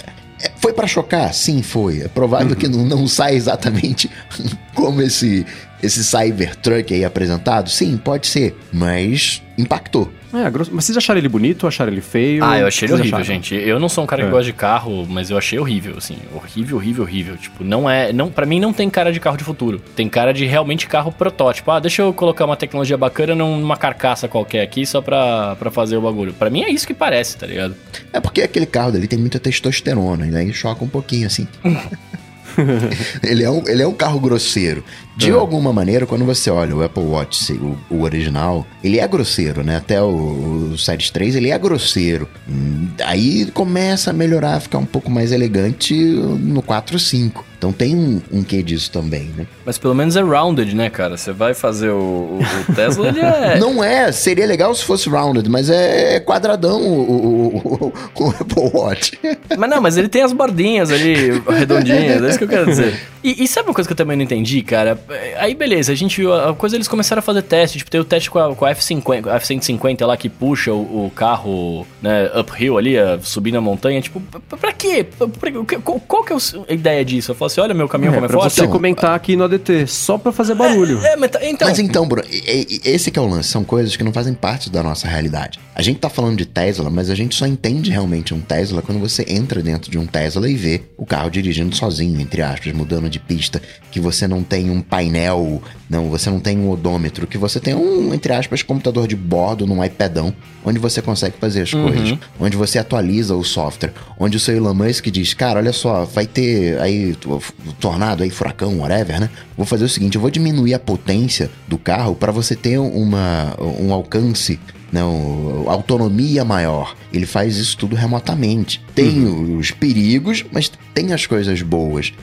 foi 0.58 0.74
pra 0.74 0.88
chocar? 0.88 1.34
Sim, 1.34 1.62
foi. 1.62 2.02
É 2.02 2.08
provável 2.08 2.56
que 2.56 2.68
não, 2.68 2.84
não 2.86 3.08
saia 3.08 3.36
exatamente 3.36 4.10
como 4.74 5.02
esse, 5.02 5.46
esse 5.84 6.04
Cybertruck 6.04 6.94
aí 6.94 7.04
apresentado. 7.06 7.70
Sim, 7.70 7.98
pode 7.98 8.28
ser, 8.28 8.56
mas 8.72 9.42
impactou. 9.58 10.12
É, 10.34 10.50
grosso- 10.50 10.72
mas 10.74 10.86
vocês 10.86 10.98
acharam 10.98 11.20
ele 11.20 11.30
bonito 11.30 11.62
ou 11.64 11.68
acharam 11.68 11.92
ele 11.92 12.02
feio? 12.02 12.44
Ah, 12.44 12.58
eu 12.58 12.66
achei 12.66 12.88
ele 12.88 12.94
horrível, 12.94 13.20
acharam? 13.20 13.24
gente. 13.36 13.54
Eu 13.54 13.80
não 13.80 13.88
sou 13.88 14.04
um 14.04 14.08
cara 14.08 14.24
que 14.24 14.28
É. 14.28 14.32
gosta 14.32 14.46
de 14.46 14.54
carro, 14.54 15.06
mas 15.08 15.30
eu 15.30 15.38
achei 15.38 15.60
horrível, 15.60 15.94
assim. 15.96 16.18
Horrível, 16.34 16.78
horrível, 16.78 17.04
horrível. 17.04 17.38
Tipo, 17.38 17.64
não 17.64 17.88
é. 17.88 18.12
Não, 18.12 18.32
pra 18.32 18.44
mim 18.44 18.60
não 18.60 18.74
tem 18.74 18.90
cara 18.90 19.14
de 19.14 19.20
carro 19.20 19.38
de 19.38 19.44
futuro. 19.44 19.80
Tem 19.96 20.10
cara 20.10 20.34
de 20.34 20.44
realmente 20.48 20.88
carro 20.88 21.12
protótipo. 21.12 21.70
Ah, 21.70 21.80
deixa 21.80 22.02
eu 22.02 22.12
colocar 22.12 22.46
uma 22.46 22.56
tecnologia 22.58 22.98
bacana 22.98 23.36
numa 23.36 23.78
carcaça 23.78 24.28
qualquer 24.28 24.62
aqui 24.64 24.88
só 24.88 25.02
pra, 25.02 25.56
pra 25.58 25.70
fazer 25.70 25.98
o 25.98 26.02
bagulho. 26.02 26.34
Pra 26.34 26.50
mim 26.50 26.64
é 26.64 26.70
isso 26.72 26.88
que 26.88 26.96
parece, 26.96 27.38
tá 27.38 27.46
ligado? 27.46 27.76
É 28.12 28.20
porque 28.20 28.42
aquele 28.42 28.66
carro 28.66 28.92
dali 28.94 29.08
tem 29.08 29.20
muita 29.20 29.40
testosterona, 29.40 30.26
e 30.28 30.36
aí 30.36 30.52
choca 30.52 30.84
um 30.84 30.90
pouquinho 30.90 31.28
assim. 31.28 31.48
ele, 33.24 33.44
é 33.44 33.50
um, 33.50 33.64
ele 33.68 33.82
é 33.84 33.88
um 33.88 33.94
carro 33.94 34.20
grosseiro. 34.20 34.84
De 35.16 35.30
É. 35.30 35.34
alguma 35.34 35.72
maneira, 35.72 36.08
quando 36.08 36.26
você 36.26 36.50
olha 36.50 36.76
o 36.76 36.82
Apple 36.84 37.04
Watch, 37.04 37.54
o, 37.54 37.78
o 37.90 38.02
original, 38.02 38.66
ele 38.84 39.00
é 39.00 39.08
grosseiro, 39.08 39.64
né? 39.64 39.78
Até 39.78 40.02
o, 40.02 40.72
o 40.74 40.78
Series 40.78 41.12
3, 41.12 41.36
ele 41.36 41.52
é 41.52 41.58
grosseiro. 41.60 42.28
Hum, 42.50 42.88
Aí 43.06 43.46
começa 43.54 44.10
a 44.10 44.14
melhorar, 44.14 44.60
ficar 44.60 44.80
um 44.80 44.86
pouco 44.86 45.12
mais 45.12 45.32
elegante 45.32 45.94
no 45.96 46.62
4 46.64 46.98
5. 46.98 47.46
Então 47.58 47.72
tem 47.72 47.96
um, 47.96 48.22
um 48.30 48.44
quê 48.44 48.62
disso 48.62 48.92
também, 48.92 49.32
né? 49.38 49.46
Mas 49.66 49.78
pelo 49.78 49.96
menos 49.96 50.18
é 50.18 50.22
rounded, 50.22 50.76
né, 50.76 50.90
cara? 50.90 51.16
Você 51.16 51.32
vai 51.32 51.54
fazer 51.54 51.92
o, 51.92 51.96
o- 51.98 52.40
o 52.70 52.76
Tesla, 52.76 53.08
ele 53.08 53.22
é. 53.22 53.56
Não 53.62 53.82
é, 53.82 54.12
seria 54.12 54.46
legal 54.46 54.74
se 54.76 54.84
fosse 54.84 55.08
rounded, 55.08 55.48
mas 55.50 55.70
é 55.70 56.20
quadradão 56.20 56.82
o, 56.82 57.12
o, 57.12 57.58
o- 57.58 57.94
o 58.26 58.30
Apple 58.32 58.70
Watch. 58.74 59.18
Mas 59.58 59.70
não, 59.70 59.80
mas 59.82 59.96
ele 59.96 60.10
tem 60.10 60.24
as 60.24 60.34
bordinhas 60.34 60.92
ali, 60.92 61.42
redondinhas, 61.48 62.22
é 62.22 62.30
isso 62.30 62.40
que 62.48 62.54
eu 62.56 62.60
quero 62.60 62.70
dizer. 62.72 63.00
E, 63.24 63.42
e 63.46 63.48
sabe 63.48 63.70
uma 63.70 63.74
coisa 63.74 63.88
que 63.88 63.94
eu 63.94 63.96
também 63.96 64.18
não 64.18 64.24
entendi, 64.26 64.62
cara? 64.62 65.00
Aí 65.38 65.56
beleza, 65.56 65.94
a 65.94 65.96
gente 65.96 66.20
viu 66.20 66.34
a 66.34 66.54
coisa, 66.54 66.76
eles 66.76 66.90
começaram 66.90 67.22
a 67.22 67.24
fazer 67.24 67.42
teste, 67.42 67.78
tipo, 67.78 67.90
tem 67.90 68.02
o 68.02 68.04
teste 68.04 68.30
com 68.30 68.38
a, 68.38 68.54
com 68.54 68.66
a 68.66 68.76
F50, 68.76 69.28
a 69.28 69.36
F-150 69.38 70.06
lá 70.06 70.18
que 70.18 70.28
puxa 70.28 70.74
o, 70.74 71.06
o 71.06 71.10
carro, 71.16 71.88
né, 72.02 72.30
uphill 72.38 72.78
ali, 72.78 73.00
a- 73.00 73.18
subindo 73.22 73.58
a 73.58 73.62
montanha, 73.62 74.02
tipo, 74.02 74.20
pra, 74.20 74.58
pra 74.58 74.74
quê? 74.74 75.06
Pra- 75.18 75.30
pra- 75.30 75.52
qual, 75.82 76.02
qual 76.02 76.24
que 76.26 76.34
é 76.34 76.36
a 76.68 76.74
ideia 76.74 77.06
disso? 77.06 77.32
Eu 77.32 77.36
falo 77.36 77.48
assim, 77.48 77.62
olha 77.62 77.74
meu 77.74 77.88
caminhão 77.88 78.14
como 78.14 78.26
é 78.26 78.28
pra 78.28 78.38
forte. 78.38 78.56
você 78.56 78.64
Então, 78.64 78.74
comentar 78.74 79.16
aqui 79.16 79.38
no 79.38 79.46
ADT, 79.46 79.88
só 79.88 80.18
pra 80.18 80.34
fazer 80.34 80.56
barulho. 80.56 81.00
É, 81.06 81.16
mas 81.16 81.32
tá- 81.32 81.40
então... 81.44 81.66
Mas 81.70 81.80
então, 81.80 82.06
Bruno, 82.06 82.28
esse 82.30 83.10
que 83.10 83.18
é 83.18 83.22
o 83.22 83.26
lance, 83.26 83.48
são 83.48 83.64
coisas 83.64 83.96
que 83.96 84.04
não 84.04 84.12
fazem 84.12 84.34
parte 84.34 84.70
da 84.70 84.84
nossa 84.84 85.08
realidade. 85.08 85.62
A 85.76 85.82
gente 85.82 85.98
tá 86.00 86.08
falando 86.08 86.38
de 86.38 86.46
Tesla, 86.46 86.88
mas 86.92 87.10
a 87.10 87.16
gente 87.16 87.34
só 87.36 87.48
entende 87.48 87.90
realmente 87.90 88.32
um 88.32 88.40
Tesla 88.40 88.82
quando 88.84 89.00
você 89.00 89.26
entra 89.28 89.60
dentro 89.62 89.90
de 89.90 89.98
um 89.98 90.06
Tesla 90.06 90.48
e 90.48 90.56
vê 90.56 90.82
o 90.96 91.04
carro 91.04 91.32
dirigindo 91.32 91.76
sozinho, 91.76 92.22
entre 92.22 92.44
aspas, 92.44 92.72
mudando 92.74 93.10
de 93.10 93.20
pista, 93.20 93.60
que 93.92 94.00
você 94.00 94.28
não 94.28 94.44
tem 94.44 94.70
um 94.70 94.82
painel, 94.82 95.64
não, 95.90 96.12
você 96.12 96.30
não 96.30 96.40
tem 96.40 96.60
um 96.60 96.70
odômetro, 96.70 97.26
que 97.26 97.40
você 97.40 97.60
tem 97.60 97.74
um, 97.74 98.14
entre 98.14 98.32
aspas, 98.34 98.62
computador 98.62 99.08
de 99.08 99.16
bordo 99.16 99.66
num 99.66 99.84
iPadão, 99.84 100.32
onde 100.64 100.78
você 100.78 101.02
consegue 101.02 101.38
fazer 101.40 101.64
as 101.64 101.72
coisas, 101.72 102.20
onde 102.40 102.56
você 102.56 102.78
atualiza 102.78 103.36
o 103.36 103.44
software, 103.44 103.94
onde 104.20 104.38
o 104.38 104.40
seu 104.40 104.56
Elon 104.56 104.76
Musk 104.76 105.08
diz, 105.08 105.34
cara, 105.34 105.60
olha 105.60 105.74
só, 105.74 106.06
vai 106.06 106.28
ter 106.28 106.80
aí 106.80 107.16
to- 107.16 107.42
tornado 107.80 108.22
aí, 108.22 108.30
furacão, 108.30 108.78
whatever, 108.80 109.20
né? 109.20 109.30
Vou 109.58 109.66
fazer 109.66 109.86
o 109.86 109.90
seguinte, 109.90 110.16
eu 110.16 110.22
vou 110.22 110.30
diminuir 110.30 110.76
a 110.76 110.80
potência 110.80 111.50
do 111.68 111.80
carro 111.80 112.14
para 112.14 112.32
você 112.32 112.56
ter 112.56 112.78
uma, 112.78 113.56
um 113.60 113.92
alcance 113.92 114.60
não, 114.94 115.66
autonomia 115.68 116.46
maior. 116.46 116.96
Ele 117.12 117.26
faz 117.26 117.58
isso 117.58 117.76
tudo 117.78 117.96
remotamente. 117.96 118.80
Tem 118.96 119.26
os 119.58 119.72
perigos, 119.72 120.46
mas 120.52 120.72
tem 120.94 121.12
as 121.12 121.26
coisas 121.26 121.62
boas 121.64 122.14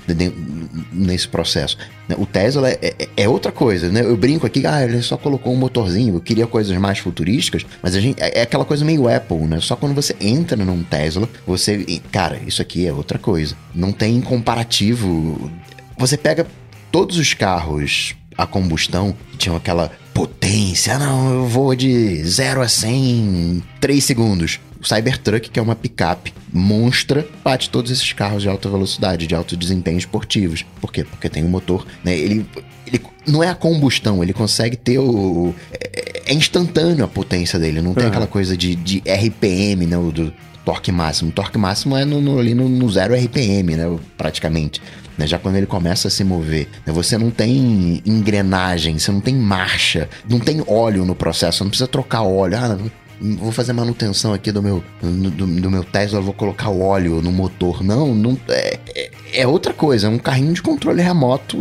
nesse 0.92 1.28
processo. 1.28 1.76
né? 2.08 2.14
O 2.18 2.24
Tesla 2.26 2.68
é, 2.70 2.78
é- 2.98 3.08
é 3.16 3.28
outra 3.28 3.50
coisa, 3.52 3.88
né? 3.90 4.02
Eu 4.02 4.16
brinco 4.16 4.46
aqui, 4.46 4.64
ah, 4.66 4.82
ele 4.84 5.02
só 5.02 5.16
colocou 5.16 5.52
um 5.52 5.56
motorzinho, 5.56 6.14
eu 6.14 6.20
queria 6.20 6.46
coisas 6.46 6.76
mais 6.78 6.98
futurísticas, 6.98 7.66
mas 7.82 7.94
a 7.94 8.00
gente 8.00 8.20
é 8.22 8.40
é 8.40 8.42
aquela 8.42 8.64
coisa 8.64 8.84
meio 8.84 9.08
Apple, 9.08 9.38
né? 9.46 9.60
Só 9.60 9.74
quando 9.76 9.94
você 9.94 10.14
entra 10.20 10.56
num 10.56 10.82
Tesla, 10.82 11.28
você, 11.46 12.00
cara, 12.12 12.40
isso 12.46 12.62
aqui 12.62 12.86
é 12.86 12.92
outra 12.92 13.18
coisa. 13.18 13.56
Não 13.74 13.92
tem 13.92 14.20
comparativo. 14.20 15.50
Você 15.98 16.16
pega 16.16 16.46
todos 16.92 17.16
os 17.18 17.34
carros 17.34 18.14
a 18.38 18.46
combustão 18.46 19.14
que 19.32 19.36
tinham 19.36 19.56
aquela 19.56 19.90
potência, 20.14 20.94
ah, 20.94 20.98
não, 20.98 21.32
eu 21.34 21.46
vou 21.46 21.74
de 21.74 22.22
0 22.24 22.60
a 22.62 22.68
100 22.68 22.94
em 23.04 23.62
3 23.80 24.02
segundos. 24.04 24.60
O 24.82 24.86
Cybertruck, 24.86 25.50
que 25.50 25.58
é 25.58 25.62
uma 25.62 25.76
picape 25.76 26.32
monstra, 26.52 27.26
bate 27.44 27.68
todos 27.68 27.90
esses 27.90 28.12
carros 28.14 28.42
de 28.42 28.48
alta 28.48 28.68
velocidade, 28.68 29.26
de 29.26 29.34
alto 29.34 29.56
desempenho 29.56 29.98
esportivos. 29.98 30.64
Por 30.80 30.90
quê? 30.92 31.04
Porque 31.04 31.28
tem 31.28 31.44
um 31.44 31.48
motor, 31.48 31.86
né? 32.02 32.16
Ele, 32.16 32.46
ele 32.86 33.00
não 33.26 33.42
é 33.42 33.48
a 33.48 33.54
combustão, 33.54 34.22
ele 34.22 34.32
consegue 34.32 34.76
ter 34.76 34.98
o. 34.98 35.54
É, 35.72 36.22
é 36.30 36.34
instantâneo 36.34 37.04
a 37.04 37.08
potência 37.08 37.58
dele, 37.58 37.82
não 37.82 37.92
tem 37.92 38.04
aquela 38.06 38.26
coisa 38.26 38.56
de, 38.56 38.74
de 38.74 39.02
RPM, 39.06 39.84
né? 39.86 39.98
O 39.98 40.10
do 40.10 40.32
torque 40.64 40.90
máximo. 40.90 41.28
O 41.30 41.32
torque 41.32 41.58
máximo 41.58 41.94
é 41.96 42.04
no, 42.06 42.20
no- 42.20 42.38
ali 42.38 42.54
no, 42.54 42.66
no 42.68 42.88
zero 42.90 43.14
RPM, 43.14 43.76
né? 43.76 43.98
Praticamente. 44.16 44.80
Né? 45.20 45.26
Já 45.26 45.38
quando 45.38 45.56
ele 45.56 45.66
começa 45.66 46.08
a 46.08 46.10
se 46.10 46.24
mover, 46.24 46.66
né? 46.86 46.92
você 46.92 47.18
não 47.18 47.30
tem 47.30 48.02
engrenagem, 48.06 48.98
você 48.98 49.12
não 49.12 49.20
tem 49.20 49.34
marcha, 49.36 50.08
não 50.28 50.40
tem 50.40 50.64
óleo 50.66 51.04
no 51.04 51.14
processo, 51.14 51.58
você 51.58 51.64
não 51.64 51.70
precisa 51.70 51.86
trocar 51.86 52.22
óleo. 52.22 52.56
Ah, 52.56 52.78
vou 53.20 53.52
fazer 53.52 53.74
manutenção 53.74 54.32
aqui 54.32 54.50
do 54.50 54.62
meu, 54.62 54.82
do, 55.02 55.46
do 55.46 55.70
meu 55.70 55.84
Tesla, 55.84 56.22
vou 56.22 56.32
colocar 56.32 56.70
óleo 56.70 57.20
no 57.20 57.30
motor. 57.30 57.84
Não, 57.84 58.14
não 58.14 58.36
é, 58.48 58.78
é, 58.96 59.10
é 59.34 59.46
outra 59.46 59.74
coisa, 59.74 60.06
é 60.06 60.10
um 60.10 60.18
carrinho 60.18 60.54
de 60.54 60.62
controle 60.62 61.02
remoto 61.02 61.58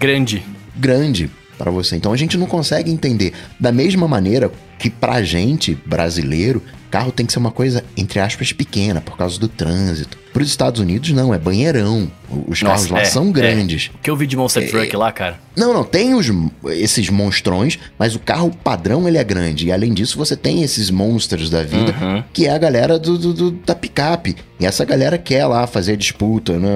Grande. 0.00 0.42
grande 0.74 1.30
para 1.58 1.70
você. 1.70 1.96
Então 1.96 2.12
a 2.12 2.16
gente 2.16 2.38
não 2.38 2.46
consegue 2.46 2.90
entender 2.90 3.34
da 3.60 3.70
mesma 3.70 4.08
maneira 4.08 4.50
que 4.78 4.88
pra 4.88 5.22
gente 5.22 5.74
brasileiro, 5.86 6.62
carro 6.90 7.12
tem 7.12 7.26
que 7.26 7.32
ser 7.32 7.38
uma 7.38 7.52
coisa 7.52 7.84
entre 7.94 8.20
aspas 8.20 8.52
pequena 8.52 9.02
por 9.02 9.18
causa 9.18 9.38
do 9.38 9.48
trânsito. 9.48 10.23
Para 10.34 10.42
os 10.42 10.48
Estados 10.48 10.80
Unidos 10.80 11.10
não, 11.12 11.32
é 11.32 11.38
banheirão. 11.38 12.10
Os 12.48 12.60
carros 12.60 12.88
lá 12.88 13.02
é, 13.02 13.04
são 13.04 13.28
é. 13.28 13.30
grandes. 13.30 13.90
O 13.94 13.98
que 13.98 14.10
eu 14.10 14.16
vi 14.16 14.26
de 14.26 14.36
Monster 14.36 14.68
Truck 14.68 14.96
lá, 14.96 15.12
cara? 15.12 15.38
Não, 15.56 15.72
não, 15.72 15.84
tem 15.84 16.12
os, 16.12 16.26
esses 16.72 17.08
monstrões, 17.08 17.78
mas 17.96 18.16
o 18.16 18.18
carro 18.18 18.50
padrão 18.64 19.06
ele 19.06 19.16
é 19.16 19.22
grande. 19.22 19.68
E 19.68 19.72
além 19.72 19.94
disso, 19.94 20.18
você 20.18 20.36
tem 20.36 20.64
esses 20.64 20.90
monstros 20.90 21.48
da 21.48 21.62
vida, 21.62 21.94
Uhum. 22.00 22.24
que 22.32 22.46
é 22.46 22.50
a 22.50 22.58
galera 22.58 22.98
do, 22.98 23.16
do- 23.16 23.32
do- 23.32 23.50
da 23.64 23.76
picape. 23.76 24.34
E 24.58 24.66
essa 24.66 24.84
galera 24.84 25.18
quer 25.18 25.46
lá 25.46 25.66
fazer 25.66 25.96
disputa, 25.96 26.58
né? 26.58 26.68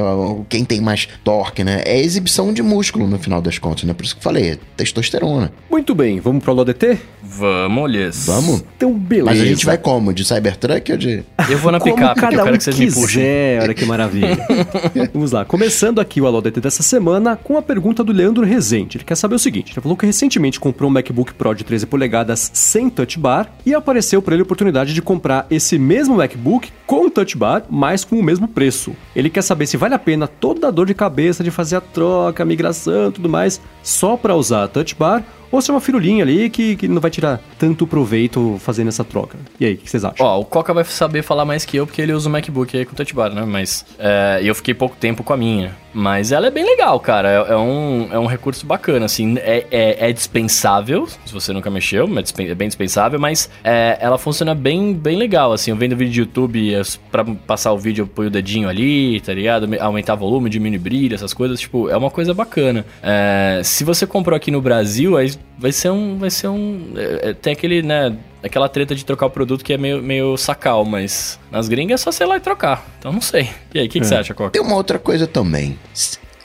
Quem 0.49 0.64
tem 0.64 0.81
mais 0.81 1.09
torque, 1.22 1.62
né? 1.62 1.83
É 1.85 2.01
exibição 2.01 2.53
de 2.53 2.62
músculo 2.62 3.07
no 3.07 3.18
final 3.18 3.41
das 3.41 3.59
contas, 3.59 3.85
né? 3.85 3.95
Por 3.95 4.05
isso 4.05 4.14
que 4.14 4.20
eu 4.20 4.24
falei, 4.24 4.51
é 4.51 4.59
testosterona. 4.76 5.53
Muito 5.70 5.95
bem, 5.95 6.18
vamos 6.20 6.43
pro 6.43 6.61
ADT? 6.61 6.99
Vamos, 7.22 7.91
lhes. 7.91 8.26
Vamos? 8.26 8.64
Então, 8.76 8.93
beleza. 8.93 9.26
Mas 9.31 9.41
a 9.41 9.45
gente 9.45 9.64
vai 9.64 9.79
como? 9.79 10.12
De 10.12 10.24
Cybertruck 10.24 10.91
ou 10.93 10.99
de. 10.99 11.22
Eu 11.49 11.59
vou 11.59 11.70
na 11.70 11.79
Como 11.79 11.95
picape, 11.95 12.14
que 12.14 12.18
eu 12.18 12.22
cada 12.31 12.43
quero 12.43 12.55
um 12.55 12.59
que 12.59 12.64
vocês 12.64 12.79
me 12.79 12.87
puxem. 12.87 13.07
quiser, 13.07 13.62
olha 13.62 13.74
que 13.74 13.85
maravilha. 13.85 14.39
Vamos 15.12 15.33
lá, 15.33 15.45
começando 15.45 16.01
aqui 16.01 16.20
o 16.20 16.26
Alô 16.26 16.41
DT 16.41 16.61
dessa 16.61 16.83
semana 16.83 17.37
com 17.37 17.57
a 17.57 17.62
pergunta 17.62 18.03
do 18.03 18.12
Leandro 18.12 18.45
Rezende. 18.45 18.97
Ele 18.97 19.05
quer 19.05 19.16
saber 19.16 19.35
o 19.35 19.39
seguinte, 19.39 19.72
ele 19.72 19.81
falou 19.81 19.97
que 19.97 20.07
recentemente 20.07 20.59
comprou 20.59 20.91
um 20.91 20.93
MacBook 20.93 21.35
Pro 21.35 21.55
de 21.55 21.64
13 21.64 21.87
polegadas 21.87 22.51
sem 22.53 22.91
touch 22.91 23.18
bar 23.18 23.53
e 23.64 23.74
apareceu 23.74 24.20
para 24.22 24.35
ele 24.35 24.43
a 24.43 24.45
oportunidade 24.45 24.95
de 24.95 25.03
comprar 25.03 25.47
esse 25.51 25.79
mesmo 25.79 26.16
MacBook 26.16 26.70
com 26.87 27.09
touch 27.11 27.37
bar, 27.37 27.64
mas 27.79 28.05
com 28.05 28.18
o 28.18 28.22
mesmo 28.24 28.49
preço. 28.49 28.93
Ele 29.14 29.31
quer 29.31 29.43
saber 29.43 29.64
se 29.66 29.76
vale 29.76 29.95
a 29.95 29.99
pena 30.01 30.26
toda 30.26 30.66
a 30.66 30.70
dor 30.72 30.85
de 30.85 30.95
cabeça 30.95 31.45
de 31.45 31.51
fazer 31.53 31.76
a 31.76 31.81
troca, 31.81 32.43
a 32.43 32.47
migração 32.47 33.12
tudo 33.12 33.29
mais, 33.29 33.61
só 33.85 34.16
para 34.16 34.35
usar 34.35 34.64
a 34.64 34.68
touch 34.68 34.97
bar 34.97 35.22
ou 35.51 35.61
se 35.61 35.70
é 35.70 35.74
uma 35.74 35.80
firulinha 35.80 36.22
ali 36.24 36.51
que, 36.51 36.76
que 36.76 36.88
não 36.88 37.01
vai 37.01 37.11
tirar 37.11 37.40
tanto 37.59 37.86
proveito 37.86 38.57
fazendo 38.61 38.88
essa 38.88 39.05
troca. 39.05 39.36
E 39.59 39.64
aí, 39.66 39.74
o 39.74 39.76
que 39.78 39.90
vocês 39.90 40.05
acham? 40.05 40.24
Ó, 40.26 40.40
o 40.40 40.44
Coca 40.44 40.72
vai 40.74 40.84
saber 40.84 41.22
falar 41.22 41.44
mais 41.44 41.64
que 41.64 41.76
eu, 41.76 41.86
porque 41.86 42.01
ele 42.03 42.12
usa 42.12 42.28
o 42.28 42.32
MacBook 42.32 42.76
aí 42.76 42.84
com 42.84 42.94
touch 42.94 43.14
bar, 43.14 43.32
né? 43.32 43.44
Mas 43.46 43.84
é, 43.99 44.40
eu 44.42 44.55
fiquei 44.55 44.74
pouco 44.74 44.96
tempo 44.96 45.22
com 45.22 45.32
a 45.32 45.36
minha. 45.36 45.76
Mas 45.94 46.30
ela 46.32 46.46
é 46.46 46.51
bem 46.51 46.64
legal, 46.64 47.01
cara. 47.01 47.28
É, 47.49 47.53
é 47.53 47.57
um, 47.57 48.09
é 48.12 48.18
um 48.18 48.26
recurso 48.26 48.64
bacana, 48.66 49.07
assim. 49.07 49.36
É, 49.38 49.66
é, 49.70 50.11
é 50.11 50.12
dispensável, 50.12 51.07
se 51.07 51.32
você 51.32 51.53
nunca 51.53 51.70
mexeu, 51.70 52.07
é 52.07 52.42
é 52.51 52.55
bem 52.55 52.68
dispensável, 52.68 53.18
mas 53.18 53.51
é, 53.64 53.99
ela 54.01 54.16
funciona 54.18 54.55
bem, 54.55 54.92
bem 54.94 55.16
legal, 55.16 55.53
assim. 55.53 55.70
Eu 55.70 55.76
vendo 55.76 55.96
vídeo 55.96 56.12
de 56.12 56.20
YouTube, 56.20 56.74
as- 56.74 56.96
pra 57.11 57.24
passar 57.24 57.72
o 57.72 57.78
vídeo, 57.78 58.03
eu 58.03 58.07
ponho 58.07 58.28
o 58.28 58.30
dedinho 58.30 58.68
ali, 58.68 59.20
tá 59.20 59.32
ligado? 59.32 59.66
Me- 59.66 59.78
Aumentar 59.78 60.14
volume, 60.14 60.49
diminuir 60.51 60.78
brilho, 60.78 61.14
essas 61.14 61.32
coisas. 61.34 61.59
Tipo, 61.59 61.88
é 61.88 61.96
uma 61.96 62.11
coisa 62.11 62.32
bacana. 62.34 62.84
É, 63.03 63.61
se 63.64 63.82
você 63.82 64.07
comprou 64.07 64.36
aqui 64.36 64.51
no 64.51 64.61
Brasil, 64.61 65.16
aí 65.16 65.32
vai 65.59 65.72
ser 65.72 65.91
um... 65.91 66.18
Vai 66.18 66.30
ser 66.30 66.49
um 66.49 66.93
é, 66.97 67.30
é, 67.30 67.32
tem 67.32 67.53
aquele, 67.53 67.82
né... 67.82 68.16
Aquela 68.43 68.68
treta 68.68 68.95
de 68.95 69.05
trocar 69.05 69.26
o 69.26 69.30
produto 69.30 69.64
que 69.64 69.72
é 69.72 69.78
meio, 69.78 70.03
meio 70.03 70.36
sacal, 70.36 70.84
mas 70.84 71.39
nas 71.51 71.68
gringas 71.68 72.07
é 72.07 72.12
só 72.12 72.24
ir 72.24 72.26
lá 72.26 72.36
e 72.36 72.41
trocar. 72.41 72.86
Então 72.99 73.12
não 73.12 73.20
sei. 73.20 73.51
E 73.74 73.80
aí, 73.80 73.86
o 73.86 73.91
que, 73.91 74.01
que 74.01 74.07
você 74.07 74.14
acha, 74.14 74.32
Coca? 74.32 74.51
Tem 74.51 74.62
uma 74.62 74.76
outra 74.76 74.99
coisa 74.99 75.26
também. 75.26 75.76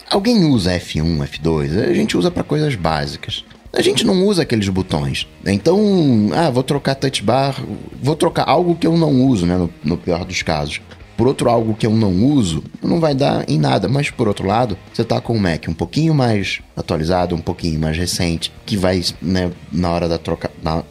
Alguém 0.09 0.45
usa 0.45 0.71
F1, 0.79 1.27
F2? 1.27 1.89
A 1.89 1.93
gente 1.93 2.17
usa 2.17 2.31
para 2.31 2.43
coisas 2.43 2.73
básicas. 2.75 3.45
A 3.71 3.81
gente 3.81 4.05
não 4.05 4.23
usa 4.25 4.43
aqueles 4.43 4.69
botões. 4.69 5.27
Então, 5.43 6.29
ah, 6.35 6.51
vou 6.51 6.61
trocar 6.61 6.93
touch 6.93 7.23
bar, 7.23 7.55
vou 8.01 8.15
trocar 8.15 8.47
algo 8.47 8.75
que 8.75 8.85
eu 8.85 8.95
não 8.95 9.25
uso, 9.25 9.47
né? 9.47 9.57
No, 9.57 9.73
no 9.83 9.97
pior 9.97 10.23
dos 10.23 10.43
casos. 10.43 10.79
Por 11.15 11.27
outro 11.27 11.49
algo 11.49 11.75
que 11.75 11.85
eu 11.85 11.91
não 11.91 12.11
uso, 12.25 12.63
não 12.81 12.99
vai 12.99 13.13
dar 13.13 13.47
em 13.49 13.59
nada. 13.59 13.87
Mas 13.87 14.09
por 14.09 14.27
outro 14.27 14.47
lado, 14.47 14.77
você 14.91 15.03
tá 15.03 15.21
com 15.21 15.33
o 15.33 15.39
Mac 15.39 15.67
um 15.67 15.73
pouquinho 15.73 16.13
mais 16.13 16.59
atualizado, 16.75 17.35
um 17.35 17.39
pouquinho 17.41 17.79
mais 17.79 17.95
recente, 17.97 18.51
que 18.65 18.75
vai, 18.75 19.01
né, 19.21 19.51
na 19.71 19.89
hora 19.91 20.07
da 20.09 20.17
troca, 20.17 20.49
na- 20.63 20.83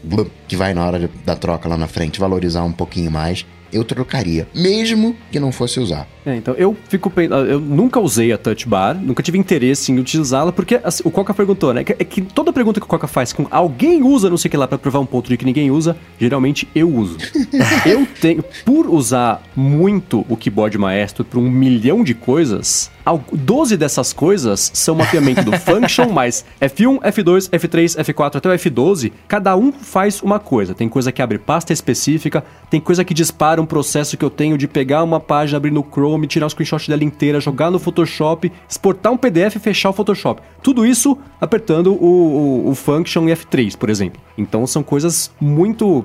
que 0.47 0.57
vai 0.57 0.75
na 0.75 0.85
hora 0.87 1.11
da 1.25 1.35
troca 1.35 1.69
lá 1.69 1.77
na 1.77 1.87
frente 1.89 2.21
valorizar 2.21 2.63
um 2.63 2.73
pouquinho 2.73 3.11
mais. 3.11 3.45
Eu 3.73 3.85
trocaria, 3.85 4.47
mesmo 4.55 5.17
que 5.31 5.41
não 5.41 5.51
fosse 5.51 5.81
usar. 5.81 6.07
É, 6.25 6.37
então 6.37 6.55
eu 6.55 6.77
fico 6.89 7.11
pensando, 7.11 7.47
eu 7.47 7.59
nunca 7.59 7.99
usei 7.99 8.33
a 8.33 8.39
Touch 8.39 8.69
Bar, 8.69 8.95
nunca 8.95 9.23
tive 9.23 9.39
interesse 9.39 9.91
em 9.91 9.99
utilizá-la, 9.99 10.53
porque 10.53 10.81
assim, 10.83 11.03
o 11.05 11.11
Coca 11.11 11.35
perguntou, 11.35 11.75
né? 11.75 11.81
É 11.81 12.05
que 12.05 12.23
toda 12.23 12.53
pergunta 12.53 12.79
que 12.79 12.87
o 12.87 12.89
Coca 12.89 13.09
faz 13.09 13.33
com 13.33 13.47
alguém 13.51 14.03
usa, 14.03 14.31
não 14.31 14.37
sei 14.37 14.49
o 14.49 14.51
que 14.51 14.57
lá, 14.57 14.69
pra 14.69 14.79
provar 14.79 15.01
um 15.01 15.07
ponto 15.07 15.29
de 15.29 15.37
que 15.37 15.45
ninguém 15.45 15.71
usa, 15.71 15.97
geralmente 16.19 16.69
eu 16.75 16.89
uso. 16.89 17.17
eu 17.85 18.07
tenho, 18.21 18.45
por 18.65 18.87
usar 18.87 19.43
muito 19.57 20.25
o 20.29 20.37
keyboard 20.37 20.79
maestro 20.79 21.25
para 21.25 21.41
um 21.41 21.51
milhão 21.51 22.05
de 22.05 22.15
coisas, 22.15 22.91
12 23.33 23.77
dessas 23.77 24.13
coisas 24.13 24.71
são 24.75 24.95
mapeamento 24.95 25.43
do 25.43 25.53
function, 25.59 26.09
mais 26.11 26.45
F1, 26.61 27.01
F2, 27.01 27.51
F3, 27.51 28.05
F4 28.05 28.37
até 28.37 28.49
o 28.49 28.53
F12. 28.53 29.13
Cada 29.27 29.57
um 29.57 29.73
faz 29.73 30.23
uma 30.23 30.39
coisa. 30.39 30.75
Tem 30.75 30.89
coisa 30.89 31.11
que 31.11 31.21
abre 31.21 31.39
pasta 31.39 31.73
específica, 31.73 32.45
tem 32.71 32.81
coisa 32.81 33.05
que 33.05 33.13
dispara 33.13 33.61
um 33.63 33.67
processo 33.67 34.17
que 34.17 34.25
eu 34.25 34.31
tenho 34.31 34.59
de 34.59 34.69
pegar 34.69 35.03
uma 35.03 35.19
página, 35.19 35.57
abrir 35.57 35.71
no 35.71 35.83
Chrome, 35.83 36.27
tirar 36.27 36.47
um 36.47 36.51
screenshot 36.51 36.89
dela 36.89 37.05
inteira, 37.05 37.41
jogar 37.41 37.71
no 37.71 37.79
Photoshop, 37.79 38.53
exportar 38.69 39.13
um 39.13 39.17
PDF 39.17 39.57
e 39.57 39.59
fechar 39.59 39.91
o 39.91 39.93
Photoshop. 39.93 40.43
Tudo 40.63 40.87
isso 40.87 41.19
apertando 41.41 41.93
o, 41.93 42.67
o, 42.67 42.71
o 42.71 42.75
function 42.75 43.29
e 43.29 43.33
F3, 43.33 43.77
por 43.77 43.91
exemplo. 43.91 44.23
Então 44.39 44.67
são 44.67 44.83
coisas 44.83 45.31
muito. 45.41 46.05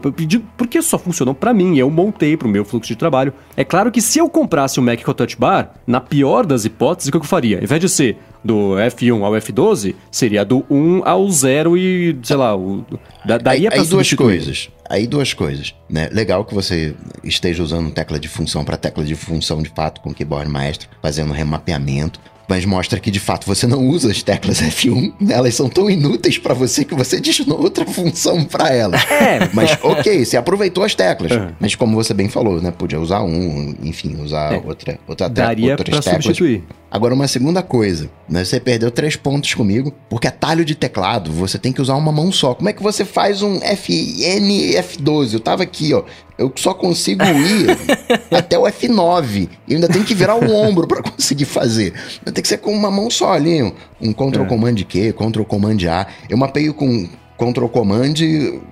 Porque 0.58 0.82
só 0.82 0.98
funcionam 0.98 1.34
para 1.34 1.54
mim, 1.54 1.78
eu 1.78 1.90
montei 1.90 2.36
para 2.36 2.48
o 2.48 2.52
meu 2.52 2.66
fluxo 2.66 2.90
de 2.90 2.96
trabalho. 2.96 3.34
É 3.56 3.64
claro 3.64 3.92
que 3.92 4.02
se 4.02 4.20
eu 4.20 4.30
comprasse 4.30 4.80
o 4.80 4.84
Mac 4.84 5.02
com 5.04 5.12
a 5.12 5.14
Touch 5.14 5.38
Bar, 5.38 5.74
na 5.86 6.02
pior 6.02 6.46
das 6.46 6.66
hipóteses, 6.66 7.08
o 7.08 7.12
que 7.12 7.18
eu 7.18 7.24
faria? 7.24 7.58
Ao 7.58 7.64
invés 7.64 7.80
de 7.80 7.88
ser 7.88 8.18
do 8.44 8.76
F1 8.76 9.24
ao 9.24 9.34
F12, 9.34 9.96
seria 10.10 10.46
do 10.46 10.66
1 10.70 11.02
ao 11.06 11.30
0 11.30 11.78
e, 11.78 12.18
sei 12.24 12.36
lá, 12.36 12.56
o, 12.56 12.86
da, 13.26 13.38
daria 13.38 13.70
para 13.70 13.84
duas 13.84 14.12
coisas. 14.14 14.70
Aí 14.90 15.06
duas 15.06 15.34
coisas, 15.34 15.76
né? 15.90 16.10
Legal 16.12 16.46
que 16.46 16.56
você 16.56 16.96
esteja 17.24 17.62
usando 17.62 17.92
tecla 17.92 18.18
de 18.18 18.28
função 18.28 18.64
para 18.64 18.78
tecla 18.78 19.04
de 19.04 19.16
função 19.16 19.62
de 19.62 19.70
fato 19.70 20.00
com 20.02 20.12
o 20.12 20.14
keyboard 20.14 20.50
maestro, 20.50 20.88
fazendo 21.02 21.34
remapeamento 21.34 22.20
mas 22.48 22.66
mostra 22.66 23.00
que 23.00 23.12
de 23.12 23.20
fato 23.20 23.46
você 23.46 23.68
não 23.68 23.86
usa 23.86 24.12
as 24.12 24.24
teclas 24.24 24.62
F1, 24.62 25.14
elas 25.30 25.54
são 25.56 25.68
tão 25.70 25.90
inúteis 25.90 26.38
para 26.38 26.54
você 26.54 26.84
que 26.84 26.96
você 26.96 27.20
diz 27.20 27.40
outra 27.48 27.86
função 27.86 28.44
para 28.44 28.74
elas. 28.74 29.02
É. 29.12 29.50
Mas 29.54 29.78
ok, 29.82 30.26
você 30.26 30.38
aproveitou 30.38 30.84
as 30.84 30.96
teclas, 30.96 31.32
uhum. 31.32 31.50
mas 31.60 31.76
como 31.76 31.96
você 31.96 32.14
bem 32.14 32.30
falou, 32.30 32.62
né, 32.62 32.72
podia 32.72 33.00
usar 33.00 33.22
um, 33.22 33.76
enfim, 33.84 34.16
usar 34.22 34.54
é. 34.54 34.62
outra, 34.66 35.00
outra 35.08 35.30
Daria 35.30 35.72
outras 35.72 35.90
pra 35.90 36.02
teclas. 36.02 36.24
substituir. 36.24 36.64
Agora, 36.90 37.14
uma 37.14 37.28
segunda 37.28 37.62
coisa, 37.62 38.10
né? 38.30 38.46
Você 38.46 38.62
perdeu 38.62 38.90
três 38.90 39.18
pontos 39.18 39.54
comigo, 39.54 39.94
porque 40.10 40.28
atalho 40.28 40.64
de 40.64 40.74
teclado, 40.74 41.32
você 41.32 41.58
tem 41.58 41.74
que 41.74 41.82
usar 41.82 41.96
uma 41.96 42.14
mão 42.14 42.32
só. 42.32 42.54
Como 42.54 42.70
é 42.70 42.74
que 42.74 42.82
você 42.82 43.04
faz 43.04 43.42
um 43.42 43.60
FN 43.60 44.74
F12? 44.74 45.34
Eu 45.34 45.40
tava 45.42 45.64
aqui, 45.64 45.94
ó. 45.94 46.04
Eu 46.38 46.52
só 46.56 46.74
consigo 46.74 47.24
ir 47.26 47.78
até 48.32 48.58
o 48.58 48.64
F9. 48.64 49.50
E 49.68 49.76
ainda 49.76 49.90
tem 49.90 50.04
que 50.04 50.16
virar 50.16 50.36
o 50.36 50.50
ombro 50.50 50.88
para 50.88 51.04
conseguir 51.04 51.46
fazer. 51.46 51.94
Tem 52.24 52.42
que 52.42 52.48
ser 52.48 52.60
com 52.60 52.72
uma 52.72 52.90
mão 52.90 53.12
só 53.12 53.34
ali. 53.34 53.62
Um 54.02 54.14
Ctrl 54.14 54.44
é. 54.44 54.46
Command 54.46 54.76
Q, 54.76 55.14
Ctrl 55.14 55.44
Command 55.44 55.78
A. 55.90 56.08
Eu 56.30 56.38
mapeio 56.38 56.74
com 56.74 57.10
Ctrl 57.38 57.68
Command 57.68 58.14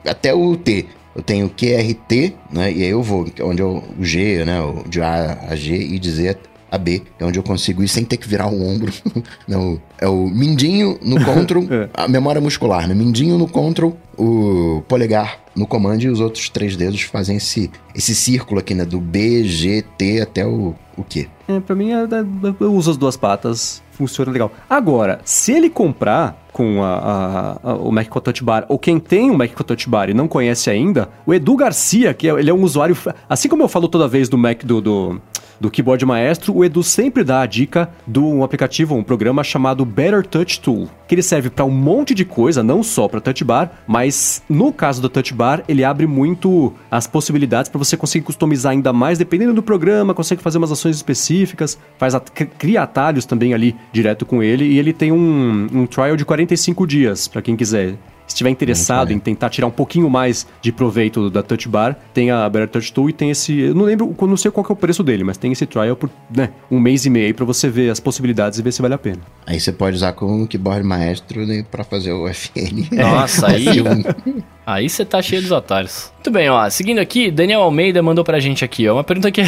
até 0.07 0.34
o 0.34 0.55
T. 0.55 0.86
Eu 1.13 1.22
tenho 1.22 1.49
QRT, 1.49 2.34
né? 2.51 2.72
E 2.72 2.84
aí 2.84 2.89
eu 2.89 3.01
vou, 3.01 3.26
onde 3.41 3.61
é 3.61 3.66
o 3.66 3.82
G, 3.99 4.43
né? 4.45 4.59
De 4.88 5.01
A 5.01 5.38
a 5.49 5.55
G 5.55 5.74
e 5.74 5.99
dizer 5.99 6.38
a 6.76 6.78
B, 6.78 7.01
é 7.19 7.26
onde 7.26 7.39
eu 7.39 7.43
consigo 7.43 7.84
ir 7.84 7.88
sem 7.88 8.05
ter 8.05 8.17
que 8.17 8.28
virar 8.28 8.47
o 8.47 8.65
ombro. 8.65 8.91
Não, 9.47 9.82
é 9.99 10.07
o 10.07 10.28
mindinho 10.28 10.99
no 11.01 11.23
control, 11.23 11.63
é. 11.71 11.89
a 11.93 12.07
memória 12.07 12.41
muscular, 12.41 12.88
né? 12.88 12.93
Mindinho 12.93 13.38
no 13.38 13.47
control, 13.47 13.97
o 14.17 14.84
polegar 14.88 15.39
no 15.55 15.65
comando 15.65 16.03
e 16.03 16.09
os 16.09 16.19
outros 16.19 16.49
três 16.49 16.76
dedos 16.76 17.01
fazem 17.01 17.38
esse, 17.38 17.71
esse 17.95 18.13
círculo 18.13 18.59
aqui, 18.59 18.73
né? 18.73 18.86
Do 18.86 18.99
B, 18.99 19.43
G, 19.45 19.84
T 19.97 20.21
até 20.21 20.45
o, 20.45 20.76
o 20.97 21.03
Q. 21.03 21.30
É, 21.47 21.59
pra 21.59 21.76
mim, 21.76 21.91
é, 21.91 22.03
é, 22.03 22.55
eu 22.59 22.73
uso 22.73 22.91
as 22.91 22.97
duas 22.97 23.15
patas, 23.15 23.82
funciona 23.91 24.32
legal. 24.32 24.51
Agora, 24.69 25.19
se 25.23 25.51
ele 25.51 25.69
comprar 25.69 26.45
com 26.51 26.84
a, 26.84 27.57
a, 27.63 27.71
a, 27.71 27.76
o 27.76 27.91
Mac 27.91 28.07
com 28.07 28.19
Touch 28.19 28.43
Bar, 28.43 28.65
ou 28.67 28.80
quem 28.80 28.99
tem 28.99 29.30
um 29.30 29.38
Mac 29.38 29.51
com 29.51 29.63
Touch 29.63 29.89
Bar 29.89 30.09
e 30.09 30.13
não 30.13 30.28
conhece 30.28 30.69
ainda, 30.69 31.09
o 31.26 31.34
Edu 31.34 31.55
Garcia, 31.55 32.13
que 32.13 32.30
é, 32.30 32.32
ele 32.32 32.49
é 32.49 32.53
um 32.53 32.63
usuário, 32.63 32.97
assim 33.30 33.47
como 33.47 33.63
eu 33.63 33.67
falo 33.67 33.88
toda 33.88 34.07
vez 34.07 34.30
do 34.30 34.38
Mac 34.38 34.63
do, 34.63 34.82
do 34.82 35.21
do 35.60 35.70
Keyboard 35.70 36.06
Maestro, 36.06 36.56
o 36.56 36.66
Edu 36.66 36.84
sempre 36.84 37.24
dá 37.24 37.41
a 37.41 37.45
dica 37.45 37.89
de 38.08 38.20
um 38.20 38.43
aplicativo, 38.43 38.95
um 38.95 39.03
programa 39.03 39.43
chamado 39.43 39.86
Better 39.86 40.26
Touch 40.26 40.60
Tool, 40.60 40.89
que 41.08 41.16
ele 41.16 41.22
serve 41.22 41.49
para 41.49 41.66
um 41.66 41.72
monte 41.72 42.14
de 42.14 42.26
coisa, 42.26 42.64
não 42.64 42.84
só 42.84 43.08
para 43.08 43.22
Touch 43.22 43.43
Bar, 43.43 43.72
mas 43.88 44.43
no 44.49 44.72
caso 44.72 45.01
do 45.01 45.10
Touch 45.10 45.34
Bar, 45.34 45.64
ele 45.68 45.84
abre 45.84 46.08
muito 46.08 46.74
as 46.89 47.08
possibilidades 47.08 47.70
para 47.70 47.80
você 47.80 47.95
conseguir 47.95 48.26
customizar 48.26 48.72
ainda 48.72 48.91
mais, 48.91 49.18
dependendo 49.18 49.53
do 49.53 49.64
programa, 49.64 50.14
consegue 50.14 50.41
fazer 50.41 50.58
umas 50.58 50.72
ações 50.72 50.95
específicas, 50.95 51.78
faz 51.97 52.16
cria 52.58 52.84
atalhos 52.84 53.26
também 53.26 53.53
ali 53.53 53.76
direto 53.91 54.26
com 54.26 54.41
ele, 54.41 54.66
e 54.66 54.80
ele 54.80 54.93
tem 54.93 55.12
um, 55.12 55.68
um 55.74 55.86
trial 55.86 56.16
de 56.16 56.26
45 56.26 56.88
dias, 56.88 57.28
para 57.28 57.41
quem 57.41 57.56
quiser 57.56 57.95
estiver 58.28 58.49
interessado 58.49 59.11
em 59.11 59.19
tentar 59.19 59.49
tirar 59.49 59.67
um 59.67 59.71
pouquinho 59.71 60.09
mais 60.09 60.47
de 60.61 60.71
proveito 60.71 61.30
da 61.30 61.43
Touch 61.43 61.67
Bar, 61.67 61.97
tem 62.13 62.32
a 62.32 62.47
Better 62.49 62.69
Touch 62.69 62.93
Tool 62.93 63.09
e 63.09 63.13
tem 63.13 63.30
esse. 63.30 63.59
Eu 63.59 63.76
não 63.76 63.86
lembro, 63.86 64.15
não 64.21 64.38
sei 64.38 64.51
qual 64.51 64.65
é 64.69 64.73
o 64.73 64.76
preço 64.76 65.03
dele, 65.03 65.23
mas 65.23 65.38
tem 65.38 65.51
esse 65.51 65.65
trial 65.65 65.95
por 65.95 66.09
né, 66.36 66.51
um 66.69 66.80
mês 66.80 67.05
e 67.05 67.09
meio 67.09 67.34
para 67.34 67.45
você 67.45 67.69
ver 67.69 67.89
as 67.89 67.99
possibilidades 67.99 68.59
e 68.59 68.61
ver 68.61 68.71
se 68.71 68.82
vale 68.82 68.93
a 68.93 68.97
pena. 68.97 69.19
Aí 69.45 69.59
você 69.59 69.71
pode 69.71 69.95
usar 69.95 70.13
com 70.13 70.43
o 70.43 70.47
keyboard 70.47 70.84
maestro 70.86 71.45
né, 71.45 71.65
para 71.69 71.84
fazer 71.84 72.11
o 72.11 72.28
FN. 72.28 72.89
Nossa, 72.91 73.47
aí. 73.47 73.65
aí 74.65 74.89
você 74.89 75.05
tá 75.05 75.21
cheio 75.21 75.41
dos 75.41 75.51
otários. 75.51 76.11
Muito 76.15 76.32
bem, 76.32 76.49
ó. 76.49 76.69
Seguindo 76.69 76.99
aqui, 76.99 77.30
Daniel 77.30 77.61
Almeida 77.61 78.01
mandou 78.01 78.23
pra 78.23 78.39
gente 78.39 78.65
aqui, 78.65 78.88
ó. 78.88 78.93
Uma 78.93 79.03
pergunta 79.03 79.32
que. 79.32 79.41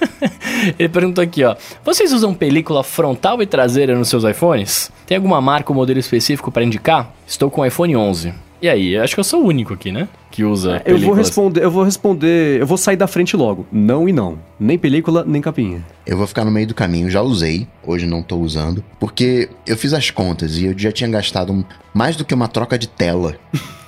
Ele 0.78 0.88
perguntou 0.88 1.22
aqui, 1.22 1.44
ó. 1.44 1.56
Vocês 1.84 2.12
usam 2.12 2.34
película 2.34 2.82
frontal 2.82 3.42
e 3.42 3.46
traseira 3.46 3.96
nos 3.96 4.08
seus 4.08 4.24
iPhones? 4.24 4.90
Tem 5.06 5.16
alguma 5.16 5.40
marca 5.40 5.70
ou 5.70 5.76
modelo 5.76 5.98
específico 5.98 6.50
para 6.50 6.64
indicar? 6.64 7.12
Estou 7.26 7.50
com 7.50 7.60
o 7.60 7.66
iPhone 7.66 7.96
11. 7.96 8.43
E 8.60 8.68
aí, 8.68 8.96
acho 8.96 9.14
que 9.14 9.20
eu 9.20 9.24
sou 9.24 9.42
o 9.42 9.46
único 9.46 9.74
aqui, 9.74 9.92
né? 9.92 10.08
Que 10.30 10.42
usa. 10.44 10.82
É, 10.84 10.92
eu 10.92 10.98
vou 10.98 11.12
responder, 11.12 11.62
eu 11.62 11.70
vou 11.70 11.84
responder, 11.84 12.60
eu 12.60 12.66
vou 12.66 12.78
sair 12.78 12.96
da 12.96 13.06
frente 13.06 13.36
logo. 13.36 13.66
Não 13.70 14.08
e 14.08 14.12
não. 14.12 14.38
Nem 14.58 14.78
película, 14.78 15.24
nem 15.26 15.42
capinha. 15.42 15.84
Eu 16.06 16.16
vou 16.16 16.26
ficar 16.26 16.44
no 16.44 16.50
meio 16.50 16.66
do 16.66 16.74
caminho, 16.74 17.10
já 17.10 17.20
usei, 17.20 17.66
hoje 17.86 18.06
não 18.06 18.22
tô 18.22 18.36
usando, 18.36 18.82
porque 18.98 19.48
eu 19.66 19.76
fiz 19.76 19.92
as 19.92 20.10
contas 20.10 20.56
e 20.58 20.66
eu 20.66 20.78
já 20.78 20.90
tinha 20.90 21.10
gastado 21.10 21.64
mais 21.92 22.16
do 22.16 22.24
que 22.24 22.34
uma 22.34 22.48
troca 22.48 22.78
de 22.78 22.88
tela 22.88 23.36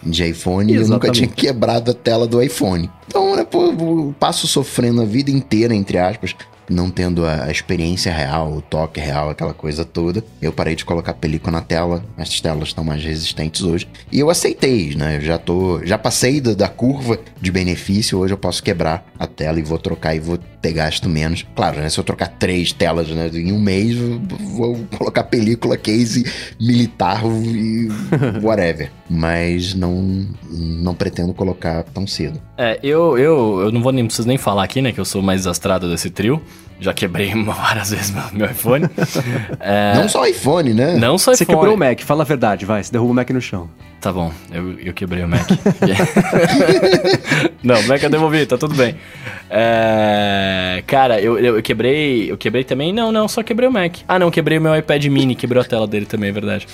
de 0.03 0.25
iPhone 0.25 0.73
e 0.73 0.77
eu 0.77 0.89
nunca 0.89 1.11
tinha 1.11 1.29
quebrado 1.29 1.91
a 1.91 1.95
tela 1.95 2.27
do 2.27 2.41
iPhone. 2.43 2.91
Então, 3.09 3.35
né, 3.35 3.45
pô, 3.45 3.67
eu 3.67 4.15
passo 4.19 4.47
sofrendo 4.47 5.03
a 5.03 5.05
vida 5.05 5.31
inteira, 5.31 5.75
entre 5.75 5.99
aspas, 5.99 6.35
não 6.69 6.91
tendo 6.91 7.25
a, 7.25 7.45
a, 7.45 7.51
experiência 7.51 8.13
real, 8.13 8.53
o 8.53 8.61
toque 8.61 9.01
real, 9.01 9.31
aquela 9.31 9.55
coisa 9.55 9.85
toda. 9.85 10.25
Eu 10.41 10.53
parei 10.53 10.75
de 10.75 10.85
colocar 10.85 11.15
película 11.15 11.53
na 11.53 11.61
tela, 11.61 12.05
as 12.17 12.41
telas 12.41 12.69
estão 12.69 12.85
mais 12.85 13.03
resistentes 13.03 13.63
hoje. 13.63 13.89
E 14.11 14.19
eu 14.19 14.31
aceitei, 14.31 14.95
né? 14.95 15.17
Eu 15.17 15.21
já 15.21 15.39
tô. 15.39 15.85
Já 15.85 15.99
passei 15.99 16.41
da, 16.41 16.55
da 16.55 16.69
curva 16.69 17.19
de 17.41 17.51
benefício, 17.51 18.19
hoje 18.19 18.35
eu 18.35 18.39
posso 18.39 18.63
quebrar 18.63 19.07
a 19.19 19.27
tela 19.27 19.59
e 19.59 19.63
vou 19.63 19.79
trocar 19.79 20.15
e 20.15 20.21
vou 20.21 20.39
ter 20.61 20.73
gasto 20.73 21.09
menos. 21.09 21.45
Claro, 21.55 21.81
né? 21.81 21.89
Se 21.89 21.99
eu 21.99 22.05
trocar 22.05 22.29
três 22.29 22.73
telas 22.73 23.09
né, 23.09 23.31
em 23.33 23.53
um 23.53 23.61
mês, 23.61 23.97
vou 23.97 24.79
colocar 24.97 25.25
película, 25.25 25.77
case 25.77 26.25
militar 26.61 27.23
e 27.25 27.89
whatever. 28.43 28.91
Mas 29.09 29.75
não, 29.75 30.27
não 30.51 30.95
pretendo 30.95 31.33
colocar 31.33 31.83
tão 31.85 32.07
cedo. 32.07 32.41
É, 32.59 32.79
eu, 32.83 33.17
eu, 33.17 33.61
eu 33.63 33.73
não 33.73 33.83
vou 33.83 33.93
nem 33.93 34.05
preciso 34.05 34.27
nem 34.27 34.39
falar 34.39 34.65
aqui, 34.65 34.83
né? 34.83 34.93
Que 34.93 35.01
eu 35.01 35.05
sou 35.05 35.23
mais 35.23 35.41
desastrado 35.41 35.91
desse 35.91 36.11
trio. 36.11 36.43
Já 36.79 36.93
quebrei 36.93 37.33
várias 37.45 37.91
vezes 37.91 38.11
meu, 38.11 38.23
meu 38.33 38.47
iPhone. 38.47 38.89
é... 39.61 39.95
Não 39.95 40.09
só 40.09 40.27
iPhone, 40.27 40.75
né? 40.75 40.97
Não 40.97 41.17
só 41.19 41.33
iPhone. 41.33 41.37
Você 41.37 41.47
quebrou 41.47 41.75
o 41.75 41.79
Mac, 41.79 42.01
fala 42.01 42.23
a 42.23 42.27
verdade, 42.27 42.67
vai. 42.67 42.83
Você 42.83 42.93
derruba 42.93 43.13
o 43.13 43.15
Mac 43.15 43.31
no 43.31 43.41
chão. 43.41 43.69
Tá 44.01 44.13
bom, 44.13 44.31
eu, 44.53 44.79
eu 44.79 44.93
quebrei 44.93 45.25
o 45.25 45.29
Mac. 45.29 45.49
não, 47.63 47.83
Mac 47.85 48.03
eu 48.03 48.11
devolvi, 48.11 48.47
tá 48.47 48.59
tudo 48.59 48.75
bem. 48.75 48.95
É... 49.51 50.83
Cara, 50.87 51.21
eu, 51.21 51.39
eu, 51.39 51.63
quebrei. 51.63 52.31
Eu 52.31 52.37
quebrei 52.37 52.63
também. 52.63 52.93
Não, 52.93 53.11
não, 53.11 53.27
só 53.27 53.43
quebrei 53.43 53.69
o 53.69 53.73
Mac. 53.73 53.97
Ah, 54.07 54.19
não, 54.19 54.31
quebrei 54.31 54.59
o 54.59 54.61
meu 54.61 54.77
iPad 54.77 55.05
mini, 55.07 55.35
quebrou 55.35 55.63
a 55.63 55.65
tela 55.65 55.87
dele 55.87 56.07
também, 56.07 56.29
é 56.29 56.33
verdade. 56.33 56.67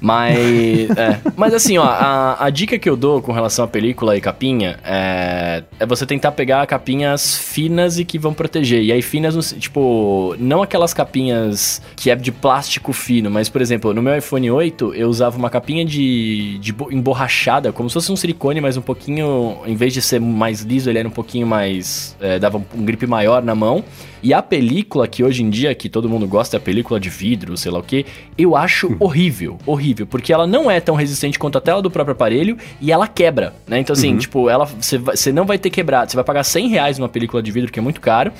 Mas, 0.00 0.90
é, 0.96 1.20
mas 1.36 1.52
assim, 1.52 1.76
ó, 1.76 1.84
a, 1.84 2.46
a, 2.46 2.50
dica 2.50 2.78
que 2.78 2.88
eu 2.88 2.96
dou 2.96 3.20
com 3.20 3.32
relação 3.32 3.64
à 3.64 3.68
película 3.68 4.16
e 4.16 4.20
capinha 4.20 4.78
é, 4.82 5.62
é 5.78 5.86
você 5.86 6.06
tentar 6.06 6.32
pegar 6.32 6.66
capinhas 6.66 7.36
finas 7.36 7.98
e 7.98 8.04
que 8.04 8.18
vão 8.18 8.32
proteger. 8.32 8.82
E 8.82 8.92
aí, 8.92 9.02
finas, 9.02 9.54
tipo, 9.58 10.34
não 10.38 10.62
aquelas 10.62 10.94
capinhas 10.94 11.82
que 11.94 12.10
é 12.10 12.16
de 12.16 12.32
plástico 12.32 12.92
fino, 12.92 13.30
mas, 13.30 13.48
por 13.48 13.60
exemplo, 13.60 13.92
no 13.92 14.00
meu 14.00 14.16
iPhone 14.16 14.50
8 14.50 14.94
eu 14.94 15.08
usava 15.08 15.36
uma 15.36 15.50
capinha 15.50 15.84
de, 15.84 16.58
de 16.58 16.74
emborrachada, 16.90 17.72
como 17.72 17.90
se 17.90 17.94
fosse 17.94 18.10
um 18.10 18.16
silicone, 18.16 18.60
mas 18.60 18.76
um 18.76 18.82
pouquinho, 18.82 19.58
em 19.66 19.74
vez 19.74 19.92
de 19.92 20.00
ser 20.00 20.20
mais 20.20 20.62
liso, 20.62 20.88
ele 20.88 20.98
era 20.98 21.08
um 21.08 21.12
pouquinho 21.12 21.46
mais. 21.46 22.16
É, 22.20 22.38
dava 22.38 22.58
um 22.58 22.84
grip 22.84 23.06
maior 23.06 23.42
na 23.42 23.54
mão. 23.54 23.84
E 24.22 24.34
a 24.34 24.42
película, 24.42 25.08
que 25.08 25.24
hoje 25.24 25.42
em 25.42 25.50
dia, 25.50 25.74
que 25.74 25.88
todo 25.88 26.08
mundo 26.08 26.26
gosta, 26.26 26.56
é 26.56 26.58
a 26.58 26.60
película 26.60 27.00
de 27.00 27.08
vidro, 27.08 27.56
sei 27.56 27.70
lá 27.70 27.78
o 27.78 27.82
que, 27.82 28.04
eu 28.36 28.56
acho 28.56 28.88
hum. 28.88 28.96
horrível, 29.00 29.58
horrível 29.66 30.06
porque 30.06 30.32
ela 30.32 30.46
não 30.46 30.70
é 30.70 30.80
tão 30.80 30.94
resistente 30.94 31.38
quanto 31.38 31.58
a 31.58 31.60
tela 31.60 31.80
do 31.80 31.90
próprio 31.90 32.12
aparelho 32.12 32.58
e 32.80 32.92
ela 32.92 33.06
quebra, 33.06 33.54
né? 33.66 33.78
Então, 33.78 33.94
assim, 33.94 34.16
tipo, 34.16 34.48
ela 34.48 34.64
você 34.64 35.32
não 35.32 35.44
vai 35.44 35.58
ter 35.58 35.70
quebrado. 35.70 36.10
Você 36.10 36.16
vai 36.16 36.24
pagar 36.24 36.44
100 36.44 36.68
reais 36.68 36.98
numa 36.98 37.08
película 37.08 37.42
de 37.42 37.50
vidro, 37.50 37.72
que 37.72 37.78
é 37.78 37.82
muito 37.82 38.00
caro. 38.00 38.32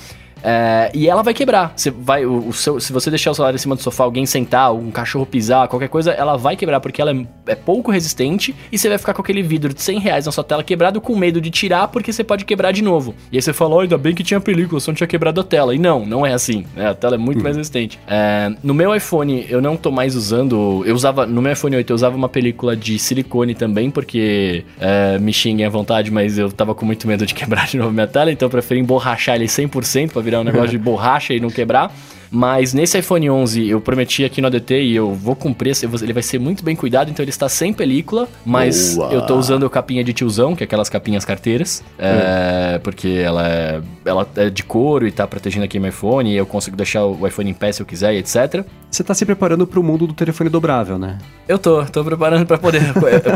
É, 0.42 0.90
e 0.94 1.08
ela 1.08 1.22
vai 1.22 1.34
quebrar. 1.34 1.72
Você 1.76 1.90
vai, 1.90 2.24
o, 2.24 2.48
o 2.48 2.52
seu, 2.52 2.80
se 2.80 2.92
você 2.92 3.10
deixar 3.10 3.30
o 3.30 3.34
celular 3.34 3.54
em 3.54 3.58
cima 3.58 3.74
do 3.74 3.82
sofá, 3.82 4.04
alguém 4.04 4.26
sentar, 4.26 4.72
um 4.74 4.90
cachorro 4.90 5.26
pisar, 5.26 5.68
qualquer 5.68 5.88
coisa, 5.88 6.12
ela 6.12 6.36
vai 6.36 6.56
quebrar 6.56 6.80
porque 6.80 7.00
ela 7.00 7.12
é, 7.12 7.26
é, 7.46 7.54
pouco 7.54 7.90
resistente 7.90 8.54
e 8.70 8.78
você 8.78 8.88
vai 8.88 8.98
ficar 8.98 9.14
com 9.14 9.22
aquele 9.22 9.42
vidro 9.42 9.72
de 9.72 9.82
100 9.82 9.98
reais 9.98 10.26
na 10.26 10.32
sua 10.32 10.44
tela 10.44 10.62
quebrado 10.62 11.00
com 11.00 11.16
medo 11.16 11.40
de 11.40 11.50
tirar 11.50 11.88
porque 11.88 12.12
você 12.12 12.24
pode 12.24 12.44
quebrar 12.44 12.72
de 12.72 12.82
novo. 12.82 13.14
E 13.30 13.36
aí 13.36 13.42
você 13.42 13.52
fala, 13.52 13.76
oh, 13.76 13.80
ainda 13.80 13.98
bem 13.98 14.14
que 14.14 14.22
tinha 14.22 14.40
película, 14.40 14.80
só 14.80 14.90
não 14.90 14.96
tinha 14.96 15.06
quebrado 15.06 15.40
a 15.40 15.44
tela. 15.44 15.74
E 15.74 15.78
não, 15.78 16.04
não 16.04 16.24
é 16.24 16.32
assim. 16.32 16.64
Né? 16.74 16.88
A 16.88 16.94
tela 16.94 17.14
é 17.14 17.18
muito 17.18 17.38
uhum. 17.38 17.44
mais 17.44 17.56
resistente. 17.56 17.98
É, 18.06 18.52
no 18.62 18.74
meu 18.74 18.94
iPhone, 18.94 19.46
eu 19.48 19.60
não 19.60 19.76
tô 19.76 19.90
mais 19.90 20.14
usando. 20.14 20.82
Eu 20.86 20.94
usava. 20.94 21.26
No 21.26 21.42
meu 21.42 21.52
iPhone 21.52 21.76
8, 21.76 21.90
eu 21.90 21.94
usava 21.94 22.16
uma 22.16 22.28
película 22.28 22.76
de 22.76 22.98
silicone 22.98 23.54
também, 23.54 23.90
porque 23.90 24.64
é, 24.80 25.18
me 25.18 25.32
xinguem 25.32 25.66
à 25.66 25.68
vontade, 25.68 26.10
mas 26.10 26.38
eu 26.38 26.50
tava 26.50 26.74
com 26.74 26.84
muito 26.84 27.06
medo 27.06 27.26
de 27.26 27.34
quebrar 27.34 27.66
de 27.66 27.76
novo 27.76 27.92
minha 27.92 28.06
tela, 28.06 28.30
então 28.30 28.46
eu 28.46 28.50
preferi 28.50 28.80
emborrachar 28.80 29.36
ele 29.36 29.46
100% 29.46 30.10
pra 30.10 30.22
virar 30.30 30.40
um 30.40 30.44
negócio 30.44 30.70
de 30.70 30.78
borracha 30.78 31.34
e 31.34 31.40
não 31.40 31.50
quebrar. 31.50 31.92
Mas 32.30 32.72
nesse 32.72 32.98
iPhone 32.98 33.28
11 33.28 33.68
eu 33.68 33.80
prometi 33.80 34.24
aqui 34.24 34.40
no 34.40 34.46
ADT 34.46 34.82
e 34.82 34.94
eu 34.94 35.12
vou 35.12 35.34
cumprir, 35.34 35.76
ele 36.00 36.12
vai 36.12 36.22
ser 36.22 36.38
muito 36.38 36.64
bem 36.64 36.76
cuidado, 36.76 37.10
então 37.10 37.22
ele 37.22 37.30
está 37.30 37.48
sem 37.48 37.72
película, 37.72 38.28
mas 38.44 38.94
Boa. 38.94 39.12
eu 39.12 39.22
tô 39.22 39.36
usando 39.36 39.68
capinha 39.68 40.04
de 40.04 40.12
tiozão, 40.12 40.54
que 40.54 40.62
é 40.62 40.66
aquelas 40.66 40.88
capinhas 40.88 41.24
carteiras, 41.24 41.82
é, 41.98 42.78
porque 42.82 43.08
ela 43.08 43.48
é, 43.48 43.80
ela 44.04 44.28
é 44.36 44.50
de 44.50 44.62
couro 44.62 45.06
e 45.06 45.12
tá 45.12 45.26
protegendo 45.26 45.64
aqui 45.64 45.78
meu 45.78 45.90
iPhone, 45.90 46.32
e 46.32 46.36
eu 46.36 46.46
consigo 46.46 46.76
deixar 46.76 47.04
o 47.04 47.26
iPhone 47.26 47.50
em 47.50 47.54
pé 47.54 47.72
se 47.72 47.82
eu 47.82 47.86
quiser 47.86 48.14
e 48.14 48.18
etc. 48.18 48.64
Você 48.90 49.02
tá 49.04 49.14
se 49.14 49.24
preparando 49.24 49.66
pro 49.66 49.82
mundo 49.82 50.06
do 50.06 50.14
telefone 50.14 50.50
dobrável, 50.50 50.98
né? 50.98 51.18
Eu 51.48 51.58
tô, 51.58 51.84
tô 51.86 52.04
preparando 52.04 52.46
para 52.46 52.58
poder, 52.58 52.80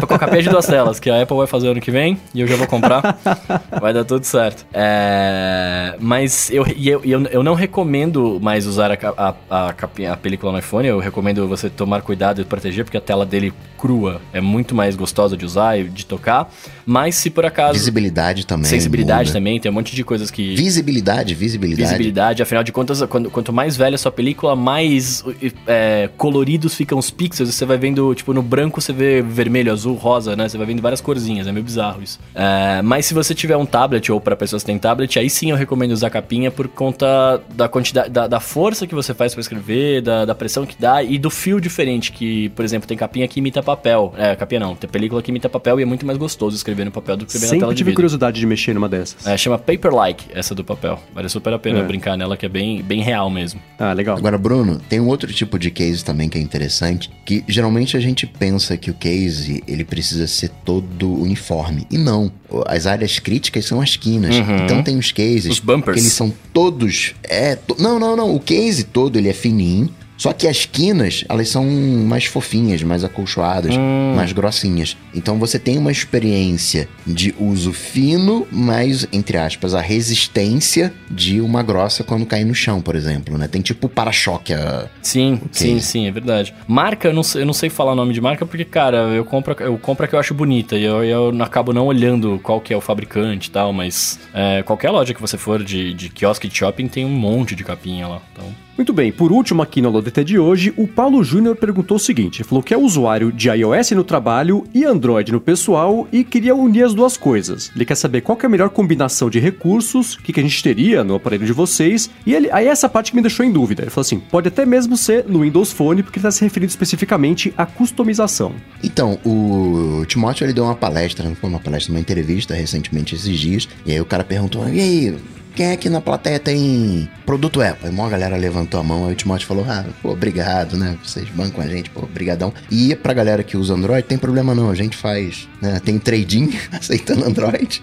com 0.07 0.15
a 0.15 0.19
capinha 0.19 0.43
de 0.43 0.49
duas 0.49 0.67
telas, 0.67 1.01
que 1.01 1.11
a 1.11 1.23
Apple 1.23 1.37
vai 1.37 1.47
fazer 1.47 1.69
ano 1.69 1.81
que 1.81 1.91
vem, 1.91 2.19
e 2.35 2.41
eu 2.41 2.47
já 2.47 2.57
vou 2.57 2.67
comprar, 2.67 3.19
vai 3.81 3.93
dar 3.93 4.05
tudo 4.05 4.25
certo. 4.25 4.65
É, 4.73 5.97
mas 6.01 6.51
eu, 6.51 6.65
eu, 6.67 7.01
eu, 7.05 7.23
eu 7.27 7.43
não 7.43 7.55
recomendo 7.55 8.39
mais 8.41 8.67
usar 8.67 8.84
usar 8.85 8.93
a, 8.93 9.35
a, 9.51 9.69
a, 9.69 10.13
a, 10.13 10.17
película 10.17 10.53
no 10.53 10.59
iPhone, 10.59 10.87
eu 10.87 10.99
recomendo 10.99 11.47
você 11.49 11.71
tomar 11.71 12.03
cuidado 12.03 12.41
e 12.41 12.45
proteger, 12.45 12.85
porque 12.85 12.97
a 12.97 13.01
tela 13.01 13.25
dele 13.25 13.53
crua 13.79 14.21
é 14.33 14.41
muito 14.41 14.75
mais 14.75 14.97
gostosa 14.97 15.37
de 15.37 15.45
usar 15.45 15.79
e 15.79 15.85
de 15.85 16.07
tocar. 16.07 16.51
Mas 16.87 17.17
se 17.17 17.31
por 17.31 17.45
acaso. 17.45 17.75
Visibilidade 17.75 18.47
também. 18.47 18.65
Sensibilidade 18.65 19.29
muda. 19.29 19.39
também, 19.39 19.61
tem 19.61 19.71
um 19.71 19.75
monte 19.75 19.95
de 19.95 20.05
coisas 20.05 20.31
que. 20.31 20.55
Visibilidade, 20.55 21.35
visibilidade. 21.35 21.89
Visibilidade, 21.89 22.43
afinal 22.43 22.63
de 22.63 22.73
contas, 22.73 23.03
quando, 23.03 23.31
quanto 23.31 23.53
mais 23.53 23.77
velha 23.77 23.95
a 23.95 23.99
sua 23.99 24.13
película, 24.13 24.55
mais 24.57 25.25
é, 25.67 26.09
coloridos 26.17 26.75
ficam 26.75 26.99
os 26.99 27.11
pixels. 27.11 27.55
Você 27.55 27.65
vai 27.65 27.79
vendo, 27.79 28.15
tipo, 28.15 28.33
no 28.33 28.43
branco 28.43 28.81
você 28.81 28.93
vê 28.93 29.23
vermelho, 29.23 29.73
azul, 29.73 29.95
rosa, 29.95 30.37
né? 30.37 30.49
Você 30.49 30.59
vai 30.59 30.67
vendo 30.67 30.83
várias 30.83 31.01
corzinhas, 31.01 31.47
é 31.47 31.53
meio 31.53 31.65
bizarro 31.65 32.03
isso. 32.03 32.19
É, 32.35 32.83
mas 32.83 33.07
se 33.07 33.15
você 33.15 33.35
tiver 33.35 33.57
um 33.57 33.67
tablet 33.67 34.11
ou 34.11 34.21
para 34.21 34.37
pessoas 34.37 34.63
que 34.63 34.67
têm 34.67 34.79
tablet, 34.79 35.19
aí 35.19 35.31
sim 35.31 35.51
eu 35.51 35.57
recomendo 35.57 35.93
usar 35.93 36.11
capinha 36.11 36.51
por 36.51 36.69
conta 36.69 37.41
da 37.55 37.69
quantidade, 37.69 38.11
da, 38.11 38.27
da 38.27 38.41
força 38.41 38.74
força 38.75 38.87
que 38.89 38.95
você 38.95 39.15
faz 39.15 39.33
para 39.33 39.41
escrever, 39.41 40.03
da, 40.03 40.25
da, 40.25 40.35
pressão 40.35 40.67
que 40.67 40.75
dá 40.77 41.01
e 41.01 41.17
do 41.17 41.31
fio 41.31 41.61
diferente, 41.61 42.11
que, 42.11 42.49
por 42.51 42.65
exemplo, 42.65 42.89
tem 42.89 42.97
capinha 42.97 43.27
que 43.29 43.39
imita 43.39 43.63
papel. 43.63 44.13
É, 44.19 44.35
capinha 44.35 44.61
não, 44.61 44.75
tem 44.75 44.91
película 44.91 45.23
que 45.23 45.31
imita 45.31 45.49
papel 45.49 45.79
e 45.79 45.85
é 45.85 45.87
muito 45.87 46.05
mais 46.05 46.19
gostoso 46.19 46.57
escrever 46.57 46.85
no 46.85 46.91
papel 46.91 47.17
do 47.17 47.25
que 47.25 47.31
escrever 47.31 47.47
Sempre 47.47 47.59
na 47.59 47.67
tela 47.67 47.75
de 47.75 47.79
tive 47.79 47.95
curiosidade 47.95 48.39
de 48.39 48.47
mexer 48.47 48.75
numa 48.75 48.89
dessas. 48.89 49.25
É, 49.27 49.37
chama 49.37 49.59
Paper-like, 49.59 50.27
essa 50.35 50.55
do 50.55 50.65
papel. 50.65 51.01
Vale 51.15 51.29
super 51.29 51.53
a 51.53 51.59
pena 51.59 51.79
é. 51.79 51.83
brincar 51.85 52.17
nela, 52.17 52.37
que 52.37 52.47
é 52.47 52.49
bem, 52.49 52.83
bem 52.83 53.01
real 53.01 53.31
mesmo. 53.31 53.61
Ah, 53.79 53.93
legal. 53.93 54.17
Agora, 54.17 54.37
Bruno, 54.37 54.81
tem 54.89 54.99
um 54.99 55.07
outro 55.07 55.33
tipo 55.33 55.57
de 55.57 55.71
case 55.71 56.05
também 56.05 56.29
que 56.29 56.37
é 56.37 56.41
interessante, 56.41 57.11
que 57.25 57.45
geralmente 57.47 57.97
a 57.97 58.01
gente 58.01 58.27
pensa 58.27 58.77
que 58.77 58.91
o 58.91 58.95
case, 58.95 59.63
ele 59.69 59.85
precisa 59.85 60.27
ser 60.27 60.49
todo 60.65 61.15
uniforme. 61.15 61.87
E 61.91 61.97
não. 61.97 62.33
As 62.67 62.87
áreas 62.87 63.19
críticas 63.19 63.65
são 63.65 63.81
as 63.81 63.97
quinas. 63.97 64.37
Uhum. 64.37 64.65
Então 64.65 64.83
tem 64.83 64.99
os 64.99 65.11
cases. 65.11 65.47
Os 65.47 65.59
bumpers. 65.59 65.95
Que 65.97 66.01
eles 66.03 66.13
são 66.13 66.33
todos... 66.53 67.15
É, 67.23 67.57
to... 67.57 67.77
Não, 67.79 67.99
não, 67.99 68.15
não. 68.15 68.35
O 68.35 68.41
case 68.41 68.85
todo, 68.85 69.17
ele 69.17 69.29
é 69.29 69.33
fininho. 69.33 69.89
Só 70.17 70.33
que 70.33 70.47
as 70.47 70.65
quinas, 70.65 71.25
elas 71.29 71.49
são 71.49 71.65
mais 71.65 72.25
fofinhas, 72.25 72.83
mais 72.83 73.05
acolchoadas, 73.05 73.77
hum. 73.77 74.15
mais 74.15 74.33
grossinhas. 74.33 74.97
Então 75.15 75.39
você 75.39 75.59
tem 75.59 75.77
uma 75.79 75.91
experiência 75.91 76.89
de 77.07 77.35
uso 77.39 77.73
fino, 77.73 78.47
mas, 78.51 79.07
entre 79.13 79.37
aspas, 79.37 79.75
a 79.75 79.81
resistência 79.81 80.93
de 81.11 81.41
uma 81.41 81.63
grossa 81.63 82.05
quando 82.05 82.27
cai 82.27 82.45
no 82.45 82.55
chão, 82.55 82.81
por 82.81 82.95
exemplo, 82.95 83.37
né? 83.37 83.49
Tem 83.49 83.61
tipo 83.61 83.89
para-choque. 83.89 84.55
Sim, 85.03 85.41
sim, 85.51 85.81
sim, 85.81 86.07
é 86.07 86.11
verdade. 86.11 86.55
Marca, 86.67 87.09
eu 87.09 87.13
não, 87.13 87.23
sei, 87.23 87.43
eu 87.43 87.47
não 87.47 87.53
sei 87.53 87.69
falar 87.69 87.93
o 87.93 87.97
nome 87.97 88.13
de 88.13 88.21
marca 88.21 88.47
porque, 88.47 88.65
cara, 88.65 88.99
eu 89.15 89.25
compro, 89.25 89.57
eu 89.61 89.77
compro 89.79 90.05
a 90.05 90.09
que 90.09 90.15
eu 90.15 90.19
acho 90.19 90.35
bonita 90.35 90.77
e 90.77 90.85
eu, 90.85 91.05
eu 91.05 91.43
acabo 91.43 91.73
não 91.73 91.87
olhando 91.87 92.39
qual 92.43 92.61
que 92.61 92.73
é 92.73 92.77
o 92.77 92.81
fabricante 92.81 93.49
e 93.49 93.53
tal, 93.53 93.73
mas 93.73 94.19
é, 94.33 94.63
qualquer 94.63 94.91
loja 94.91 95.13
que 95.13 95.21
você 95.21 95.37
for 95.37 95.63
de, 95.63 95.93
de 95.95 96.09
quiosque 96.09 96.49
de 96.49 96.57
shopping 96.57 96.89
tem 96.89 97.05
um 97.05 97.11
monte 97.11 97.55
de 97.55 97.65
capinha 97.65 98.07
lá, 98.07 98.23
então... 98.33 98.65
Muito 98.77 98.93
bem, 98.93 99.13
por 99.13 99.31
último 99.31 99.63
aqui 99.63 99.81
no 99.81 99.89
LoDT 99.89 100.25
de 100.25 100.37
hoje, 100.37 100.75
o 100.77 100.89
Paulo 100.89 101.23
Júnior 101.23 101.55
perguntou 101.55 101.97
o 101.97 102.01
seguinte, 102.01 102.43
falou 102.43 102.61
que 102.61 102.75
é 102.75 102.77
usuário 102.77 103.31
de 103.31 103.49
iOS 103.49 103.93
no 103.93 104.03
trabalho 104.03 104.65
e 104.75 104.85
Android 104.85 105.31
no 105.31 105.41
pessoal 105.41 106.09
e 106.11 106.25
queria 106.25 106.57
unir 106.57 106.83
as 106.83 106.93
duas 106.93 107.17
coisas. 107.17 107.71
Ele 107.73 107.85
quer 107.85 107.95
saber 107.95 108.23
qual 108.23 108.37
que 108.37 108.45
é 108.45 108.49
a 108.49 108.51
melhor 108.51 108.71
combinação 108.71 109.31
de 109.31 109.39
recursos, 109.39 110.15
o 110.15 110.23
que, 110.25 110.33
que 110.33 110.41
a 110.41 110.43
gente 110.43 110.61
teria 110.61 111.05
no 111.05 111.15
aparelho 111.15 111.47
de 111.47 111.53
vocês, 111.53 112.11
e 112.27 112.35
ele, 112.35 112.51
aí 112.51 112.67
essa 112.67 112.89
parte 112.89 113.13
que 113.13 113.17
me 113.17 113.23
deixou 113.23 113.47
em 113.47 113.53
dúvida. 113.53 113.83
Ele 113.83 113.91
falou 113.91 114.05
assim, 114.05 114.19
pode 114.19 114.49
até 114.49 114.67
mesmo 114.67 114.97
ser 114.97 115.25
no 115.29 115.43
Windows 115.43 115.71
Phone, 115.71 116.03
porque 116.03 116.19
ele 116.19 116.27
está 116.27 116.33
se 116.33 116.43
referindo 116.43 116.71
especificamente 116.71 117.55
à 117.57 117.65
customização. 117.65 118.57
Então, 118.83 119.21
o 119.25 120.05
Timóteo 120.07 120.45
ele 120.45 120.53
deu 120.53 120.65
uma 120.65 120.75
palestra, 120.75 121.29
não 121.29 121.37
foi 121.37 121.49
uma 121.49 121.61
palestra, 121.61 121.93
uma 121.93 122.01
entrevista 122.01 122.55
recentemente 122.55 123.15
esses 123.15 123.39
dias, 123.39 123.69
e 123.87 123.93
aí 123.93 124.01
o 124.01 124.05
cara 124.05 124.25
perguntou, 124.25 124.69
e 124.69 124.81
aí, 124.81 125.17
quem 125.55 125.73
aqui 125.73 125.89
na 125.89 126.01
plateia 126.01 126.39
tem 126.39 127.09
produto 127.25 127.63
Apple? 127.63 127.89
Aí 127.89 127.91
uma 127.91 128.09
galera 128.09 128.37
levantou 128.37 128.81
a 128.81 128.83
mão, 128.83 129.07
aí 129.07 129.13
o 129.13 129.17
Timóteo 129.17 129.47
falou, 129.47 129.65
ah, 129.69 129.85
pô, 130.03 130.11
obrigado, 130.11 130.77
né? 130.77 130.97
Vocês 131.03 131.29
bancam 131.31 131.63
a 131.63 131.69
gente, 131.69 131.91
pô, 131.91 132.03
brigadão. 132.07 132.53
E 132.71 132.95
pra 132.97 133.15
galera 133.15 133.43
que 133.43 133.57
usa 133.57 133.75
Android, 133.75 134.07
tem 134.07 134.19
problema 134.19 134.55
não, 134.55 134.71
a 134.71 134.75
gente 134.75 134.97
faz, 134.97 135.49
né? 135.61 135.81
Tem 135.85 135.99
trading 135.99 136.53
aceitando 136.73 137.25
Android. 137.25 137.83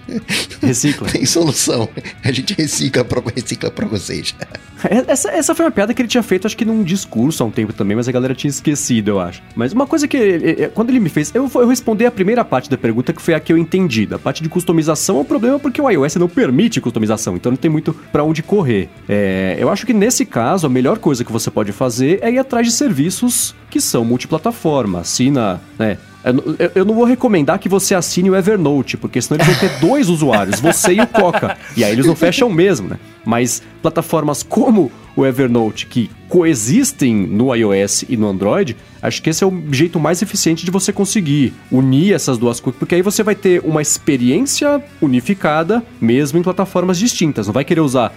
Recicla. 0.62 1.08
tem 1.12 1.26
solução. 1.26 1.88
A 2.24 2.32
gente 2.32 2.54
recicla 2.54 3.04
pra, 3.04 3.22
recicla 3.34 3.72
pra 3.72 3.88
vocês. 3.88 4.36
É, 4.84 5.04
essa, 5.12 5.30
essa 5.32 5.56
foi 5.56 5.66
uma 5.66 5.72
piada 5.72 5.94
que 5.94 6.02
ele 6.02 6.10
tinha 6.10 6.24
feito, 6.24 6.46
acho 6.48 6.58
que 6.58 6.66
num 6.66 6.84
discurso 6.84 7.44
há 7.44 7.46
um 7.46 7.52
tempo 7.52 7.74
também, 7.74 7.96
mas 7.96 8.08
a 8.08 8.12
galera 8.12 8.34
tinha 8.34 8.50
esquecido, 8.50 9.10
eu 9.10 9.20
acho. 9.20 9.42
Mas 9.56 9.74
uma 9.74 9.88
coisa 9.88 10.08
que, 10.08 10.70
quando 10.74 10.90
ele 10.90 11.00
me 11.00 11.10
fez, 11.10 11.32
eu, 11.34 11.50
eu 11.54 11.68
respondi 11.68 12.06
a 12.06 12.12
primeira 12.12 12.44
parte 12.44 12.70
da 12.70 12.78
pergunta, 12.78 13.14
que 13.14 13.22
foi 13.22 13.34
a 13.34 13.40
que 13.40 13.52
eu 13.52 13.58
entendi. 13.58 14.06
Da 14.06 14.20
parte 14.20 14.44
de 14.44 14.50
customização 14.50 15.18
é 15.18 15.22
um 15.22 15.26
problema 15.26 15.60
porque 15.60 15.82
o 15.82 15.90
iOS 15.90 16.16
não 16.16 16.28
permite 16.28 16.82
customização, 16.82 17.36
então 17.36 17.52
não 17.52 17.58
tem 17.62 17.72
muito 17.72 17.94
para 18.12 18.24
onde 18.24 18.44
correr. 18.44 18.90
É, 19.08 19.56
eu 19.60 19.70
acho 19.70 19.86
que 19.86 19.94
nesse 19.94 20.26
caso, 20.26 20.68
a 20.68 20.70
melhor 20.70 20.98
coisa 21.00 21.24
que 21.24 21.32
você 21.32 21.50
pode 21.50 21.72
fazer 21.72 22.20
é 22.22 22.32
ir 22.32 22.40
atrás 22.40 22.68
de 22.68 22.74
serviços 22.74 23.56
que 23.70 23.80
são 23.80 24.04
multiplataforma. 24.04 25.00
Assina, 25.00 25.62
né? 25.78 25.98
Eu, 26.24 26.72
eu, 26.76 26.86
não 26.86 26.94
vou 26.94 27.06
recomendar 27.06 27.58
que 27.58 27.68
você 27.68 27.96
assine 27.96 28.30
o 28.30 28.36
Evernote, 28.36 28.96
porque 28.96 29.22
senão 29.22 29.38
eles 29.40 29.48
vão 29.48 29.70
ter 29.70 29.80
dois 29.80 30.10
usuários, 30.10 30.60
você 30.60 30.94
e 30.94 31.02
o 31.02 31.08
Coca. 31.08 31.58
E 31.76 31.84
aí 31.84 31.92
eles 31.92 32.06
não 32.06 32.16
fecham 32.16 32.50
mesmo, 32.50 32.90
né? 32.90 33.00
Mas 33.26 33.62
plataformas 33.82 34.44
como 34.44 34.92
o 35.16 35.26
Evernote, 35.26 35.88
que 35.88 36.10
coexistem 36.30 37.14
no 37.14 37.54
iOS 37.54 38.06
e 38.08 38.16
no 38.16 38.28
Android, 38.28 38.78
acho 39.02 39.22
que 39.22 39.30
esse 39.30 39.44
é 39.44 39.48
o 39.48 39.64
jeito 39.72 40.00
mais 40.00 40.22
eficiente 40.22 40.64
de 40.64 40.72
você 40.72 40.94
conseguir 40.94 41.54
unir 41.72 42.14
essas 42.14 42.38
duas 42.38 42.60
coisas, 42.60 42.80
porque 42.80 42.96
aí 42.96 43.02
você 43.02 43.22
vai 43.24 43.36
ter 43.36 43.62
uma 43.66 43.82
experiência 43.82 44.82
unificada, 45.02 45.84
mesmo 46.00 46.40
em 46.40 46.44
plataformas 46.44 46.98
distintas. 46.98 47.48
Não 47.48 47.54
vai 47.54 47.66
querer 47.66 47.82
usar, 47.82 48.14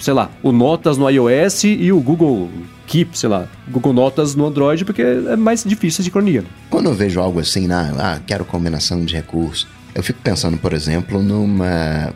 sei 0.00 0.14
lá, 0.14 0.30
o 0.42 0.52
Notas 0.52 0.96
no 0.96 1.08
iOS 1.08 1.64
e 1.64 1.92
o 1.92 2.00
Google 2.00 2.50
Keep, 2.86 3.18
sei 3.18 3.28
lá, 3.28 3.48
Google 3.68 3.92
Notas 3.92 4.34
no 4.34 4.46
Android, 4.46 4.84
porque 4.84 5.02
é 5.02 5.36
mais 5.36 5.64
difícil 5.64 6.02
a 6.02 6.04
sincronia. 6.04 6.44
Quando 6.70 6.86
eu 6.86 6.94
vejo 6.94 7.20
algo 7.20 7.40
assim, 7.40 7.66
na, 7.66 7.92
ah, 7.98 8.20
quero 8.26 8.44
combinação 8.44 9.04
de 9.04 9.14
recursos, 9.14 9.66
eu 9.96 10.02
fico 10.02 10.20
pensando, 10.22 10.58
por 10.58 10.74
exemplo, 10.74 11.22
numa 11.22 12.12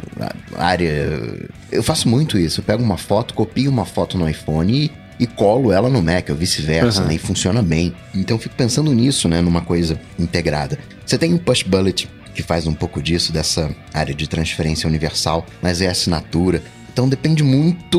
área. 0.54 1.48
Eu 1.72 1.82
faço 1.82 2.10
muito 2.10 2.38
isso. 2.38 2.60
Eu 2.60 2.64
pego 2.64 2.82
uma 2.82 2.98
foto, 2.98 3.32
copio 3.32 3.70
uma 3.70 3.86
foto 3.86 4.18
no 4.18 4.28
iPhone 4.28 4.70
e, 4.70 4.92
e 5.18 5.26
colo 5.26 5.72
ela 5.72 5.88
no 5.88 6.02
Mac, 6.02 6.28
ou 6.28 6.36
vice-versa, 6.36 7.00
uhum. 7.00 7.08
né? 7.08 7.14
E 7.14 7.18
funciona 7.18 7.62
bem. 7.62 7.94
Então 8.14 8.36
eu 8.36 8.40
fico 8.40 8.54
pensando 8.54 8.92
nisso, 8.92 9.30
né? 9.30 9.40
Numa 9.40 9.62
coisa 9.62 9.98
integrada. 10.18 10.78
Você 11.06 11.16
tem 11.16 11.32
o 11.32 11.38
Push 11.38 11.62
Bullet, 11.62 12.06
que 12.34 12.42
faz 12.42 12.66
um 12.66 12.74
pouco 12.74 13.02
disso, 13.02 13.32
dessa 13.32 13.74
área 13.94 14.14
de 14.14 14.28
transferência 14.28 14.86
universal, 14.86 15.46
mas 15.62 15.80
é 15.80 15.88
assinatura. 15.88 16.62
Então 17.00 17.08
depende 17.08 17.42
muito 17.42 17.98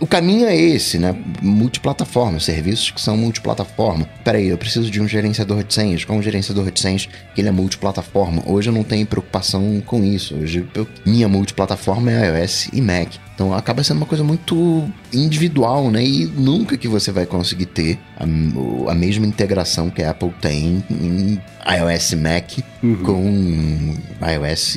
o 0.00 0.06
caminho 0.06 0.46
é 0.46 0.56
esse, 0.56 0.96
né? 0.98 1.14
Multiplataforma, 1.42 2.38
serviços 2.38 2.90
que 2.90 3.00
são 3.00 3.16
multiplataforma. 3.16 4.08
Peraí, 4.22 4.48
eu 4.48 4.56
preciso 4.56 4.88
de 4.90 5.00
um 5.00 5.08
gerenciador 5.08 5.64
de 5.64 5.74
senhas. 5.74 6.04
Qual 6.04 6.16
um 6.16 6.22
gerenciador 6.22 6.70
de 6.70 6.80
senhas 6.80 7.06
que 7.34 7.40
ele 7.40 7.48
é 7.48 7.52
multiplataforma? 7.52 8.42
Hoje 8.46 8.68
eu 8.68 8.72
não 8.72 8.84
tenho 8.84 9.04
preocupação 9.04 9.82
com 9.84 10.04
isso. 10.04 10.36
Hoje 10.36 10.64
eu, 10.74 10.86
minha 11.04 11.28
multiplataforma 11.28 12.12
é 12.12 12.40
iOS 12.40 12.68
e 12.72 12.80
Mac. 12.80 13.14
Então 13.34 13.52
acaba 13.52 13.82
sendo 13.82 13.98
uma 13.98 14.06
coisa 14.06 14.22
muito 14.22 14.88
individual, 15.12 15.90
né? 15.90 16.04
E 16.04 16.26
nunca 16.26 16.76
que 16.76 16.86
você 16.86 17.10
vai 17.10 17.26
conseguir 17.26 17.66
ter 17.66 17.98
a, 18.16 18.22
a 18.22 18.94
mesma 18.94 19.26
integração 19.26 19.90
que 19.90 20.02
a 20.02 20.10
Apple 20.10 20.32
tem 20.40 20.82
em 20.90 21.40
iOS 21.76 22.14
Mac 22.14 22.58
uhum. 22.82 22.96
com 23.02 23.96
iOS 24.24 24.76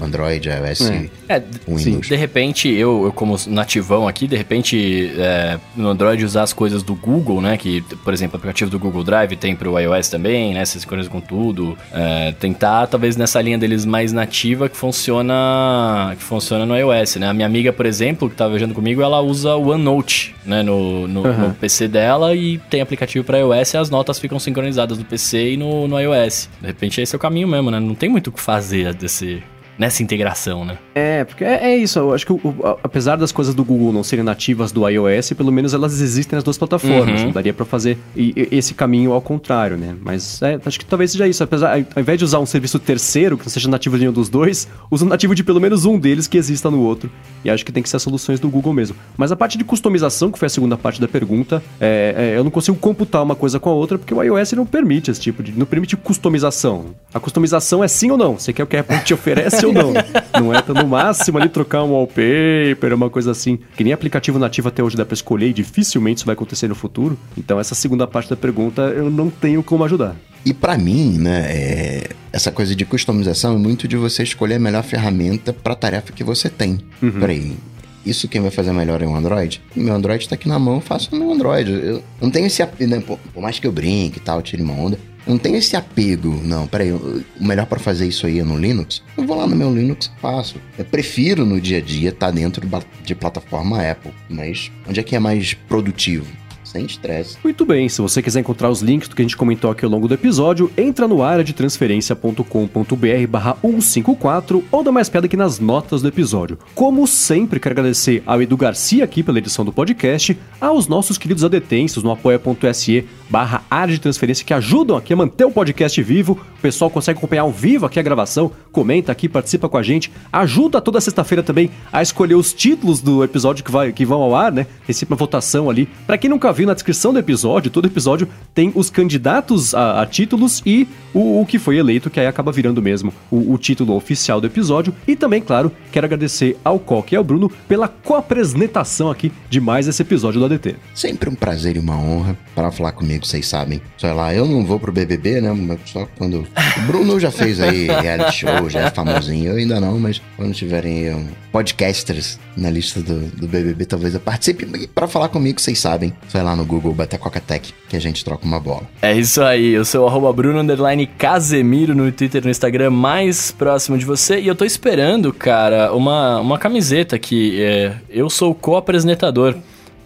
Android, 0.00 0.48
iOS, 0.48 0.90
é. 0.90 1.10
é 1.28 1.42
Windows. 1.66 1.82
Sim, 1.82 2.00
de 2.00 2.16
repente, 2.16 2.68
eu, 2.68 3.04
eu 3.04 3.12
como 3.12 3.36
nativão 3.46 4.08
aqui, 4.08 4.26
de 4.26 4.36
repente, 4.36 5.12
é, 5.16 5.58
no 5.76 5.88
Android 5.88 6.24
usar 6.24 6.42
as 6.42 6.52
coisas 6.52 6.82
do 6.82 6.94
Google, 6.94 7.40
né? 7.40 7.56
Que, 7.56 7.82
por 8.04 8.12
exemplo, 8.12 8.34
o 8.34 8.36
aplicativo 8.36 8.70
do 8.70 8.78
Google 8.78 9.04
Drive 9.04 9.36
tem 9.36 9.54
para 9.54 9.68
o 9.68 9.78
iOS 9.78 10.08
também, 10.08 10.54
né? 10.54 10.60
Essas 10.60 10.84
coisas 10.84 11.08
com 11.08 11.20
tudo. 11.20 11.76
É, 11.92 12.32
tentar, 12.32 12.86
talvez, 12.86 13.16
nessa 13.16 13.40
linha 13.40 13.58
deles 13.58 13.84
mais 13.84 14.12
nativa 14.12 14.68
que 14.68 14.76
funciona 14.76 16.14
que 16.16 16.22
funciona 16.22 16.64
no 16.66 16.76
iOS, 16.76 17.16
né? 17.16 17.28
A 17.28 17.34
minha 17.34 17.46
amiga, 17.46 17.72
por 17.72 17.86
exemplo, 17.86 18.28
que 18.28 18.36
tá 18.36 18.48
viajando 18.48 18.74
comigo, 18.74 19.02
ela 19.02 19.20
usa 19.20 19.54
o 19.54 19.70
OneNote, 19.70 20.34
né? 20.44 20.62
No, 20.62 21.06
no, 21.06 21.22
uhum. 21.22 21.48
no 21.48 21.54
PC 21.54 21.88
dela 21.88 22.34
e 22.34 22.58
tem 22.70 22.80
aplicativo 22.80 23.24
para 23.24 23.38
iOS 23.38 23.74
e 23.74 23.76
as 23.76 23.90
notas 23.90 24.18
ficam 24.18 24.38
sincronizadas 24.38 24.98
no 24.98 25.04
PC 25.04 25.52
e 25.52 25.56
no, 25.56 25.86
no 25.88 26.00
iOS. 26.00 26.48
De 26.60 26.66
repente, 26.66 27.00
esse 27.00 27.14
é 27.14 27.16
o 27.16 27.20
caminho 27.20 27.48
mesmo, 27.48 27.70
né? 27.70 27.80
Não 27.80 27.94
tem 27.94 28.08
muito 28.08 28.28
o 28.28 28.32
que 28.32 28.40
fazer 28.40 28.94
desse 28.94 29.42
nessa 29.82 30.00
integração, 30.00 30.64
né? 30.64 30.78
É, 30.94 31.24
porque 31.24 31.42
é, 31.42 31.72
é 31.72 31.76
isso. 31.76 31.98
Eu 31.98 32.14
acho 32.14 32.24
que 32.24 32.32
o, 32.32 32.36
o, 32.36 32.78
apesar 32.84 33.16
das 33.16 33.32
coisas 33.32 33.52
do 33.52 33.64
Google 33.64 33.92
não 33.92 34.04
serem 34.04 34.24
nativas 34.24 34.70
do 34.70 34.88
iOS, 34.88 35.32
pelo 35.32 35.50
menos 35.50 35.74
elas 35.74 36.00
existem 36.00 36.36
nas 36.36 36.44
duas 36.44 36.56
plataformas. 36.56 37.20
Uhum. 37.20 37.26
Não 37.26 37.32
daria 37.32 37.52
para 37.52 37.64
fazer 37.64 37.98
e, 38.14 38.32
e, 38.36 38.56
esse 38.56 38.74
caminho 38.74 39.12
ao 39.12 39.20
contrário, 39.20 39.76
né? 39.76 39.96
Mas 40.00 40.40
é, 40.40 40.60
acho 40.64 40.78
que 40.78 40.84
talvez 40.84 41.10
seja 41.10 41.26
isso. 41.26 41.42
Apesar, 41.42 41.72
ao 41.72 42.00
invés 42.00 42.16
de 42.16 42.24
usar 42.24 42.38
um 42.38 42.46
serviço 42.46 42.78
terceiro, 42.78 43.36
que 43.36 43.44
não 43.44 43.50
seja 43.50 43.68
nativo 43.68 43.96
de 43.96 44.02
nenhum 44.02 44.12
dos 44.12 44.28
dois, 44.28 44.68
usa 44.88 45.04
um 45.04 45.08
nativo 45.08 45.34
de 45.34 45.42
pelo 45.42 45.60
menos 45.60 45.84
um 45.84 45.98
deles 45.98 46.28
que 46.28 46.38
exista 46.38 46.70
no 46.70 46.80
outro. 46.80 47.10
E 47.44 47.50
acho 47.50 47.64
que 47.64 47.72
tem 47.72 47.82
que 47.82 47.88
ser 47.88 47.96
as 47.96 48.02
soluções 48.02 48.38
do 48.38 48.48
Google 48.48 48.72
mesmo. 48.72 48.94
Mas 49.16 49.32
a 49.32 49.36
parte 49.36 49.58
de 49.58 49.64
customização, 49.64 50.30
que 50.30 50.38
foi 50.38 50.46
a 50.46 50.50
segunda 50.50 50.76
parte 50.76 51.00
da 51.00 51.08
pergunta, 51.08 51.60
é, 51.80 52.14
é, 52.16 52.38
eu 52.38 52.44
não 52.44 52.52
consigo 52.52 52.76
computar 52.76 53.20
uma 53.24 53.34
coisa 53.34 53.58
com 53.58 53.68
a 53.68 53.72
outra, 53.72 53.98
porque 53.98 54.14
o 54.14 54.22
iOS 54.22 54.52
não 54.52 54.64
permite 54.64 55.10
esse 55.10 55.20
tipo 55.20 55.42
de. 55.42 55.50
não 55.50 55.66
permite 55.66 55.96
customização. 55.96 56.94
A 57.12 57.18
customização 57.18 57.82
é 57.82 57.88
sim 57.88 58.12
ou 58.12 58.16
não. 58.16 58.38
Você 58.38 58.52
quer 58.52 58.62
o 58.62 58.66
que 58.66 58.76
a 58.76 58.80
Apple 58.80 59.00
te 59.00 59.12
oferece 59.12 59.66
ou 59.66 59.71
não. 59.72 59.92
Não 60.40 60.54
é 60.54 60.62
tá 60.62 60.74
no 60.74 60.86
máximo 60.86 61.38
ali 61.38 61.48
trocar 61.48 61.82
um 61.82 61.92
wallpaper, 61.92 62.94
uma 62.94 63.10
coisa 63.10 63.30
assim. 63.30 63.58
Que 63.76 63.84
nem 63.84 63.92
aplicativo 63.92 64.38
nativo 64.38 64.68
até 64.68 64.82
hoje 64.82 64.96
dá 64.96 65.04
pra 65.04 65.14
escolher 65.14 65.48
e 65.48 65.52
dificilmente 65.52 66.18
isso 66.18 66.26
vai 66.26 66.34
acontecer 66.34 66.68
no 66.68 66.74
futuro. 66.74 67.18
Então 67.36 67.58
essa 67.58 67.74
segunda 67.74 68.06
parte 68.06 68.30
da 68.30 68.36
pergunta 68.36 68.82
eu 68.82 69.10
não 69.10 69.30
tenho 69.30 69.62
como 69.62 69.84
ajudar. 69.84 70.16
E 70.44 70.52
para 70.52 70.76
mim, 70.76 71.18
né, 71.18 71.46
é... 71.48 72.08
essa 72.32 72.50
coisa 72.50 72.74
de 72.74 72.84
customização 72.84 73.54
é 73.54 73.58
muito 73.58 73.86
de 73.86 73.96
você 73.96 74.22
escolher 74.22 74.56
a 74.56 74.58
melhor 74.58 74.82
ferramenta 74.82 75.52
para 75.52 75.72
a 75.72 75.76
tarefa 75.76 76.12
que 76.12 76.24
você 76.24 76.48
tem. 76.48 76.80
Uhum. 77.00 77.12
Peraí, 77.12 77.56
isso 78.04 78.26
quem 78.26 78.40
vai 78.40 78.50
fazer 78.50 78.72
melhor 78.72 79.00
é 79.00 79.06
o 79.06 79.14
Android? 79.14 79.62
Meu 79.76 79.94
Android 79.94 80.28
tá 80.28 80.34
aqui 80.34 80.48
na 80.48 80.58
mão, 80.58 80.76
eu 80.76 80.80
faço 80.80 81.10
no 81.12 81.20
meu 81.20 81.32
Android. 81.32 81.70
Eu 81.70 82.02
não 82.20 82.30
tenho 82.30 82.46
esse. 82.46 82.62
Né, 82.80 83.00
por 83.00 83.40
mais 83.40 83.58
que 83.58 83.66
eu 83.66 83.72
brinque 83.72 84.18
e 84.18 84.20
tal, 84.20 84.42
tire 84.42 84.62
uma 84.62 84.74
onda, 84.74 84.98
não 85.26 85.38
tenho 85.38 85.56
esse 85.56 85.76
apego, 85.76 86.40
não, 86.44 86.66
peraí, 86.66 86.92
o 86.92 87.24
melhor 87.40 87.66
para 87.66 87.78
fazer 87.78 88.06
isso 88.06 88.26
aí 88.26 88.40
é 88.40 88.44
no 88.44 88.58
Linux? 88.58 89.02
Eu 89.16 89.24
vou 89.24 89.36
lá 89.36 89.46
no 89.46 89.54
meu 89.54 89.72
Linux 89.72 90.10
e 90.16 90.20
faço. 90.20 90.60
Eu 90.76 90.84
prefiro 90.84 91.46
no 91.46 91.60
dia 91.60 91.78
a 91.78 91.80
dia 91.80 92.10
estar 92.10 92.26
tá 92.26 92.32
dentro 92.32 92.66
de 93.04 93.14
plataforma 93.14 93.80
Apple, 93.80 94.12
mas 94.28 94.70
onde 94.88 95.00
é 95.00 95.02
que 95.02 95.14
é 95.14 95.18
mais 95.18 95.54
produtivo? 95.54 96.26
Sem 96.72 96.86
estresse. 96.86 97.36
Muito 97.44 97.66
bem, 97.66 97.88
se 97.88 98.00
você 98.00 98.22
quiser 98.22 98.40
encontrar 98.40 98.70
os 98.70 98.80
links 98.80 99.08
do 99.08 99.14
que 99.14 99.20
a 99.20 99.24
gente 99.24 99.36
comentou 99.36 99.70
aqui 99.70 99.84
ao 99.84 99.90
longo 99.90 100.08
do 100.08 100.14
episódio, 100.14 100.72
entra 100.76 101.06
no 101.06 101.22
área 101.22 101.44
de 101.44 101.52
transferência.com.br 101.52 103.26
barra 103.28 103.56
154 103.60 104.64
ou 104.72 104.82
dá 104.82 104.90
mais 104.90 105.10
pedra 105.10 105.26
aqui 105.26 105.36
nas 105.36 105.58
notas 105.58 106.00
do 106.00 106.08
episódio. 106.08 106.58
Como 106.74 107.06
sempre, 107.06 107.60
quero 107.60 107.74
agradecer 107.74 108.22
ao 108.24 108.40
Edu 108.40 108.56
Garcia 108.56 109.04
aqui 109.04 109.22
pela 109.22 109.38
edição 109.38 109.64
do 109.64 109.72
podcast, 109.72 110.36
aos 110.58 110.88
nossos 110.88 111.18
queridos 111.18 111.44
adetensos 111.44 112.02
no 112.02 112.10
apoia.se 112.10 113.06
barra 113.28 113.62
área 113.70 113.94
de 113.94 114.00
transferência 114.00 114.44
que 114.44 114.54
ajudam 114.54 114.96
aqui 114.96 115.12
a 115.12 115.16
manter 115.16 115.44
o 115.44 115.50
podcast 115.50 116.02
vivo. 116.02 116.40
O 116.58 116.62
pessoal 116.62 116.90
consegue 116.90 117.18
acompanhar 117.18 117.42
ao 117.42 117.52
vivo 117.52 117.86
aqui 117.86 117.98
a 117.98 118.02
gravação, 118.02 118.50
comenta 118.70 119.12
aqui, 119.12 119.28
participa 119.28 119.68
com 119.68 119.76
a 119.76 119.82
gente, 119.82 120.10
ajuda 120.32 120.80
toda 120.80 121.00
sexta-feira 121.00 121.42
também 121.42 121.70
a 121.92 122.02
escolher 122.02 122.34
os 122.34 122.52
títulos 122.52 123.00
do 123.00 123.22
episódio 123.22 123.64
que, 123.64 123.70
vai, 123.70 123.92
que 123.92 124.06
vão 124.06 124.22
ao 124.22 124.34
ar, 124.34 124.52
né? 124.52 124.66
Tem 124.86 124.94
uma 125.08 125.16
votação 125.16 125.68
ali. 125.68 125.88
Para 126.06 126.16
quem 126.16 126.30
nunca 126.30 126.52
viu, 126.52 126.61
viu 126.62 126.66
na 126.66 126.74
descrição 126.74 127.12
do 127.12 127.18
episódio, 127.18 127.70
todo 127.70 127.86
episódio 127.86 128.28
tem 128.54 128.70
os 128.74 128.88
candidatos 128.88 129.74
a, 129.74 130.00
a 130.00 130.06
títulos 130.06 130.62
e 130.64 130.86
o, 131.12 131.40
o, 131.40 131.46
que 131.46 131.58
foi 131.58 131.76
eleito, 131.76 132.08
que 132.08 132.20
aí 132.20 132.26
acaba 132.26 132.52
virando 132.52 132.80
mesmo 132.80 133.12
o, 133.30 133.52
o, 133.52 133.58
título 133.58 133.94
oficial 133.94 134.40
do 134.40 134.46
episódio. 134.46 134.94
E 135.06 135.16
também, 135.16 135.42
claro, 135.42 135.72
quero 135.90 136.06
agradecer 136.06 136.56
ao 136.64 136.78
Coque 136.78 137.14
e 137.14 137.16
ao 137.16 137.24
Bruno 137.24 137.50
pela 137.66 137.88
co-apresentação 137.88 139.10
aqui 139.10 139.32
de 139.50 139.60
mais 139.60 139.88
esse 139.88 140.00
episódio 140.02 140.38
do 140.38 140.46
ADT. 140.46 140.76
Sempre 140.94 141.28
um 141.28 141.34
prazer 141.34 141.76
e 141.76 141.80
uma 141.80 141.98
honra 141.98 142.38
para 142.54 142.70
falar 142.70 142.92
comigo, 142.92 143.26
vocês 143.26 143.46
sabem. 143.46 143.82
Sei 143.98 144.12
lá, 144.12 144.32
eu 144.32 144.46
não 144.46 144.64
vou 144.64 144.78
pro 144.78 144.92
BBB, 144.92 145.40
né? 145.40 145.78
Só 145.84 146.06
quando. 146.16 146.46
O 146.76 146.80
Bruno 146.86 147.18
já 147.18 147.30
fez 147.30 147.60
aí 147.60 147.86
reality 148.00 148.32
show, 148.32 148.70
já 148.70 148.82
é 148.82 148.90
famosinho. 148.90 149.50
Eu 149.50 149.56
ainda 149.56 149.80
não, 149.80 149.98
mas 149.98 150.22
quando 150.36 150.54
tiverem 150.54 151.12
um, 151.12 151.26
podcasters 151.52 152.38
na 152.56 152.70
lista 152.70 153.00
do, 153.00 153.20
do 153.36 153.46
BBB, 153.46 153.84
talvez 153.84 154.14
eu 154.14 154.20
participe. 154.20 154.88
Para 154.88 155.06
falar 155.06 155.28
comigo, 155.28 155.60
vocês 155.60 155.78
sabem. 155.78 156.12
Sei 156.28 156.42
lá, 156.42 156.51
lá 156.52 156.56
no 156.56 156.64
Google 156.64 156.92
Batecoca-Tech, 156.92 157.74
que 157.88 157.96
a 157.96 158.00
gente 158.00 158.24
troca 158.24 158.44
uma 158.44 158.60
bola. 158.60 158.82
É 159.00 159.14
isso 159.16 159.42
aí, 159.42 159.72
eu 159.72 159.84
sou 159.84 160.08
o 160.08 160.32
Bruno 160.32 160.60
Underline 160.60 161.06
Casemiro 161.06 161.94
no 161.94 162.10
Twitter 162.12 162.42
e 162.42 162.44
no 162.44 162.50
Instagram 162.50 162.90
mais 162.90 163.50
próximo 163.50 163.98
de 163.98 164.04
você. 164.04 164.38
E 164.38 164.46
eu 164.46 164.54
tô 164.54 164.64
esperando, 164.64 165.32
cara, 165.32 165.92
uma, 165.92 166.38
uma 166.40 166.58
camiseta 166.58 167.18
que 167.18 167.60
é, 167.60 167.96
eu 168.08 168.28
sou 168.30 168.52
o 168.52 168.54
co-apresentador 168.54 169.56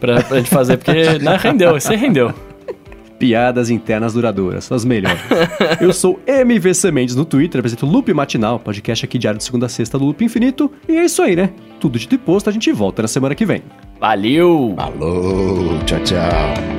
pra, 0.01 0.23
pra 0.23 0.39
gente 0.39 0.51
fazer, 0.51 0.77
porque 0.77 1.19
não, 1.21 1.37
rendeu, 1.37 1.73
você 1.73 1.97
rendeu. 1.97 2.33
Piadas 3.19 3.71
internas 3.71 4.13
duradouras, 4.13 4.65
são 4.65 4.77
as 4.77 4.85
melhores. 4.85 5.19
Eu 5.81 5.91
sou 5.91 6.21
MVC 6.27 6.91
Mendes 6.91 7.17
no 7.17 7.25
Twitter, 7.25 7.61
apresento 7.61 7.87
Loop 7.87 8.13
Matinal, 8.13 8.59
podcast 8.59 9.07
aqui 9.07 9.17
diário 9.17 9.39
de 9.39 9.45
segunda 9.45 9.65
a 9.65 9.69
sexta 9.71 9.99
do 9.99 10.05
Loop 10.05 10.23
Infinito. 10.23 10.71
E 10.87 10.99
é 10.99 11.07
isso 11.07 11.23
aí, 11.23 11.35
né? 11.35 11.49
Tudo 11.81 11.99
dito 11.99 12.15
e 12.15 12.19
posto, 12.19 12.51
a 12.51 12.53
gente 12.53 12.71
volta 12.73 13.01
na 13.01 13.09
semana 13.09 13.35
que 13.35 13.47
vem. 13.47 13.63
Valeu! 13.99 14.75
Falou! 14.77 15.79
Tchau, 15.87 16.01
tchau! 16.05 16.77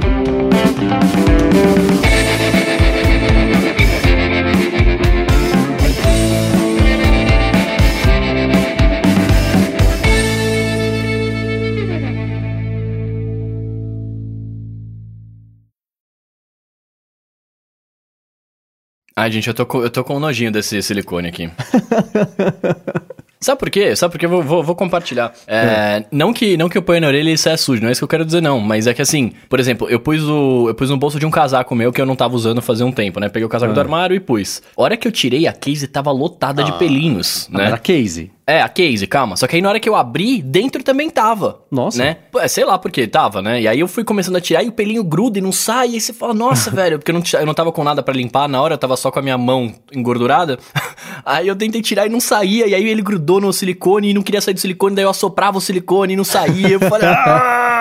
Ai, 19.16 19.32
gente, 19.32 19.48
eu 19.48 19.54
tô 19.56 19.66
com, 19.66 19.82
eu 19.82 19.90
tô 19.90 20.04
com 20.04 20.18
um 20.18 20.20
nojinho 20.20 20.52
desse 20.52 20.80
silicone 20.84 21.30
aqui. 21.30 21.50
Sabe 23.40 23.60
por 23.60 23.70
quê? 23.70 23.96
Sabe 23.96 24.12
por 24.12 24.20
quê? 24.20 24.28
Vou, 24.28 24.42
vou, 24.42 24.64
vou 24.64 24.76
compartilhar. 24.76 25.32
É, 25.46 25.58
é. 25.58 26.06
Não, 26.12 26.34
que, 26.34 26.58
não 26.58 26.68
que 26.68 26.78
eu 26.78 26.82
ponha 26.82 27.02
na 27.02 27.08
orelha 27.08 27.30
e 27.30 27.34
isso 27.34 27.48
é 27.48 27.56
sujo, 27.56 27.82
não 27.82 27.90
é 27.90 27.92
isso 27.92 28.00
que 28.00 28.04
eu 28.04 28.08
quero 28.08 28.26
dizer, 28.26 28.42
não. 28.42 28.60
Mas 28.60 28.88
é 28.88 28.94
que 28.94 29.02
assim, 29.02 29.32
por 29.48 29.60
exemplo, 29.60 29.88
eu 29.90 30.00
pus 30.00 30.24
o. 30.24 30.66
Eu 30.68 30.76
pus 30.76 30.90
no 30.90 30.98
bolso 30.98 31.20
de 31.20 31.26
um 31.26 31.32
casaco 31.32 31.76
meu 31.76 31.92
que 31.92 32.02
eu 32.02 32.06
não 32.06 32.16
tava 32.16 32.36
usando 32.36 32.62
fazia 32.62 32.86
um 32.86 32.92
tempo, 32.92 33.20
né? 33.20 33.30
Peguei 33.30 33.46
o 33.46 33.50
casaco 33.50 33.74
do 33.74 33.80
ah. 33.80 33.84
armário 33.84 34.16
e 34.16 34.20
pus. 34.20 34.62
A 34.76 34.82
hora 34.82 34.98
que 34.98 35.08
eu 35.08 35.12
tirei, 35.12 35.48
a 35.48 35.54
case 35.54 35.88
tava 35.88 36.12
lotada 36.12 36.62
ah. 36.62 36.66
de 36.66 36.74
pelinhos, 36.80 37.48
né? 37.52 37.66
Era 37.66 37.78
case. 37.78 38.32
É, 38.50 38.62
a 38.62 38.70
case, 38.70 39.06
calma. 39.06 39.36
Só 39.36 39.46
que 39.46 39.58
aí 39.58 39.62
na 39.62 39.68
hora 39.68 39.80
que 39.80 39.90
eu 39.90 39.96
abri, 39.96 40.42
dentro 40.42 40.82
também 40.82 41.10
tava. 41.10 41.60
Nossa. 41.70 42.02
Né? 42.02 42.18
É, 42.38 42.48
sei 42.48 42.64
lá 42.64 42.78
por 42.78 42.90
que 42.90 43.06
tava, 43.06 43.42
né? 43.42 43.62
E 43.62 43.68
aí 43.68 43.82
eu 43.82 43.90
fui 43.90 44.06
começando 44.06 44.38
a 44.38 44.42
tirar 44.42 44.64
e 44.64 44.70
o 44.70 44.72
pelinho 44.72 45.04
gruda 45.04 45.38
e 45.38 45.42
não 45.42 45.52
sai. 45.52 45.90
E 45.90 45.94
aí 45.96 46.00
você 46.00 46.14
fala, 46.14 46.34
nossa, 46.34 46.72
velho, 46.72 46.98
porque 46.98 47.12
eu 47.12 47.16
não, 47.16 47.22
eu 47.42 47.46
não 47.46 47.54
tava 47.54 47.74
com 47.74 47.84
nada 47.84 48.02
para 48.02 48.14
limpar 48.14 48.48
na 48.48 48.62
hora, 48.62 48.76
eu 48.76 48.78
tava 48.78 48.96
só 48.96 49.12
com 49.12 49.20
a 49.20 49.22
minha 49.22 49.38
mão 49.38 49.76
engordurada. 49.94 50.58
aí 51.26 51.50
eu 51.50 51.58
tentei 51.58 51.82
tirar 51.82 52.08
e 52.08 52.10
não 52.10 52.22
saía. 52.22 52.68
E 52.68 52.74
aí 52.74 52.88
ele 52.88 53.02
grudou 53.02 53.42
no 53.42 53.52
silicone 53.52 54.12
e 54.12 54.14
não 54.14 54.22
queria 54.22 54.40
sair 54.40 54.54
do 54.54 54.62
silicone. 54.62 54.96
Daí 54.96 55.04
eu 55.04 55.10
assoprava 55.10 55.58
o 55.58 55.62
silicone 55.62 56.14
e 56.14 56.16
não 56.16 56.24
saía. 56.24 56.70
Eu 56.70 56.80
falei, 56.80 57.10
ah! 57.10 57.74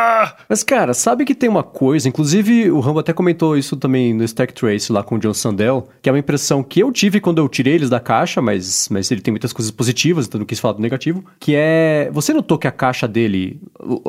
Mas, 0.48 0.62
cara, 0.62 0.94
sabe 0.94 1.24
que 1.24 1.34
tem 1.34 1.48
uma 1.48 1.62
coisa, 1.62 2.08
inclusive 2.08 2.70
o 2.70 2.80
Rambo 2.80 3.00
até 3.00 3.12
comentou 3.12 3.56
isso 3.56 3.76
também 3.76 4.14
no 4.14 4.24
Stack 4.24 4.52
Trace 4.52 4.92
lá 4.92 5.02
com 5.02 5.16
o 5.16 5.18
John 5.18 5.34
Sandel, 5.34 5.88
que 6.00 6.08
é 6.08 6.12
uma 6.12 6.18
impressão 6.18 6.62
que 6.62 6.80
eu 6.80 6.92
tive 6.92 7.20
quando 7.20 7.38
eu 7.38 7.48
tirei 7.48 7.74
eles 7.74 7.90
da 7.90 8.00
caixa, 8.00 8.40
mas, 8.40 8.88
mas 8.90 9.10
ele 9.10 9.20
tem 9.20 9.32
muitas 9.32 9.52
coisas 9.52 9.70
positivas, 9.70 10.26
então 10.26 10.38
não 10.38 10.46
quis 10.46 10.58
falar 10.58 10.74
do 10.74 10.82
negativo 10.82 11.24
que 11.38 11.54
é. 11.54 12.10
Você 12.12 12.32
notou 12.32 12.58
que 12.58 12.66
a 12.66 12.72
caixa 12.72 13.06
dele, 13.06 13.60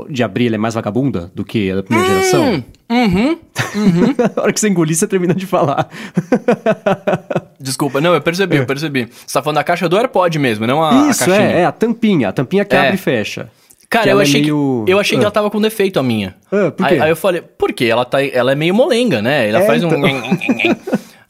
de 0.10 0.24
abrir, 0.24 0.54
é 0.54 0.58
mais 0.58 0.74
vagabunda 0.74 1.32
do 1.34 1.44
que 1.44 1.72
a 1.72 1.76
da 1.76 1.84
primeira 1.84 2.10
hum, 2.10 2.14
geração? 2.14 2.64
Uhum. 2.90 3.40
uhum. 3.76 4.16
a 4.36 4.42
hora 4.42 4.54
que 4.54 4.60
você 4.60 4.70
engolir, 4.70 4.96
você 4.96 5.08
termina 5.08 5.34
de 5.34 5.46
falar. 5.46 5.90
Desculpa, 7.60 8.00
não, 8.00 8.14
eu 8.14 8.22
percebi, 8.22 8.58
é. 8.58 8.60
eu 8.62 8.66
percebi. 8.66 9.10
Você 9.26 9.34
tá 9.34 9.42
falando 9.42 9.58
da 9.58 9.64
caixa 9.64 9.90
do 9.90 9.98
AirPod 9.98 10.40
mesmo, 10.40 10.66
não 10.66 10.84
a, 10.84 11.10
Isso, 11.10 11.30
a 11.30 11.36
é, 11.36 11.60
é, 11.62 11.66
a 11.66 11.72
tampinha. 11.72 12.30
A 12.30 12.32
tampinha 12.32 12.64
que 12.64 12.76
é. 12.76 12.80
abre 12.80 12.96
e 12.96 12.98
fecha. 12.98 13.50
Cara, 13.90 14.04
Que 14.04 14.10
eu 14.10 14.12
ela 14.14 14.22
é 14.22 14.24
achei, 14.24 14.42
meio- 14.42 14.84
que, 14.86 14.92
eu 14.92 15.00
achei 15.00 15.18
que 15.18 15.24
Ah. 15.24 15.28
ela 15.28 15.32
tava 15.32 15.50
com 15.50 15.62
defeito, 15.62 15.98
a 16.00 16.04
minha. 16.04 16.36
Ah, 16.52 16.72
por 16.72 16.86
quê? 16.88 16.94
Aí, 16.96 17.02
aí 17.02 17.10
eu 17.10 17.16
falei, 17.16 17.42
por 17.42 17.72
quê? 17.72 17.86
Ela, 17.86 18.04
tá, 18.04 18.22
ela 18.24 18.52
é 18.52 18.56
meio 18.56 18.74
molenga, 18.76 19.22
né? 19.22 19.48
Ela 19.50 19.62
É, 19.62 19.66
faz 19.66 19.84
um... 19.84 19.88
então. 19.88 20.02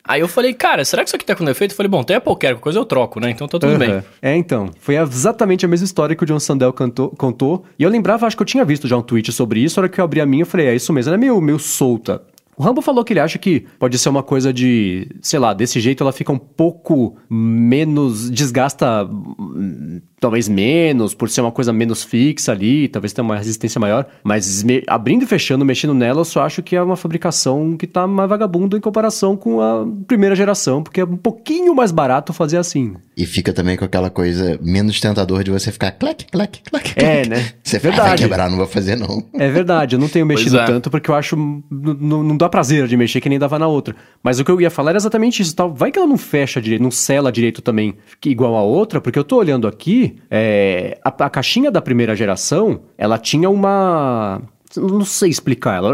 Aí 0.10 0.22
eu 0.22 0.28
falei, 0.30 0.54
cara, 0.54 0.86
será 0.86 1.04
que 1.04 1.10
isso 1.10 1.18
aqui 1.18 1.26
tá 1.26 1.36
com 1.36 1.44
defeito? 1.44 1.72
Eu 1.72 1.76
falei, 1.76 1.90
bom, 1.90 2.02
tem 2.02 2.16
Apple 2.16 2.32
Care, 2.38 2.54
qualquer 2.54 2.62
coisa 2.62 2.80
eu 2.80 2.86
troco, 2.86 3.20
né? 3.20 3.30
Então 3.30 3.46
tá 3.46 3.60
tudo 3.60 3.78
bem. 3.78 4.02
É, 4.22 4.38
então. 4.38 4.70
Foi 4.80 4.96
exatamente 4.96 5.66
a 5.66 5.68
mesma 5.68 5.84
história 5.84 6.16
que 6.16 6.24
o 6.24 6.26
John 6.26 6.40
Sandel 6.40 6.72
cantou, 6.72 7.10
contou. 7.10 7.66
E 7.78 7.84
eu 7.84 7.90
lembrava, 7.90 8.26
acho 8.26 8.38
que 8.38 8.42
eu 8.42 8.48
tinha 8.48 8.64
visto 8.64 8.88
já 8.88 8.96
um 8.96 9.02
tweet 9.02 9.34
sobre 9.34 9.60
isso. 9.60 9.78
A 9.78 9.84
hora 9.84 9.90
que 9.90 10.00
eu 10.00 10.06
abri 10.06 10.22
a 10.22 10.26
minha, 10.26 10.44
eu 10.44 10.48
falei, 10.48 10.68
é 10.68 10.74
isso 10.76 10.94
mesmo. 10.94 11.10
Ela 11.10 11.18
é 11.18 11.20
meio, 11.20 11.42
meio 11.42 11.60
solta. 11.60 12.22
O 12.56 12.64
Rambo 12.64 12.82
falou 12.82 13.04
que 13.04 13.12
ele 13.12 13.20
acha 13.20 13.38
que 13.38 13.66
pode 13.78 14.00
ser 14.00 14.08
uma 14.08 14.24
coisa 14.24 14.54
de, 14.54 15.10
sei 15.22 15.40
lá, 15.40 15.54
desse 15.54 15.78
jeito 15.82 16.02
ela 16.04 16.14
fica 16.14 16.32
um 16.32 16.40
pouco 16.40 17.18
menos. 17.30 18.32
desgasta 18.32 19.04
hum, 19.04 20.00
talvez 20.20 20.48
menos, 20.50 21.14
por 21.14 21.30
ser 21.30 21.42
uma 21.42 21.52
coisa 21.52 21.72
menos 21.72 22.04
fixa 22.04 22.52
ali, 22.52 22.88
talvez 22.88 23.14
tenha 23.14 23.24
uma 23.24 23.38
resistência 23.38 23.80
maior. 23.80 24.06
Mas 24.24 24.64
me- 24.64 24.84
abrindo 24.88 25.24
e 25.24 25.26
fechando, 25.28 25.64
mexendo 25.64 25.94
nela, 25.94 26.22
eu 26.22 26.26
só 26.26 26.42
acho 26.42 26.64
que 26.64 26.76
é 26.76 26.82
uma 26.82 26.96
fabricação 26.96 27.78
que 27.78 27.86
tá 27.86 28.08
mais 28.08 28.30
vagabunda 28.30 28.78
em 28.78 28.82
comparação 28.82 29.38
com 29.38 29.62
a 29.62 29.86
primeira 30.08 30.36
geração, 30.36 30.82
porque 30.82 31.02
é 31.02 31.06
um 31.06 31.18
pouquinho 31.18 31.76
mais 31.76 31.92
barato 31.92 32.34
fazer 32.34 32.58
assim. 32.58 32.96
E 33.16 33.26
fica 33.26 33.52
também 33.54 33.78
com 33.78 33.86
aquela 33.86 34.10
coisa 34.10 34.60
menos 34.62 35.00
tentador 35.00 35.44
de 35.44 35.52
você 35.52 35.72
ficar 35.72 35.92
clac, 35.92 36.26
clac, 36.32 36.62
clac, 36.70 36.94
clac. 36.94 37.06
É, 37.06 37.28
né? 37.28 37.50
Você 37.64 37.80
fala, 37.80 37.92
Verdade. 37.94 38.10
vai 38.10 38.18
quebrar, 38.30 38.50
não 38.50 38.58
vou 38.58 38.68
fazer 38.68 38.96
não. 38.96 39.24
É 39.34 39.50
verdade, 39.50 39.96
eu 39.96 40.00
não 40.00 40.08
tenho 40.10 40.26
mexido 40.28 40.58
é. 40.60 40.66
tanto 40.66 40.90
porque 40.90 41.10
eu 41.12 41.16
acho. 41.16 41.36
Não 41.70 42.38
dá 42.38 42.48
prazer 42.50 42.88
de 42.88 42.96
mexer 42.98 43.22
que 43.22 43.30
nem 43.30 43.40
dava 43.40 43.58
na 43.60 43.68
outra. 43.68 43.96
Mas 44.24 44.40
o 44.40 44.46
que 44.46 44.52
eu 44.52 44.60
ia 44.62 44.70
falar 44.70 44.92
era 44.92 44.98
exatamente 44.98 45.42
isso. 45.42 45.56
Tal. 45.56 45.74
Vai 45.74 45.92
que 45.92 45.98
ela 46.00 46.08
não 46.08 46.18
fecha 46.18 46.62
direito, 46.62 46.82
não 46.82 46.92
sela 46.92 47.32
direito 47.32 47.62
também, 47.62 47.96
que 48.20 48.30
igual 48.30 48.56
a 48.56 48.62
outra, 48.62 49.00
porque 49.02 49.18
eu 49.18 49.24
tô 49.24 49.38
olhando 49.38 49.68
aqui, 49.68 50.07
é, 50.30 50.98
a, 51.04 51.10
a 51.10 51.30
caixinha 51.30 51.72
da 51.72 51.82
primeira 51.82 52.16
geração, 52.16 52.82
ela 52.98 53.18
tinha 53.18 53.50
uma. 53.50 54.42
Não 54.76 55.06
sei 55.06 55.30
explicar. 55.30 55.78
Ela, 55.78 55.94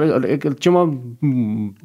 tinha 0.60 0.72
uma. 0.72 0.94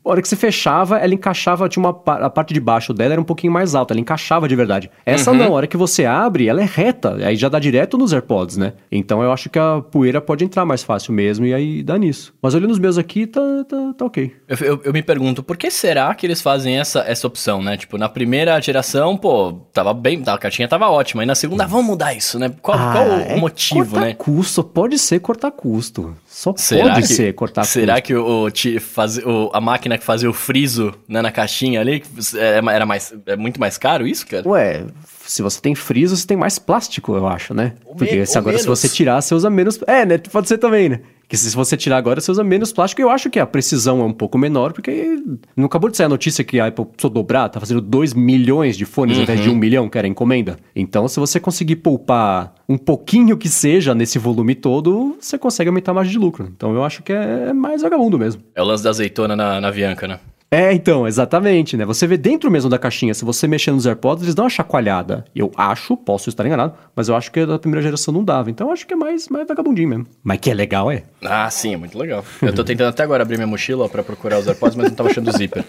A 0.05 0.09
hora 0.11 0.23
que 0.23 0.29
você 0.29 0.37
fechava, 0.37 0.99
ela 0.99 1.13
encaixava, 1.13 1.69
tinha 1.69 1.83
uma. 1.85 1.91
A 2.07 2.31
parte 2.31 2.55
de 2.55 2.61
baixo 2.61 2.95
dela 2.95 3.13
era 3.13 3.21
um 3.21 3.25
pouquinho 3.25 3.53
mais 3.53 3.75
alta, 3.75 3.93
ela 3.93 4.01
encaixava 4.01 4.49
de 4.49 4.57
verdade. 4.57 4.91
Essa 5.05 5.33
não, 5.33 5.47
a 5.47 5.51
hora 5.51 5.67
que 5.67 5.77
você 5.77 6.05
abre, 6.07 6.49
ela 6.49 6.63
é 6.63 6.65
reta. 6.65 7.17
Aí 7.27 7.37
já 7.37 7.49
dá 7.49 7.59
direto 7.59 7.99
nos 7.99 8.13
AirPods, 8.13 8.57
né? 8.57 8.73
Então 8.91 9.23
eu 9.23 9.31
acho 9.33 9.51
que 9.51 9.59
a 9.59 9.81
poeira 9.83 10.21
pode 10.21 10.45
entrar 10.45 10.65
mais 10.65 10.83
fácil 10.83 11.13
mesmo 11.13 11.45
e 11.45 11.53
aí 11.53 11.83
dá 11.83 11.99
nisso. 11.99 12.33
Mas 12.41 12.55
olhando 12.55 12.71
os 12.71 12.79
meus 12.79 12.97
aqui, 12.97 13.27
tá, 13.27 13.41
tá, 13.69 13.95
tá 13.97 14.05
ok. 14.05 14.33
Eu, 14.49 14.57
eu- 14.67 14.81
eu 14.85 14.93
me 14.93 15.03
pergunto, 15.03 15.43
por 15.43 15.57
que 15.57 15.71
será 15.71 16.15
que 16.15 16.27
eles 16.27 16.41
fazem 16.41 16.79
essa, 16.79 17.01
essa 17.01 17.27
opção, 17.27 17.63
né? 17.63 17.77
Tipo, 17.77 17.99
na 17.99 18.09
primeira 18.09 18.59
geração, 18.61 19.17
pô, 19.17 19.53
tava 19.73 19.93
bem, 19.93 20.23
a 20.27 20.39
cartinha 20.39 20.67
tava 20.69 20.89
ótima. 20.89 21.23
E 21.23 21.27
na 21.27 21.35
segunda, 21.35 21.67
vamos 21.67 21.87
mudar 21.87 22.15
isso, 22.15 22.39
né? 22.39 22.51
Qual, 22.63 22.77
qual 22.79 23.07
o 23.09 23.13
é 23.21 23.37
motivo, 23.37 23.91
cortar 23.91 24.07
né? 24.07 24.15
custo, 24.15 24.65
pode 24.65 24.99
ser 24.99 25.21
cortar 25.21 25.51
custo. 25.51 26.15
Só 26.39 26.55
Será 26.57 26.95
pode 26.95 27.01
que, 27.09 27.15
ser 27.15 27.35
cortar 27.35 27.65
será 27.65 28.01
que 28.01 28.15
o, 28.15 28.45
o 28.45 28.51
ti- 28.53 28.79
faz, 28.79 29.19
o- 29.19 29.51
a 29.53 29.61
máquina 29.61 29.99
que 29.99 30.05
fazia 30.05 30.31
o 30.31 30.33
friso 30.33 30.95
né, 31.09 31.21
na 31.21 31.33
caixinha 31.33 31.81
ali 31.81 32.01
é, 32.37 32.59
era 32.73 32.87
mais, 32.87 33.13
é 33.27 33.35
muito 33.35 33.59
mais 33.59 33.77
caro 33.77 34.07
isso, 34.07 34.25
cara? 34.25 34.49
Ué, 34.49 34.85
se 35.31 35.43
você 35.43 35.61
tem 35.61 35.75
friso, 35.75 36.17
você 36.17 36.27
tem 36.27 36.37
mais 36.37 36.59
plástico, 36.59 37.15
eu 37.15 37.27
acho, 37.27 37.53
né? 37.55 37.75
Ou 37.85 37.95
Porque 37.95 38.25
se 38.27 38.39
agora, 38.39 38.57
se 38.59 38.65
menos. 38.65 38.81
você 38.81 38.89
tirar, 38.89 39.21
você 39.21 39.35
usa 39.35 39.51
menos. 39.51 39.79
É, 39.87 40.05
né? 40.07 40.19
Pode 40.19 40.49
ser 40.49 40.59
também, 40.59 40.89
né? 40.89 41.01
Que 41.29 41.37
se 41.37 41.55
você 41.55 41.77
tirar 41.77 41.99
agora, 41.99 42.21
você 42.23 42.31
usa 42.31 42.43
menos 42.43 42.73
plástico. 42.73 43.03
Eu 43.03 43.11
acho 43.11 43.29
que 43.29 43.39
a 43.39 43.47
precisão 43.47 44.01
é 44.01 44.05
um 44.05 44.13
pouco 44.15 44.39
menor, 44.39 44.73
porque 44.73 45.19
não 45.55 45.67
acabou 45.67 45.91
de 45.91 45.97
sair 45.99 46.07
a 46.07 46.09
notícia 46.09 46.43
que 46.43 46.59
a 46.59 46.69
Apple 46.69 46.87
precisou 46.87 47.11
dobrar, 47.11 47.51
tá 47.51 47.61
fazendo 47.61 47.83
2 47.83 48.15
milhões 48.15 48.79
de 48.79 48.87
fones 48.87 49.19
ao 49.19 49.25
invés 49.25 49.39
de 49.43 49.49
1 49.51 49.53
Uhum. 49.53 49.59
milhão, 49.59 49.89
que 49.91 49.99
era 49.99 50.09
encomenda. 50.09 50.59
Então, 50.75 51.07
se 51.07 51.21
você 51.21 51.39
conseguir 51.39 51.77
poupar 51.77 52.55
um 52.67 52.79
pouquinho 52.79 53.37
que 53.37 53.49
seja 53.51 53.95
nesse 53.95 54.19
volume 54.19 54.55
todo, 54.55 55.19
você 55.21 55.37
consegue 55.37 55.69
aumentar 55.69 55.91
a 55.91 55.95
margem 55.97 56.13
de 56.13 56.19
lucro. 56.19 56.49
Então, 56.57 56.73
eu 56.75 56.83
acho 56.83 57.03
que 57.03 57.13
é 57.13 57.53
mais 57.53 57.83
vagabundo 57.83 58.19
mesmo. 58.19 58.41
É 58.55 58.63
o 58.63 58.65
lance 58.65 58.83
da 58.83 58.89
azeitona 58.89 59.37
na, 59.37 59.61
na 59.61 59.71
Bianca, 59.71 60.09
né? 60.09 60.19
É, 60.51 60.73
então, 60.73 61.07
exatamente, 61.07 61.77
né? 61.77 61.85
Você 61.85 62.07
vê 62.07 62.17
dentro 62.17 62.51
mesmo 62.51 62.71
da 62.71 62.79
caixinha, 62.79 63.13
se 63.13 63.23
você 63.23 63.47
mexer 63.47 63.71
nos 63.71 63.85
AirPods, 63.85 64.23
eles 64.23 64.35
dão 64.35 64.45
uma 64.47 64.51
chacoalhada. 64.51 65.27
Eu 65.37 65.53
acho, 65.55 65.95
posso 65.95 66.31
estar 66.31 66.47
enganado, 66.47 66.73
mas 66.97 67.07
eu 67.11 67.15
acho 67.17 67.31
que 67.31 67.45
da 67.45 67.59
primeira 67.59 67.83
geração 67.83 68.15
não 68.15 68.25
dava. 68.25 68.51
Então 68.51 68.69
eu 68.69 68.73
acho 68.73 68.87
que 68.87 68.95
é 68.95 68.97
mais, 68.97 69.29
mais 69.29 69.47
vagabundinho 69.47 69.89
mesmo. 69.91 70.07
Mas 70.25 70.39
que 70.39 70.51
é 70.51 70.55
legal, 70.55 70.91
é. 70.91 71.03
Ah, 71.23 71.51
sim, 71.51 71.75
é 71.75 71.77
muito 71.77 71.99
legal. 71.99 72.25
Eu 72.41 72.55
tô 72.55 72.65
tentando 72.65 72.89
até 72.89 73.03
agora 73.03 73.23
abrir 73.23 73.37
minha 73.37 73.47
mochila 73.47 73.85
ó, 73.85 73.89
pra 73.89 74.03
procurar 74.03 74.39
os 74.39 74.47
AirPods, 74.49 74.75
mas 74.75 74.89
não 74.89 74.97
tava 74.97 75.11
achando 75.11 75.29
o 75.29 75.37
zíper. 75.37 75.63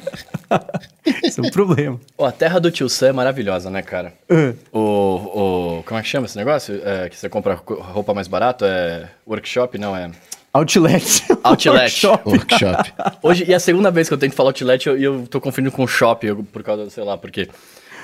Isso 1.26 1.42
é 1.42 1.48
um 1.48 1.52
problema. 1.52 2.00
Ó, 2.18 2.26
a 2.26 2.32
terra 2.32 2.58
do 2.60 2.72
tio 2.72 2.88
Sam 2.88 3.08
é 3.10 3.12
maravilhosa, 3.14 3.70
né, 3.70 3.82
cara? 3.82 4.14
Ah, 4.30 4.54
O, 4.72 4.80
o... 5.80 5.84
Como 5.84 6.00
é 6.00 6.04
que 6.04 6.08
chama 6.08 6.26
esse 6.26 6.38
negócio? 6.38 6.80
É, 6.86 7.10
que 7.10 7.18
você 7.18 7.28
compra 7.28 7.58
co- 7.58 7.76
roupa 7.82 8.14
mais 8.14 8.28
barato? 8.30 8.64
É... 8.64 9.10
Workshop? 9.28 9.78
Não, 9.78 9.94
é... 9.96 10.10
Outlet. 10.54 11.24
Outlet. 11.44 12.06
Workshop. 12.06 12.30
Workshop. 12.30 12.94
Hoje, 13.22 13.46
e 13.48 13.54
a 13.54 13.60
segunda 13.60 13.92
vez 13.92 14.08
que 14.08 14.14
eu 14.14 14.18
tento 14.18 14.34
falar 14.34 14.50
outlet, 14.50 14.88
eu, 14.88 14.98
eu 14.98 15.28
tô 15.30 15.40
confundindo 15.40 15.72
com 15.72 15.86
shop, 15.88 16.26
eu- 16.26 16.44
por 16.44 16.64
causa, 16.64 16.90
sei 16.90 17.04
lá, 17.04 17.18
por 17.18 17.30
quê. 17.32 17.48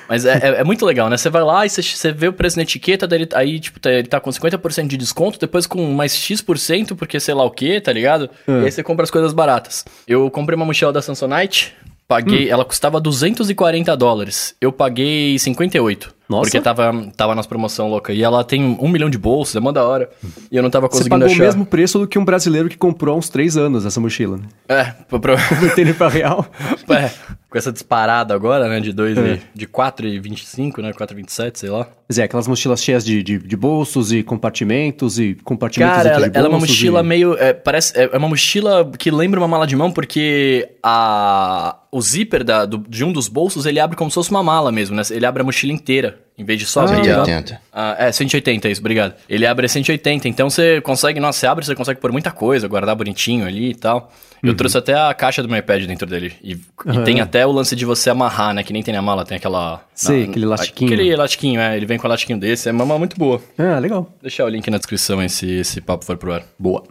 Mas 0.08 0.24
é, 0.26 0.34
é- 0.38 0.62
é 0.62 0.64
muito 0.64 0.86
legal, 0.86 1.10
né? 1.10 1.18
Você 1.18 1.30
vai 1.32 1.42
lá 1.44 1.66
e 1.66 1.70
você, 1.70 1.82
você 1.82 2.12
vê 2.12 2.28
o 2.28 2.34
preço 2.34 2.58
na 2.58 2.62
etiqueta, 2.64 3.08
aí, 3.34 3.60
tipo, 3.60 3.80
tá- 3.80 3.92
ele 3.92 4.08
tá 4.08 4.20
com 4.20 4.30
50% 4.30 4.88
de 4.88 4.98
desconto, 4.98 5.40
depois 5.40 5.66
com 5.66 5.92
mais 5.94 6.16
X%, 6.16 6.96
porque 6.96 7.20
sei 7.20 7.34
lá 7.34 7.44
o 7.44 7.50
quê, 7.50 7.82
tá 7.82 7.92
ligado? 7.92 8.30
E 8.48 8.66
aí 8.66 8.72
você 8.72 8.84
compra 8.84 9.04
as 9.04 9.10
coisas 9.12 9.34
baratas. 9.34 9.84
Eu 10.08 10.30
comprei 10.30 10.56
uma 10.56 10.66
mochila 10.66 10.94
da 10.94 11.02
Samsonite, 11.02 11.74
paguei, 12.08 12.48
ela 12.52 12.64
custava 12.64 13.02
240 13.02 13.98
dólares. 13.98 14.56
Eu 14.62 14.72
paguei 14.72 15.40
58. 15.40 16.14
Nossa. 16.28 16.44
Porque 16.50 16.60
tava, 16.62 16.92
tava 17.16 17.36
nas 17.36 17.46
promoção 17.46 17.88
louca. 17.90 18.12
E 18.12 18.24
ela 18.24 18.44
tem 18.44 18.78
um 18.80 18.88
milhão 18.88 19.10
de 19.10 19.18
bolsos, 19.18 19.56
é 19.56 19.60
mó 19.60 19.72
da 19.72 19.84
hora. 19.88 20.10
E 20.52 20.56
eu 20.58 20.64
não 20.64 20.70
tava 20.72 20.88
Você 20.88 20.92
conseguindo 20.98 21.20
pagou 21.20 21.28
achar. 21.34 21.44
o 21.44 21.46
mesmo 21.46 21.66
preço 21.66 22.00
do 22.00 22.08
que 22.08 22.18
um 22.18 22.26
brasileiro 22.26 22.68
que 22.68 22.78
comprou 22.78 23.14
há 23.16 23.18
uns 23.18 23.30
três 23.30 23.56
anos 23.58 23.86
essa 23.86 24.00
mochila, 24.00 24.38
né? 24.38 24.44
É, 24.68 24.84
pro- 25.20 25.36
Convertendo 25.50 25.94
pra 25.94 26.08
real. 26.10 26.46
É, 26.90 27.10
com 27.50 27.58
essa 27.58 27.72
disparada 27.72 28.34
agora, 28.34 28.68
né? 28.68 28.80
De 28.80 28.92
2 28.94 29.18
É. 29.18 29.22
e, 29.22 29.42
de 29.60 29.68
4,25, 29.68 30.82
né? 30.82 30.92
4,27, 30.94 31.58
sei 31.58 31.70
lá. 31.70 31.88
Mas 32.08 32.18
é, 32.20 32.24
aquelas 32.24 32.48
mochilas 32.48 32.82
cheias 32.84 33.04
de, 33.04 33.24
de, 33.24 33.38
de 33.40 33.56
bolsos 33.58 34.12
e 34.12 34.22
compartimentos 34.22 35.18
e 35.20 35.36
compartimentos 35.44 35.96
Cara, 35.98 36.10
ela, 36.10 36.32
ela 36.34 36.46
é 36.48 36.50
uma 36.50 36.60
mochila 36.60 37.00
e- 37.00 37.04
meio. 37.04 37.36
É, 37.38 37.54
parece, 37.54 37.98
é 37.98 38.10
é 38.14 38.18
uma 38.18 38.28
mochila 38.30 38.90
que 38.98 39.10
lembra 39.10 39.40
uma 39.40 39.48
mala 39.48 39.66
de 39.66 39.76
mão, 39.76 39.92
porque 39.92 40.70
a, 40.84 41.78
o 41.92 42.02
zíper 42.02 42.44
da, 42.44 42.66
do- 42.66 42.84
de 42.88 43.04
um 43.04 43.12
dos 43.12 43.28
bolsos 43.28 43.66
ele 43.66 43.80
abre 43.80 43.96
como 43.98 44.10
se 44.12 44.16
fosse 44.16 44.30
uma 44.32 44.44
mala 44.44 44.72
mesmo, 44.72 44.96
né? 44.96 45.02
Ele 45.10 45.26
abre 45.26 45.42
a 45.42 45.46
mochila 45.46 45.74
inteira, 45.74 46.15
em 46.38 46.44
vez 46.44 46.60
de 46.60 46.66
só 46.66 46.82
Ah, 46.82 46.84
abrir. 46.84 47.02
legal. 47.02 47.26
180. 47.26 47.62
Ah, 47.72 47.96
é, 48.00 48.12
180, 48.12 48.70
isso, 48.70 48.82
obrigado. 48.82 49.14
Ele 49.30 49.46
abre 49.46 49.66
a 49.66 49.70
180, 49.70 50.28
então 50.28 50.50
você 50.50 50.82
consegue, 50.82 51.20
nossa, 51.20 51.40
você 51.40 51.48
abre, 51.48 51.66
você 51.66 51.76
consegue 51.76 52.00
pôr 52.00 52.12
muita 52.12 52.32
coisa, 52.32 52.68
guardar 52.68 52.96
bonitinho 52.96 53.46
ali 53.48 53.72
e 53.72 53.76
tal. 53.76 54.12
Eu 54.44 54.54
trouxe 54.56 54.78
até 54.78 54.94
a 54.94 55.12
caixa 55.14 55.42
do 55.42 55.50
meu 55.50 55.58
iPad 55.58 55.86
dentro 55.86 56.06
dele. 56.06 56.34
E, 56.44 56.52
e 56.54 56.60
Aham. 56.86 57.04
tem 57.04 57.20
até 57.20 57.48
o 57.48 57.52
lance 57.52 57.76
de 57.76 57.84
você 57.84 58.12
amarrar, 58.12 58.54
né? 58.54 58.64
Que 58.64 58.72
nem 58.74 58.84
tem 58.84 58.94
na 58.94 59.02
mala, 59.02 59.26
tem 59.26 59.38
aquela. 59.38 59.82
Sei, 59.96 60.26
na- 60.26 60.30
aquele 60.30 60.46
elastiquinho. 60.46 60.94
Aquele 60.94 61.10
elastiquinho, 61.10 61.60
é. 61.60 61.76
Ele 61.76 61.86
vem 61.88 61.98
com 61.98 62.06
um 62.06 62.10
elastiquinho 62.10 62.38
desse, 62.40 62.70
é 62.70 62.72
uma 62.72 62.86
mala 62.86 63.00
muito 63.00 63.18
boa. 63.18 63.42
Ah, 63.58 63.80
legal. 63.80 64.08
Deixar 64.22 64.46
o 64.46 64.50
link 64.50 64.70
na 64.70 64.78
descrição 64.78 65.20
aí 65.20 65.30
se 65.30 65.50
esse 65.52 65.82
papo 65.82 66.06
for 66.06 66.16
pro 66.18 66.32
ar. 66.34 66.44
Boa. 66.60 66.84